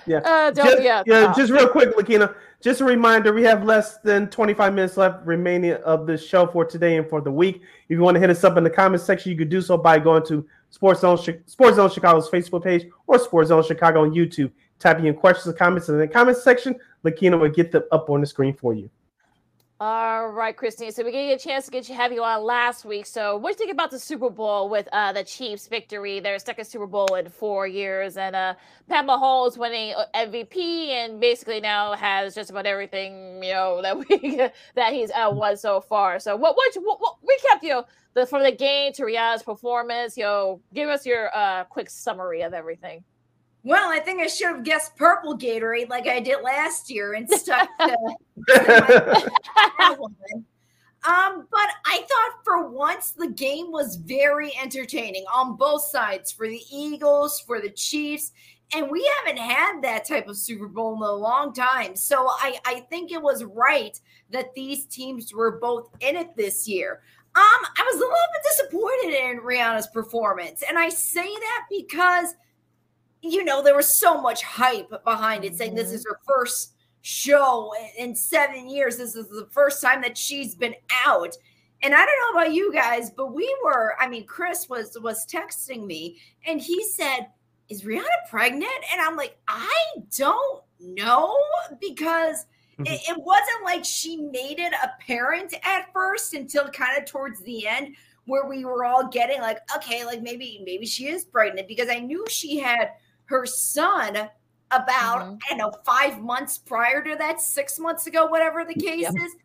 Yeah. 0.04 0.18
uh 0.24 0.50
don't 0.50 0.66
just, 0.66 0.82
yeah 0.82 1.04
yeah, 1.06 1.32
just 1.36 1.52
real 1.52 1.68
quick, 1.68 1.96
Lakina. 1.96 2.34
Just 2.60 2.80
a 2.80 2.84
reminder, 2.84 3.32
we 3.32 3.44
have 3.44 3.62
less 3.64 3.98
than 3.98 4.28
25 4.30 4.74
minutes 4.74 4.96
left 4.96 5.24
remaining 5.24 5.74
of 5.84 6.08
the 6.08 6.16
show 6.18 6.44
for 6.48 6.64
today 6.64 6.96
and 6.96 7.08
for 7.08 7.20
the 7.20 7.30
week. 7.30 7.56
If 7.88 7.90
you 7.90 8.00
want 8.00 8.16
to 8.16 8.20
hit 8.20 8.30
us 8.30 8.42
up 8.42 8.56
in 8.56 8.64
the 8.64 8.70
comment 8.70 9.00
section, 9.00 9.30
you 9.30 9.38
could 9.38 9.48
do 9.48 9.60
so 9.60 9.76
by 9.76 10.00
going 10.00 10.24
to 10.26 10.44
Sports 10.72 11.02
Zone, 11.02 11.18
Sports 11.46 11.76
Zone 11.76 11.90
Chicago's 11.90 12.30
Facebook 12.30 12.64
page 12.64 12.86
or 13.06 13.18
Sports 13.18 13.48
Zone 13.48 13.62
Chicago 13.62 14.02
on 14.02 14.10
YouTube. 14.10 14.50
Typing 14.78 15.04
in 15.06 15.14
questions 15.14 15.46
and 15.46 15.56
comments 15.56 15.88
in 15.88 15.98
the 15.98 16.08
comments 16.08 16.42
section, 16.42 16.74
Lakina 17.04 17.38
will 17.38 17.50
get 17.50 17.70
them 17.70 17.84
up 17.92 18.10
on 18.10 18.20
the 18.20 18.26
screen 18.26 18.54
for 18.54 18.74
you. 18.74 18.90
All 19.84 20.28
right, 20.28 20.56
Christine. 20.56 20.92
So 20.92 21.04
we 21.04 21.10
you 21.10 21.34
a 21.34 21.36
chance 21.36 21.64
to 21.64 21.72
get 21.72 21.88
you 21.88 21.96
have 21.96 22.12
you 22.12 22.22
on 22.22 22.44
last 22.44 22.84
week. 22.84 23.04
So 23.04 23.36
what 23.36 23.48
do 23.48 23.54
you 23.54 23.58
think 23.66 23.72
about 23.72 23.90
the 23.90 23.98
Super 23.98 24.30
Bowl 24.30 24.68
with 24.68 24.88
uh, 24.92 25.12
the 25.12 25.24
Chiefs' 25.24 25.66
victory? 25.66 26.20
Their 26.20 26.38
second 26.38 26.66
Super 26.66 26.86
Bowl 26.86 27.12
in 27.16 27.28
four 27.28 27.66
years, 27.66 28.16
and 28.16 28.36
uh, 28.36 28.54
Pat 28.88 29.04
Mahomes 29.04 29.58
winning 29.58 29.92
uh, 29.96 30.04
MVP, 30.14 30.90
and 30.90 31.18
basically 31.18 31.60
now 31.60 31.94
has 31.94 32.32
just 32.32 32.48
about 32.48 32.64
everything 32.64 33.42
you 33.42 33.52
know 33.52 33.82
that 33.82 33.98
we 33.98 34.36
that 34.76 34.92
he's 34.92 35.10
uh, 35.10 35.28
won 35.32 35.56
so 35.56 35.80
far. 35.80 36.20
So 36.20 36.36
what 36.36 36.54
what 36.54 36.76
what, 36.76 37.00
what 37.00 37.16
recap 37.22 37.64
you 37.64 37.70
know, 37.70 37.84
the 38.14 38.24
from 38.24 38.44
the 38.44 38.52
game 38.52 38.92
to 38.92 39.02
Rihanna's 39.02 39.42
performance? 39.42 40.16
You 40.16 40.22
know, 40.22 40.60
give 40.72 40.90
us 40.90 41.04
your 41.04 41.36
uh, 41.36 41.64
quick 41.64 41.90
summary 41.90 42.42
of 42.42 42.54
everything. 42.54 43.02
Well, 43.64 43.90
I 43.90 44.00
think 44.00 44.20
I 44.20 44.26
should 44.26 44.48
have 44.48 44.64
guessed 44.64 44.96
purple 44.96 45.38
Gatorade 45.38 45.88
like 45.88 46.08
I 46.08 46.20
did 46.20 46.42
last 46.42 46.90
year 46.90 47.14
and 47.14 47.30
stuck 47.30 47.68
to 47.80 47.96
that 48.48 49.96
one. 49.98 50.16
Um, 51.04 51.48
but 51.50 51.68
I 51.84 51.98
thought 51.98 52.44
for 52.44 52.68
once 52.68 53.12
the 53.12 53.28
game 53.28 53.72
was 53.72 53.96
very 53.96 54.52
entertaining 54.60 55.24
on 55.32 55.56
both 55.56 55.82
sides 55.82 56.30
for 56.30 56.46
the 56.46 56.60
Eagles, 56.72 57.40
for 57.40 57.60
the 57.60 57.70
Chiefs, 57.70 58.32
and 58.74 58.88
we 58.90 59.08
haven't 59.18 59.40
had 59.40 59.82
that 59.82 60.06
type 60.06 60.28
of 60.28 60.36
Super 60.36 60.68
Bowl 60.68 60.94
in 60.96 61.02
a 61.02 61.12
long 61.12 61.52
time. 61.52 61.96
So 61.96 62.28
I, 62.28 62.58
I 62.64 62.80
think 62.88 63.10
it 63.10 63.20
was 63.20 63.44
right 63.44 63.98
that 64.30 64.54
these 64.54 64.86
teams 64.86 65.34
were 65.34 65.58
both 65.58 65.90
in 66.00 66.16
it 66.16 66.36
this 66.36 66.68
year. 66.68 67.00
Um, 67.34 67.42
I 67.76 67.82
was 67.84 67.96
a 67.96 67.98
little 67.98 68.16
bit 68.32 68.42
disappointed 68.44 69.30
in 69.30 69.40
Rihanna's 69.40 69.88
performance, 69.88 70.62
and 70.66 70.78
I 70.78 70.88
say 70.88 71.26
that 71.26 71.64
because 71.70 72.34
you 73.22 73.44
know, 73.44 73.62
there 73.62 73.76
was 73.76 73.98
so 73.98 74.20
much 74.20 74.42
hype 74.42 74.90
behind 75.04 75.44
it, 75.44 75.54
saying 75.54 75.74
this 75.74 75.88
mm-hmm. 75.88 75.96
is 75.96 76.06
her 76.08 76.18
first 76.26 76.74
show 77.02 77.72
in 77.98 78.14
seven 78.14 78.68
years. 78.68 78.96
This 78.96 79.14
is 79.14 79.28
the 79.28 79.48
first 79.50 79.80
time 79.80 80.02
that 80.02 80.18
she's 80.18 80.54
been 80.54 80.74
out. 81.06 81.34
And 81.82 81.94
I 81.94 82.04
don't 82.04 82.34
know 82.34 82.40
about 82.40 82.54
you 82.54 82.72
guys, 82.72 83.10
but 83.10 83.34
we 83.34 83.54
were, 83.64 83.94
I 84.00 84.08
mean, 84.08 84.26
Chris 84.26 84.68
was 84.68 84.96
was 85.00 85.26
texting 85.26 85.86
me 85.86 86.18
and 86.46 86.60
he 86.60 86.84
said, 86.84 87.28
Is 87.68 87.82
Rihanna 87.82 88.04
pregnant? 88.30 88.70
And 88.92 89.00
I'm 89.00 89.16
like, 89.16 89.36
I 89.48 89.84
don't 90.16 90.62
know 90.80 91.36
because 91.80 92.46
mm-hmm. 92.78 92.86
it, 92.86 93.00
it 93.08 93.16
wasn't 93.18 93.64
like 93.64 93.84
she 93.84 94.16
made 94.16 94.58
it 94.58 94.72
apparent 94.82 95.54
at 95.64 95.92
first 95.92 96.34
until 96.34 96.68
kind 96.68 96.96
of 96.98 97.04
towards 97.04 97.40
the 97.42 97.66
end 97.66 97.96
where 98.26 98.46
we 98.46 98.64
were 98.64 98.84
all 98.84 99.08
getting 99.08 99.40
like, 99.40 99.58
okay, 99.76 100.04
like 100.04 100.22
maybe 100.22 100.62
maybe 100.64 100.86
she 100.86 101.08
is 101.08 101.24
pregnant 101.24 101.66
because 101.66 101.88
I 101.88 101.98
knew 101.98 102.24
she 102.28 102.58
had 102.58 102.90
her 103.26 103.46
son 103.46 104.28
about 104.70 105.20
Mm-hmm. 105.20 105.34
I 105.44 105.48
don't 105.50 105.58
know 105.58 105.72
five 105.84 106.20
months 106.22 106.58
prior 106.58 107.02
to 107.04 107.14
that, 107.16 107.40
six 107.40 107.78
months 107.78 108.06
ago, 108.06 108.26
whatever 108.26 108.64
the 108.64 108.74
case 108.74 109.02
Yep. 109.02 109.14
is, 109.22 109.36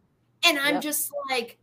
and 0.46 0.58
I'm 0.60 0.76
Yep. 0.76 0.84
just 0.84 1.10
like, 1.30 1.58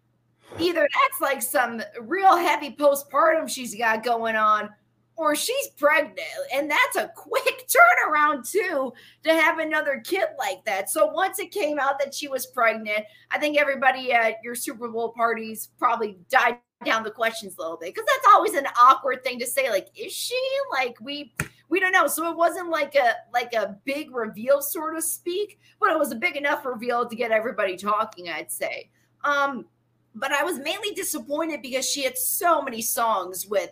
either 0.59 0.81
that's 0.83 1.21
like 1.21 1.41
some 1.43 1.83
real 2.03 2.37
heavy 2.37 2.71
postpartum 2.71 3.49
she's 3.49 3.75
got 3.75 4.03
going 4.05 4.37
on, 4.37 4.69
or 5.17 5.35
she's 5.37 5.69
pregnant, 5.79 6.19
and 6.53 6.71
that's 6.71 6.97
a 6.97 7.11
quick 7.17 7.67
turnaround 8.09 8.49
too 8.51 8.93
to 9.23 9.33
have 9.33 9.61
another 9.61 10.03
kid 10.05 10.25
like 10.39 10.65
that. 10.65 10.91
So 10.91 11.07
once 11.07 11.39
it 11.39 11.51
came 11.53 11.79
out 11.79 11.99
that 12.01 12.13
she 12.13 12.29
was 12.29 12.47
pregnant, 12.47 13.05
I 13.31 13.39
think 13.39 13.57
everybody 13.59 14.13
at 14.13 14.35
your 14.43 14.55
Super 14.57 14.89
Bowl 14.89 15.13
parties 15.13 15.71
probably 15.79 16.19
died 16.29 16.59
down 16.85 17.03
the 17.05 17.11
questions 17.11 17.55
a 17.57 17.63
little 17.63 17.79
bit 17.79 17.95
because 17.95 18.07
that's 18.07 18.35
always 18.35 18.55
an 18.55 18.67
awkward 18.79 19.23
thing 19.25 19.39
to 19.39 19.47
say. 19.47 19.71
Like, 19.71 19.89
is 19.97 20.13
she 20.13 20.39
like 20.73 20.97
we? 21.01 21.33
We 21.69 21.81
don't 21.81 21.93
know. 21.93 22.07
So 22.07 22.31
it 22.31 22.37
wasn't 22.37 22.71
like 22.71 22.95
a 22.95 23.15
like 23.33 23.53
a 23.55 23.77
big 23.85 24.15
reveal, 24.15 24.61
sort 24.61 24.97
of 24.97 25.05
speak, 25.05 25.59
but 25.81 25.91
it 25.91 25.99
was 25.99 26.13
a 26.13 26.17
big 26.17 26.37
enough 26.37 26.65
reveal 26.65 27.09
to 27.09 27.17
get 27.17 27.31
everybody 27.31 27.77
talking. 27.77 28.29
I'd 28.29 28.53
say. 28.53 28.91
Um, 29.25 29.67
but 30.15 30.33
I 30.33 30.45
was 30.45 30.59
mainly 30.59 30.93
disappointed 30.93 31.63
because 31.63 31.89
she 31.89 32.05
had 32.05 32.17
so 32.17 32.63
many 32.63 32.81
songs 32.83 33.47
with 33.47 33.71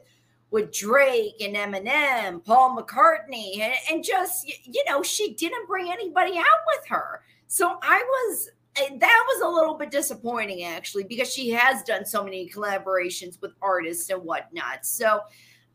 with 0.50 0.70
Drake 0.70 1.40
and 1.40 1.56
Eminem, 1.56 2.44
Paul 2.44 2.76
McCartney, 2.76 3.60
and, 3.60 3.74
and 3.90 4.04
just 4.04 4.46
you 4.64 4.84
know 4.88 5.02
she 5.02 5.34
didn't 5.34 5.66
bring 5.66 5.90
anybody 5.90 6.38
out 6.38 6.44
with 6.74 6.86
her. 6.88 7.22
So 7.46 7.78
I 7.82 8.02
was 8.02 8.50
that 8.76 9.24
was 9.28 9.42
a 9.42 9.48
little 9.48 9.74
bit 9.74 9.90
disappointing 9.90 10.64
actually 10.64 11.04
because 11.04 11.32
she 11.32 11.50
has 11.50 11.82
done 11.82 12.06
so 12.06 12.24
many 12.24 12.48
collaborations 12.48 13.40
with 13.40 13.52
artists 13.60 14.08
and 14.10 14.22
whatnot. 14.22 14.84
So 14.86 15.20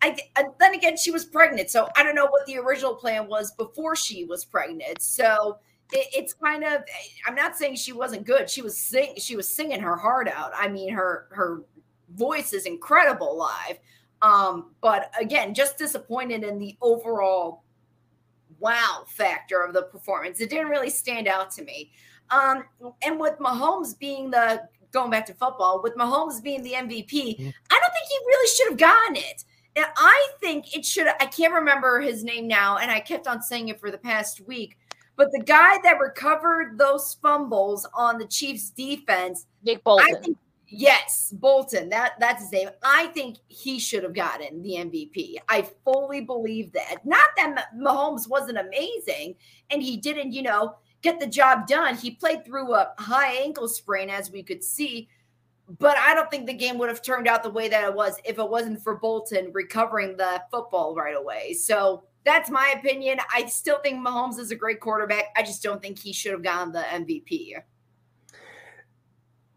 I 0.02 0.18
then 0.60 0.74
again, 0.74 0.98
she 0.98 1.11
was 1.11 1.26
pregnant, 1.26 1.69
so 1.69 1.90
I 1.95 2.03
don't 2.03 2.15
know 2.15 2.28
what 2.28 2.45
the 2.45 2.57
original 2.57 2.95
plan 2.95 3.28
was 3.28 3.52
before 3.53 3.95
she 3.95 4.26
was 4.26 4.45
pregnant. 4.45 5.02
So 5.02 5.57
it, 5.91 6.07
it's 6.14 6.34
kind 6.34 6.64
of. 6.64 6.82
I'm 7.26 7.36
not 7.36 7.57
saying 7.57 7.76
she 7.76 7.94
wasn't 7.94 8.26
good. 8.26 8.49
She 8.49 8.61
was 8.61 8.78
sing. 8.78 9.15
She 9.18 9.36
was 9.36 9.48
singing 9.48 9.80
her 9.80 9.95
heart 9.95 10.28
out. 10.28 10.52
I 10.56 10.68
mean, 10.68 10.94
her 10.94 11.28
her 11.32 11.64
voice 12.15 12.53
is 12.53 12.65
incredible 12.65 13.38
live. 13.38 13.80
Um, 14.22 14.72
but 14.82 15.11
again, 15.19 15.53
just 15.53 15.78
disappointed 15.78 16.44
in 16.44 16.57
the 16.57 16.76
overall 16.82 17.64
wow 18.60 19.03
factor 19.07 19.64
of 19.64 19.74
the 19.74 19.84
performance. 19.84 20.40
It 20.40 20.49
didn't 20.49 20.69
really 20.69 20.90
stand 20.90 21.28
out 21.28 21.52
to 21.52 21.64
me. 21.64 21.91
Um, 22.30 22.64
and 23.03 23.19
with 23.19 23.38
Mahomes 23.40 23.98
being 23.98 24.32
the 24.32 24.68
going 24.91 25.11
back 25.11 25.26
to 25.28 25.34
football, 25.34 25.82
with 25.84 25.95
Mahomes 25.95 26.41
being 26.41 26.64
the 26.64 26.74
MVP, 26.74 27.10
mm-hmm. 27.10 27.49
I 27.72 27.80
don't 27.80 27.94
think 27.94 28.07
he 28.10 28.18
really 28.26 28.49
should 28.49 28.69
have 28.69 28.78
gotten 28.78 29.15
it. 29.18 29.44
I 29.95 30.28
think 30.40 30.76
it 30.76 30.86
should. 30.86 31.08
I 31.08 31.26
can't 31.26 31.54
remember 31.54 31.99
his 31.99 32.24
name 32.24 32.48
now, 32.48 32.78
and 32.78 32.90
I 32.90 32.99
kept 32.99 33.28
on 33.28 33.41
saying 33.41 33.70
it 33.70 33.80
for 33.80 33.91
the 33.91 33.98
past 33.98 34.41
week. 34.41 34.78
But 35.16 35.32
the 35.32 35.44
guy 35.44 35.78
that 35.84 35.99
recovered 35.99 36.78
those 36.78 37.18
fumbles 37.22 37.88
on 37.94 38.20
the 38.20 38.28
Chiefs' 38.28 38.70
defense, 38.70 39.48
Nick 39.64 39.84
Bolton. 39.84 40.16
I 40.16 40.20
think 40.20 40.38
Yes, 40.70 41.34
Bolton. 41.38 41.90
That 41.90 42.14
that's 42.20 42.44
his 42.44 42.52
name. 42.52 42.70
I 42.84 43.08
think 43.08 43.38
he 43.48 43.80
should 43.80 44.04
have 44.04 44.14
gotten 44.14 44.62
the 44.62 44.72
MVP. 44.72 45.36
I 45.48 45.68
fully 45.86 46.22
believe 46.22 46.74
that. 46.74 47.06
Not 47.06 47.30
that 47.38 47.68
Mahomes 47.76 48.28
wasn't 48.28 48.58
amazing 48.58 49.36
and 49.70 49.82
he 49.82 49.95
didn't, 49.95 50.34
you 50.34 50.41
know, 50.41 50.76
get 51.02 51.20
the 51.20 51.28
job 51.28 51.68
done. 51.68 51.95
He 51.95 52.12
played 52.12 52.44
through 52.44 52.74
a 52.76 52.94
high 52.98 53.36
ankle 53.36 53.70
sprain, 53.70 54.10
as 54.10 54.30
we 54.30 54.44
could 54.44 54.64
see. 54.64 55.08
But 55.80 55.98
I 55.98 56.14
don't 56.14 56.31
think 56.31 56.48
the 56.48 56.53
game 56.53 56.77
would 56.77 56.88
have 56.88 57.02
turned 57.02 57.27
out 57.27 57.44
the 57.44 57.49
way 57.49 57.68
that 57.68 57.84
it 57.84 57.94
was 57.94 58.18
if 58.23 58.39
it 58.39 58.49
wasn't 58.49 58.81
for 58.81 58.95
Bolton 58.95 59.52
recovering 59.52 60.15
the 60.15 60.41
football 60.49 60.95
right 60.95 61.15
away. 61.15 61.53
So 61.53 62.03
that's 62.23 62.49
my 62.49 62.76
opinion. 62.77 63.19
I 63.34 63.45
still 63.45 63.80
think 63.80 64.06
Mahomes 64.06 64.39
is 64.39 64.52
a 64.52 64.56
great 64.56 64.80
quarterback. 64.80 65.26
I 65.35 65.44
just 65.44 65.61
don't 65.61 65.81
think 65.81 65.99
he 65.99 66.14
should 66.14 66.31
have 66.31 66.44
gotten 66.44 66.72
the 66.72 66.81
MVP. 66.81 67.56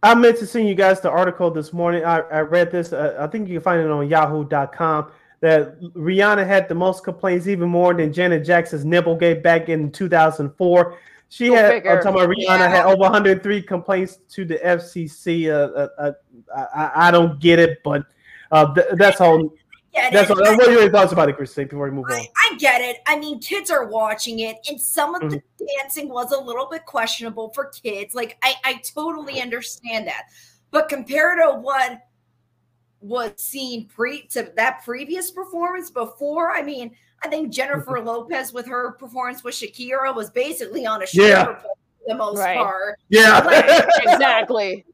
I 0.02 0.14
meant 0.14 0.38
to 0.38 0.46
send 0.46 0.66
you 0.66 0.74
guys 0.74 1.00
the 1.00 1.10
article 1.10 1.50
this 1.50 1.72
morning. 1.72 2.04
I, 2.04 2.20
I 2.20 2.40
read 2.40 2.70
this. 2.70 2.92
Uh, 2.92 3.16
I 3.18 3.26
think 3.26 3.48
you 3.48 3.56
can 3.56 3.62
find 3.62 3.82
it 3.82 3.90
on 3.90 4.08
yahoo.com 4.08 5.12
that 5.40 5.80
Rihanna 5.80 6.46
had 6.46 6.68
the 6.68 6.74
most 6.74 7.04
complaints, 7.04 7.46
even 7.46 7.68
more 7.68 7.94
than 7.94 8.12
Janet 8.12 8.44
Jackson's 8.44 8.84
nipple 8.84 9.16
gave 9.16 9.42
back 9.42 9.68
in 9.68 9.90
2004. 9.90 10.98
She 11.30 11.46
Go 11.46 11.54
had, 11.54 11.86
I'm 11.86 12.02
talking 12.02 12.08
about 12.10 12.28
Rihanna 12.28 12.58
yeah. 12.58 12.68
had 12.68 12.86
over 12.86 12.96
103 12.96 13.62
complaints 13.62 14.18
to 14.30 14.44
the 14.44 14.56
FCC. 14.56 15.48
Uh, 15.48 15.72
uh, 15.72 16.12
uh, 16.52 16.64
I, 16.74 17.08
I, 17.08 17.10
don't 17.12 17.38
get 17.38 17.60
it, 17.60 17.78
but 17.84 18.04
uh, 18.50 18.74
th- 18.74 18.86
that's 18.94 19.20
all 19.20 19.52
That's 19.94 20.28
it. 20.28 20.36
What, 20.36 20.68
are 20.68 20.72
your 20.72 20.90
thoughts 20.90 21.12
about 21.12 21.28
it, 21.28 21.36
Christine, 21.36 21.68
before 21.68 21.84
we 21.84 21.92
move 21.92 22.06
on? 22.10 22.16
I, 22.16 22.26
I, 22.50 22.56
get 22.58 22.80
it. 22.80 22.96
I 23.06 23.16
mean, 23.16 23.38
kids 23.38 23.70
are 23.70 23.86
watching 23.86 24.40
it, 24.40 24.56
and 24.68 24.80
some 24.80 25.14
of 25.14 25.22
mm-hmm. 25.22 25.36
the 25.58 25.68
dancing 25.78 26.08
was 26.08 26.32
a 26.32 26.40
little 26.40 26.66
bit 26.68 26.84
questionable 26.84 27.50
for 27.50 27.66
kids. 27.66 28.12
Like, 28.12 28.36
I, 28.42 28.54
I 28.64 28.82
totally 28.92 29.40
understand 29.40 30.08
that. 30.08 30.24
But 30.72 30.88
compared 30.88 31.38
to 31.44 31.60
what 31.60 32.00
was 33.00 33.32
seen 33.36 33.86
pre 33.86 34.22
to 34.30 34.52
that 34.56 34.82
previous 34.84 35.30
performance 35.30 35.90
before, 35.90 36.50
I 36.50 36.62
mean, 36.62 36.90
I 37.22 37.28
think 37.28 37.52
Jennifer. 37.52 38.00
Lopez 38.04 38.52
with 38.52 38.66
her 38.66 38.92
performance 38.92 39.44
with 39.44 39.54
Shakira 39.54 40.14
was 40.14 40.30
basically 40.30 40.86
on 40.86 41.02
a 41.02 41.06
shoulder 41.06 41.28
yeah. 41.28 41.44
for 41.44 41.62
the 42.06 42.14
most 42.14 42.38
right. 42.38 42.56
part. 42.56 42.98
Yeah, 43.08 43.38
like, 43.40 43.64
exactly. 44.06 44.84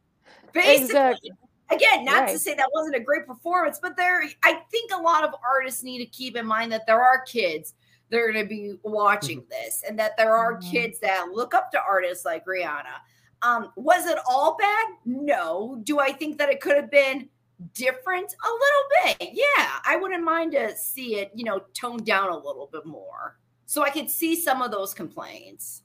Basically, 0.52 0.84
exactly 0.84 1.30
again 1.70 2.04
not 2.04 2.22
right. 2.22 2.32
to 2.32 2.38
say 2.38 2.54
that 2.54 2.68
wasn't 2.72 2.94
a 2.94 3.00
great 3.00 3.26
performance 3.26 3.78
but 3.80 3.96
there 3.96 4.22
i 4.44 4.60
think 4.70 4.90
a 4.92 5.00
lot 5.00 5.24
of 5.24 5.34
artists 5.44 5.82
need 5.82 5.98
to 5.98 6.06
keep 6.06 6.36
in 6.36 6.46
mind 6.46 6.70
that 6.70 6.86
there 6.86 7.02
are 7.02 7.22
kids 7.22 7.74
that 8.10 8.18
are 8.18 8.32
going 8.32 8.44
to 8.44 8.48
be 8.48 8.74
watching 8.84 9.40
mm-hmm. 9.40 9.50
this 9.50 9.82
and 9.86 9.98
that 9.98 10.16
there 10.16 10.34
are 10.34 10.54
mm-hmm. 10.54 10.70
kids 10.70 10.98
that 11.00 11.28
look 11.32 11.54
up 11.54 11.70
to 11.70 11.80
artists 11.80 12.24
like 12.24 12.44
rihanna 12.46 12.96
um, 13.42 13.70
was 13.76 14.06
it 14.06 14.18
all 14.28 14.56
bad 14.56 14.86
no 15.04 15.80
do 15.82 15.98
i 15.98 16.12
think 16.12 16.38
that 16.38 16.48
it 16.48 16.60
could 16.60 16.76
have 16.76 16.90
been 16.90 17.28
different 17.74 18.34
a 18.44 18.48
little 18.48 19.16
bit 19.18 19.30
yeah 19.32 19.78
i 19.86 19.96
wouldn't 19.96 20.22
mind 20.22 20.52
to 20.52 20.76
see 20.76 21.16
it 21.16 21.30
you 21.34 21.44
know 21.44 21.60
toned 21.72 22.04
down 22.04 22.30
a 22.30 22.36
little 22.36 22.68
bit 22.70 22.84
more 22.84 23.38
so 23.64 23.82
i 23.82 23.88
could 23.88 24.10
see 24.10 24.36
some 24.36 24.60
of 24.60 24.70
those 24.70 24.92
complaints 24.92 25.82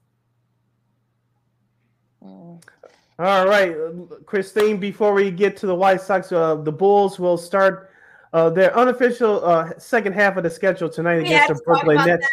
mm. 2.23 2.61
All 3.21 3.45
right, 3.45 3.75
Christine. 4.25 4.77
Before 4.77 5.13
we 5.13 5.29
get 5.29 5.55
to 5.57 5.67
the 5.67 5.75
White 5.75 6.01
Sox, 6.01 6.31
uh, 6.31 6.55
the 6.55 6.71
Bulls 6.71 7.19
will 7.19 7.37
start 7.37 7.91
uh, 8.33 8.49
their 8.49 8.75
unofficial 8.75 9.45
uh, 9.45 9.77
second 9.77 10.13
half 10.13 10.37
of 10.37 10.43
the 10.43 10.49
schedule 10.49 10.89
tonight 10.89 11.17
we 11.17 11.25
against 11.25 11.49
the 11.49 11.61
Brooklyn 11.63 11.97
Nets. 11.97 12.27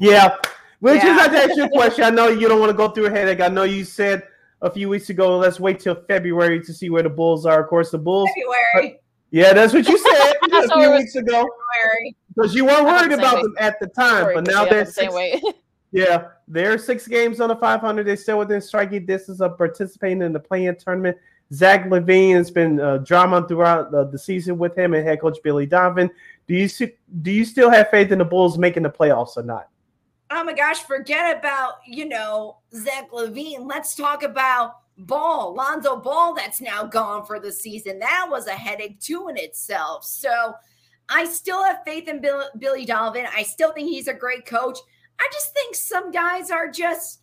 yeah, 0.00 0.34
which 0.80 0.96
yeah. 1.04 1.10
is 1.10 1.16
not 1.16 1.30
to 1.30 1.38
ask 1.38 1.56
you 1.56 1.64
a 1.64 1.70
question. 1.70 2.02
I 2.02 2.10
know 2.10 2.26
you 2.26 2.48
don't 2.48 2.58
want 2.58 2.70
to 2.70 2.76
go 2.76 2.88
through 2.88 3.06
a 3.06 3.10
headache. 3.10 3.40
I 3.40 3.46
know 3.46 3.62
you 3.62 3.84
said 3.84 4.24
a 4.62 4.70
few 4.70 4.88
weeks 4.88 5.10
ago, 5.10 5.38
let's 5.38 5.58
wait 5.58 5.80
till 5.80 5.94
February 5.94 6.62
to 6.64 6.72
see 6.72 6.90
where 6.90 7.02
the 7.02 7.10
Bulls 7.10 7.46
are. 7.46 7.62
Of 7.62 7.68
course, 7.68 7.90
the 7.90 7.98
Bulls. 7.98 8.28
February. 8.74 9.00
yeah, 9.30 9.52
that's 9.52 9.72
what 9.72 9.88
you 9.88 9.98
said 9.98 10.32
a 10.52 10.68
few 10.68 10.92
weeks 10.92 11.16
ago. 11.16 11.48
Because 12.34 12.54
you 12.54 12.64
weren't 12.64 12.84
worried 12.84 13.12
about 13.12 13.36
way. 13.36 13.42
them 13.42 13.54
at 13.58 13.80
the 13.80 13.86
time, 13.88 14.22
Sorry, 14.22 14.34
but 14.34 14.46
now 14.46 14.64
they're 14.64 14.84
the 14.84 14.92
same 14.92 15.12
way. 15.12 15.40
Yeah, 15.92 16.28
they're 16.46 16.78
six 16.78 17.08
games 17.08 17.40
on 17.40 17.48
the 17.48 17.56
500. 17.56 18.06
They're 18.06 18.16
still 18.16 18.38
within 18.38 18.60
striking 18.60 19.06
distance 19.06 19.40
of 19.40 19.58
participating 19.58 20.22
in 20.22 20.32
the 20.32 20.38
play-in 20.38 20.76
tournament. 20.76 21.16
Zach 21.52 21.86
LaVine 21.86 22.36
has 22.36 22.48
been 22.48 22.80
uh, 22.80 22.98
drama 22.98 23.46
throughout 23.46 23.90
the, 23.90 24.04
the, 24.04 24.18
season 24.18 24.56
with 24.56 24.78
him 24.78 24.94
and 24.94 25.04
head 25.04 25.20
coach 25.20 25.38
Billy 25.42 25.66
Donovan. 25.66 26.08
Do 26.46 26.54
you 26.54 26.68
see, 26.68 26.92
do 27.22 27.32
you 27.32 27.44
still 27.44 27.70
have 27.70 27.90
faith 27.90 28.12
in 28.12 28.18
the 28.18 28.24
Bulls 28.24 28.56
making 28.56 28.84
the 28.84 28.90
playoffs 28.90 29.36
or 29.36 29.42
not? 29.42 29.68
Oh 30.32 30.44
my 30.44 30.52
gosh, 30.52 30.82
forget 30.84 31.36
about 31.36 31.74
you 31.86 32.08
know 32.08 32.58
Zach 32.72 33.10
LaVine. 33.10 33.66
Let's 33.66 33.96
talk 33.96 34.22
about 34.22 34.76
Ball, 34.96 35.54
Lonzo 35.54 35.96
Ball. 35.96 36.34
That's 36.34 36.60
now 36.60 36.84
gone 36.84 37.26
for 37.26 37.40
the 37.40 37.50
season. 37.50 37.98
That 37.98 38.28
was 38.30 38.46
a 38.46 38.52
headache 38.52 39.00
too 39.00 39.28
in 39.28 39.36
itself. 39.36 40.04
So 40.04 40.54
I 41.08 41.24
still 41.24 41.64
have 41.64 41.80
faith 41.84 42.08
in 42.08 42.20
Bill, 42.20 42.44
Billy 42.58 42.84
Donovan. 42.84 43.26
I 43.34 43.42
still 43.42 43.72
think 43.72 43.88
he's 43.88 44.06
a 44.06 44.14
great 44.14 44.46
coach. 44.46 44.78
I 45.18 45.28
just 45.32 45.52
think 45.52 45.74
some 45.74 46.12
guys 46.12 46.50
are 46.52 46.70
just 46.70 47.19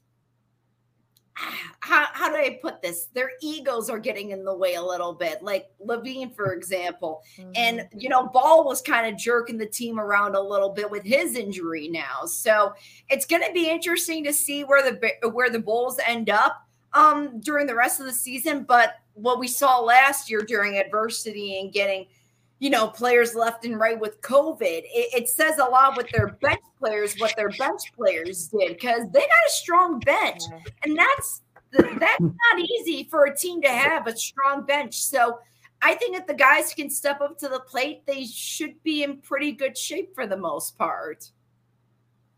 how, 1.80 2.08
how 2.14 2.30
do 2.30 2.36
I 2.36 2.60
put 2.62 2.82
this? 2.82 3.08
Their 3.14 3.32
egos 3.42 3.90
are 3.90 4.00
getting 4.00 4.32
in 4.32 4.44
the 4.44 4.56
way 4.56 4.76
a 4.76 4.82
little 4.82 5.14
bit, 5.14 5.44
like 5.44 5.68
LaVine, 5.86 6.36
for 6.36 6.54
example. 6.54 7.22
Mm-hmm. 7.38 7.52
And, 7.56 7.88
you 7.98 8.10
know, 8.10 8.28
Ball 8.28 8.66
was 8.66 8.82
kind 8.82 9.12
of 9.12 9.20
jerking 9.20 9.58
the 9.58 9.66
team 9.66 10.00
around 10.00 10.36
a 10.36 10.42
little 10.42 10.70
bit 10.70 10.90
with 10.90 11.04
his 11.04 11.36
injury 11.36 11.88
now. 11.88 12.26
So 12.26 12.74
it's 13.10 13.26
going 13.26 13.44
to 13.44 13.54
be 13.54 13.70
interesting 13.70 14.24
to 14.24 14.34
see 14.34 14.64
where 14.64 14.84
the 14.84 15.30
where 15.30 15.50
the 15.50 15.60
Bulls 15.60 16.00
end 16.06 16.30
up 16.30 16.68
um, 16.94 17.40
during 17.40 17.68
the 17.68 17.76
rest 17.76 18.00
of 18.00 18.06
the 18.06 18.14
season. 18.14 18.64
But 18.64 18.96
what 19.14 19.40
we 19.40 19.48
saw 19.48 19.80
last 19.80 20.30
year 20.30 20.42
during 20.42 20.78
adversity 20.78 21.60
and 21.60 21.72
getting– 21.72 22.08
you 22.60 22.70
know, 22.70 22.88
players 22.88 23.36
left 23.36 23.66
and 23.66 23.80
right 23.80 24.00
with 24.00 24.22
COVID. 24.22 24.62
It, 24.62 25.14
it, 25.14 25.30
says 25.30 25.60
a 25.60 25.66
lot 25.66 25.96
with 25.96 26.10
their 26.10 26.30
bench 26.42 26.62
players, 26.80 27.16
what 27.20 27.36
their 27.36 27.50
bench 27.50 27.94
players 27.96 28.48
did, 28.48 28.70
because 28.70 29.04
they 29.12 29.20
got 29.20 29.48
a 29.48 29.52
strong 29.52 30.00
bench, 30.00 30.42
and 30.84 30.98
that's 30.98 31.42
that's 31.72 32.22
not 32.22 32.60
easy 32.60 33.04
for 33.10 33.26
a 33.26 33.36
team 33.36 33.62
to 33.62 33.70
have 33.70 34.08
a 34.08 34.18
strong 34.18 34.66
bench. 34.66 34.96
So 34.96 35.40
I 35.82 35.94
think 35.96 36.18
if 36.18 36.26
the 36.26 36.34
guys 36.34 36.74
can 36.74 36.90
step 36.90 37.22
up 37.22 37.38
to 37.40 37.48
the 37.48 37.60
plate, 37.60 38.06
they 38.08 38.26
should 38.26 38.82
be 38.84 39.04
in 39.04 39.18
pretty 39.18 39.52
good 39.52 39.78
shape 39.78 40.16
for 40.16 40.26
the 40.26 40.38
most 40.38 40.78
part. 40.78 41.30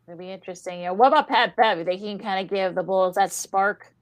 It'll 0.08 0.18
be 0.18 0.32
interesting. 0.32 0.80
You 0.80 0.88
know, 0.88 0.94
What 0.94 1.10
about 1.10 1.30
Pat 1.30 1.56
Bev? 1.56 1.86
They 1.86 1.98
can 1.98 2.18
kind 2.18 2.44
of 2.44 2.54
give 2.54 2.76
the 2.76 2.84
Bulls 2.84 3.16
that 3.16 3.32
spark. 3.32 3.94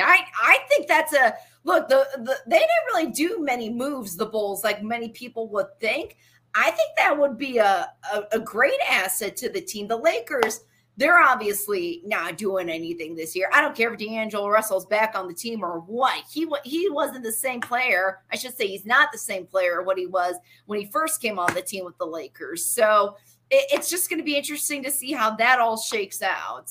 I 0.00 0.20
I 0.42 0.58
think 0.68 0.88
that's 0.88 1.12
a 1.12 1.34
look, 1.64 1.88
the, 1.88 2.06
the 2.18 2.36
they 2.46 2.58
didn't 2.58 2.86
really 2.92 3.10
do 3.10 3.38
many 3.40 3.70
moves, 3.70 4.16
the 4.16 4.26
Bulls, 4.26 4.64
like 4.64 4.82
many 4.82 5.08
people 5.08 5.48
would 5.48 5.66
think. 5.80 6.16
I 6.54 6.70
think 6.70 6.90
that 6.96 7.16
would 7.16 7.38
be 7.38 7.58
a, 7.58 7.90
a, 8.12 8.22
a 8.32 8.38
great 8.38 8.78
asset 8.88 9.36
to 9.38 9.48
the 9.48 9.60
team. 9.60 9.88
The 9.88 9.96
Lakers, 9.96 10.60
they're 10.98 11.18
obviously 11.18 12.02
not 12.04 12.36
doing 12.36 12.68
anything 12.68 13.14
this 13.14 13.34
year. 13.34 13.48
I 13.52 13.62
don't 13.62 13.74
care 13.74 13.92
if 13.92 13.98
D'Angelo 13.98 14.48
Russell's 14.48 14.84
back 14.84 15.14
on 15.14 15.26
the 15.26 15.34
team 15.34 15.64
or 15.64 15.80
what. 15.80 16.24
He 16.30 16.46
he 16.64 16.90
wasn't 16.90 17.24
the 17.24 17.32
same 17.32 17.60
player. 17.60 18.20
I 18.30 18.36
should 18.36 18.54
say 18.56 18.66
he's 18.66 18.84
not 18.84 19.10
the 19.12 19.18
same 19.18 19.46
player 19.46 19.82
what 19.82 19.98
he 19.98 20.06
was 20.06 20.34
when 20.66 20.78
he 20.78 20.86
first 20.86 21.22
came 21.22 21.38
on 21.38 21.54
the 21.54 21.62
team 21.62 21.84
with 21.84 21.96
the 21.96 22.06
Lakers. 22.06 22.66
So 22.66 23.16
it, 23.50 23.66
it's 23.72 23.88
just 23.88 24.10
going 24.10 24.20
to 24.20 24.24
be 24.24 24.36
interesting 24.36 24.82
to 24.82 24.90
see 24.90 25.12
how 25.12 25.34
that 25.36 25.58
all 25.58 25.78
shakes 25.78 26.20
out. 26.20 26.70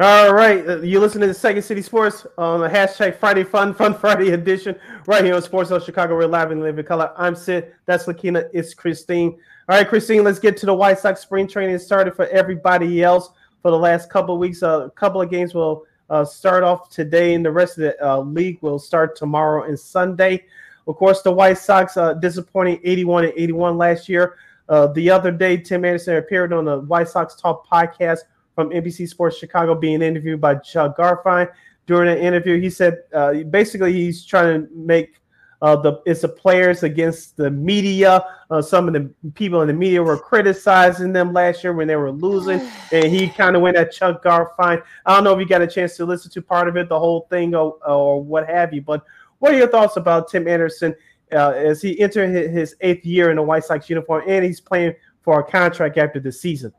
All 0.00 0.32
right, 0.32 0.66
uh, 0.66 0.80
you 0.80 0.98
listen 0.98 1.20
to 1.20 1.26
the 1.26 1.34
Second 1.34 1.60
City 1.60 1.82
Sports 1.82 2.26
on 2.38 2.60
the 2.60 2.68
hashtag 2.70 3.18
Friday 3.18 3.44
Fun 3.44 3.74
Fun 3.80 3.92
Friday 3.92 4.30
edition 4.30 4.74
right 5.06 5.22
here 5.22 5.34
on 5.34 5.42
Sports 5.42 5.68
Zone 5.68 5.82
Chicago. 5.82 6.16
We're 6.16 6.24
live 6.24 6.52
and 6.52 6.62
live 6.62 6.78
in 6.78 6.86
color. 6.86 7.12
I'm 7.18 7.36
Sid. 7.36 7.74
That's 7.84 8.06
Lakina. 8.06 8.48
It's 8.54 8.72
Christine. 8.72 9.32
All 9.68 9.76
right, 9.76 9.86
Christine. 9.86 10.24
Let's 10.24 10.38
get 10.38 10.56
to 10.56 10.64
the 10.64 10.72
White 10.72 11.00
Sox 11.00 11.20
spring 11.20 11.46
training 11.46 11.78
started 11.80 12.16
for 12.16 12.26
everybody 12.28 13.02
else 13.02 13.28
for 13.60 13.70
the 13.70 13.76
last 13.76 14.08
couple 14.08 14.36
of 14.36 14.40
weeks. 14.40 14.62
A 14.62 14.90
couple 14.94 15.20
of 15.20 15.28
games 15.28 15.52
will 15.52 15.84
uh, 16.08 16.24
start 16.24 16.64
off 16.64 16.88
today, 16.88 17.34
and 17.34 17.44
the 17.44 17.50
rest 17.50 17.76
of 17.76 17.82
the 17.82 18.02
uh, 18.02 18.20
league 18.20 18.56
will 18.62 18.78
start 18.78 19.16
tomorrow 19.16 19.64
and 19.64 19.78
Sunday. 19.78 20.46
Of 20.86 20.96
course, 20.96 21.20
the 21.20 21.30
White 21.30 21.58
Sox 21.58 21.98
uh, 21.98 22.14
disappointing 22.14 22.80
81 22.84 23.24
and 23.24 23.34
81 23.36 23.76
last 23.76 24.08
year. 24.08 24.36
Uh, 24.66 24.86
the 24.86 25.10
other 25.10 25.30
day, 25.30 25.58
Tim 25.58 25.84
Anderson 25.84 26.16
appeared 26.16 26.54
on 26.54 26.64
the 26.64 26.80
White 26.80 27.10
Sox 27.10 27.34
Talk 27.34 27.68
podcast 27.68 28.20
from 28.54 28.70
NBC 28.70 29.08
Sports 29.08 29.38
Chicago, 29.38 29.74
being 29.74 30.02
interviewed 30.02 30.40
by 30.40 30.56
Chuck 30.56 30.96
Garfien. 30.96 31.48
During 31.86 32.10
an 32.10 32.18
interview, 32.18 32.60
he 32.60 32.70
said 32.70 32.98
uh, 33.12 33.34
basically 33.50 33.92
he's 33.92 34.24
trying 34.24 34.62
to 34.62 34.68
make 34.74 35.20
uh, 35.62 35.76
the 35.76 36.00
it's 36.06 36.22
the 36.22 36.28
players 36.28 36.82
against 36.82 37.36
the 37.36 37.50
media. 37.50 38.24
Uh, 38.50 38.62
some 38.62 38.88
of 38.88 38.94
the 38.94 39.10
people 39.34 39.60
in 39.62 39.68
the 39.68 39.74
media 39.74 40.02
were 40.02 40.16
criticizing 40.16 41.12
them 41.12 41.32
last 41.32 41.62
year 41.62 41.72
when 41.72 41.86
they 41.86 41.96
were 41.96 42.12
losing, 42.12 42.60
and 42.92 43.06
he 43.06 43.28
kind 43.28 43.56
of 43.56 43.62
went 43.62 43.76
at 43.76 43.92
Chuck 43.92 44.22
Garfien. 44.22 44.82
I 45.04 45.14
don't 45.14 45.24
know 45.24 45.34
if 45.34 45.40
you 45.40 45.46
got 45.46 45.62
a 45.62 45.66
chance 45.66 45.96
to 45.96 46.04
listen 46.04 46.30
to 46.32 46.42
part 46.42 46.68
of 46.68 46.76
it, 46.76 46.88
the 46.88 46.98
whole 46.98 47.26
thing, 47.30 47.54
or, 47.54 47.76
or 47.86 48.22
what 48.22 48.48
have 48.48 48.72
you. 48.72 48.82
But 48.82 49.04
what 49.38 49.52
are 49.52 49.58
your 49.58 49.68
thoughts 49.68 49.96
about 49.96 50.30
Tim 50.30 50.48
Anderson 50.48 50.94
uh, 51.32 51.50
as 51.50 51.82
he 51.82 52.00
entered 52.00 52.28
his 52.28 52.76
eighth 52.80 53.04
year 53.04 53.30
in 53.30 53.36
the 53.36 53.42
White 53.42 53.64
Sox 53.64 53.88
uniform, 53.90 54.24
and 54.26 54.44
he's 54.44 54.60
playing 54.60 54.94
for 55.22 55.40
a 55.40 55.44
contract 55.44 55.98
after 55.98 56.20
the 56.20 56.32
season? 56.32 56.72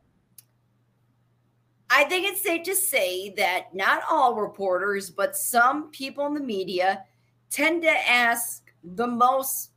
I 1.94 2.06
think 2.06 2.26
it's 2.26 2.42
safe 2.42 2.64
to 2.64 2.76
say 2.76 3.32
that 3.32 3.76
not 3.76 4.02
all 4.10 4.36
reporters, 4.36 5.10
but 5.10 5.36
some 5.36 5.92
people 5.92 6.26
in 6.26 6.34
the 6.34 6.40
media 6.40 7.04
tend 7.50 7.82
to 7.84 8.10
ask 8.10 8.72
the 8.82 9.08
most 9.08 9.72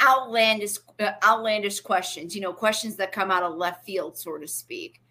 outlandish 0.00 0.76
uh, 1.00 1.12
outlandish 1.24 1.80
questions, 1.80 2.36
you 2.36 2.40
know, 2.40 2.52
questions 2.52 2.94
that 2.96 3.10
come 3.10 3.32
out 3.32 3.42
of 3.42 3.56
left 3.56 3.84
field, 3.84 4.16
so 4.16 4.38
to 4.38 4.46
speak. 4.46 5.02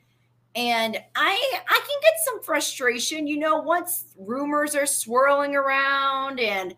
And 0.55 0.97
I 1.15 1.61
I 1.67 1.79
can 1.79 1.99
get 2.01 2.13
some 2.23 2.41
frustration, 2.41 3.27
you 3.27 3.37
know, 3.37 3.57
once 3.57 4.05
rumors 4.17 4.75
are 4.75 4.85
swirling 4.85 5.55
around 5.55 6.39
and 6.39 6.73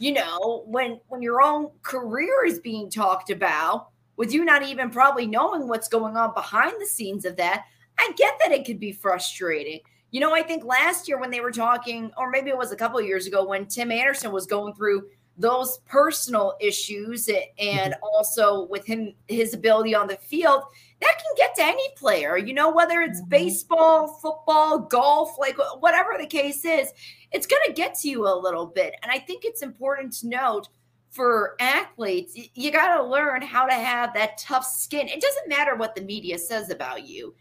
you 0.00 0.12
know, 0.12 0.64
when 0.66 0.98
when 1.08 1.20
your 1.20 1.42
own 1.42 1.70
career 1.82 2.46
is 2.46 2.58
being 2.58 2.88
talked 2.90 3.28
about, 3.30 3.88
with 4.16 4.32
you 4.32 4.46
not 4.46 4.62
even 4.62 4.88
probably 4.88 5.26
knowing 5.26 5.68
what's 5.68 5.88
going 5.88 6.16
on 6.16 6.32
behind 6.32 6.72
the 6.80 6.86
scenes 6.86 7.26
of 7.26 7.36
that, 7.36 7.66
I 7.98 8.12
get 8.16 8.34
that 8.40 8.52
it 8.52 8.64
could 8.64 8.80
be 8.80 8.92
frustrating. 8.92 9.80
You 10.10 10.20
know, 10.20 10.34
I 10.34 10.42
think 10.42 10.64
last 10.64 11.06
year 11.08 11.18
when 11.18 11.30
they 11.30 11.40
were 11.40 11.52
talking, 11.52 12.10
or 12.16 12.30
maybe 12.30 12.50
it 12.50 12.56
was 12.56 12.72
a 12.72 12.76
couple 12.76 12.98
of 12.98 13.04
years 13.06 13.26
ago 13.26 13.46
when 13.46 13.66
Tim 13.66 13.92
Anderson 13.92 14.32
was 14.32 14.46
going 14.46 14.74
through 14.74 15.08
those 15.36 15.78
personal 15.86 16.54
issues 16.60 17.28
and 17.28 17.48
Mm-hmm. 17.58 18.02
also 18.02 18.66
with 18.66 18.84
him 18.86 19.14
his 19.28 19.54
ability 19.54 19.94
on 19.94 20.08
the 20.08 20.16
field, 20.16 20.62
that 21.00 21.14
can 21.18 21.34
get 21.36 21.54
to 21.56 21.64
any 21.64 21.88
player, 21.96 22.36
you 22.36 22.54
know, 22.54 22.72
whether 22.72 23.02
it's 23.02 23.20
Mm-hmm. 23.20 23.28
baseball, 23.28 24.08
football, 24.20 24.78
golf, 24.78 25.36
like 25.38 25.56
whatever 25.80 26.10
the 26.18 26.26
case 26.26 26.64
is, 26.64 26.90
it's 27.30 27.46
going 27.46 27.62
to 27.66 27.72
get 27.72 27.94
to 27.96 28.08
you 28.08 28.26
a 28.26 28.34
little 28.34 28.66
bit. 28.66 28.94
And 29.02 29.12
I 29.12 29.18
think 29.18 29.44
it's 29.44 29.62
important 29.62 30.12
to 30.14 30.28
note 30.28 30.68
for 31.10 31.54
athletes, 31.60 32.36
you 32.54 32.70
got 32.70 32.96
to 32.96 33.02
learn 33.02 33.42
how 33.42 33.66
to 33.66 33.74
have 33.74 34.12
that 34.14 34.38
tough 34.38 34.64
skin. 34.66 35.08
It 35.08 35.20
doesn't 35.20 35.48
matter 35.48 35.74
what 35.76 35.94
the 35.94 36.02
media 36.02 36.36
says 36.38 36.70
about 36.70 37.06
you. 37.06 37.34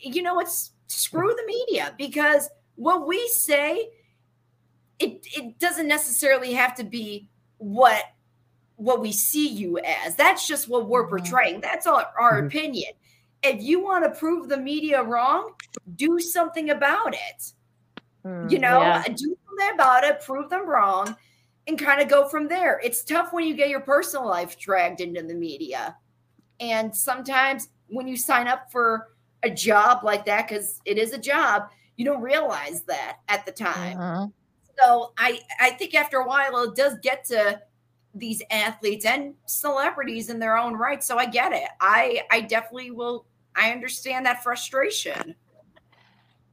You 0.00 0.22
know, 0.22 0.40
it's 0.40 0.72
screw 0.86 1.28
the 1.28 1.44
media 1.46 1.94
because 1.98 2.48
what 2.76 3.06
we 3.06 3.26
say, 3.28 3.88
it, 4.98 5.26
it 5.36 5.58
doesn't 5.58 5.88
necessarily 5.88 6.52
have 6.54 6.74
to 6.76 6.84
be 6.84 7.28
what 7.58 8.04
what 8.76 9.00
we 9.02 9.12
see 9.12 9.46
you 9.46 9.78
as. 9.78 10.16
That's 10.16 10.48
just 10.48 10.68
what 10.68 10.88
we're 10.88 11.06
portraying. 11.06 11.60
That's 11.60 11.86
our, 11.86 12.06
our 12.18 12.40
Mhm. 12.40 12.46
opinion. 12.46 12.92
If 13.42 13.62
you 13.62 13.82
want 13.82 14.04
to 14.04 14.18
prove 14.18 14.48
the 14.48 14.56
media 14.56 15.02
wrong, 15.02 15.52
do 15.96 16.18
something 16.18 16.70
about 16.70 17.14
it. 17.14 17.52
You 18.50 18.58
know, 18.58 18.80
yeah. 18.80 19.02
do 19.02 19.36
something 19.46 19.74
about 19.74 20.04
it, 20.04 20.20
prove 20.22 20.50
them 20.50 20.66
wrong, 20.68 21.16
and 21.66 21.78
kind 21.78 22.00
of 22.00 22.08
go 22.08 22.28
from 22.28 22.48
there. 22.48 22.80
It's 22.82 23.02
tough 23.04 23.32
when 23.32 23.44
you 23.44 23.54
get 23.54 23.68
your 23.68 23.80
personal 23.80 24.26
life 24.26 24.58
dragged 24.58 25.00
into 25.00 25.22
the 25.22 25.34
media. 25.34 25.96
And 26.58 26.94
sometimes 26.94 27.68
when 27.88 28.06
you 28.06 28.16
sign 28.16 28.46
up 28.48 28.70
for 28.72 29.08
a 29.42 29.50
job 29.50 30.04
like 30.04 30.24
that, 30.26 30.48
because 30.48 30.80
it 30.84 30.98
is 30.98 31.12
a 31.12 31.18
job, 31.18 31.68
you 31.96 32.04
don't 32.04 32.22
realize 32.22 32.82
that 32.82 33.18
at 33.28 33.44
the 33.46 33.52
time. 33.52 33.96
Mm-hmm. 33.96 34.30
So 34.80 35.12
I 35.18 35.40
I 35.60 35.70
think 35.70 35.94
after 35.94 36.18
a 36.18 36.26
while 36.26 36.62
it 36.62 36.74
does 36.74 36.98
get 37.02 37.24
to 37.26 37.60
these 38.14 38.42
athletes 38.50 39.04
and 39.04 39.34
celebrities 39.46 40.30
in 40.30 40.38
their 40.38 40.56
own 40.56 40.74
right. 40.74 41.02
So 41.04 41.18
I 41.18 41.26
get 41.26 41.52
it. 41.52 41.68
I 41.80 42.22
I 42.30 42.40
definitely 42.40 42.90
will. 42.90 43.26
I 43.56 43.72
understand 43.72 44.24
that 44.26 44.42
frustration. 44.42 45.34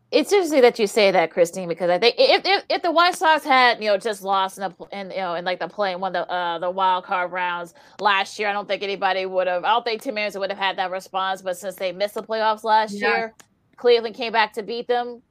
It's 0.10 0.32
interesting 0.32 0.62
that 0.62 0.80
you 0.80 0.88
say 0.88 1.12
that, 1.12 1.32
Christine, 1.32 1.68
because 1.68 1.90
I 1.90 2.00
think 2.00 2.16
if 2.18 2.42
if, 2.46 2.64
if 2.70 2.82
the 2.82 2.92
White 2.92 3.16
Sox 3.16 3.44
had 3.44 3.84
you 3.84 3.90
know 3.90 3.98
just 3.98 4.24
lost 4.24 4.58
in 4.58 4.64
the 4.64 4.86
in 4.98 5.12
you 5.12 5.18
know 5.18 5.34
in 5.36 5.44
like 5.44 5.60
the 5.60 5.68
play 5.68 5.96
one 5.98 6.16
of 6.16 6.28
the 6.28 6.34
uh, 6.34 6.60
the 6.60 6.70
wild 6.72 7.04
card 7.04 7.34
rounds 7.34 7.74
last 8.00 8.40
year, 8.40 8.48
I 8.48 8.54
don't 8.54 8.68
think 8.70 8.84
anybody 8.84 9.26
would 9.26 9.48
have. 9.48 9.66
I 9.66 9.70
don't 9.74 9.84
think 9.84 10.02
Tim 10.02 10.18
Anderson 10.18 10.40
would 10.42 10.50
have 10.50 10.60
had 10.60 10.78
that 10.78 10.92
response. 10.92 11.42
But 11.42 11.58
since 11.58 11.76
they 11.76 11.92
missed 11.92 12.14
the 12.14 12.24
playoffs 12.24 12.64
last 12.64 12.94
Yeah. 12.94 13.18
year, 13.18 13.34
Cleveland 13.76 14.16
came 14.16 14.32
back 14.32 14.54
to 14.54 14.64
beat 14.64 14.88
them. 14.88 15.22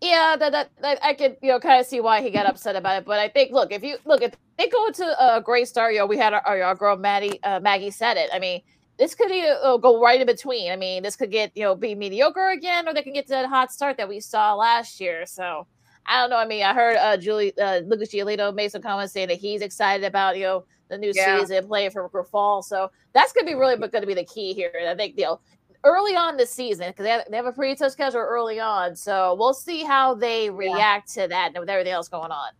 Yeah, 0.00 0.36
that, 0.38 0.52
that, 0.52 0.70
that 0.80 0.98
I 1.04 1.12
could 1.14 1.36
you 1.42 1.50
know 1.50 1.58
kind 1.58 1.80
of 1.80 1.86
see 1.86 2.00
why 2.00 2.22
he 2.22 2.30
got 2.30 2.46
upset 2.46 2.76
about 2.76 2.98
it. 2.98 3.04
But 3.04 3.18
I 3.18 3.28
think 3.28 3.50
look 3.50 3.72
if 3.72 3.82
you 3.82 3.96
look 4.04 4.22
if 4.22 4.34
they 4.56 4.68
go 4.68 4.90
to 4.92 5.34
a 5.36 5.40
great 5.40 5.66
start, 5.66 5.94
you 5.94 5.98
know 5.98 6.06
we 6.06 6.16
had 6.16 6.32
our, 6.32 6.42
our, 6.46 6.62
our 6.62 6.74
girl 6.76 6.96
Maddie 6.96 7.42
uh, 7.42 7.58
Maggie 7.58 7.90
said 7.90 8.16
it. 8.16 8.30
I 8.32 8.38
mean 8.38 8.62
this 9.00 9.14
could 9.14 9.32
uh, 9.32 9.78
go 9.78 9.98
right 10.00 10.20
in 10.20 10.26
between. 10.26 10.70
I 10.70 10.76
mean, 10.76 11.02
this 11.02 11.16
could 11.16 11.30
get 11.30 11.50
you 11.56 11.62
know 11.62 11.74
be 11.74 11.94
mediocre 11.94 12.50
again, 12.50 12.86
or 12.86 12.92
they 12.92 13.02
can 13.02 13.14
get 13.14 13.26
to 13.28 13.30
that 13.32 13.46
hot 13.46 13.72
start 13.72 13.96
that 13.96 14.08
we 14.08 14.20
saw 14.20 14.54
last 14.54 15.00
year. 15.00 15.24
So 15.24 15.66
I 16.04 16.20
don't 16.20 16.28
know. 16.28 16.36
I 16.36 16.46
mean, 16.46 16.62
I 16.62 16.74
heard 16.74 16.96
uh, 16.98 17.16
Julie 17.16 17.58
uh, 17.58 17.78
Lucas 17.78 18.12
Giolito 18.12 18.54
made 18.54 18.70
some 18.70 18.82
comments 18.82 19.14
saying 19.14 19.28
that 19.28 19.38
he's 19.38 19.62
excited 19.62 20.04
about 20.04 20.36
you 20.36 20.44
know 20.44 20.64
the 20.88 20.98
new 20.98 21.12
Yeah. 21.14 21.40
season 21.40 21.66
playing 21.66 21.92
for, 21.92 22.08
fall. 22.30 22.62
So 22.62 22.90
that's 23.14 23.32
gonna 23.32 23.46
be 23.46 23.54
really 23.54 23.76
going 23.76 24.02
to 24.02 24.06
be 24.06 24.14
the 24.14 24.24
key 24.24 24.52
here. 24.52 24.72
And 24.78 24.88
I 24.88 24.94
think 24.94 25.16
you 25.16 25.24
know 25.24 25.40
early 25.82 26.14
on 26.14 26.36
this 26.36 26.50
season 26.50 26.88
because 26.88 27.04
they 27.04 27.10
have, 27.10 27.24
they 27.30 27.36
have 27.38 27.46
a 27.46 27.52
pretty 27.52 27.74
tough 27.74 27.92
schedule 27.92 28.20
early 28.20 28.60
on. 28.60 28.94
So 28.94 29.34
we'll 29.38 29.54
see 29.54 29.82
how 29.82 30.14
they 30.14 30.50
react 30.50 31.10
to 31.14 31.26
that 31.26 31.52
and 31.54 31.58
with 31.58 31.70
everything 31.70 31.94
else 31.94 32.08
going 32.08 32.30
on. 32.30 32.50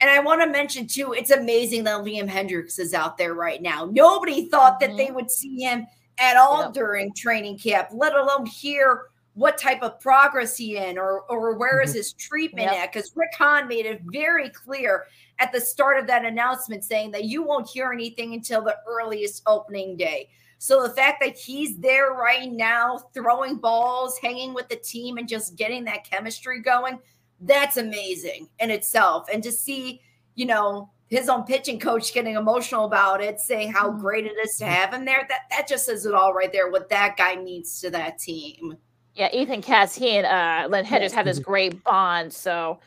And 0.00 0.10
I 0.10 0.20
want 0.20 0.42
to 0.42 0.48
mention 0.48 0.86
too, 0.86 1.12
it's 1.12 1.30
amazing 1.30 1.84
that 1.84 2.04
Liam 2.04 2.28
Hendriks 2.28 2.78
is 2.78 2.92
out 2.92 3.16
there 3.16 3.34
right 3.34 3.62
now. 3.62 3.88
Nobody 3.90 4.48
thought 4.48 4.78
that 4.80 4.96
they 4.96 5.06
mm-hmm. 5.06 5.14
would 5.14 5.30
see 5.30 5.60
him 5.60 5.86
at 6.18 6.36
all 6.36 6.64
Yep. 6.64 6.72
during 6.74 7.14
training 7.14 7.58
camp, 7.58 7.88
let 7.92 8.14
alone 8.14 8.46
hear 8.46 9.06
what 9.34 9.58
type 9.58 9.82
of 9.82 10.00
progress 10.00 10.56
he 10.56 10.78
in 10.78 10.96
or 10.98 11.20
or 11.28 11.54
where 11.56 11.82
is 11.82 11.90
mm-hmm. 11.90 11.98
his 11.98 12.12
treatment 12.14 12.70
Yep. 12.70 12.74
at. 12.74 12.92
Because 12.92 13.12
Rick 13.14 13.34
Hahn 13.36 13.68
made 13.68 13.86
it 13.86 14.00
very 14.06 14.50
clear 14.50 15.06
at 15.38 15.52
the 15.52 15.60
start 15.60 15.98
of 15.98 16.06
that 16.06 16.24
announcement 16.24 16.84
saying 16.84 17.10
that 17.12 17.24
you 17.24 17.42
won't 17.42 17.68
hear 17.68 17.92
anything 17.92 18.34
until 18.34 18.62
the 18.62 18.76
earliest 18.86 19.42
opening 19.46 19.96
day. 19.96 20.28
So 20.58 20.82
the 20.82 20.94
fact 20.94 21.20
that 21.20 21.36
he's 21.36 21.76
there 21.76 22.12
right 22.12 22.50
now, 22.50 22.98
throwing 23.12 23.56
balls, 23.56 24.18
hanging 24.22 24.54
with 24.54 24.68
the 24.68 24.76
team, 24.76 25.18
and 25.18 25.28
just 25.28 25.56
getting 25.56 25.84
that 25.84 26.08
chemistry 26.08 26.62
going, 26.62 26.98
that's 27.40 27.76
amazing 27.76 28.48
in 28.60 28.70
itself. 28.70 29.28
And 29.32 29.42
to 29.42 29.52
see, 29.52 30.00
you 30.34 30.46
know, 30.46 30.90
his 31.08 31.28
own 31.28 31.44
pitching 31.44 31.78
coach 31.78 32.12
getting 32.12 32.34
emotional 32.34 32.84
about 32.84 33.22
it, 33.22 33.40
saying 33.40 33.72
how 33.72 33.90
great 33.90 34.26
it 34.26 34.34
is 34.44 34.56
to 34.56 34.66
have 34.66 34.92
him 34.92 35.04
there, 35.04 35.26
that 35.28 35.42
that 35.50 35.68
just 35.68 35.86
says 35.86 36.04
it 36.04 36.14
all 36.14 36.34
right 36.34 36.52
there. 36.52 36.70
What 36.70 36.88
that 36.90 37.16
guy 37.16 37.36
means 37.36 37.80
to 37.80 37.90
that 37.90 38.18
team. 38.18 38.76
Yeah, 39.14 39.28
Ethan 39.32 39.62
Katz, 39.62 39.94
he 39.94 40.10
and 40.10 40.26
uh, 40.26 40.68
Liam 40.68 40.84
Hendriks 40.84 41.12
have 41.12 41.24
this 41.24 41.38
great 41.38 41.82
bond. 41.84 42.32
So 42.32 42.80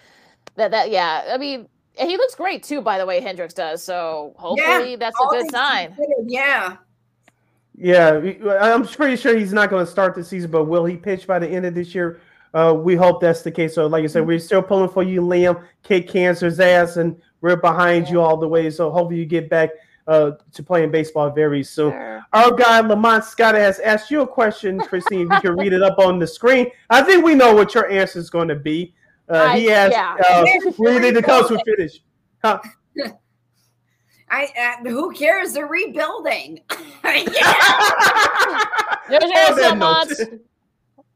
that 0.55 0.71
that 0.71 0.91
yeah, 0.91 1.23
I 1.31 1.37
mean, 1.37 1.67
he 1.97 2.17
looks 2.17 2.35
great 2.35 2.63
too. 2.63 2.81
By 2.81 2.97
the 2.97 3.05
way, 3.05 3.21
Hendriks 3.21 3.55
does. 3.55 3.83
So 3.83 4.33
hopefully 4.37 4.95
that's 4.95 5.17
a 5.19 5.27
good 5.29 5.49
sign. 5.51 5.95
Yeah. 6.25 6.77
Yeah, 7.81 8.19
I'm 8.59 8.85
pretty 8.85 9.15
sure 9.15 9.37
he's 9.37 9.53
not 9.53 9.69
going 9.69 9.85
to 9.85 9.89
start 9.89 10.13
the 10.13 10.21
season, 10.21 10.51
but 10.51 10.65
will 10.65 10.83
he 10.83 10.97
pitch 10.97 11.25
by 11.25 11.39
the 11.39 11.47
end 11.47 11.65
of 11.65 11.73
this 11.73 11.95
year? 11.95 12.19
Uh, 12.53 12.73
we 12.77 12.95
hope 12.95 13.21
that's 13.21 13.41
the 13.41 13.51
case. 13.51 13.75
So, 13.75 13.87
like 13.87 14.03
I 14.03 14.07
said, 14.07 14.25
we're 14.25 14.39
still 14.39 14.61
pulling 14.61 14.89
for 14.89 15.03
you, 15.03 15.21
Liam. 15.21 15.63
Kick 15.83 16.07
cancer's 16.07 16.59
ass, 16.59 16.97
and 16.97 17.15
we're 17.41 17.57
behind 17.57 18.09
you 18.09 18.21
all 18.21 18.37
the 18.37 18.47
way. 18.47 18.69
So, 18.69 18.89
hopefully, 18.89 19.19
you 19.19 19.25
get 19.25 19.49
back 19.49 19.69
uh, 20.07 20.31
to 20.53 20.63
playing 20.63 20.89
baseball 20.89 21.29
very 21.29 21.63
soon. 21.63 21.93
Our 22.33 22.51
guy 22.51 22.79
Lamont 22.79 23.23
Scott 23.23 23.55
has 23.55 23.79
asked 23.79 24.09
you 24.09 24.21
a 24.21 24.27
question, 24.27 24.79
Christine. 24.79 25.31
if 25.31 25.43
you 25.43 25.49
can 25.49 25.57
read 25.57 25.73
it 25.73 25.83
up 25.83 25.99
on 25.99 26.17
the 26.17 26.27
screen. 26.27 26.71
I 26.89 27.03
think 27.03 27.23
we 27.23 27.35
know 27.35 27.53
what 27.53 27.75
your 27.75 27.89
answer 27.89 28.19
is 28.19 28.29
going 28.29 28.47
to 28.47 28.55
be. 28.55 28.93
Uh, 29.29 29.55
he 29.55 29.71
asked, 29.71 29.93
yeah. 29.93 30.15
uh, 30.27 30.43
Very, 30.43 30.71
"When 30.77 31.01
did 31.03 31.15
the 31.15 31.21
Cubs 31.21 31.51
will 31.51 31.61
finish?" 31.63 32.01
Huh? 32.43 32.59
I 34.31 34.77
uh, 34.83 34.89
who 34.89 35.11
cares? 35.13 35.53
They're 35.53 35.67
rebuilding. 35.67 36.61
There's 37.03 37.27
your 39.09 39.23
On 39.23 39.37
answer, 39.37 39.61
Lamont. 39.61 40.11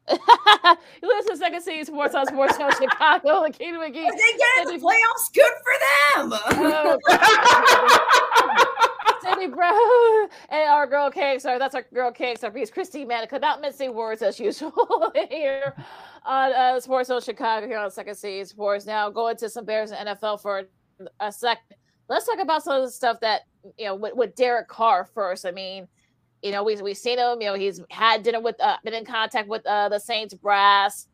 You 0.10 1.08
listen 1.08 1.32
to 1.34 1.38
Second 1.38 1.62
City 1.62 1.84
Sports 1.86 2.16
on 2.16 2.26
Sports 2.28 2.58
Zone 2.58 2.72
Chicago, 2.80 3.44
the 3.44 3.52
Keenan 3.52 3.82
McGee. 3.82 4.08
If 4.08 4.16
they 4.16 4.38
get 4.38 4.68
in 4.68 4.80
the 4.80 4.86
playoffs, 4.86 5.34
good 5.34 5.54
for 5.64 5.74
them. 6.22 6.34
Sydney 9.24 9.48
Brown 9.48 10.30
and 10.50 10.70
our 10.70 10.86
girl 10.88 11.12
are 11.16 11.60
that's 11.60 11.76
our 11.76 11.86
girl 11.94 12.12
piece 12.12 12.70
Christy 12.70 13.06
Manica 13.06 13.40
not 13.40 13.62
missing 13.62 13.94
words 13.94 14.22
as 14.22 14.40
usual 14.40 15.12
here 15.30 15.76
on 16.26 16.52
uh, 16.54 16.80
Sports 16.80 17.08
Zone 17.08 17.22
Chicago 17.22 17.68
here 17.68 17.78
on 17.78 17.90
Second 17.90 18.16
City 18.16 18.44
Sports. 18.44 18.86
Now 18.86 19.10
going 19.10 19.38
to 19.38 19.50
some 19.50 19.66
Bears 19.66 19.92
and 19.92 20.10
NFL 20.10 20.42
for 20.42 20.64
a 21.20 21.32
second. 21.32 21.78
let's 22.10 22.26
talk 22.26 22.40
about 22.40 22.64
some 22.64 22.78
of 22.78 22.84
the 22.84 22.92
stuff 22.92 23.20
that 23.22 23.44
you 23.78 23.86
know 23.86 23.96
with, 23.96 24.16
with 24.16 24.36
Derek 24.36 24.68
Carr 24.68 25.06
first. 25.06 25.46
I 25.46 25.52
mean, 25.52 25.88
you 26.44 26.52
know, 26.52 26.64
we 26.64 26.76
we've 26.82 26.98
seen 26.98 27.18
him. 27.18 27.42
You 27.42 27.48
know, 27.48 27.54
he's 27.56 27.82
had 27.90 28.22
dinner 28.22 28.42
with, 28.42 28.60
uh, 28.62 28.78
been 28.84 28.94
in 28.94 29.06
contact 29.06 29.48
with 29.48 29.66
uh, 29.66 29.90
the 29.90 30.00
Saints 30.00 30.34
brass. 30.34 31.08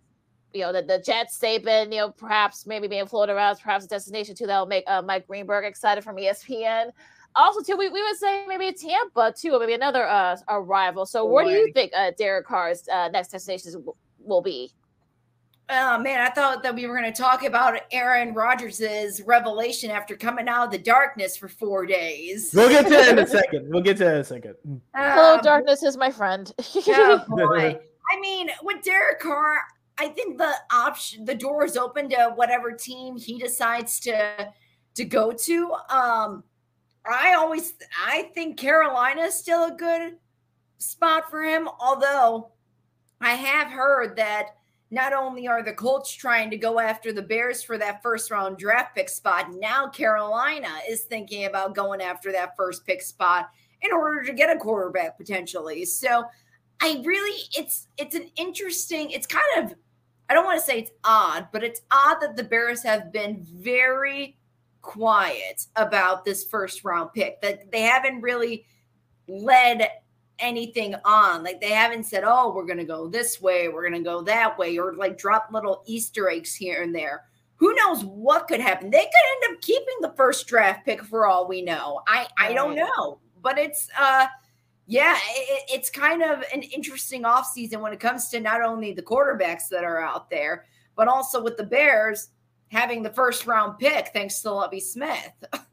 You 0.54 0.62
know, 0.62 0.74
the, 0.74 0.82
the 0.82 0.98
Jets. 0.98 1.38
They've 1.38 1.64
been, 1.64 1.92
you 1.92 2.00
know, 2.00 2.10
perhaps 2.10 2.66
maybe 2.66 2.88
being 2.88 3.06
floated 3.06 3.34
around, 3.34 3.60
perhaps 3.62 3.86
a 3.86 3.88
destination 3.88 4.36
too. 4.36 4.48
That'll 4.48 4.66
make 4.66 4.84
uh, 4.88 5.04
Mike 5.04 5.28
Greenberg 5.28 5.66
excited 5.66 6.04
from 6.04 6.16
ESPN. 6.16 6.90
Also, 7.36 7.62
too, 7.62 7.78
we, 7.78 7.90
we 7.90 8.02
would 8.02 8.18
say 8.18 8.48
maybe 8.48 8.74
Tampa 8.74 9.32
too, 9.38 9.52
or 9.52 9.60
maybe 9.60 9.74
another 9.74 10.08
uh, 10.08 10.36
a 10.48 10.60
rival. 10.60 11.06
So, 11.06 11.24
where 11.26 11.46
do 11.46 11.52
you 11.52 11.72
think 11.74 11.92
uh, 11.96 12.12
Derek 12.18 12.48
Carr's 12.48 12.88
uh, 12.92 13.10
next 13.10 13.28
destinations 13.30 13.76
w- 13.76 13.94
will 14.20 14.42
be? 14.42 14.72
Oh 15.72 16.00
man, 16.00 16.20
I 16.20 16.30
thought 16.30 16.64
that 16.64 16.74
we 16.74 16.88
were 16.88 16.98
going 17.00 17.12
to 17.14 17.22
talk 17.22 17.44
about 17.44 17.80
Aaron 17.92 18.34
Rodgers' 18.34 19.22
revelation 19.26 19.92
after 19.92 20.16
coming 20.18 20.48
out 20.48 20.66
of 20.66 20.72
the 20.72 20.80
darkness 20.80 21.38
for 21.38 21.48
four 21.48 21.86
days. 21.86 22.52
We'll 22.56 22.70
get 22.70 22.86
to 22.86 22.90
that 22.90 23.10
in 23.10 23.20
a 23.20 23.28
second. 23.40 23.70
We'll 23.70 23.84
get 23.84 23.98
to 23.98 24.06
that 24.06 24.16
in 24.16 24.22
a 24.22 24.24
second. 24.24 24.56
Hello, 24.96 25.36
Um, 25.36 25.42
darkness 25.42 25.84
is 25.84 25.96
my 25.96 26.10
friend. 26.10 26.52
oh 26.88 27.24
boy. 27.30 27.80
I 28.12 28.20
mean, 28.20 28.50
with 28.64 28.84
Derek 28.84 29.20
Carr, 29.20 29.60
I 30.00 30.08
think 30.08 30.40
the 30.40 30.54
option, 30.74 31.26
the 31.26 31.36
door 31.36 31.64
is 31.66 31.78
open 31.78 32.10
to 32.10 32.32
whatever 32.34 32.72
team 32.72 33.18
he 33.18 33.38
decides 33.38 34.00
to 34.02 34.52
to 34.96 35.06
go 35.06 35.32
to. 35.32 35.72
Um, 35.90 36.44
I 37.06 37.34
always, 37.36 37.74
I 38.04 38.24
think 38.34 38.58
Carolina 38.58 39.22
is 39.22 39.36
still 39.36 39.66
a 39.66 39.72
good 39.72 40.18
spot 40.80 41.30
for 41.30 41.44
him. 41.44 41.70
Although 41.80 42.50
I 43.22 43.32
have 43.36 43.68
heard 43.68 44.16
that 44.18 44.56
not 44.92 45.14
only 45.14 45.48
are 45.48 45.64
the 45.64 45.74
Colts 45.74 46.12
trying 46.12 46.50
to 46.50 46.58
go 46.58 46.80
after 46.80 47.14
the 47.14 47.22
Bears 47.22 47.62
for 47.62 47.78
that 47.78 48.02
first 48.02 48.32
round 48.32 48.58
draft 48.58 48.96
pick 48.96 49.10
spot, 49.10 49.54
now 49.54 49.88
Carolina 49.88 50.80
is 50.90 51.02
thinking 51.02 51.46
about 51.46 51.76
going 51.76 52.02
after 52.02 52.32
that 52.32 52.56
first 52.58 52.86
pick 52.86 53.02
spot 53.02 53.50
in 53.82 53.92
order 53.94 54.24
to 54.24 54.34
get 54.34 54.56
a 54.56 54.60
quarterback 54.60 55.18
potentially. 55.18 55.86
So 55.86 56.24
I 56.82 57.02
really 57.06 57.44
it's 57.56 57.88
it's 57.98 58.16
an 58.16 58.30
interesting, 58.36 59.12
it's 59.12 59.28
kind 59.28 59.44
of 59.58 59.76
I 60.30 60.34
don't 60.34 60.46
want 60.46 60.60
to 60.60 60.66
say 60.66 60.80
it's 60.80 60.92
odd, 61.04 61.48
but 61.52 61.64
it's 61.64 61.82
odd 61.92 62.20
that 62.22 62.36
the 62.36 62.44
Bears 62.44 62.84
have 62.84 63.12
been 63.12 63.44
very 63.44 64.38
quiet 64.82 65.66
about 65.76 66.24
this 66.24 66.46
first 66.46 66.84
round 66.84 67.14
pick. 67.14 67.42
That 67.42 67.72
they 67.72 67.82
haven't 67.82 68.22
really 68.22 68.66
led 69.28 69.88
anything 70.40 70.96
on. 71.06 71.44
Like 71.44 71.62
they 71.62 71.72
haven't 71.72 72.06
said, 72.06 72.24
"Oh, 72.26 72.54
we're 72.54 72.66
going 72.66 72.78
to 72.78 72.86
go 72.86 73.08
this 73.08 73.42
way, 73.42 73.68
we're 73.68 73.88
going 73.88 74.04
to 74.04 74.08
go 74.08 74.22
that 74.24 74.58
way," 74.58 74.78
or 74.78 74.96
like 74.96 75.18
drop 75.18 75.50
little 75.52 75.84
Easter 75.86 76.30
eggs 76.30 76.56
here 76.56 76.84
and 76.84 76.94
there. 76.94 77.24
Who 77.58 77.76
knows 77.76 78.04
what 78.06 78.48
could 78.48 78.62
happen? 78.62 78.90
They 78.90 79.04
could 79.04 79.48
end 79.48 79.56
up 79.56 79.62
keeping 79.62 79.96
the 80.02 80.14
first 80.16 80.48
draft 80.48 80.86
pick 80.86 81.04
for 81.04 81.28
all 81.28 81.48
we 81.48 81.62
know. 81.62 82.02
I 82.08 82.28
I 82.38 82.54
don't 82.54 82.76
know, 82.76 83.20
but 83.42 83.58
it's 83.58 83.90
uh 84.00 84.28
yeah, 84.88 85.16
it, 85.16 85.64
it's 85.72 85.90
kind 85.92 86.24
of 86.24 86.44
an 86.52 86.64
interesting 86.64 87.22
offseason 87.22 87.80
when 87.80 87.94
it 87.94 88.00
comes 88.00 88.30
to 88.30 88.40
not 88.40 88.64
only 88.64 88.92
the 88.92 89.04
quarterbacks 89.04 89.68
that 89.70 89.84
are 89.84 90.02
out 90.02 90.32
there, 90.32 90.66
but 90.96 91.08
also 91.08 91.44
with 91.44 91.58
the 91.58 91.64
Bears 91.64 92.30
having 92.72 93.04
the 93.04 93.14
first 93.14 93.46
round 93.46 93.78
pick 93.78 94.10
thanks 94.14 94.42
to 94.42 94.52
Lovie 94.52 94.80
Smith. 94.80 95.32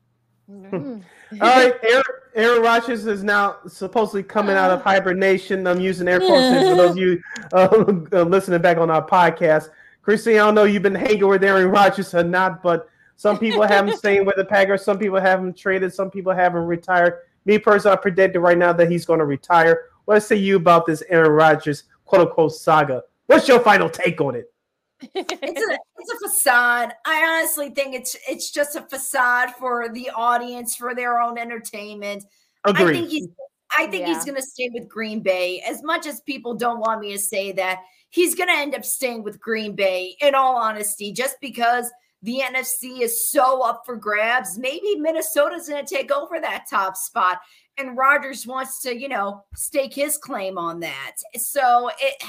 Mm-hmm. 0.51 1.43
All 1.43 1.49
right, 1.49 1.75
Aaron, 1.83 2.05
Aaron 2.35 2.63
Rodgers 2.63 3.07
is 3.07 3.25
now 3.25 3.57
supposedly 3.67 4.23
coming 4.23 4.57
out 4.57 4.71
of 4.71 4.83
hibernation. 4.83 5.67
I'm 5.67 5.81
using 5.81 6.07
air 6.07 6.21
quotes 6.21 6.69
for 6.69 6.77
those 6.77 6.91
of 6.93 6.99
you 6.99 7.21
uh, 7.53 7.69
uh, 8.13 8.23
listening 8.23 8.63
back 8.63 8.77
on 8.79 8.91
our 8.91 9.05
podcast. 9.05 9.71
Christine, 10.03 10.35
I 10.35 10.39
don't 10.39 10.55
know 10.55 10.65
you've 10.65 10.85
been 10.85 10.95
hanging 10.95 11.27
with 11.27 11.43
Aaron 11.43 11.69
Rodgers 11.69 12.15
or 12.15 12.23
not, 12.23 12.63
but 12.63 12.89
some 13.17 13.39
people 13.39 13.63
have 13.63 13.89
him 13.89 13.97
staying 13.97 14.25
with 14.25 14.37
the 14.37 14.45
Packers. 14.45 14.85
Some 14.85 14.99
people 14.99 15.19
have 15.21 15.41
him 15.41 15.53
traded. 15.53 15.93
Some 15.93 16.11
people 16.11 16.33
have 16.33 16.55
him 16.55 16.65
retired. 16.65 17.23
Me 17.45 17.59
personally, 17.59 17.97
I 17.97 18.01
predicted 18.01 18.41
right 18.41 18.59
now 18.59 18.73
that 18.73 18.91
he's 18.91 19.05
going 19.05 19.19
to 19.19 19.25
retire. 19.25 19.87
What 20.05 20.21
say 20.21 20.37
you 20.37 20.57
about 20.57 20.87
this 20.87 21.03
Aaron 21.09 21.33
Rodgers 21.33 21.85
quote 22.05 22.29
unquote 22.29 22.53
saga? 22.53 23.03
What's 23.27 23.49
your 23.49 23.59
final 23.61 23.91
take 23.91 24.21
on 24.21 24.37
it? 24.37 24.53
It's 25.01 25.15
a 25.15 25.79
it's 25.99 26.13
a 26.13 26.29
facade. 26.29 26.93
I 27.05 27.25
honestly 27.25 27.71
think 27.71 27.95
it's 27.95 28.17
it's 28.29 28.51
just 28.51 28.77
a 28.77 28.83
facade 28.83 29.51
for 29.59 29.89
the 29.89 30.11
audience 30.11 30.77
for 30.77 30.95
their 30.95 31.21
own 31.21 31.39
entertainment. 31.39 32.25
I 32.65 32.73
think 32.73 33.09
he's 33.09 33.29
I 33.77 33.87
think 33.87 34.07
he's 34.07 34.25
going 34.25 34.37
to 34.37 34.43
stay 34.43 34.71
with 34.73 34.89
Green 34.89 35.21
Bay. 35.21 35.63
As 35.69 35.83
much 35.83 36.07
as 36.07 36.21
people 36.21 36.55
don't 36.55 36.81
want 36.81 37.01
me 37.01 37.13
to 37.13 37.19
say 37.19 37.53
that, 37.53 37.81
he's 38.11 38.35
going 38.35 38.49
to 38.49 38.55
end 38.55 38.75
up 38.75 38.85
staying 38.85 39.23
with 39.23 39.41
Green 39.41 39.75
Bay 39.75 40.17
in 40.21 40.35
all 40.35 40.57
honesty 40.57 41.13
just 41.13 41.37
because 41.41 41.91
the 42.23 42.41
NFC 42.41 43.01
is 43.01 43.29
so 43.29 43.63
up 43.63 43.83
for 43.85 43.97
grabs. 43.97 44.59
Maybe 44.59 44.97
Minnesota's 44.97 45.69
going 45.69 45.85
to 45.85 45.95
take 45.95 46.11
over 46.11 46.41
that 46.41 46.67
top 46.69 46.97
spot 46.97 47.39
and 47.77 47.97
Rodgers 47.97 48.47
wants 48.47 48.81
to, 48.83 48.97
you 48.97 49.09
know, 49.09 49.45
stake 49.55 49.95
his 49.95 50.17
claim 50.17 50.59
on 50.59 50.81
that. 50.81 51.17
So 51.37 51.91
it 52.01 52.23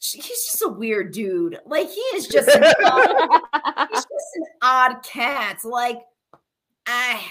he's 0.00 0.22
just 0.22 0.62
a 0.64 0.68
weird 0.68 1.12
dude. 1.12 1.58
Like 1.66 1.88
he 1.90 2.00
is 2.14 2.26
just 2.28 2.48
an 2.48 2.64
odd, 2.84 3.40
he's 3.90 4.04
just 4.04 4.36
an 4.36 4.44
odd 4.62 5.02
cat. 5.02 5.58
Like 5.64 6.00
I 6.86 7.22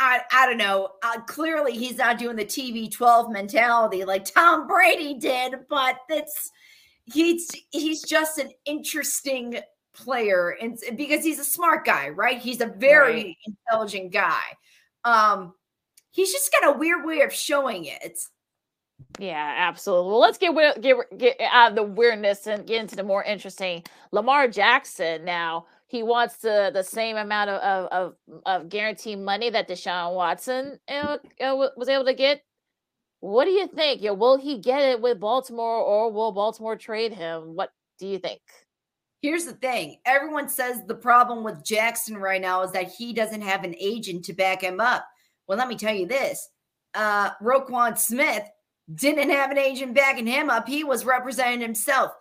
I 0.00 0.20
I 0.32 0.46
don't 0.46 0.58
know. 0.58 0.90
Uh, 1.02 1.20
clearly 1.22 1.72
he's 1.72 1.98
not 1.98 2.18
doing 2.18 2.36
the 2.36 2.44
TB12 2.44 3.32
mentality 3.32 4.04
like 4.04 4.24
Tom 4.24 4.66
Brady 4.66 5.14
did, 5.14 5.54
but 5.68 5.96
that's 6.08 6.50
he's 7.06 7.50
he's 7.70 8.02
just 8.02 8.38
an 8.38 8.50
interesting 8.64 9.58
player 9.94 10.56
and 10.60 10.78
because 10.96 11.24
he's 11.24 11.38
a 11.38 11.44
smart 11.44 11.84
guy, 11.86 12.10
right? 12.10 12.38
He's 12.38 12.60
a 12.60 12.66
very 12.66 13.14
Right. 13.14 13.36
intelligent 13.46 14.12
guy. 14.12 14.42
Um 15.04 15.54
he's 16.10 16.32
just 16.32 16.50
got 16.52 16.74
a 16.74 16.78
weird 16.78 17.04
way 17.04 17.20
of 17.22 17.32
showing 17.32 17.86
it. 17.86 18.18
Yeah, 19.18 19.54
absolutely. 19.58 20.10
Well, 20.10 20.20
let's 20.20 20.38
get 20.38 20.54
get 20.82 20.96
get 21.18 21.36
out 21.40 21.70
of 21.70 21.76
the 21.76 21.82
weirdness 21.84 22.46
and 22.46 22.66
get 22.66 22.80
into 22.80 22.96
the 22.96 23.04
more 23.04 23.24
interesting. 23.24 23.84
Lamar 24.12 24.48
Jackson 24.48 25.24
now 25.24 25.66
he 25.86 26.02
wants 26.02 26.36
the 26.38 26.70
the 26.74 26.82
same 26.82 27.16
amount 27.16 27.50
of 27.50 27.60
of 27.62 28.14
of, 28.28 28.42
of 28.46 28.68
guaranteed 28.68 29.18
money 29.20 29.50
that 29.50 29.68
Deshaun 29.68 30.14
Watson 30.14 30.80
uh, 30.88 31.18
uh, 31.40 31.56
wa- 31.56 31.70
was 31.76 31.88
able 31.88 32.06
to 32.06 32.14
get. 32.14 32.42
What 33.20 33.46
do 33.46 33.52
you 33.52 33.66
think? 33.68 34.02
Yeah, 34.02 34.12
will 34.12 34.38
he 34.38 34.58
get 34.58 34.80
it 34.82 35.00
with 35.00 35.20
Baltimore, 35.20 35.80
or 35.82 36.12
will 36.12 36.32
Baltimore 36.32 36.76
trade 36.76 37.12
him? 37.14 37.54
What 37.56 37.70
do 37.98 38.06
you 38.06 38.18
think? 38.18 38.40
Here's 39.22 39.46
the 39.46 39.54
thing. 39.54 39.98
Everyone 40.04 40.48
says 40.48 40.82
the 40.86 40.94
problem 40.94 41.42
with 41.44 41.64
Jackson 41.64 42.16
right 42.18 42.40
now 42.40 42.62
is 42.62 42.72
that 42.72 42.92
he 42.98 43.12
doesn't 43.14 43.42
have 43.42 43.64
an 43.64 43.74
agent 43.80 44.24
to 44.26 44.34
back 44.34 44.62
him 44.62 44.80
up. 44.80 45.06
Well, 45.48 45.58
let 45.58 45.68
me 45.68 45.76
tell 45.76 45.94
you 45.94 46.06
this. 46.06 46.48
Uh 46.94 47.30
Roquan 47.42 47.98
Smith 47.98 48.44
didn't 48.94 49.30
have 49.30 49.50
an 49.50 49.58
agent 49.58 49.94
backing 49.94 50.26
him 50.26 50.50
up. 50.50 50.68
He 50.68 50.84
was 50.84 51.04
representing 51.04 51.60
himself. 51.60 52.12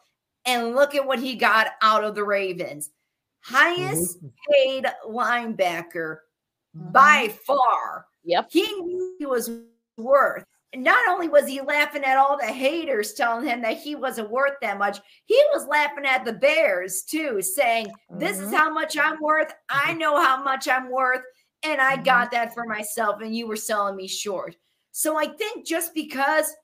And 0.45 0.75
look 0.75 0.93
at 0.93 1.05
what 1.05 1.19
he 1.19 1.35
got 1.35 1.67
out 1.81 2.03
of 2.03 2.15
the 2.15 2.23
Ravens. 2.23 2.91
Highest 3.41 4.17
mm-hmm. 4.17 4.27
paid 4.51 4.85
linebacker 5.07 6.17
mm-hmm. 6.75 6.91
by 6.91 7.33
far. 7.45 8.05
Yep. 8.23 8.47
He 8.51 8.61
knew 8.61 9.15
he 9.19 9.25
was 9.25 9.49
worth. 9.97 10.43
Not 10.75 11.07
only 11.07 11.29
was 11.29 11.47
he 11.47 11.61
laughing 11.61 12.03
at 12.03 12.17
all 12.17 12.37
the 12.37 12.47
haters 12.47 13.13
telling 13.13 13.47
him 13.47 13.61
that 13.61 13.77
he 13.77 13.95
wasn't 13.95 14.29
worth 14.29 14.55
that 14.61 14.77
much, 14.77 14.99
he 15.25 15.41
was 15.53 15.67
laughing 15.67 16.05
at 16.05 16.25
the 16.25 16.33
Bears 16.33 17.03
too, 17.03 17.41
saying, 17.41 17.87
This 18.09 18.39
is 18.39 18.49
Mhm. 18.49 18.57
how 18.57 18.69
much 18.71 18.97
I'm 18.97 19.19
worth. 19.21 19.53
I 19.69 19.91
mm-hmm. 19.91 19.99
know 19.99 20.21
how 20.21 20.43
much 20.43 20.67
I'm 20.67 20.89
worth. 20.89 21.23
And 21.63 21.79
I 21.79 21.95
got 21.95 22.29
that 22.31 22.53
for 22.53 22.65
myself, 22.65 23.21
and 23.21 23.35
you 23.35 23.47
were 23.47 23.55
selling 23.55 23.95
me 23.95 24.07
short. 24.07 24.55
So 24.97 25.17
I 25.17 25.27
think 25.27 25.67
just 25.67 25.93
because 25.93 26.55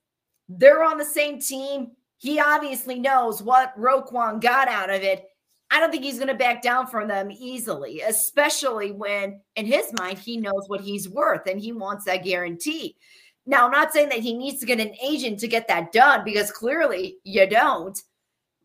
they're 0.48 0.82
on 0.82 0.96
the 0.96 1.04
same 1.04 1.38
team, 1.38 1.90
he 2.16 2.40
obviously 2.40 2.98
knows 2.98 3.42
what 3.42 3.78
Roquan 3.78 4.40
got 4.40 4.68
out 4.68 4.88
of 4.88 5.02
it. 5.02 5.26
I 5.70 5.78
don't 5.78 5.90
think 5.90 6.02
he's 6.02 6.16
going 6.16 6.28
to 6.28 6.34
back 6.34 6.62
down 6.62 6.86
from 6.86 7.08
them 7.08 7.30
easily, 7.30 8.00
especially 8.00 8.90
when, 8.90 9.42
in 9.56 9.66
his 9.66 9.92
mind, 9.98 10.16
he 10.16 10.38
knows 10.38 10.64
what 10.68 10.80
he's 10.80 11.10
worth 11.10 11.46
and 11.46 11.60
he 11.60 11.72
wants 11.72 12.06
that 12.06 12.24
guarantee. 12.24 12.96
Now, 13.44 13.66
I'm 13.66 13.70
not 13.70 13.92
saying 13.92 14.08
that 14.08 14.20
he 14.20 14.32
needs 14.32 14.60
to 14.60 14.66
get 14.66 14.80
an 14.80 14.94
agent 15.04 15.38
to 15.40 15.46
get 15.46 15.68
that 15.68 15.92
done 15.92 16.24
because 16.24 16.50
clearly 16.50 17.18
you 17.24 17.46
don't, 17.46 18.00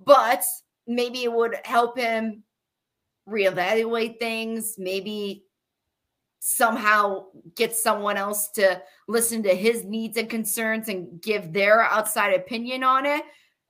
but 0.02 0.45
maybe 0.88 1.26
it 1.26 1.34
would 1.34 1.57
help 1.65 1.98
him 1.98 2.41
reevaluate 3.27 4.18
things, 4.18 4.76
maybe 4.77 5.44
somehow 6.40 7.26
get 7.56 7.76
someone 7.76 8.18
else 8.18 8.50
to 8.52 8.82
listen 9.08 9.44
to 9.44 9.56
his 9.56 9.84
needs 9.84 10.18
and 10.18 10.30
concerns 10.30 10.88
and 10.88 11.22
give 11.22 11.54
their 11.54 11.82
outside 11.82 12.34
opinion 12.34 12.84
on 12.84 13.06
it. 13.06 13.24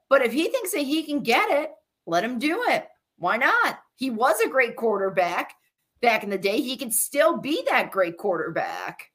But 0.10 0.23
if 0.23 0.34
he 0.34 0.48
thinks 0.49 0.72
that 0.72 0.81
he 0.81 1.03
can 1.03 1.23
get 1.23 1.49
it, 1.49 1.72
let 2.06 2.23
him 2.23 2.39
do 2.39 2.64
it. 2.68 2.88
Why 3.18 3.38
not? 3.38 3.80
He 3.95 4.10
was 4.10 4.39
a 4.39 4.49
great 4.49 4.76
quarterback 4.76 5.53
back 6.02 6.23
in 6.23 6.30
the 6.30 6.38
day. 6.38 6.61
He 6.61 6.77
can 6.77 6.91
still 6.91 7.38
be 7.38 7.64
that 7.69 7.91
great 7.91 8.18
quarterback. 8.18 9.11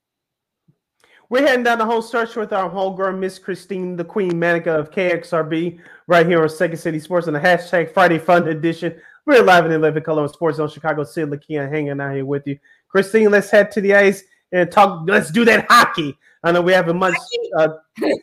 We're 1.28 1.46
heading 1.46 1.64
down 1.64 1.78
the 1.78 1.86
whole 1.86 2.02
stretch 2.02 2.36
with 2.36 2.52
our 2.52 2.68
homegirl, 2.68 3.18
Miss 3.18 3.38
Christine, 3.38 3.96
the 3.96 4.04
Queen 4.04 4.38
Manica 4.38 4.72
of 4.72 4.90
KXRB, 4.90 5.80
right 6.06 6.26
here 6.26 6.42
on 6.42 6.48
Second 6.50 6.76
City 6.76 6.98
Sports 6.98 7.26
on 7.26 7.32
the 7.32 7.40
hashtag 7.40 7.94
Friday 7.94 8.18
Fun 8.18 8.48
Edition. 8.48 9.00
We're 9.24 9.42
live 9.42 9.64
in 9.64 9.70
the 9.70 9.78
living 9.78 10.02
color 10.02 10.24
of 10.24 10.32
Sports 10.32 10.58
Zone 10.58 10.68
Chicago 10.68 11.04
City. 11.04 11.30
Lakia 11.30 11.70
hanging 11.70 11.98
out 12.02 12.14
here 12.14 12.26
with 12.26 12.46
you. 12.46 12.58
Christine, 12.92 13.30
let's 13.30 13.50
head 13.50 13.70
to 13.72 13.80
the 13.80 13.94
ice 13.94 14.22
and 14.52 14.70
talk. 14.70 15.08
Let's 15.08 15.30
do 15.30 15.44
that 15.46 15.66
hockey. 15.68 16.16
I 16.44 16.52
know 16.52 16.60
we 16.60 16.72
haven't 16.72 16.98
much. 16.98 17.14
Uh, 17.56 17.68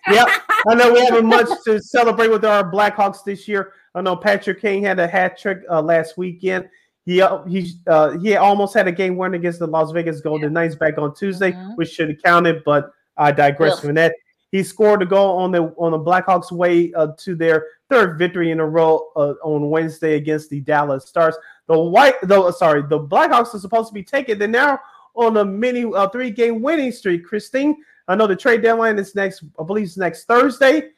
yeah, 0.09 0.25
I 0.67 0.75
know 0.75 0.93
we 0.93 1.03
haven't 1.05 1.25
much 1.25 1.47
to 1.65 1.81
celebrate 1.81 2.29
with 2.29 2.45
our 2.45 2.69
Blackhawks 2.69 3.23
this 3.23 3.47
year. 3.47 3.73
I 3.95 4.01
know 4.01 4.15
Patrick 4.15 4.61
Kane 4.61 4.83
had 4.83 4.99
a 4.99 5.07
hat 5.07 5.37
trick 5.37 5.63
uh, 5.69 5.81
last 5.81 6.17
weekend. 6.17 6.69
He 7.05 7.21
uh, 7.21 7.43
he 7.45 7.73
uh, 7.87 8.17
he 8.19 8.35
almost 8.35 8.73
had 8.73 8.87
a 8.87 8.91
game 8.91 9.17
win 9.17 9.33
against 9.33 9.59
the 9.59 9.67
Las 9.67 9.91
Vegas 9.91 10.21
Golden 10.21 10.53
Knights 10.53 10.75
back 10.75 10.97
on 10.97 11.15
Tuesday, 11.15 11.51
which 11.75 11.89
should 11.89 12.09
have 12.09 12.21
counted, 12.21 12.63
but 12.63 12.91
I 13.17 13.31
digress 13.31 13.73
Ugh. 13.73 13.81
from 13.81 13.95
that. 13.95 14.13
He 14.51 14.63
scored 14.63 15.01
a 15.01 15.05
goal 15.05 15.37
on 15.39 15.51
the 15.51 15.63
on 15.77 15.91
the 15.91 15.99
Blackhawks' 15.99 16.51
way 16.51 16.93
uh, 16.93 17.07
to 17.19 17.35
their 17.35 17.65
third 17.89 18.19
victory 18.19 18.51
in 18.51 18.59
a 18.59 18.65
row 18.65 19.09
uh, 19.15 19.33
on 19.43 19.69
Wednesday 19.69 20.15
against 20.15 20.49
the 20.49 20.59
Dallas 20.61 21.07
Stars. 21.07 21.35
The 21.69 21.77
white, 21.77 22.15
though, 22.23 22.49
sorry, 22.49 22.81
the 22.81 22.99
Blackhawks 22.99 23.53
are 23.53 23.59
supposed 23.59 23.89
to 23.89 23.93
be 23.93 24.01
taking. 24.01 24.39
They're 24.39 24.47
now 24.47 24.79
on 25.13 25.37
a 25.37 25.45
mini 25.45 25.85
uh, 25.85 26.09
three 26.09 26.31
game 26.31 26.63
winning 26.63 26.91
streak. 26.91 27.23
Christine, 27.23 27.83
I 28.07 28.15
know 28.15 28.25
the 28.25 28.35
trade 28.35 28.63
deadline 28.63 28.97
is 28.97 29.13
next. 29.13 29.43
I 29.59 29.63
believe 29.63 29.85
it's 29.85 29.95
next 29.95 30.25
Thursday. 30.25 30.89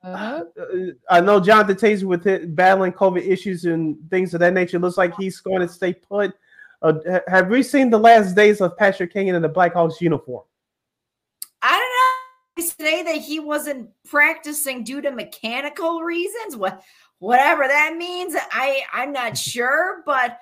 Uh, 0.00 0.44
I 1.10 1.20
know 1.20 1.40
Jonathan 1.40 1.74
Toews 1.74 2.04
with 2.04 2.28
it, 2.28 2.54
battling 2.54 2.92
COVID 2.92 3.26
issues 3.26 3.64
and 3.64 3.96
things 4.10 4.32
of 4.32 4.38
that 4.40 4.54
nature. 4.54 4.78
Looks 4.78 4.96
like 4.96 5.16
he's 5.16 5.40
going 5.40 5.60
to 5.60 5.68
stay 5.68 5.92
put. 5.92 6.32
Uh, 6.82 6.94
have 7.26 7.48
we 7.48 7.64
seen 7.64 7.90
the 7.90 7.98
last 7.98 8.36
days 8.36 8.60
of 8.60 8.76
Patrick 8.76 9.12
Kane 9.12 9.34
in 9.34 9.42
the 9.42 9.48
Blackhawks 9.48 10.00
uniform? 10.00 10.44
I 11.62 11.70
don't 11.72 11.80
know. 11.80 12.68
Say 12.78 13.02
that 13.02 13.16
he 13.16 13.40
wasn't 13.40 13.90
practicing 14.04 14.84
due 14.84 15.00
to 15.00 15.10
mechanical 15.10 16.02
reasons. 16.02 16.56
What, 16.56 16.82
whatever 17.22 17.68
that 17.68 17.94
means, 17.96 18.34
I 18.50 18.82
I'm 18.92 19.12
not 19.12 19.38
sure. 19.38 20.02
But 20.04 20.38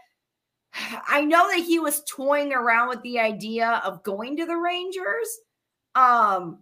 I 1.06 1.24
know 1.24 1.48
that 1.48 1.64
he 1.64 1.78
was 1.78 2.02
toying 2.08 2.52
around 2.52 2.88
with 2.88 3.02
the 3.02 3.18
idea 3.20 3.82
of 3.84 4.02
going 4.02 4.36
to 4.38 4.46
the 4.46 4.56
Rangers. 4.56 5.28
Um, 5.94 6.60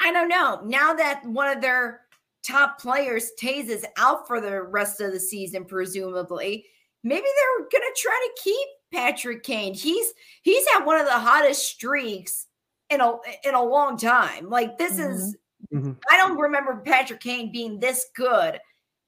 I 0.00 0.12
don't 0.12 0.28
know. 0.28 0.60
Now 0.64 0.94
that 0.94 1.24
one 1.24 1.54
of 1.54 1.60
their 1.60 2.00
top 2.42 2.80
players, 2.80 3.30
Toews, 3.40 3.68
is 3.68 3.86
out 3.96 4.26
for 4.26 4.40
the 4.40 4.62
rest 4.62 5.00
of 5.00 5.12
the 5.12 5.20
season, 5.20 5.64
presumably, 5.64 6.64
maybe 7.04 7.22
they're 7.22 7.68
gonna 7.70 7.94
try 7.96 8.28
to 8.28 8.42
keep 8.42 8.68
Patrick 8.92 9.44
Kane. 9.44 9.74
He's 9.74 10.12
he's 10.42 10.66
had 10.68 10.84
one 10.84 10.98
of 10.98 11.06
the 11.06 11.12
hottest 11.12 11.68
streaks 11.68 12.46
in 12.90 13.00
a 13.00 13.12
in 13.44 13.54
a 13.54 13.62
long 13.62 13.98
time. 13.98 14.48
Like 14.48 14.78
this 14.78 14.98
is 14.98 15.36
I 15.72 16.16
don't 16.16 16.38
remember 16.38 16.82
Patrick 16.84 17.20
Kane 17.20 17.52
being 17.52 17.78
this 17.78 18.06
good 18.16 18.58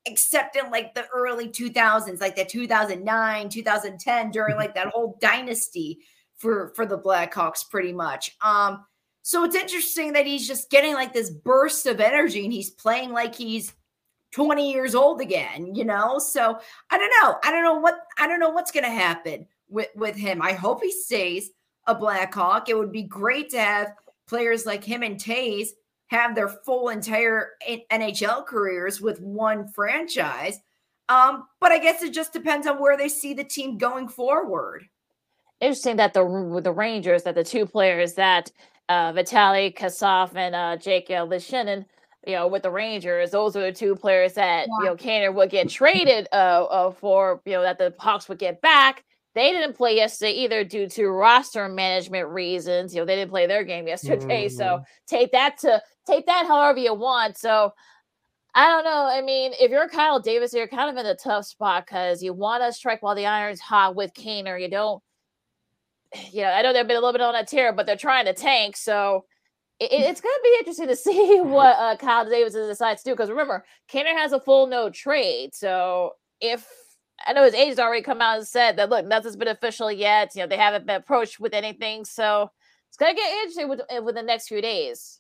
except 0.07 0.57
in 0.57 0.71
like 0.71 0.95
the 0.95 1.07
early 1.15 1.49
2000s, 1.49 2.21
like 2.21 2.37
the 2.37 2.45
2009, 2.45 3.49
2010 3.49 4.31
during 4.31 4.57
like 4.57 4.75
that 4.75 4.89
whole 4.89 5.19
dynasty 5.21 5.99
for 6.37 6.73
for 6.75 6.87
the 6.87 6.99
Blackhawks 6.99 7.69
pretty 7.69 7.93
much. 7.93 8.37
Um 8.41 8.85
so 9.23 9.45
it's 9.45 9.57
interesting 9.57 10.15
that 10.15 10.27
he's 10.27 10.47
just 10.47 10.71
getting 10.71 10.95
like 10.95 11.13
this 11.13 11.31
burst 11.31 11.87
of 11.87 12.01
energy 12.01 12.45
and 12.45 12.53
he's 12.53 12.71
playing 12.71 13.13
like 13.13 13.35
he's 13.35 13.75
20 14.33 14.73
years 14.73 14.95
old 14.95 15.21
again, 15.21 15.75
you 15.75 15.85
know? 15.85 16.19
So 16.19 16.59
I 16.91 16.99
don't 16.99 17.13
know. 17.23 17.37
I 17.45 17.51
don't 17.51 17.65
know 17.65 17.79
what 17.79 17.99
I 18.19 18.27
don't 18.27 18.41
know 18.41 18.51
what's 18.51 18.71
going 18.71 18.85
to 18.85 18.91
happen 18.91 19.47
with 19.69 19.89
with 19.95 20.17
him. 20.17 20.41
I 20.41 20.53
hope 20.53 20.83
he 20.83 20.93
stays 20.93 21.51
a 21.87 21.95
Blackhawk. 21.95 22.69
It 22.69 22.79
would 22.79 22.93
be 22.93 23.03
great 23.03 23.51
to 23.51 23.61
have 23.61 23.95
players 24.27 24.65
like 24.65 24.85
him 24.85 25.03
and 25.03 25.17
Toews 25.17 25.69
have 26.11 26.35
their 26.35 26.49
full 26.49 26.89
entire 26.89 27.51
NHL 27.93 28.45
careers 28.45 29.01
with 29.01 29.21
one 29.21 29.69
franchise. 29.69 30.59
Um, 31.09 31.47
but 31.61 31.73
I 31.73 31.79
guess 31.79 32.03
it 32.03 32.13
just 32.13 32.33
depends 32.33 32.67
on 32.67 32.81
where 32.81 32.97
they 32.97 33.09
see 33.09 33.33
the 33.33 33.45
team 33.45 33.79
going 33.79 34.09
forward. 34.09 34.85
Interesting 35.61 35.97
that 35.97 36.15
the 36.15 36.61
the 36.63 36.73
Rangers 36.73 37.23
that 37.25 37.35
the 37.35 37.45
two 37.45 37.67
players 37.67 38.15
that 38.15 38.51
uh, 38.89 39.13
Vitali 39.13 39.71
Kravtsov 39.71 40.35
and 40.35 40.55
uh, 40.55 40.77
Jake 40.77 41.09
Leschyshyn, 41.09 41.85
you 42.27 42.33
know, 42.35 42.47
with 42.49 42.63
the 42.63 42.71
Rangers, 42.71 43.31
those 43.31 43.55
are 43.57 43.63
the 43.63 43.73
two 43.73 43.95
players 43.95 44.33
that 44.35 44.67
you 44.67 44.85
know 44.87 44.97
Kaner 44.97 45.33
would 45.35 45.51
get 45.51 45.69
traded 45.69 46.27
uh, 46.33 46.65
uh, 46.65 46.91
for, 46.91 47.41
you 47.45 47.53
know, 47.53 47.63
that 47.63 47.79
the 47.79 47.95
Hawks 47.99 48.29
would 48.29 48.39
get 48.39 48.61
back. 48.63 49.05
They 49.35 49.53
didn't 49.53 49.77
play 49.77 49.95
yesterday 49.95 50.33
either 50.33 50.65
due 50.65 50.89
to 50.89 51.07
roster 51.09 51.69
management 51.69 52.29
reasons. 52.29 52.93
You 52.93 53.03
know, 53.03 53.07
they 53.07 53.15
didn't 53.15 53.31
play 53.31 53.47
their 53.47 53.63
game 53.63 53.87
yesterday. 53.87 54.49
So 54.49 54.65
Mhm. 54.65 54.85
take 55.07 55.31
that 55.33 55.57
to 55.59 55.81
take 56.07 56.27
that 56.27 56.47
however 56.47 56.79
you 56.79 56.95
want. 56.95 57.37
So 57.39 57.73
I 58.55 58.67
don't 58.69 58.85
know. 58.85 59.07
I 59.07 59.23
mean, 59.23 59.53
if 59.61 59.71
you're 59.71 59.89
Kyle 59.89 60.21
Davidson, 60.21 60.59
you're 60.59 60.69
kind 60.69 60.91
of 60.91 60.97
in 61.05 61.11
a 61.11 61.15
tough 61.15 61.47
spot 61.47 61.87
because 61.87 62.23
you 62.23 62.33
want 62.35 62.63
to 62.65 62.73
strike 62.73 63.03
while 63.03 63.15
the 63.15 63.27
iron's 63.27 63.61
hot 63.61 63.95
with 63.95 64.13
Kaner. 64.15 64.61
You 64.61 64.69
don't, 64.69 65.03
you 66.33 66.43
know, 66.43 66.51
I 66.51 66.63
know 66.63 66.73
they've 66.73 66.87
been 66.87 66.97
a 66.97 67.01
little 67.01 67.13
bit 67.13 67.21
on 67.21 67.35
a 67.35 67.45
tear, 67.45 67.73
but 67.73 67.87
they're 67.87 67.97
trying 67.97 68.25
to 68.27 68.35
tank. 68.35 68.77
So 68.77 69.25
it, 69.81 69.93
it- 69.93 70.03
it's 70.11 70.21
going 70.21 70.35
to 70.35 70.43
be 70.45 70.57
interesting 70.59 70.89
to 70.89 70.97
see 70.97 71.41
what 71.41 71.77
uh, 71.79 71.97
Kyle 71.97 72.29
Davidson 72.29 72.67
decides 72.69 73.03
to 73.03 73.11
do. 73.11 73.15
Because 73.15 73.31
remember, 73.31 73.65
Kaner 73.93 74.17
has 74.17 74.33
a 74.33 74.41
full 74.41 74.67
no 74.67 74.91
trade. 74.91 75.55
So 75.55 76.13
if 76.41 76.67
I 77.27 77.33
know 77.35 77.45
his 77.45 77.55
agent's 77.55 77.81
already 77.81 78.03
come 78.03 78.21
out 78.23 78.39
and 78.39 78.47
said 78.47 78.77
that, 78.79 78.91
look, 78.91 79.07
nothing's 79.07 79.37
been 79.37 79.49
official 79.49 79.93
yet. 79.93 80.33
You 80.35 80.43
know, 80.43 80.47
they 80.49 80.57
haven't 80.57 80.87
been 80.87 80.97
approached 80.97 81.39
with 81.41 81.55
anything. 81.55 82.05
So 82.05 82.51
it's 82.89 82.97
going 82.97 83.15
to 83.15 83.21
get 83.21 83.33
interesting 83.39 83.69
with, 83.69 83.81
uh, 83.97 84.03
with 84.03 84.15
the 84.17 84.23
next 84.23 84.49
few 84.49 84.61
days. 84.63 85.20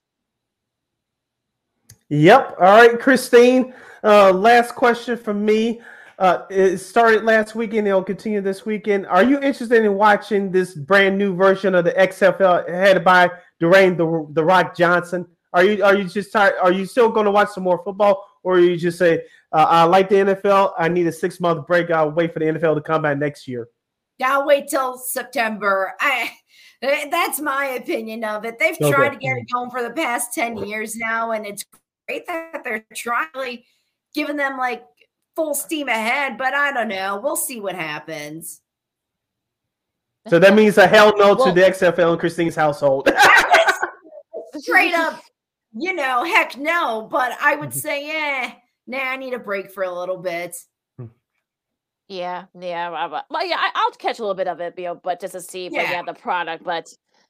Yep. 2.10 2.56
All 2.60 2.76
right, 2.76 2.98
Christine. 2.98 3.72
Uh, 4.02 4.32
last 4.32 4.74
question 4.74 5.16
from 5.16 5.44
me. 5.44 5.80
Uh, 6.18 6.44
it 6.50 6.78
started 6.78 7.24
last 7.24 7.54
weekend. 7.54 7.86
It'll 7.88 8.02
continue 8.02 8.42
this 8.42 8.66
weekend. 8.66 9.06
Are 9.06 9.22
you 9.22 9.40
interested 9.40 9.84
in 9.84 9.94
watching 9.94 10.50
this 10.50 10.74
brand 10.74 11.16
new 11.16 11.34
version 11.34 11.74
of 11.74 11.84
the 11.84 11.92
XFL 11.92 12.68
headed 12.68 13.04
by 13.04 13.30
Dwayne 13.60 13.96
the, 13.96 14.26
the 14.34 14.44
Rock 14.44 14.76
Johnson? 14.76 15.26
Are 15.52 15.64
you 15.64 15.82
are 15.82 15.96
you 15.96 16.04
just 16.04 16.30
tired? 16.30 16.54
Are 16.60 16.72
you 16.72 16.84
still 16.84 17.08
going 17.08 17.24
to 17.24 17.30
watch 17.30 17.50
some 17.50 17.64
more 17.64 17.82
football, 17.82 18.24
or 18.42 18.60
you 18.60 18.76
just 18.76 18.98
say 18.98 19.22
uh, 19.52 19.66
I 19.68 19.84
like 19.84 20.08
the 20.08 20.16
NFL? 20.16 20.74
I 20.78 20.88
need 20.88 21.06
a 21.06 21.12
six 21.12 21.40
month 21.40 21.66
break. 21.66 21.90
I'll 21.90 22.10
wait 22.10 22.32
for 22.32 22.40
the 22.40 22.46
NFL 22.46 22.74
to 22.74 22.80
come 22.80 23.02
back 23.02 23.18
next 23.18 23.48
year. 23.48 23.68
I'll 24.22 24.46
wait 24.46 24.68
till 24.68 24.98
September. 24.98 25.94
I 26.00 26.30
that's 26.82 27.40
my 27.40 27.66
opinion 27.66 28.24
of 28.24 28.44
it. 28.44 28.58
They've 28.58 28.78
tried 28.78 29.10
to 29.10 29.16
get 29.16 29.36
it 29.36 29.50
going 29.52 29.70
for 29.70 29.82
the 29.82 29.90
past 29.90 30.32
10 30.34 30.58
years 30.58 30.96
now, 30.96 31.32
and 31.32 31.46
it's 31.46 31.64
great 32.10 32.26
that 32.26 32.64
they're 32.64 32.84
trying 32.94 33.28
really 33.34 33.64
giving 34.14 34.36
them 34.36 34.58
like 34.58 34.84
full 35.36 35.54
steam 35.54 35.88
ahead, 35.88 36.36
but 36.36 36.54
I 36.54 36.72
don't 36.72 36.88
know. 36.88 37.20
We'll 37.22 37.36
see 37.36 37.60
what 37.60 37.74
happens. 37.74 38.60
So 40.28 40.38
that 40.38 40.54
means 40.54 40.76
a 40.78 40.86
hell 40.86 41.16
no 41.16 41.34
Well- 41.34 41.46
to 41.46 41.52
the 41.52 41.62
XFL 41.66 42.12
in 42.14 42.18
Christine's 42.18 42.56
household. 42.56 43.08
Straight 44.58 44.94
up, 44.94 45.20
you 45.72 45.94
know, 45.94 46.24
heck 46.24 46.56
no. 46.58 47.08
But 47.10 47.32
I 47.40 47.56
would 47.56 47.72
say, 47.86 48.10
eh, 48.10 48.52
nah, 48.86 48.98
I 48.98 49.16
need 49.16 49.32
a 49.34 49.38
break 49.38 49.70
for 49.70 49.84
a 49.84 49.92
little 49.92 50.18
bit. 50.18 50.56
Yeah, 52.08 52.46
yeah, 52.58 52.90
I- 52.90 53.06
I- 53.06 53.22
well, 53.30 53.46
yeah. 53.46 53.56
I, 53.56 53.70
I'll 53.76 53.92
catch 53.92 54.18
a 54.18 54.22
little 54.22 54.34
bit 54.34 54.48
of 54.48 54.58
it, 54.60 54.74
you 54.76 54.84
know, 54.86 54.94
but 54.96 55.20
just 55.20 55.32
to 55.34 55.40
see 55.40 55.66
if 55.66 55.72
I 55.74 55.82
Yeah. 55.82 56.02
the 56.02 56.12
product. 56.12 56.64
But 56.64 56.88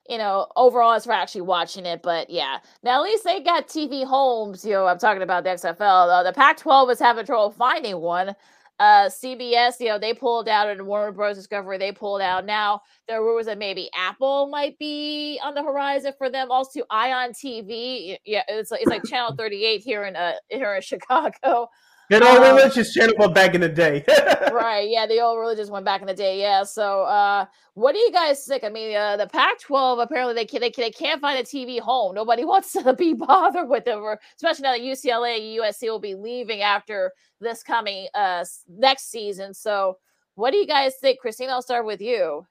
you 0.09 0.19
know, 0.19 0.47
overall, 0.57 0.93
as 0.93 1.05
for 1.05 1.13
actually 1.13 1.43
watching 1.43 1.87
it, 1.87 2.03
but 2.03 2.31
yeah. 2.31 2.59
Now 2.83 3.01
at 3.01 3.05
least 3.05 3.25
they 3.25 3.41
got 3.41 3.69
TV 3.69 4.05
homes. 4.05 4.65
You 4.65 4.73
know, 4.73 4.87
I'm 4.87 4.99
talking 4.99 5.23
about 5.23 5.45
the 5.45 5.51
XFL. 5.51 6.09
Uh, 6.11 6.23
the 6.23 6.33
Pac-12 6.33 6.93
is 6.93 6.99
having 6.99 7.27
trouble 7.27 7.51
finding 7.51 7.99
one. 8.01 8.35
Uh, 8.81 9.11
CBS, 9.11 9.79
you 9.79 9.89
know, 9.89 9.99
they 9.99 10.15
pulled 10.15 10.49
out, 10.49 10.67
and 10.71 10.87
Warner 10.87 11.13
Bros. 11.13 11.37
Discovery, 11.37 11.77
they 11.77 11.93
pulled 11.93 12.23
out. 12.23 12.47
Now 12.47 12.81
there 13.07 13.21
are 13.21 13.25
rumors 13.25 13.45
that 13.45 13.59
maybe 13.59 13.91
Apple 13.95 14.49
might 14.49 14.79
be 14.79 15.39
on 15.45 15.53
the 15.55 15.63
horizon 15.63 16.15
for 16.17 16.31
them. 16.31 16.51
Also, 16.51 16.81
Ion 16.91 17.33
TV, 17.33 18.17
yeah, 18.25 18.43
it's 18.49 18.73
it's 18.73 18.87
like 18.87 19.05
Channel 19.05 19.35
38 19.37 19.83
here 19.83 20.05
in 20.05 20.17
uh 20.17 20.33
here 20.49 20.75
in 20.75 20.81
Chicago. 20.83 21.69
Good 22.11 22.25
old 22.25 22.39
Um, 22.39 22.57
religious 22.57 22.93
channel 22.93 23.15
but 23.17 23.35
back 23.35 23.55
in 23.55 23.61
the 23.61 23.69
day. 23.69 24.05
right 24.53 24.89
yeah 24.91 25.07
the 25.07 25.21
old 25.21 25.39
religious 25.39 25.71
one 25.71 25.85
back 25.85 26.01
in 26.01 26.09
the 26.09 26.15
day 26.15 26.41
yeah 26.41 26.65
so 26.65 27.03
uh 27.05 27.47
what 27.75 27.93
do 27.93 27.99
you 28.01 28.11
guys 28.11 28.45
think 28.45 28.65
i 28.65 28.69
mean 28.69 28.97
uh, 28.97 29.17
the 29.17 29.29
pac 29.29 29.61
12 29.61 30.01
apparently 30.01 30.35
they, 30.35 30.45
can, 30.45 30.61
they, 30.61 30.71
can, 30.71 30.83
they 30.83 30.91
can't 30.91 31.21
find 31.21 31.39
a 31.39 31.43
tv 31.45 31.79
home 31.79 32.15
nobody 32.15 32.45
wants 32.53 32.73
to 32.73 32.93
be 32.95 33.15
bothered 33.15 33.69
with 33.69 33.85
them 33.85 34.01
or 34.01 34.19
especially 34.37 34.63
now 34.65 34.73
that 34.73 34.81
ucla 34.81 35.37
and 35.37 35.61
usc 35.61 35.83
will 35.83 36.01
be 36.01 36.15
leaving 36.17 36.63
after 36.63 37.13
this 37.41 37.63
coming 37.63 38.09
uh 38.15 38.45
next 38.69 39.09
season 39.11 39.55
so 39.55 39.97
what 40.35 40.51
do 40.51 40.57
you 40.57 40.67
guys 40.67 40.95
think 41.01 41.21
christine 41.21 41.49
i'll 41.49 41.63
start 41.63 41.87
with 41.87 42.01
you 42.01 42.45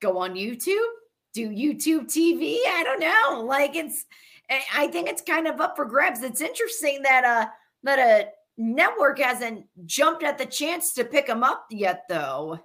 Go 0.00 0.18
on 0.18 0.34
YouTube, 0.34 0.88
do 1.32 1.48
YouTube 1.48 2.06
TV. 2.06 2.56
I 2.66 2.82
don't 2.82 2.98
know. 2.98 3.44
Like 3.46 3.76
it's, 3.76 4.04
I- 4.50 4.64
I 4.74 4.86
think 4.88 5.08
it's 5.08 5.22
kind 5.22 5.46
of 5.46 5.60
up 5.60 5.76
for 5.76 5.84
grabs. 5.84 6.22
It's 6.24 6.40
interesting 6.40 7.02
that 7.02 7.24
uh 7.24 7.46
that 7.84 8.00
a 8.00 8.28
network 8.56 9.18
hasn't 9.18 9.66
jumped 9.86 10.22
at 10.22 10.38
the 10.38 10.46
chance 10.46 10.92
to 10.94 11.04
pick 11.04 11.26
them 11.26 11.42
up 11.42 11.66
yet, 11.70 12.02
though. 12.08 12.58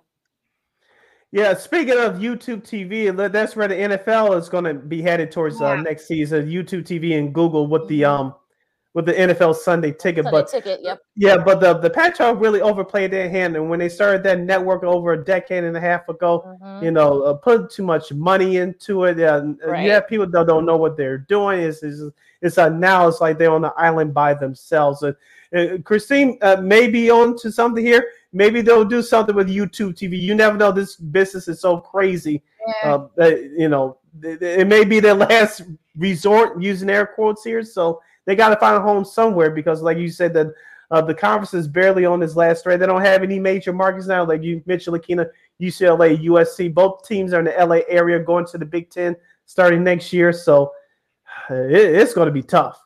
Yeah, 1.31 1.53
speaking 1.55 1.97
of 1.97 2.15
YouTube 2.15 2.63
TV, 2.63 3.15
that's 3.31 3.55
where 3.55 3.67
the 3.67 3.75
NFL 3.75 4.37
is 4.39 4.47
going 4.47 4.63
to 4.63 4.73
be 4.73 5.01
headed 5.01 5.31
towards 5.31 5.61
uh, 5.61 5.75
next 5.75 6.07
season. 6.07 6.47
YouTube 6.47 6.83
TV 6.83 7.17
and 7.17 7.33
Google 7.33 7.67
with 7.67 7.87
the 7.89 8.05
um 8.05 8.33
with 8.93 9.05
the 9.05 9.13
NFL 9.13 9.53
Sunday 9.53 9.91
ticket. 9.91 10.23
Sunday 10.23 10.39
but 10.39 10.47
ticket, 10.49 10.79
yep. 10.81 10.99
yeah, 11.15 11.37
but 11.37 11.59
the 11.59 11.73
the 11.77 11.89
Pac-12 11.89 12.41
really 12.41 12.61
overplayed 12.61 13.11
their 13.11 13.29
hand, 13.29 13.55
and 13.55 13.69
when 13.69 13.77
they 13.77 13.89
started 13.89 14.23
that 14.23 14.39
network 14.39 14.83
over 14.83 15.13
a 15.13 15.23
decade 15.23 15.65
and 15.65 15.75
a 15.75 15.79
half 15.79 16.07
ago, 16.09 16.57
Mhm. 16.63 16.83
you 16.83 16.91
know, 16.91 17.21
uh, 17.23 17.33
put 17.33 17.69
too 17.69 17.83
much 17.83 18.11
money 18.13 18.57
into 18.57 19.03
it. 19.03 19.17
Yeah, 19.17 19.37
and, 19.37 19.59
uh, 19.63 19.71
Right. 19.71 19.83
you 19.83 19.91
have 19.91 20.07
people 20.07 20.25
that 20.27 20.47
don't 20.47 20.65
know 20.65 20.77
what 20.77 20.95
they're 20.97 21.19
doing. 21.19 21.59
It's 21.59 21.83
it's, 21.83 22.01
it's 22.41 22.57
uh, 22.57 22.69
now 22.69 23.07
it's 23.07 23.19
like 23.21 23.37
they're 23.37 23.51
on 23.51 23.61
the 23.61 23.73
island 23.77 24.13
by 24.13 24.33
themselves. 24.33 25.03
And 25.03 25.15
uh, 25.55 25.77
Christine 25.83 26.37
uh, 26.41 26.57
may 26.57 26.87
be 26.87 27.09
on 27.09 27.37
to 27.39 27.51
something 27.51 27.85
here. 27.85 28.07
Maybe 28.33 28.61
they'll 28.61 28.85
do 28.85 29.01
something 29.01 29.35
with 29.35 29.47
YouTube 29.47 29.93
TV. 29.95 30.19
You 30.19 30.35
never 30.35 30.57
know. 30.57 30.71
This 30.71 30.95
business 30.95 31.47
is 31.47 31.61
so 31.61 31.77
crazy. 31.77 32.43
Yeah. 32.83 33.05
Uh, 33.19 33.27
you 33.57 33.69
know, 33.69 33.97
th- 34.21 34.41
it 34.41 34.67
may 34.67 34.83
be 34.83 34.99
their 34.99 35.13
last 35.29 35.63
resort 35.97 36.61
using 36.61 36.89
air 36.89 37.05
quotes 37.05 37.43
here. 37.43 37.63
So 37.63 38.01
they 38.25 38.35
got 38.35 38.49
to 38.49 38.57
find 38.57 38.75
a 38.75 38.81
home 38.81 39.05
somewhere 39.05 39.51
because, 39.51 39.81
like 39.81 39.97
you 39.97 40.09
said, 40.09 40.33
that 40.33 40.47
uh, 40.91 41.01
the 41.01 41.13
conference 41.13 41.53
is 41.53 41.67
barely 41.67 42.05
on 42.05 42.19
this 42.19 42.35
last 42.35 42.63
thread. 42.63 42.79
They 42.79 42.85
don't 42.85 43.01
have 43.01 43.23
any 43.23 43.39
major 43.39 43.73
markets 43.73 44.07
now. 44.07 44.25
Like 44.25 44.43
you 44.43 44.61
mentioned, 44.65 44.95
Lakina, 44.95 45.27
UCLA, 45.61 46.23
USC, 46.25 46.73
both 46.73 47.07
teams 47.07 47.33
are 47.33 47.39
in 47.39 47.45
the 47.45 47.65
LA 47.65 47.79
area 47.87 48.19
going 48.19 48.45
to 48.47 48.57
the 48.57 48.65
Big 48.65 48.89
Ten 48.89 49.15
starting 49.45 49.83
next 49.83 50.13
year. 50.13 50.31
So 50.31 50.71
it, 51.49 51.71
it's 51.71 52.13
going 52.13 52.27
to 52.27 52.31
be 52.33 52.43
tough. 52.43 52.81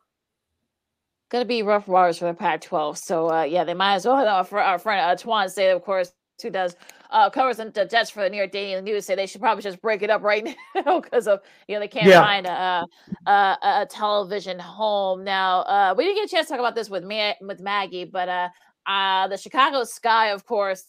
Gonna 1.31 1.45
be 1.45 1.63
rough 1.63 1.87
waters 1.87 2.17
for 2.19 2.25
the 2.25 2.33
Pac-12. 2.33 2.97
So 2.97 3.31
uh, 3.31 3.43
yeah, 3.43 3.63
they 3.63 3.73
might 3.73 3.95
as 3.95 4.05
well. 4.05 4.17
Uh, 4.27 4.43
for 4.43 4.61
our 4.61 4.77
friend 4.77 4.99
uh, 4.99 5.15
Twan 5.15 5.49
say, 5.49 5.71
of 5.71 5.81
course, 5.81 6.11
who 6.43 6.49
does 6.49 6.75
uh, 7.09 7.29
covers 7.29 7.57
the 7.57 7.69
the 7.69 7.85
Jets 7.85 8.09
for 8.09 8.21
the 8.23 8.29
New 8.29 8.37
York 8.37 8.51
Daily 8.51 8.81
News, 8.81 9.05
say 9.05 9.15
they 9.15 9.27
should 9.27 9.41
probably 9.41 9.63
just 9.63 9.81
break 9.81 10.01
it 10.01 10.09
up 10.09 10.23
right 10.23 10.43
now 10.75 10.99
because 10.99 11.27
of 11.27 11.39
you 11.67 11.75
know 11.75 11.79
they 11.79 11.87
can't 11.87 12.07
Yeah. 12.09 12.21
find 12.21 12.45
a, 12.47 12.85
a 13.27 13.57
a 13.63 13.87
television 13.89 14.59
home 14.59 15.23
now. 15.23 15.61
Uh, 15.61 15.95
we 15.97 16.03
didn't 16.03 16.17
get 16.17 16.25
a 16.25 16.35
chance 16.35 16.47
to 16.47 16.53
talk 16.53 16.59
about 16.59 16.75
this 16.75 16.89
with 16.89 17.03
Ma- 17.05 17.33
with 17.41 17.61
Maggie, 17.61 18.05
but 18.05 18.27
uh, 18.27 18.49
uh, 18.85 19.27
the 19.29 19.37
Chicago 19.37 19.83
Sky, 19.85 20.27
of 20.31 20.45
course. 20.45 20.85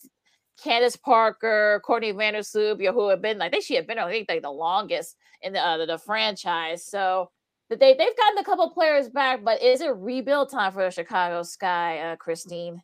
Candace 0.63 0.97
Parker, 0.97 1.81
Courtney 1.85 2.13
Vandersloot, 2.13 2.79
you 2.79 2.87
know, 2.87 2.93
who 2.93 3.09
have 3.09 3.23
been, 3.23 3.41
I 3.43 3.49
think 3.49 3.65
she 3.65 3.75
had 3.75 3.87
been, 3.87 3.99
I 3.99 4.09
think, 4.11 4.29
like 4.29 4.43
the 4.43 4.51
longest 4.51 5.17
in 5.41 5.55
the 5.55 5.61
uh, 5.61 5.79
the, 5.79 5.87
the 5.87 5.99
franchise. 5.99 6.85
So 6.87 7.31
that 7.73 7.81
they 7.81 7.95
they've 7.95 8.17
gotten 8.17 8.39
a 8.39 8.45
couple 8.45 8.69
players 8.71 9.09
back, 9.09 9.43
but 9.43 9.63
is 9.63 9.81
it 9.81 9.97
rebuild 9.97 10.51
time 10.51 10.73
for 10.73 10.85
the 10.85 10.91
Chicago 10.91 11.43
Sky, 11.43 11.99
uh, 12.01 12.17
Christine? 12.17 12.83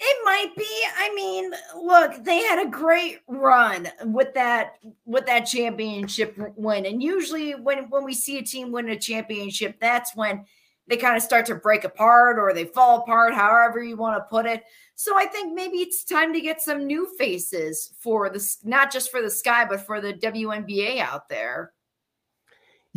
It 0.00 0.16
might 0.24 0.56
be. 0.56 0.86
I 0.96 1.12
mean, 1.14 1.52
look, 1.76 2.24
they 2.24 2.38
had 2.38 2.66
a 2.66 2.70
great 2.70 3.18
run 3.28 3.88
with 4.04 4.32
that 4.34 4.78
with 5.04 5.26
that 5.26 5.40
championship 5.40 6.34
win. 6.56 6.86
And 6.86 7.02
usually 7.02 7.56
when 7.56 7.90
when 7.90 8.04
we 8.04 8.14
see 8.14 8.38
a 8.38 8.42
team 8.42 8.72
win 8.72 8.88
a 8.88 8.98
championship, 8.98 9.78
that's 9.80 10.16
when 10.16 10.46
they 10.86 10.96
kind 10.96 11.16
of 11.16 11.22
start 11.22 11.44
to 11.46 11.54
break 11.54 11.84
apart 11.84 12.38
or 12.38 12.54
they 12.54 12.64
fall 12.64 13.00
apart, 13.00 13.34
however 13.34 13.82
you 13.82 13.98
want 13.98 14.16
to 14.16 14.28
put 14.30 14.46
it. 14.46 14.64
So 14.94 15.18
I 15.18 15.26
think 15.26 15.54
maybe 15.54 15.78
it's 15.78 16.04
time 16.04 16.32
to 16.32 16.40
get 16.40 16.62
some 16.62 16.86
new 16.86 17.06
faces 17.18 17.92
for 18.00 18.30
this 18.30 18.58
not 18.64 18.90
just 18.90 19.10
for 19.10 19.20
the 19.20 19.30
sky, 19.30 19.66
but 19.68 19.84
for 19.84 20.00
the 20.00 20.14
WNBA 20.14 21.00
out 21.00 21.28
there. 21.28 21.72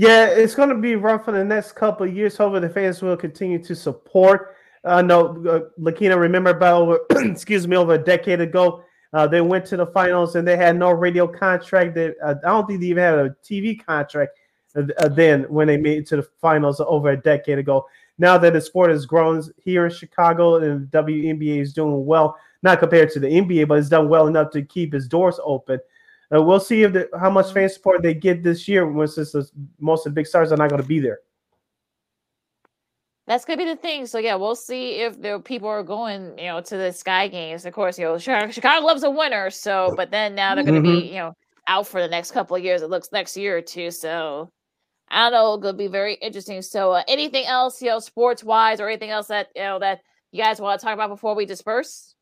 Yeah, 0.02 0.26
it's 0.26 0.56
going 0.56 0.70
to 0.70 0.76
be 0.80 0.96
rough 0.96 1.26
for 1.26 1.32
the 1.32 1.44
next 1.44 1.74
couple 1.74 2.08
of 2.08 2.16
years. 2.16 2.36
Hopefully, 2.36 2.62
the 2.68 2.74
fans 2.74 3.04
will 3.04 3.16
continue 3.16 3.64
to 3.64 3.76
support. 3.76 4.56
I 4.84 5.04
know, 5.04 5.28
uh, 5.48 5.60
Lakina, 5.80 6.18
remember 6.18 6.50
about 6.50 6.82
over, 6.82 7.00
excuse 7.32 7.68
me, 7.68 7.78
over 7.78 7.94
a 7.94 8.04
decade 8.04 8.42
ago, 8.42 8.84
uh, 9.14 9.28
they 9.28 9.42
went 9.42 9.64
to 9.68 9.78
the 9.78 9.86
finals 9.86 10.36
and 10.36 10.48
they 10.48 10.58
had 10.58 10.76
no 10.76 10.90
radio 10.90 11.28
contract. 11.28 11.94
They, 11.94 12.14
uh, 12.26 12.34
I 12.44 12.48
don't 12.48 12.66
think 12.66 12.82
they 12.82 12.88
even 12.88 13.04
had 13.04 13.20
a 13.20 13.36
TV 13.48 13.86
contract 13.86 14.32
uh, 14.76 14.86
uh, 14.98 15.08
then 15.08 15.44
when 15.44 15.68
they 15.68 15.78
made 15.78 16.00
it 16.00 16.08
to 16.08 16.16
the 16.16 16.28
finals 16.42 16.82
over 16.84 17.10
a 17.12 17.22
decade 17.22 17.60
ago. 17.60 17.86
Now 18.18 18.40
that 18.40 18.54
the 18.54 18.62
sport 18.62 18.90
has 18.90 19.06
grown 19.06 19.44
here 19.64 19.86
in 19.86 19.92
Chicago 19.92 20.56
and 20.56 20.88
WNBA 20.88 21.62
is 21.62 21.74
doing 21.74 22.08
well, 22.08 22.36
not 22.64 22.80
compared 22.80 23.12
to 23.12 23.20
the 23.20 23.28
NBA, 23.28 23.68
but 23.68 23.78
it's 23.78 23.90
done 23.90 24.10
well 24.10 24.26
enough 24.26 24.50
to 24.54 24.64
keep 24.64 24.96
its 24.96 25.08
doors 25.08 25.40
open. 25.44 25.80
Uh, 26.34 26.42
we'll 26.42 26.60
see 26.60 26.84
if 26.84 26.94
the, 26.94 27.10
how 27.20 27.30
much 27.30 27.52
fan 27.52 27.68
support 27.70 28.02
they 28.02 28.14
get 28.14 28.44
this 28.44 28.68
year. 28.68 28.90
When 28.90 29.08
since 29.08 29.36
most 29.80 30.06
of 30.06 30.14
the 30.14 30.16
big 30.16 30.28
stars 30.28 30.52
are 30.52 30.58
not 30.58 30.70
going 30.70 30.82
to 30.82 30.88
be 30.88 31.00
there. 31.00 31.20
That's 33.28 33.46
gonna 33.46 33.58
be 33.58 33.66
the 33.66 33.78
thing. 33.78 34.08
So 34.08 34.18
yeah, 34.18 34.36
we'll 34.36 34.56
see 34.56 34.96
if 34.96 35.22
the 35.22 35.40
people 35.40 35.70
are 35.70 35.84
going, 35.84 36.38
you 36.38 36.48
know, 36.48 36.60
to 36.60 36.76
the 36.76 36.92
Sky 36.92 37.28
Games. 37.30 37.66
Of 37.66 37.74
course, 37.74 37.98
you 37.98 38.04
know, 38.04 38.18
Chicago, 38.18 38.86
loves 38.86 39.04
a 39.04 39.10
winner. 39.10 39.50
So, 39.50 39.94
but 39.96 40.12
then 40.12 40.36
now 40.36 40.54
they're 40.54 40.66
gonna 40.66 40.82
be, 40.82 40.90
Mhm. 40.90 41.08
you 41.08 41.16
know, 41.16 41.34
out 41.68 41.88
for 41.88 42.02
the 42.02 42.10
next 42.10 42.32
couple 42.32 42.58
of 42.58 42.64
years. 42.64 42.82
It 42.82 42.90
looks 42.90 43.12
next 43.14 43.38
year 43.38 43.56
or 43.56 43.62
two. 43.62 43.90
So 43.92 44.50
I 45.10 45.30
don't 45.30 45.34
know. 45.34 45.54
It's 45.54 45.64
gonna 45.64 45.78
be 45.78 45.88
very 45.88 46.16
interesting. 46.16 46.62
So, 46.62 46.92
uh, 46.92 47.04
anything 47.08 47.46
else, 47.46 47.82
you 47.82 47.90
know, 47.90 48.00
sports 48.00 48.44
wise, 48.44 48.82
or 48.82 48.90
anything 48.90 49.12
else 49.12 49.28
that 49.28 49.48
you 49.56 49.62
know 49.62 49.80
that 49.80 50.02
you 50.32 50.44
guys 50.44 50.60
want 50.60 50.80
to 50.80 50.86
talk 50.86 50.94
about 50.96 51.10
before 51.10 51.36
we 51.36 51.46
disperse? 51.46 52.16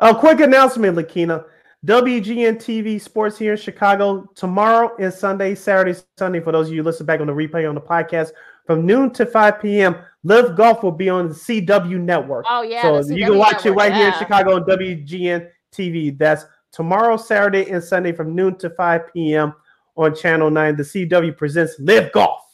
A 0.00 0.14
quick 0.14 0.40
announcement, 0.40 0.96
Lakina. 0.96 1.44
WGN 1.86 2.56
TV 2.56 3.00
Sports 3.00 3.38
here 3.38 3.52
in 3.52 3.58
Chicago 3.58 4.28
tomorrow 4.34 4.94
and 4.98 5.12
Sunday, 5.12 5.54
Saturday, 5.54 5.98
Sunday. 6.18 6.40
For 6.40 6.52
those 6.52 6.66
of 6.66 6.74
you 6.74 6.82
who 6.82 6.86
listen 6.86 7.06
back 7.06 7.20
on 7.20 7.26
the 7.26 7.32
replay 7.32 7.66
on 7.66 7.74
the 7.74 7.80
podcast, 7.80 8.32
from 8.66 8.84
noon 8.84 9.10
to 9.14 9.24
5 9.24 9.60
p.m. 9.60 9.96
LIV 10.22 10.56
Golf 10.56 10.82
will 10.82 10.92
be 10.92 11.08
on 11.08 11.28
the 11.28 11.34
CW 11.34 11.98
network. 11.98 12.44
Oh, 12.48 12.60
yeah, 12.62 12.82
so 12.82 13.14
you 13.14 13.24
can 13.24 13.38
watch 13.38 13.64
it 13.64 13.70
network, 13.70 13.76
right 13.78 13.94
here 13.94 14.08
in. 14.08 14.14
Chicago 14.18 14.56
on 14.56 14.64
WGN 14.64 15.48
TV. 15.72 16.16
That's 16.16 16.44
tomorrow, 16.70 17.16
Saturday, 17.16 17.70
and 17.70 17.82
Sunday 17.82 18.12
from 18.12 18.34
noon 18.34 18.58
to 18.58 18.68
5 18.68 19.12
p.m. 19.14 19.54
on 19.96 20.14
Channel 20.14 20.50
9. 20.50 20.76
The 20.76 20.82
CW 20.82 21.36
presents 21.36 21.76
LIV 21.78 22.12
Golf. 22.12 22.49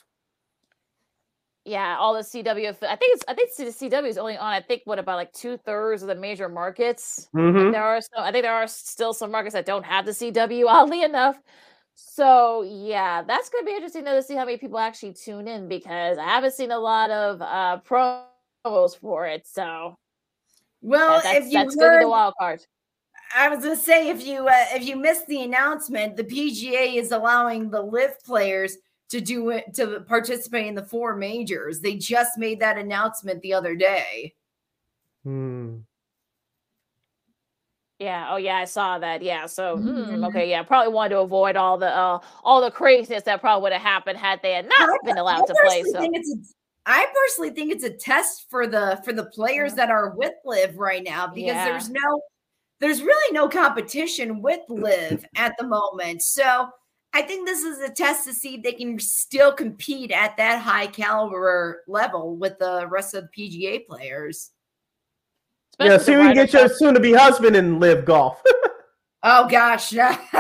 Yeah, 1.67 1.97
all 1.99 2.15
the 2.15 2.21
CW. 2.21 2.69
I 2.69 2.73
think 2.97 3.13
it's. 3.15 3.25
I 3.27 3.35
think 3.35 3.51
the 3.57 3.65
CW 3.65 4.07
is 4.07 4.19
only 4.19 4.37
on. 4.37 4.53
I 4.53 4.61
think 4.61 4.83
what 4.85 5.01
about 5.01 5.17
like 5.17 5.33
two 5.33 5.57
thirds 5.57 6.01
of 6.03 6.09
the 6.09 6.15
major 6.15 6.49
markets. 6.49 7.29
Like, 7.33 7.43
Mhm. 7.43 7.73
There 7.73 7.83
are 7.83 8.01
some. 8.01 8.23
I 8.23 8.31
think 8.31 8.45
there 8.45 8.55
are 8.55 8.69
still 8.69 9.13
some 9.13 9.33
markets 9.33 9.55
that 9.55 9.67
don't 9.67 9.85
have 9.85 10.07
the 10.07 10.13
CW. 10.13 10.67
Oddly 10.69 11.03
enough. 11.03 11.37
So 11.97 12.63
yeah, 12.63 13.23
that's 13.23 13.49
gonna 13.49 13.65
be 13.65 13.73
interesting 13.75 14.05
though 14.05 14.15
to 14.15 14.23
see 14.23 14.37
how 14.37 14.45
many 14.45 14.59
people 14.59 14.79
actually 14.79 15.15
tune 15.15 15.49
in 15.49 15.67
because 15.67 16.19
I 16.19 16.25
haven't 16.25 16.55
seen 16.55 16.71
a 16.71 16.79
lot 16.79 17.11
of 17.11 17.43
uh 17.43 17.81
promos 17.89 18.97
for 19.01 19.27
it. 19.27 19.47
So 19.49 19.97
Well, 20.83 21.15
that- 21.17 21.25
that's, 21.25 21.47
if 21.47 21.53
you 21.53 21.59
that's 21.59 21.75
gonna 21.75 21.89
be 21.91 21.95
heard, 21.97 22.05
the 22.05 22.09
wild 22.11 22.35
card. 22.39 22.65
I 23.35 23.49
was 23.49 23.65
gonna 23.65 23.75
say 23.77 24.09
if 24.09 24.25
you 24.25 24.47
uh, 24.47 24.65
if 24.73 24.85
you 24.87 24.95
missed 24.95 25.27
the 25.27 25.43
announcement, 25.43 26.17
the 26.17 26.23
PGA 26.23 26.95
is 26.95 27.11
allowing 27.11 27.71
the 27.71 27.83
LIV 27.83 28.21
players 28.25 28.77
to 29.09 29.21
do 29.21 29.51
it 29.51 29.73
to 29.75 30.01
participate 30.01 30.67
in 30.67 30.75
the 30.75 30.83
four 30.85 31.15
majors. 31.17 31.81
They 31.81 31.95
just 31.95 32.39
made 32.39 32.61
that 32.61 32.79
announcement 32.79 33.41
the 33.43 33.55
other 33.55 33.75
day. 33.77 34.35
Hmm. 35.25 35.77
Yeah. 37.99 38.29
Oh, 38.31 38.37
yeah. 38.37 38.57
I 38.57 38.65
saw 38.67 38.99
that. 38.99 39.23
Yeah. 39.23 39.47
So, 39.47 39.79
mm, 39.79 40.09
Mhm. 40.09 40.29
okay. 40.29 40.51
Yeah. 40.51 40.63
Probably 40.63 40.93
wanted 40.93 41.11
to 41.15 41.21
avoid 41.21 41.57
all 41.57 41.79
the 41.79 41.89
uh, 41.89 42.19
all 42.45 42.61
the 42.61 42.71
craziness 42.71 43.23
that 43.23 43.41
probably 43.41 43.63
would 43.63 43.73
have 43.73 43.81
happened 43.81 44.19
had 44.19 44.41
they 44.43 44.53
had 44.53 44.69
not 44.69 44.99
been 45.05 45.17
allowed 45.19 45.47
to 45.47 45.57
play. 45.65 45.83
So, 45.83 46.01
think 46.01 46.15
it's 46.17 46.31
a, 46.31 46.37
I 46.85 47.07
personally 47.15 47.51
think 47.51 47.73
it's 47.73 47.85
a 47.85 47.91
test 47.91 48.47
for 48.51 48.67
the 48.67 49.01
for 49.05 49.13
the 49.15 49.25
players 49.25 49.73
that 49.75 49.91
are 49.91 50.11
with 50.11 50.35
LIV 50.45 50.77
right 50.77 51.03
now 51.03 51.27
because 51.27 51.55
Yeah. 51.55 51.65
there's 51.65 51.89
no 51.89 52.21
there's 52.81 53.03
really 53.03 53.33
no 53.33 53.49
competition 53.49 54.43
with 54.43 54.61
LIV 54.69 55.25
at 55.37 55.55
the 55.59 55.67
moment. 55.67 56.23
So 56.23 56.69
I 57.17 57.23
think 57.23 57.47
this 57.49 57.63
is 57.63 57.79
a 57.81 57.89
test 57.89 58.27
to 58.27 58.35
see 58.35 58.57
if 58.57 58.63
they 58.63 58.73
can 58.73 58.99
still 58.99 59.51
compete 59.51 60.11
at 60.11 60.37
that 60.37 60.61
high 60.61 60.87
caliber 60.87 61.83
level 61.89 62.37
with 62.37 62.59
the 62.59 62.87
rest 62.91 63.15
of 63.15 63.25
the 63.25 63.65
PGA 63.65 63.87
players. 63.87 64.51
Yeah, 65.81 65.97
see, 65.97 66.15
we 66.15 66.25
can 66.25 66.35
get 66.35 66.53
your 66.53 66.69
soon 66.69 66.93
to 66.93 67.01
be 67.01 67.15
husband 67.15 67.57
and 67.57 67.81
LIV 67.81 68.05
golf. 68.05 68.43
Oh 69.29 69.49
gosh, 69.49 69.93
I, 69.97 70.17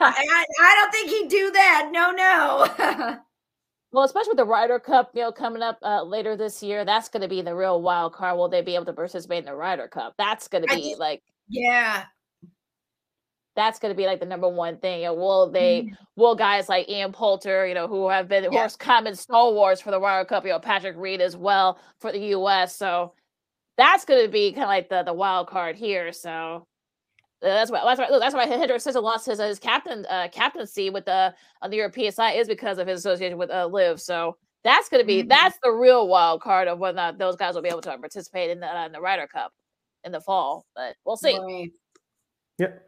I, 0.00 0.44
I 0.60 0.74
don't 0.80 0.90
think 0.90 1.10
he'd 1.10 1.28
do 1.28 1.52
that. 1.52 1.90
No, 1.92 2.10
no. 2.10 2.66
well, 3.92 4.04
especially 4.04 4.30
with 4.30 4.38
the 4.38 4.44
Ryder 4.44 4.80
Cup, 4.80 5.12
you 5.14 5.20
know, 5.20 5.30
coming 5.30 5.62
up 5.62 5.78
uh, 5.82 6.02
later 6.02 6.36
this 6.36 6.60
year, 6.60 6.84
that's 6.84 7.08
going 7.08 7.20
to 7.20 7.28
be 7.28 7.40
the 7.40 7.54
real 7.54 7.80
wild 7.80 8.14
card. 8.14 8.36
Will 8.36 8.48
they 8.48 8.62
be 8.62 8.74
able 8.74 8.86
to 8.86 8.92
participate 8.92 9.40
in 9.40 9.44
the 9.44 9.54
Ryder 9.54 9.86
Cup? 9.86 10.14
That's 10.18 10.48
going 10.48 10.66
to 10.66 10.74
be 10.74 10.82
think- 10.82 10.98
like 10.98 11.22
yeah. 11.48 12.06
That's 13.56 13.78
going 13.78 13.92
to 13.92 13.96
be 13.96 14.06
like 14.06 14.18
the 14.20 14.26
number 14.26 14.48
one 14.48 14.78
thing. 14.78 15.04
And 15.04 15.16
will 15.16 15.48
they? 15.50 15.82
Mm-hmm. 15.82 15.94
Will 16.16 16.34
guys 16.34 16.68
like 16.68 16.88
Ian 16.88 17.12
Poulter, 17.12 17.66
you 17.66 17.74
know, 17.74 17.86
who 17.88 18.08
have 18.08 18.28
been 18.28 18.44
Yeah. 18.44 18.50
horse 18.50 18.76
common 18.76 19.14
stalwarts 19.14 19.80
for 19.80 19.90
the 19.90 20.00
Ryder 20.00 20.24
Cup, 20.26 20.44
you 20.44 20.50
know, 20.50 20.58
Patrick 20.58 20.96
Reed 20.96 21.20
as 21.20 21.36
well 21.36 21.78
for 22.00 22.10
the 22.12 22.18
U.S. 22.18 22.74
So 22.76 23.14
that's 23.76 24.04
going 24.04 24.24
to 24.24 24.30
be 24.30 24.50
kind 24.52 24.64
of 24.64 24.68
like 24.68 24.88
the 24.88 25.02
the 25.02 25.12
wild 25.12 25.48
card 25.48 25.76
here. 25.76 26.12
So 26.12 26.66
uh, 27.42 27.46
that's 27.48 27.70
why 27.70 27.82
that's 27.84 27.98
why 28.00 28.08
look, 28.08 28.20
that's 28.20 28.34
why 28.34 28.46
Henrik 28.46 28.80
Stenson 28.80 29.02
lost 29.02 29.26
his 29.26 29.38
his 29.40 29.58
captain 29.58 30.06
uh, 30.08 30.28
captaincy 30.32 30.90
with 30.90 31.04
the 31.04 31.34
on 31.62 31.70
the 31.70 31.76
European 31.76 32.12
side 32.12 32.32
is 32.32 32.48
because 32.48 32.78
of 32.78 32.86
his 32.88 33.00
association 33.00 33.38
with 33.38 33.50
uh, 33.50 33.66
LIV. 33.66 34.00
So 34.00 34.36
that's 34.64 34.88
going 34.88 35.02
to 35.02 35.06
be 35.06 35.22
Mhm. 35.22 35.28
that's 35.28 35.58
the 35.62 35.70
real 35.70 36.08
wild 36.08 36.40
card 36.40 36.68
of 36.68 36.78
whether 36.78 36.96
or 36.96 37.02
not 37.02 37.18
those 37.18 37.36
guys 37.36 37.54
will 37.54 37.62
be 37.62 37.68
able 37.68 37.82
to 37.82 37.98
participate 37.98 38.50
in 38.50 38.60
the 38.60 38.66
uh, 38.76 38.86
in 38.86 38.92
the 38.92 39.00
Ryder 39.00 39.26
Cup 39.26 39.52
in 40.04 40.12
the 40.12 40.20
fall. 40.20 40.64
But 40.74 40.94
we'll 41.04 41.16
see. 41.16 41.38
Right. 41.38 41.70
Yep. 42.58 42.86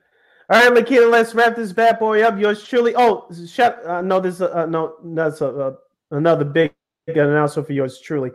All 0.49 0.71
right, 0.71 0.85
Lakita, 0.85 1.11
let's 1.11 1.35
wrap 1.35 1.57
this 1.57 1.73
bad 1.73 1.99
boy 1.99 2.23
up. 2.23 2.39
Yours 2.39 2.63
truly. 2.63 2.95
Oh, 2.97 3.27
shut. 3.49 3.85
Uh, 3.85 4.01
no, 4.01 4.21
this. 4.21 4.41
Uh, 4.41 4.67
no, 4.67 4.95
that's 5.03 5.41
a, 5.41 5.49
uh, 5.49 5.75
another 6.13 6.45
big 6.45 6.73
an 7.09 7.19
announcement 7.19 7.67
for 7.67 7.73
yours 7.73 8.01
truly. 8.01 8.31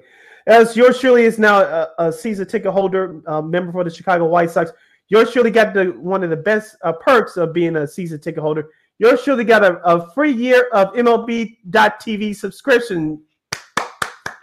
As 0.47 0.75
yours 0.75 0.99
truly 0.99 1.23
is 1.23 1.37
now 1.37 1.59
a, 1.61 1.89
a 1.99 2.11
season 2.11 2.47
ticket 2.47 2.71
holder, 2.71 3.21
uh, 3.27 3.41
member 3.41 3.71
for 3.71 3.83
the 3.83 3.89
Chicago 3.89 4.25
White 4.25 4.49
Sox. 4.49 4.71
Yours 5.07 5.31
surely 5.31 5.51
got 5.51 5.73
the 5.73 5.85
one 5.85 6.23
of 6.23 6.29
the 6.29 6.37
best 6.37 6.75
uh, 6.83 6.93
perks 6.93 7.37
of 7.37 7.53
being 7.53 7.75
a 7.75 7.87
season 7.87 8.19
ticket 8.19 8.41
holder. 8.41 8.69
Yours 8.99 9.21
surely 9.23 9.43
got 9.43 9.63
a, 9.63 9.77
a 9.83 10.11
free 10.13 10.31
year 10.31 10.69
of 10.73 10.93
MLB.TV 10.93 12.35
subscription. 12.35 13.21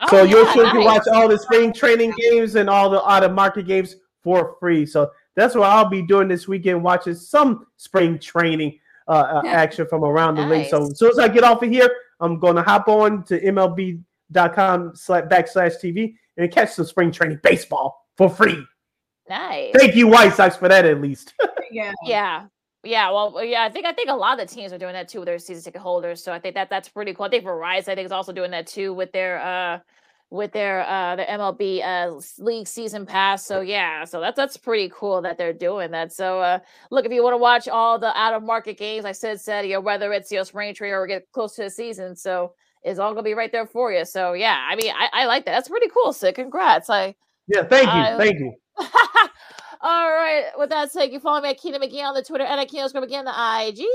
Oh, 0.01 0.07
so 0.11 0.23
yours 0.25 0.47
yeah, 0.49 0.53
surely 0.53 0.71
can 0.71 0.85
watch 0.85 1.07
all 1.13 1.29
the 1.29 1.39
spring 1.39 1.73
training 1.73 2.13
games 2.19 2.55
and 2.55 2.69
all 2.69 2.91
the 2.91 3.03
out 3.09 3.25
of 3.25 3.33
market 3.33 3.67
games 3.67 3.97
for 4.23 4.57
free. 4.61 4.85
So 4.85 5.11
that's 5.39 5.55
what 5.55 5.71
I'll 5.71 5.89
be 5.89 6.03
doing 6.03 6.29
this 6.29 6.49
weekend, 6.49 6.83
watching 6.83 7.15
some 7.15 7.67
spring 7.77 8.19
training 8.19 8.79
uh, 9.07 9.41
uh, 9.43 9.43
action 9.47 9.87
from 9.87 10.05
around 10.05 10.35
the 10.35 10.47
league. 10.47 10.69
So 10.69 10.83
as 10.83 10.99
soon 10.99 11.11
as 11.11 11.19
I 11.19 11.29
get 11.29 11.45
off 11.45 11.63
of 11.63 11.71
here, 11.71 11.91
I'm 12.21 12.39
going 12.39 12.57
to 12.57 12.63
hop 12.63 12.89
on 12.89 13.23
to 13.25 13.41
MLB.com 13.41 14.97
slash 14.97 15.25
backslash 15.25 15.75
TV 15.83 16.15
and 16.37 16.51
catch 16.51 16.73
some 16.73 16.85
spring 16.85 17.13
training 17.13 17.41
baseball 17.43 18.09
for 18.17 18.29
free. 18.29 18.65
Nice. 19.29 19.73
Thank 19.77 19.95
you, 19.95 20.09
White 20.09 20.35
Sox, 20.35 20.57
for 20.57 20.69
that 20.69 20.85
at 20.85 21.01
least. 21.01 21.35
Yeah. 21.71 21.93
Yeah. 22.03 22.47
Yeah, 22.83 23.11
well, 23.11 23.45
yeah, 23.45 23.63
I 23.65 23.69
think 23.69 23.85
I 23.85 23.93
think 23.93 24.09
a 24.09 24.15
lot 24.15 24.41
of 24.41 24.49
the 24.49 24.55
teams 24.55 24.73
are 24.73 24.79
doing 24.79 24.95
that 24.95 25.07
too 25.07 25.19
with 25.19 25.27
their 25.27 25.39
season 25.39 25.63
ticket 25.63 25.83
holders. 25.83 26.23
So 26.25 26.33
I 26.33 26.39
think 26.39 26.55
that 26.55 26.71
that's 26.71 26.89
pretty 26.89 27.13
cool. 27.13 27.27
I 27.27 27.29
think 27.29 27.45
Verizon, 27.45 27.89
I 27.89 27.95
think, 27.95 28.07
is 28.07 28.13
also 28.13 28.33
doing 28.33 28.51
that 28.53 28.67
too 28.67 28.95
with 28.95 29.13
their 29.13 29.39
uh 29.41 29.81
with 30.31 30.53
their 30.53 30.87
uh 30.87 31.17
their 31.17 31.27
MLB 31.27 31.83
uh 31.83 32.21
league 32.43 32.67
season 32.69 33.07
pass. 33.07 33.45
So 33.47 33.61
yeah, 33.61 34.05
so 34.05 34.21
that's 34.21 34.37
that's 34.37 34.57
pretty 34.57 34.91
cool 34.95 35.23
that 35.23 35.39
they're 35.39 35.53
doing 35.53 35.91
that. 35.93 36.13
So 36.13 36.41
uh 36.41 36.59
look, 36.91 37.07
if 37.07 37.13
you 37.13 37.23
want 37.23 37.35
to 37.35 37.39
watch 37.39 37.67
all 37.69 37.99
the 37.99 38.17
out 38.19 38.35
of 38.35 38.43
market 38.43 38.77
games, 38.79 39.05
like 39.05 39.15
Sid 39.17 39.41
said, 39.41 39.67
you 39.67 39.75
know, 39.75 39.81
whether 39.81 40.13
it's 40.13 40.31
you 40.31 40.39
know 40.39 40.45
spring 40.45 40.75
training 40.75 40.95
or 40.95 41.07
get 41.07 41.31
close 41.33 41.55
to 41.57 41.63
the 41.65 41.71
season, 41.71 42.15
so 42.15 42.53
it's 42.83 42.99
all 42.99 43.13
gonna 43.13 43.23
be 43.23 43.35
right 43.35 43.51
there 43.53 43.67
for 43.67 43.93
you. 43.93 44.05
So 44.05 44.35
yeah, 44.35 44.67
I 44.69 44.77
mean, 44.77 44.93
I, 44.97 45.09
I 45.23 45.27
like 45.27 45.45
that. 45.47 45.53
That's 45.53 45.69
pretty 45.69 45.89
cool, 45.89 46.13
Sid. 46.13 46.35
Congrats. 46.35 46.91
I 46.91 47.15
Yeah, 47.47 47.65
thank 47.65 47.87
you. 47.87 47.91
I- 47.93 48.17
thank 48.19 48.39
you. 48.39 48.55
all 49.81 50.11
right. 50.11 50.45
With 50.57 50.71
that 50.71 50.93
said, 50.93 51.07
you 51.13 51.21
follow 51.21 51.41
me 51.41 51.51
at 51.51 51.59
Keenan 51.59 51.81
McGee 51.81 52.03
on 52.03 52.15
the 52.15 52.23
Twitter 52.23 52.45
and 52.45 52.61
at 52.61 52.69
Keenan 52.69 52.89
McGee 52.91 53.19
on 53.19 53.25
the 53.25 53.69
IG. 53.69 53.87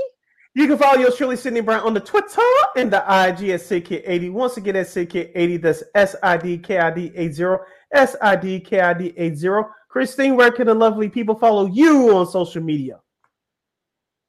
You 0.56 0.68
can 0.68 0.78
follow 0.78 1.00
yours 1.00 1.16
truly, 1.16 1.36
Sydney 1.36 1.62
Brown, 1.62 1.84
on 1.84 1.94
the 1.94 2.00
Twitter 2.00 2.40
and 2.76 2.92
the 2.92 2.98
IG 2.98 3.50
at 3.50 3.60
SidKid80. 3.60 4.30
Once 4.32 4.56
again, 4.56 4.74
that's 4.74 4.94
SidKid80. 4.94 5.60
That's 5.60 5.82
S 5.96 6.14
I 6.22 6.36
D 6.36 6.58
K 6.58 6.78
I 6.78 6.90
D 6.92 7.12
80. 7.14 7.56
S 7.92 8.14
I 8.22 8.36
D 8.36 8.60
K 8.60 8.80
I 8.80 8.94
D 8.94 9.12
80. 9.16 9.48
Christine, 9.88 10.36
where 10.36 10.52
can 10.52 10.68
the 10.68 10.74
lovely 10.74 11.08
people 11.08 11.34
follow 11.34 11.66
you 11.66 12.16
on 12.16 12.26
social 12.28 12.62
media? 12.62 13.00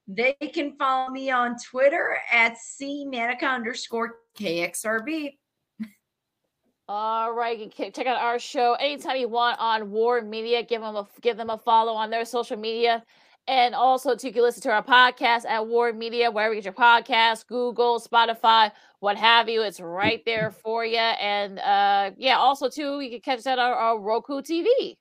They 0.08 0.34
can 0.34 0.76
follow 0.78 1.10
me 1.10 1.30
on 1.30 1.58
Twitter 1.58 2.18
at 2.32 2.56
cmanica 2.58 3.44
underscore 3.44 4.16
KXRB. 4.38 5.38
All 6.88 7.34
right, 7.34 7.58
you 7.58 7.70
can 7.70 7.92
check 7.92 8.06
out 8.06 8.22
our 8.22 8.38
show 8.38 8.74
anytime 8.76 9.18
you 9.18 9.28
want 9.28 9.60
on 9.60 9.90
War 9.90 10.22
Media. 10.22 10.62
Give 10.62 10.82
them 10.82 10.96
a 10.96 11.08
give 11.22 11.38
them 11.38 11.50
a 11.50 11.58
follow 11.58 11.94
on 11.94 12.12
their 12.12 12.26
social 12.26 12.58
media, 12.58 13.04
and 13.48 13.76
also 13.76 14.16
too, 14.16 14.28
you 14.28 14.34
can 14.34 14.42
listen 14.42 14.62
to 14.64 14.72
our 14.72 14.84
podcast 14.84 15.46
at 15.46 15.66
War 15.68 15.94
Media 15.94 16.32
wherever 16.32 16.54
you 16.54 16.62
get 16.62 16.66
your 16.66 16.74
podcast, 16.74 17.48
Google, 17.48 18.00
Spotify, 18.00 18.72
what 19.00 19.18
have 19.18 19.48
you. 19.48 19.62
It's 19.62 19.80
right 19.80 20.24
there 20.26 20.52
for 20.52 20.86
you. 20.86 20.98
And 20.98 21.60
uh, 21.60 22.12
yeah, 22.18 22.38
also 22.38 22.70
too, 22.70 23.02
you 23.02 23.10
can 23.12 23.22
catch 23.22 23.44
that 23.44 23.60
on 23.60 23.72
our 23.72 24.00
Roku 24.00 24.42
TV. 24.42 24.98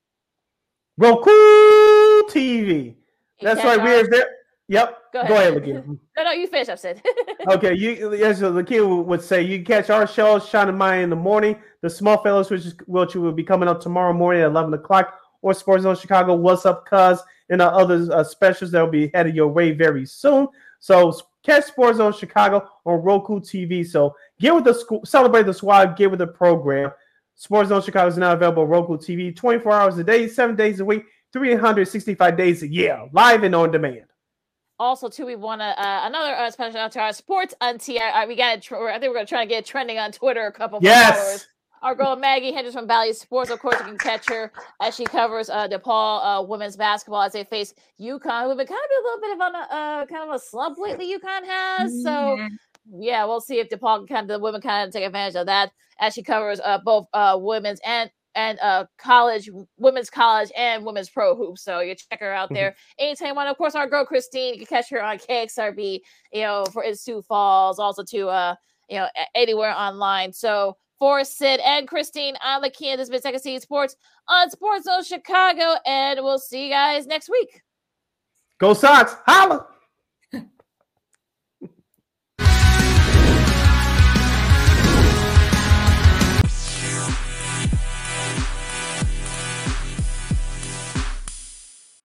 Roku 0.99 1.31
TV. 2.31 2.97
That's 3.41 3.65
right. 3.65 3.83
We're 3.83 4.09
there. 4.09 4.29
Yep. 4.69 4.99
Go 5.13 5.27
Go 5.27 5.35
ahead. 5.35 5.49
ahead, 5.49 5.57
again. 5.57 6.01
No, 6.17 6.25
no, 6.25 6.31
you 6.31 6.47
finish 6.47 6.69
up, 6.69 6.79
Sid. 6.79 7.03
okay, 7.49 7.75
you 7.75 8.15
as 8.25 8.39
the 8.39 8.63
kid 8.63 8.81
would 8.83 9.21
say, 9.21 9.43
you 9.43 9.57
can 9.59 9.65
catch 9.65 9.91
our 9.91 10.07
show, 10.07 10.39
Shine 10.39 10.69
and 10.69 10.79
Mine 10.79 11.01
in 11.01 11.11
the 11.11 11.17
morning. 11.17 11.57
The 11.81 11.91
Small 11.91 12.23
Fellows, 12.23 12.51
which 12.51 12.65
is 12.65 12.75
which 12.87 13.17
will 13.17 13.33
be 13.33 13.43
coming 13.43 13.69
up 13.69 13.81
tomorrow 13.81 14.13
morning 14.13 14.43
at 14.43 14.47
eleven 14.47 14.73
o'clock, 14.75 15.19
or 15.43 15.53
Sports 15.55 15.83
Zone 15.83 15.97
Chicago. 15.97 16.35
What's 16.35 16.67
up, 16.67 16.87
Cuz? 16.87 17.21
And 17.51 17.61
the 17.61 17.67
other 17.67 18.09
uh, 18.13 18.25
specials 18.25 18.71
that 18.71 18.81
will 18.83 18.91
be 18.91 19.11
headed 19.15 19.35
your 19.37 19.49
way 19.49 19.73
very 19.73 20.07
soon. 20.07 20.49
So 20.81 21.13
catch 21.43 21.65
Sports 21.65 21.99
Zone 21.99 22.13
Chicago 22.13 22.67
on 22.87 23.03
Roku 23.03 23.39
TV. 23.41 23.87
So 23.87 24.15
get 24.41 24.55
with 24.55 24.65
the 24.65 24.75
school, 24.75 25.03
celebrate 25.05 25.45
the 25.47 25.55
squad, 25.55 25.97
get 25.97 26.11
with 26.11 26.21
the 26.21 26.27
program. 26.27 26.91
Sports 27.37 27.69
Zone 27.69 27.83
Chicago 27.83 28.09
is 28.09 28.17
now 28.17 28.33
available 28.33 28.63
on 28.63 28.69
Roku 28.69 28.97
TV, 28.97 29.35
twenty 29.35 29.59
four 29.61 29.73
hours 29.73 29.99
a 29.99 30.05
day, 30.05 30.29
seven 30.29 30.57
days 30.57 30.81
a 30.81 30.85
week, 30.85 31.05
three 31.33 31.55
hundred 31.55 31.87
sixty 31.89 32.15
five 32.15 32.37
days 32.37 32.63
a 32.63 32.69
year, 32.69 33.09
live 33.13 33.43
and 33.45 33.55
on 33.55 33.71
demand. 33.73 34.05
also 34.79 35.09
too 35.09 35.27
we 35.27 35.37
want 35.37 35.61
to 35.61 35.65
uh, 35.67 36.01
another 36.07 36.35
uh, 36.35 36.51
special 36.51 36.79
out 36.81 36.93
to 36.93 37.01
our 37.01 37.13
sports 37.13 37.55
auntie 37.61 37.99
uh, 37.99 38.27
we 38.27 38.35
got 38.35 38.61
tr- 38.61 38.77
i 38.89 38.99
think 38.99 39.09
we're 39.11 39.15
gonna 39.15 39.27
try 39.27 39.45
to 39.45 39.49
get 39.49 39.65
trending 39.65 39.99
on 39.99 40.11
twitter 40.11 40.47
a 40.47 40.53
couple 40.53 40.81
more 40.81 40.91
Yes. 40.91 41.17
followers 41.17 41.47
our 41.85 41.95
girl 41.95 42.17
Maggie 42.17 42.51
Hendricks 42.51 42.75
from 42.75 42.87
Bally 42.87 43.13
Sports 43.13 43.51
of 43.51 43.61
course 43.61 43.79
you 43.79 43.85
can 43.85 43.99
catch 43.99 44.29
her 44.29 44.51
as 44.83 44.97
she 44.97 45.05
covers 45.05 45.51
uh 45.51 45.69
depaul 45.69 46.25
uh 46.25 46.43
women's 46.43 46.77
basketball 46.77 47.23
as 47.23 47.33
they 47.33 47.45
face 47.45 47.75
UConn, 48.01 48.47
who've 48.47 48.57
been 48.57 48.67
kind 48.67 48.81
of 48.81 49.05
a 49.05 49.05
little 49.05 49.21
bit 49.21 49.35
of 49.35 49.41
on 49.41 49.55
a 49.55 49.59
uh, 49.59 50.07
kind 50.07 50.29
of 50.29 50.35
a 50.35 50.39
slump 50.39 50.79
lately 50.79 51.15
UConn 51.17 51.45
has 51.47 52.03
so 52.03 52.39
yeah 52.91 53.25
we'll 53.25 53.41
see 53.41 53.61
if 53.61 53.69
depaul 53.69 53.99
can 53.99 54.07
kind 54.07 54.23
of 54.23 54.29
the 54.29 54.39
women 54.43 54.61
kind 54.61 54.89
of 54.89 54.93
take 54.93 55.05
advantage 55.05 55.37
of 55.37 55.47
that 55.47 55.71
as 56.01 56.15
she 56.15 56.23
covers 56.23 56.59
uh 56.65 56.79
both 56.85 57.07
uh 57.13 57.37
women's 57.39 57.81
and 57.85 58.11
and 58.35 58.59
uh 58.61 58.85
college 58.99 59.49
women's 59.77 60.11
college 60.11 60.51
and 60.57 60.85
women's 60.85 61.09
pro 61.09 61.37
hoops 61.37 61.63
so 61.63 61.81
you 61.81 61.95
check 61.95 62.19
her 62.19 62.33
out 62.33 62.49
there 62.53 62.75
anytime 62.99 63.29
you 63.29 63.35
want. 63.35 63.49
Of 63.49 63.57
course, 63.57 63.77
our 63.77 63.89
girl 63.89 64.05
Christine, 64.05 64.55
you 64.55 64.67
can 64.67 64.67
catch 64.67 64.91
her 64.91 65.01
on 65.01 65.19
KXRB, 65.19 66.01
you 66.33 66.43
know, 66.43 66.65
for 66.73 66.83
it's 66.83 67.03
Sioux 67.03 67.23
Falls, 67.23 67.79
also 67.79 68.03
to 68.03 68.29
uh, 68.29 68.55
you 68.89 68.97
know, 68.97 69.07
anywhere 69.35 69.73
online. 69.73 70.33
So 70.33 70.77
for 71.05 71.23
Sid 71.23 71.61
and 71.61 71.87
Christine, 71.87 72.35
I'm 72.41 72.63
Lakia. 72.63 72.97
This 72.97 73.01
has 73.01 73.11
been 73.11 73.21
Second 73.21 73.41
City 73.41 73.61
Sports 73.61 73.95
on 74.27 74.49
Sports 74.49 74.87
Zone 74.87 75.05
Chicago, 75.05 75.75
and 75.85 76.21
we'll 76.23 76.39
see 76.39 76.65
you 76.65 76.71
guys 76.71 77.07
next 77.07 77.29
week. 77.29 77.61
Go 78.59 78.73
Sox! 78.73 79.15
Holla! 79.27 79.67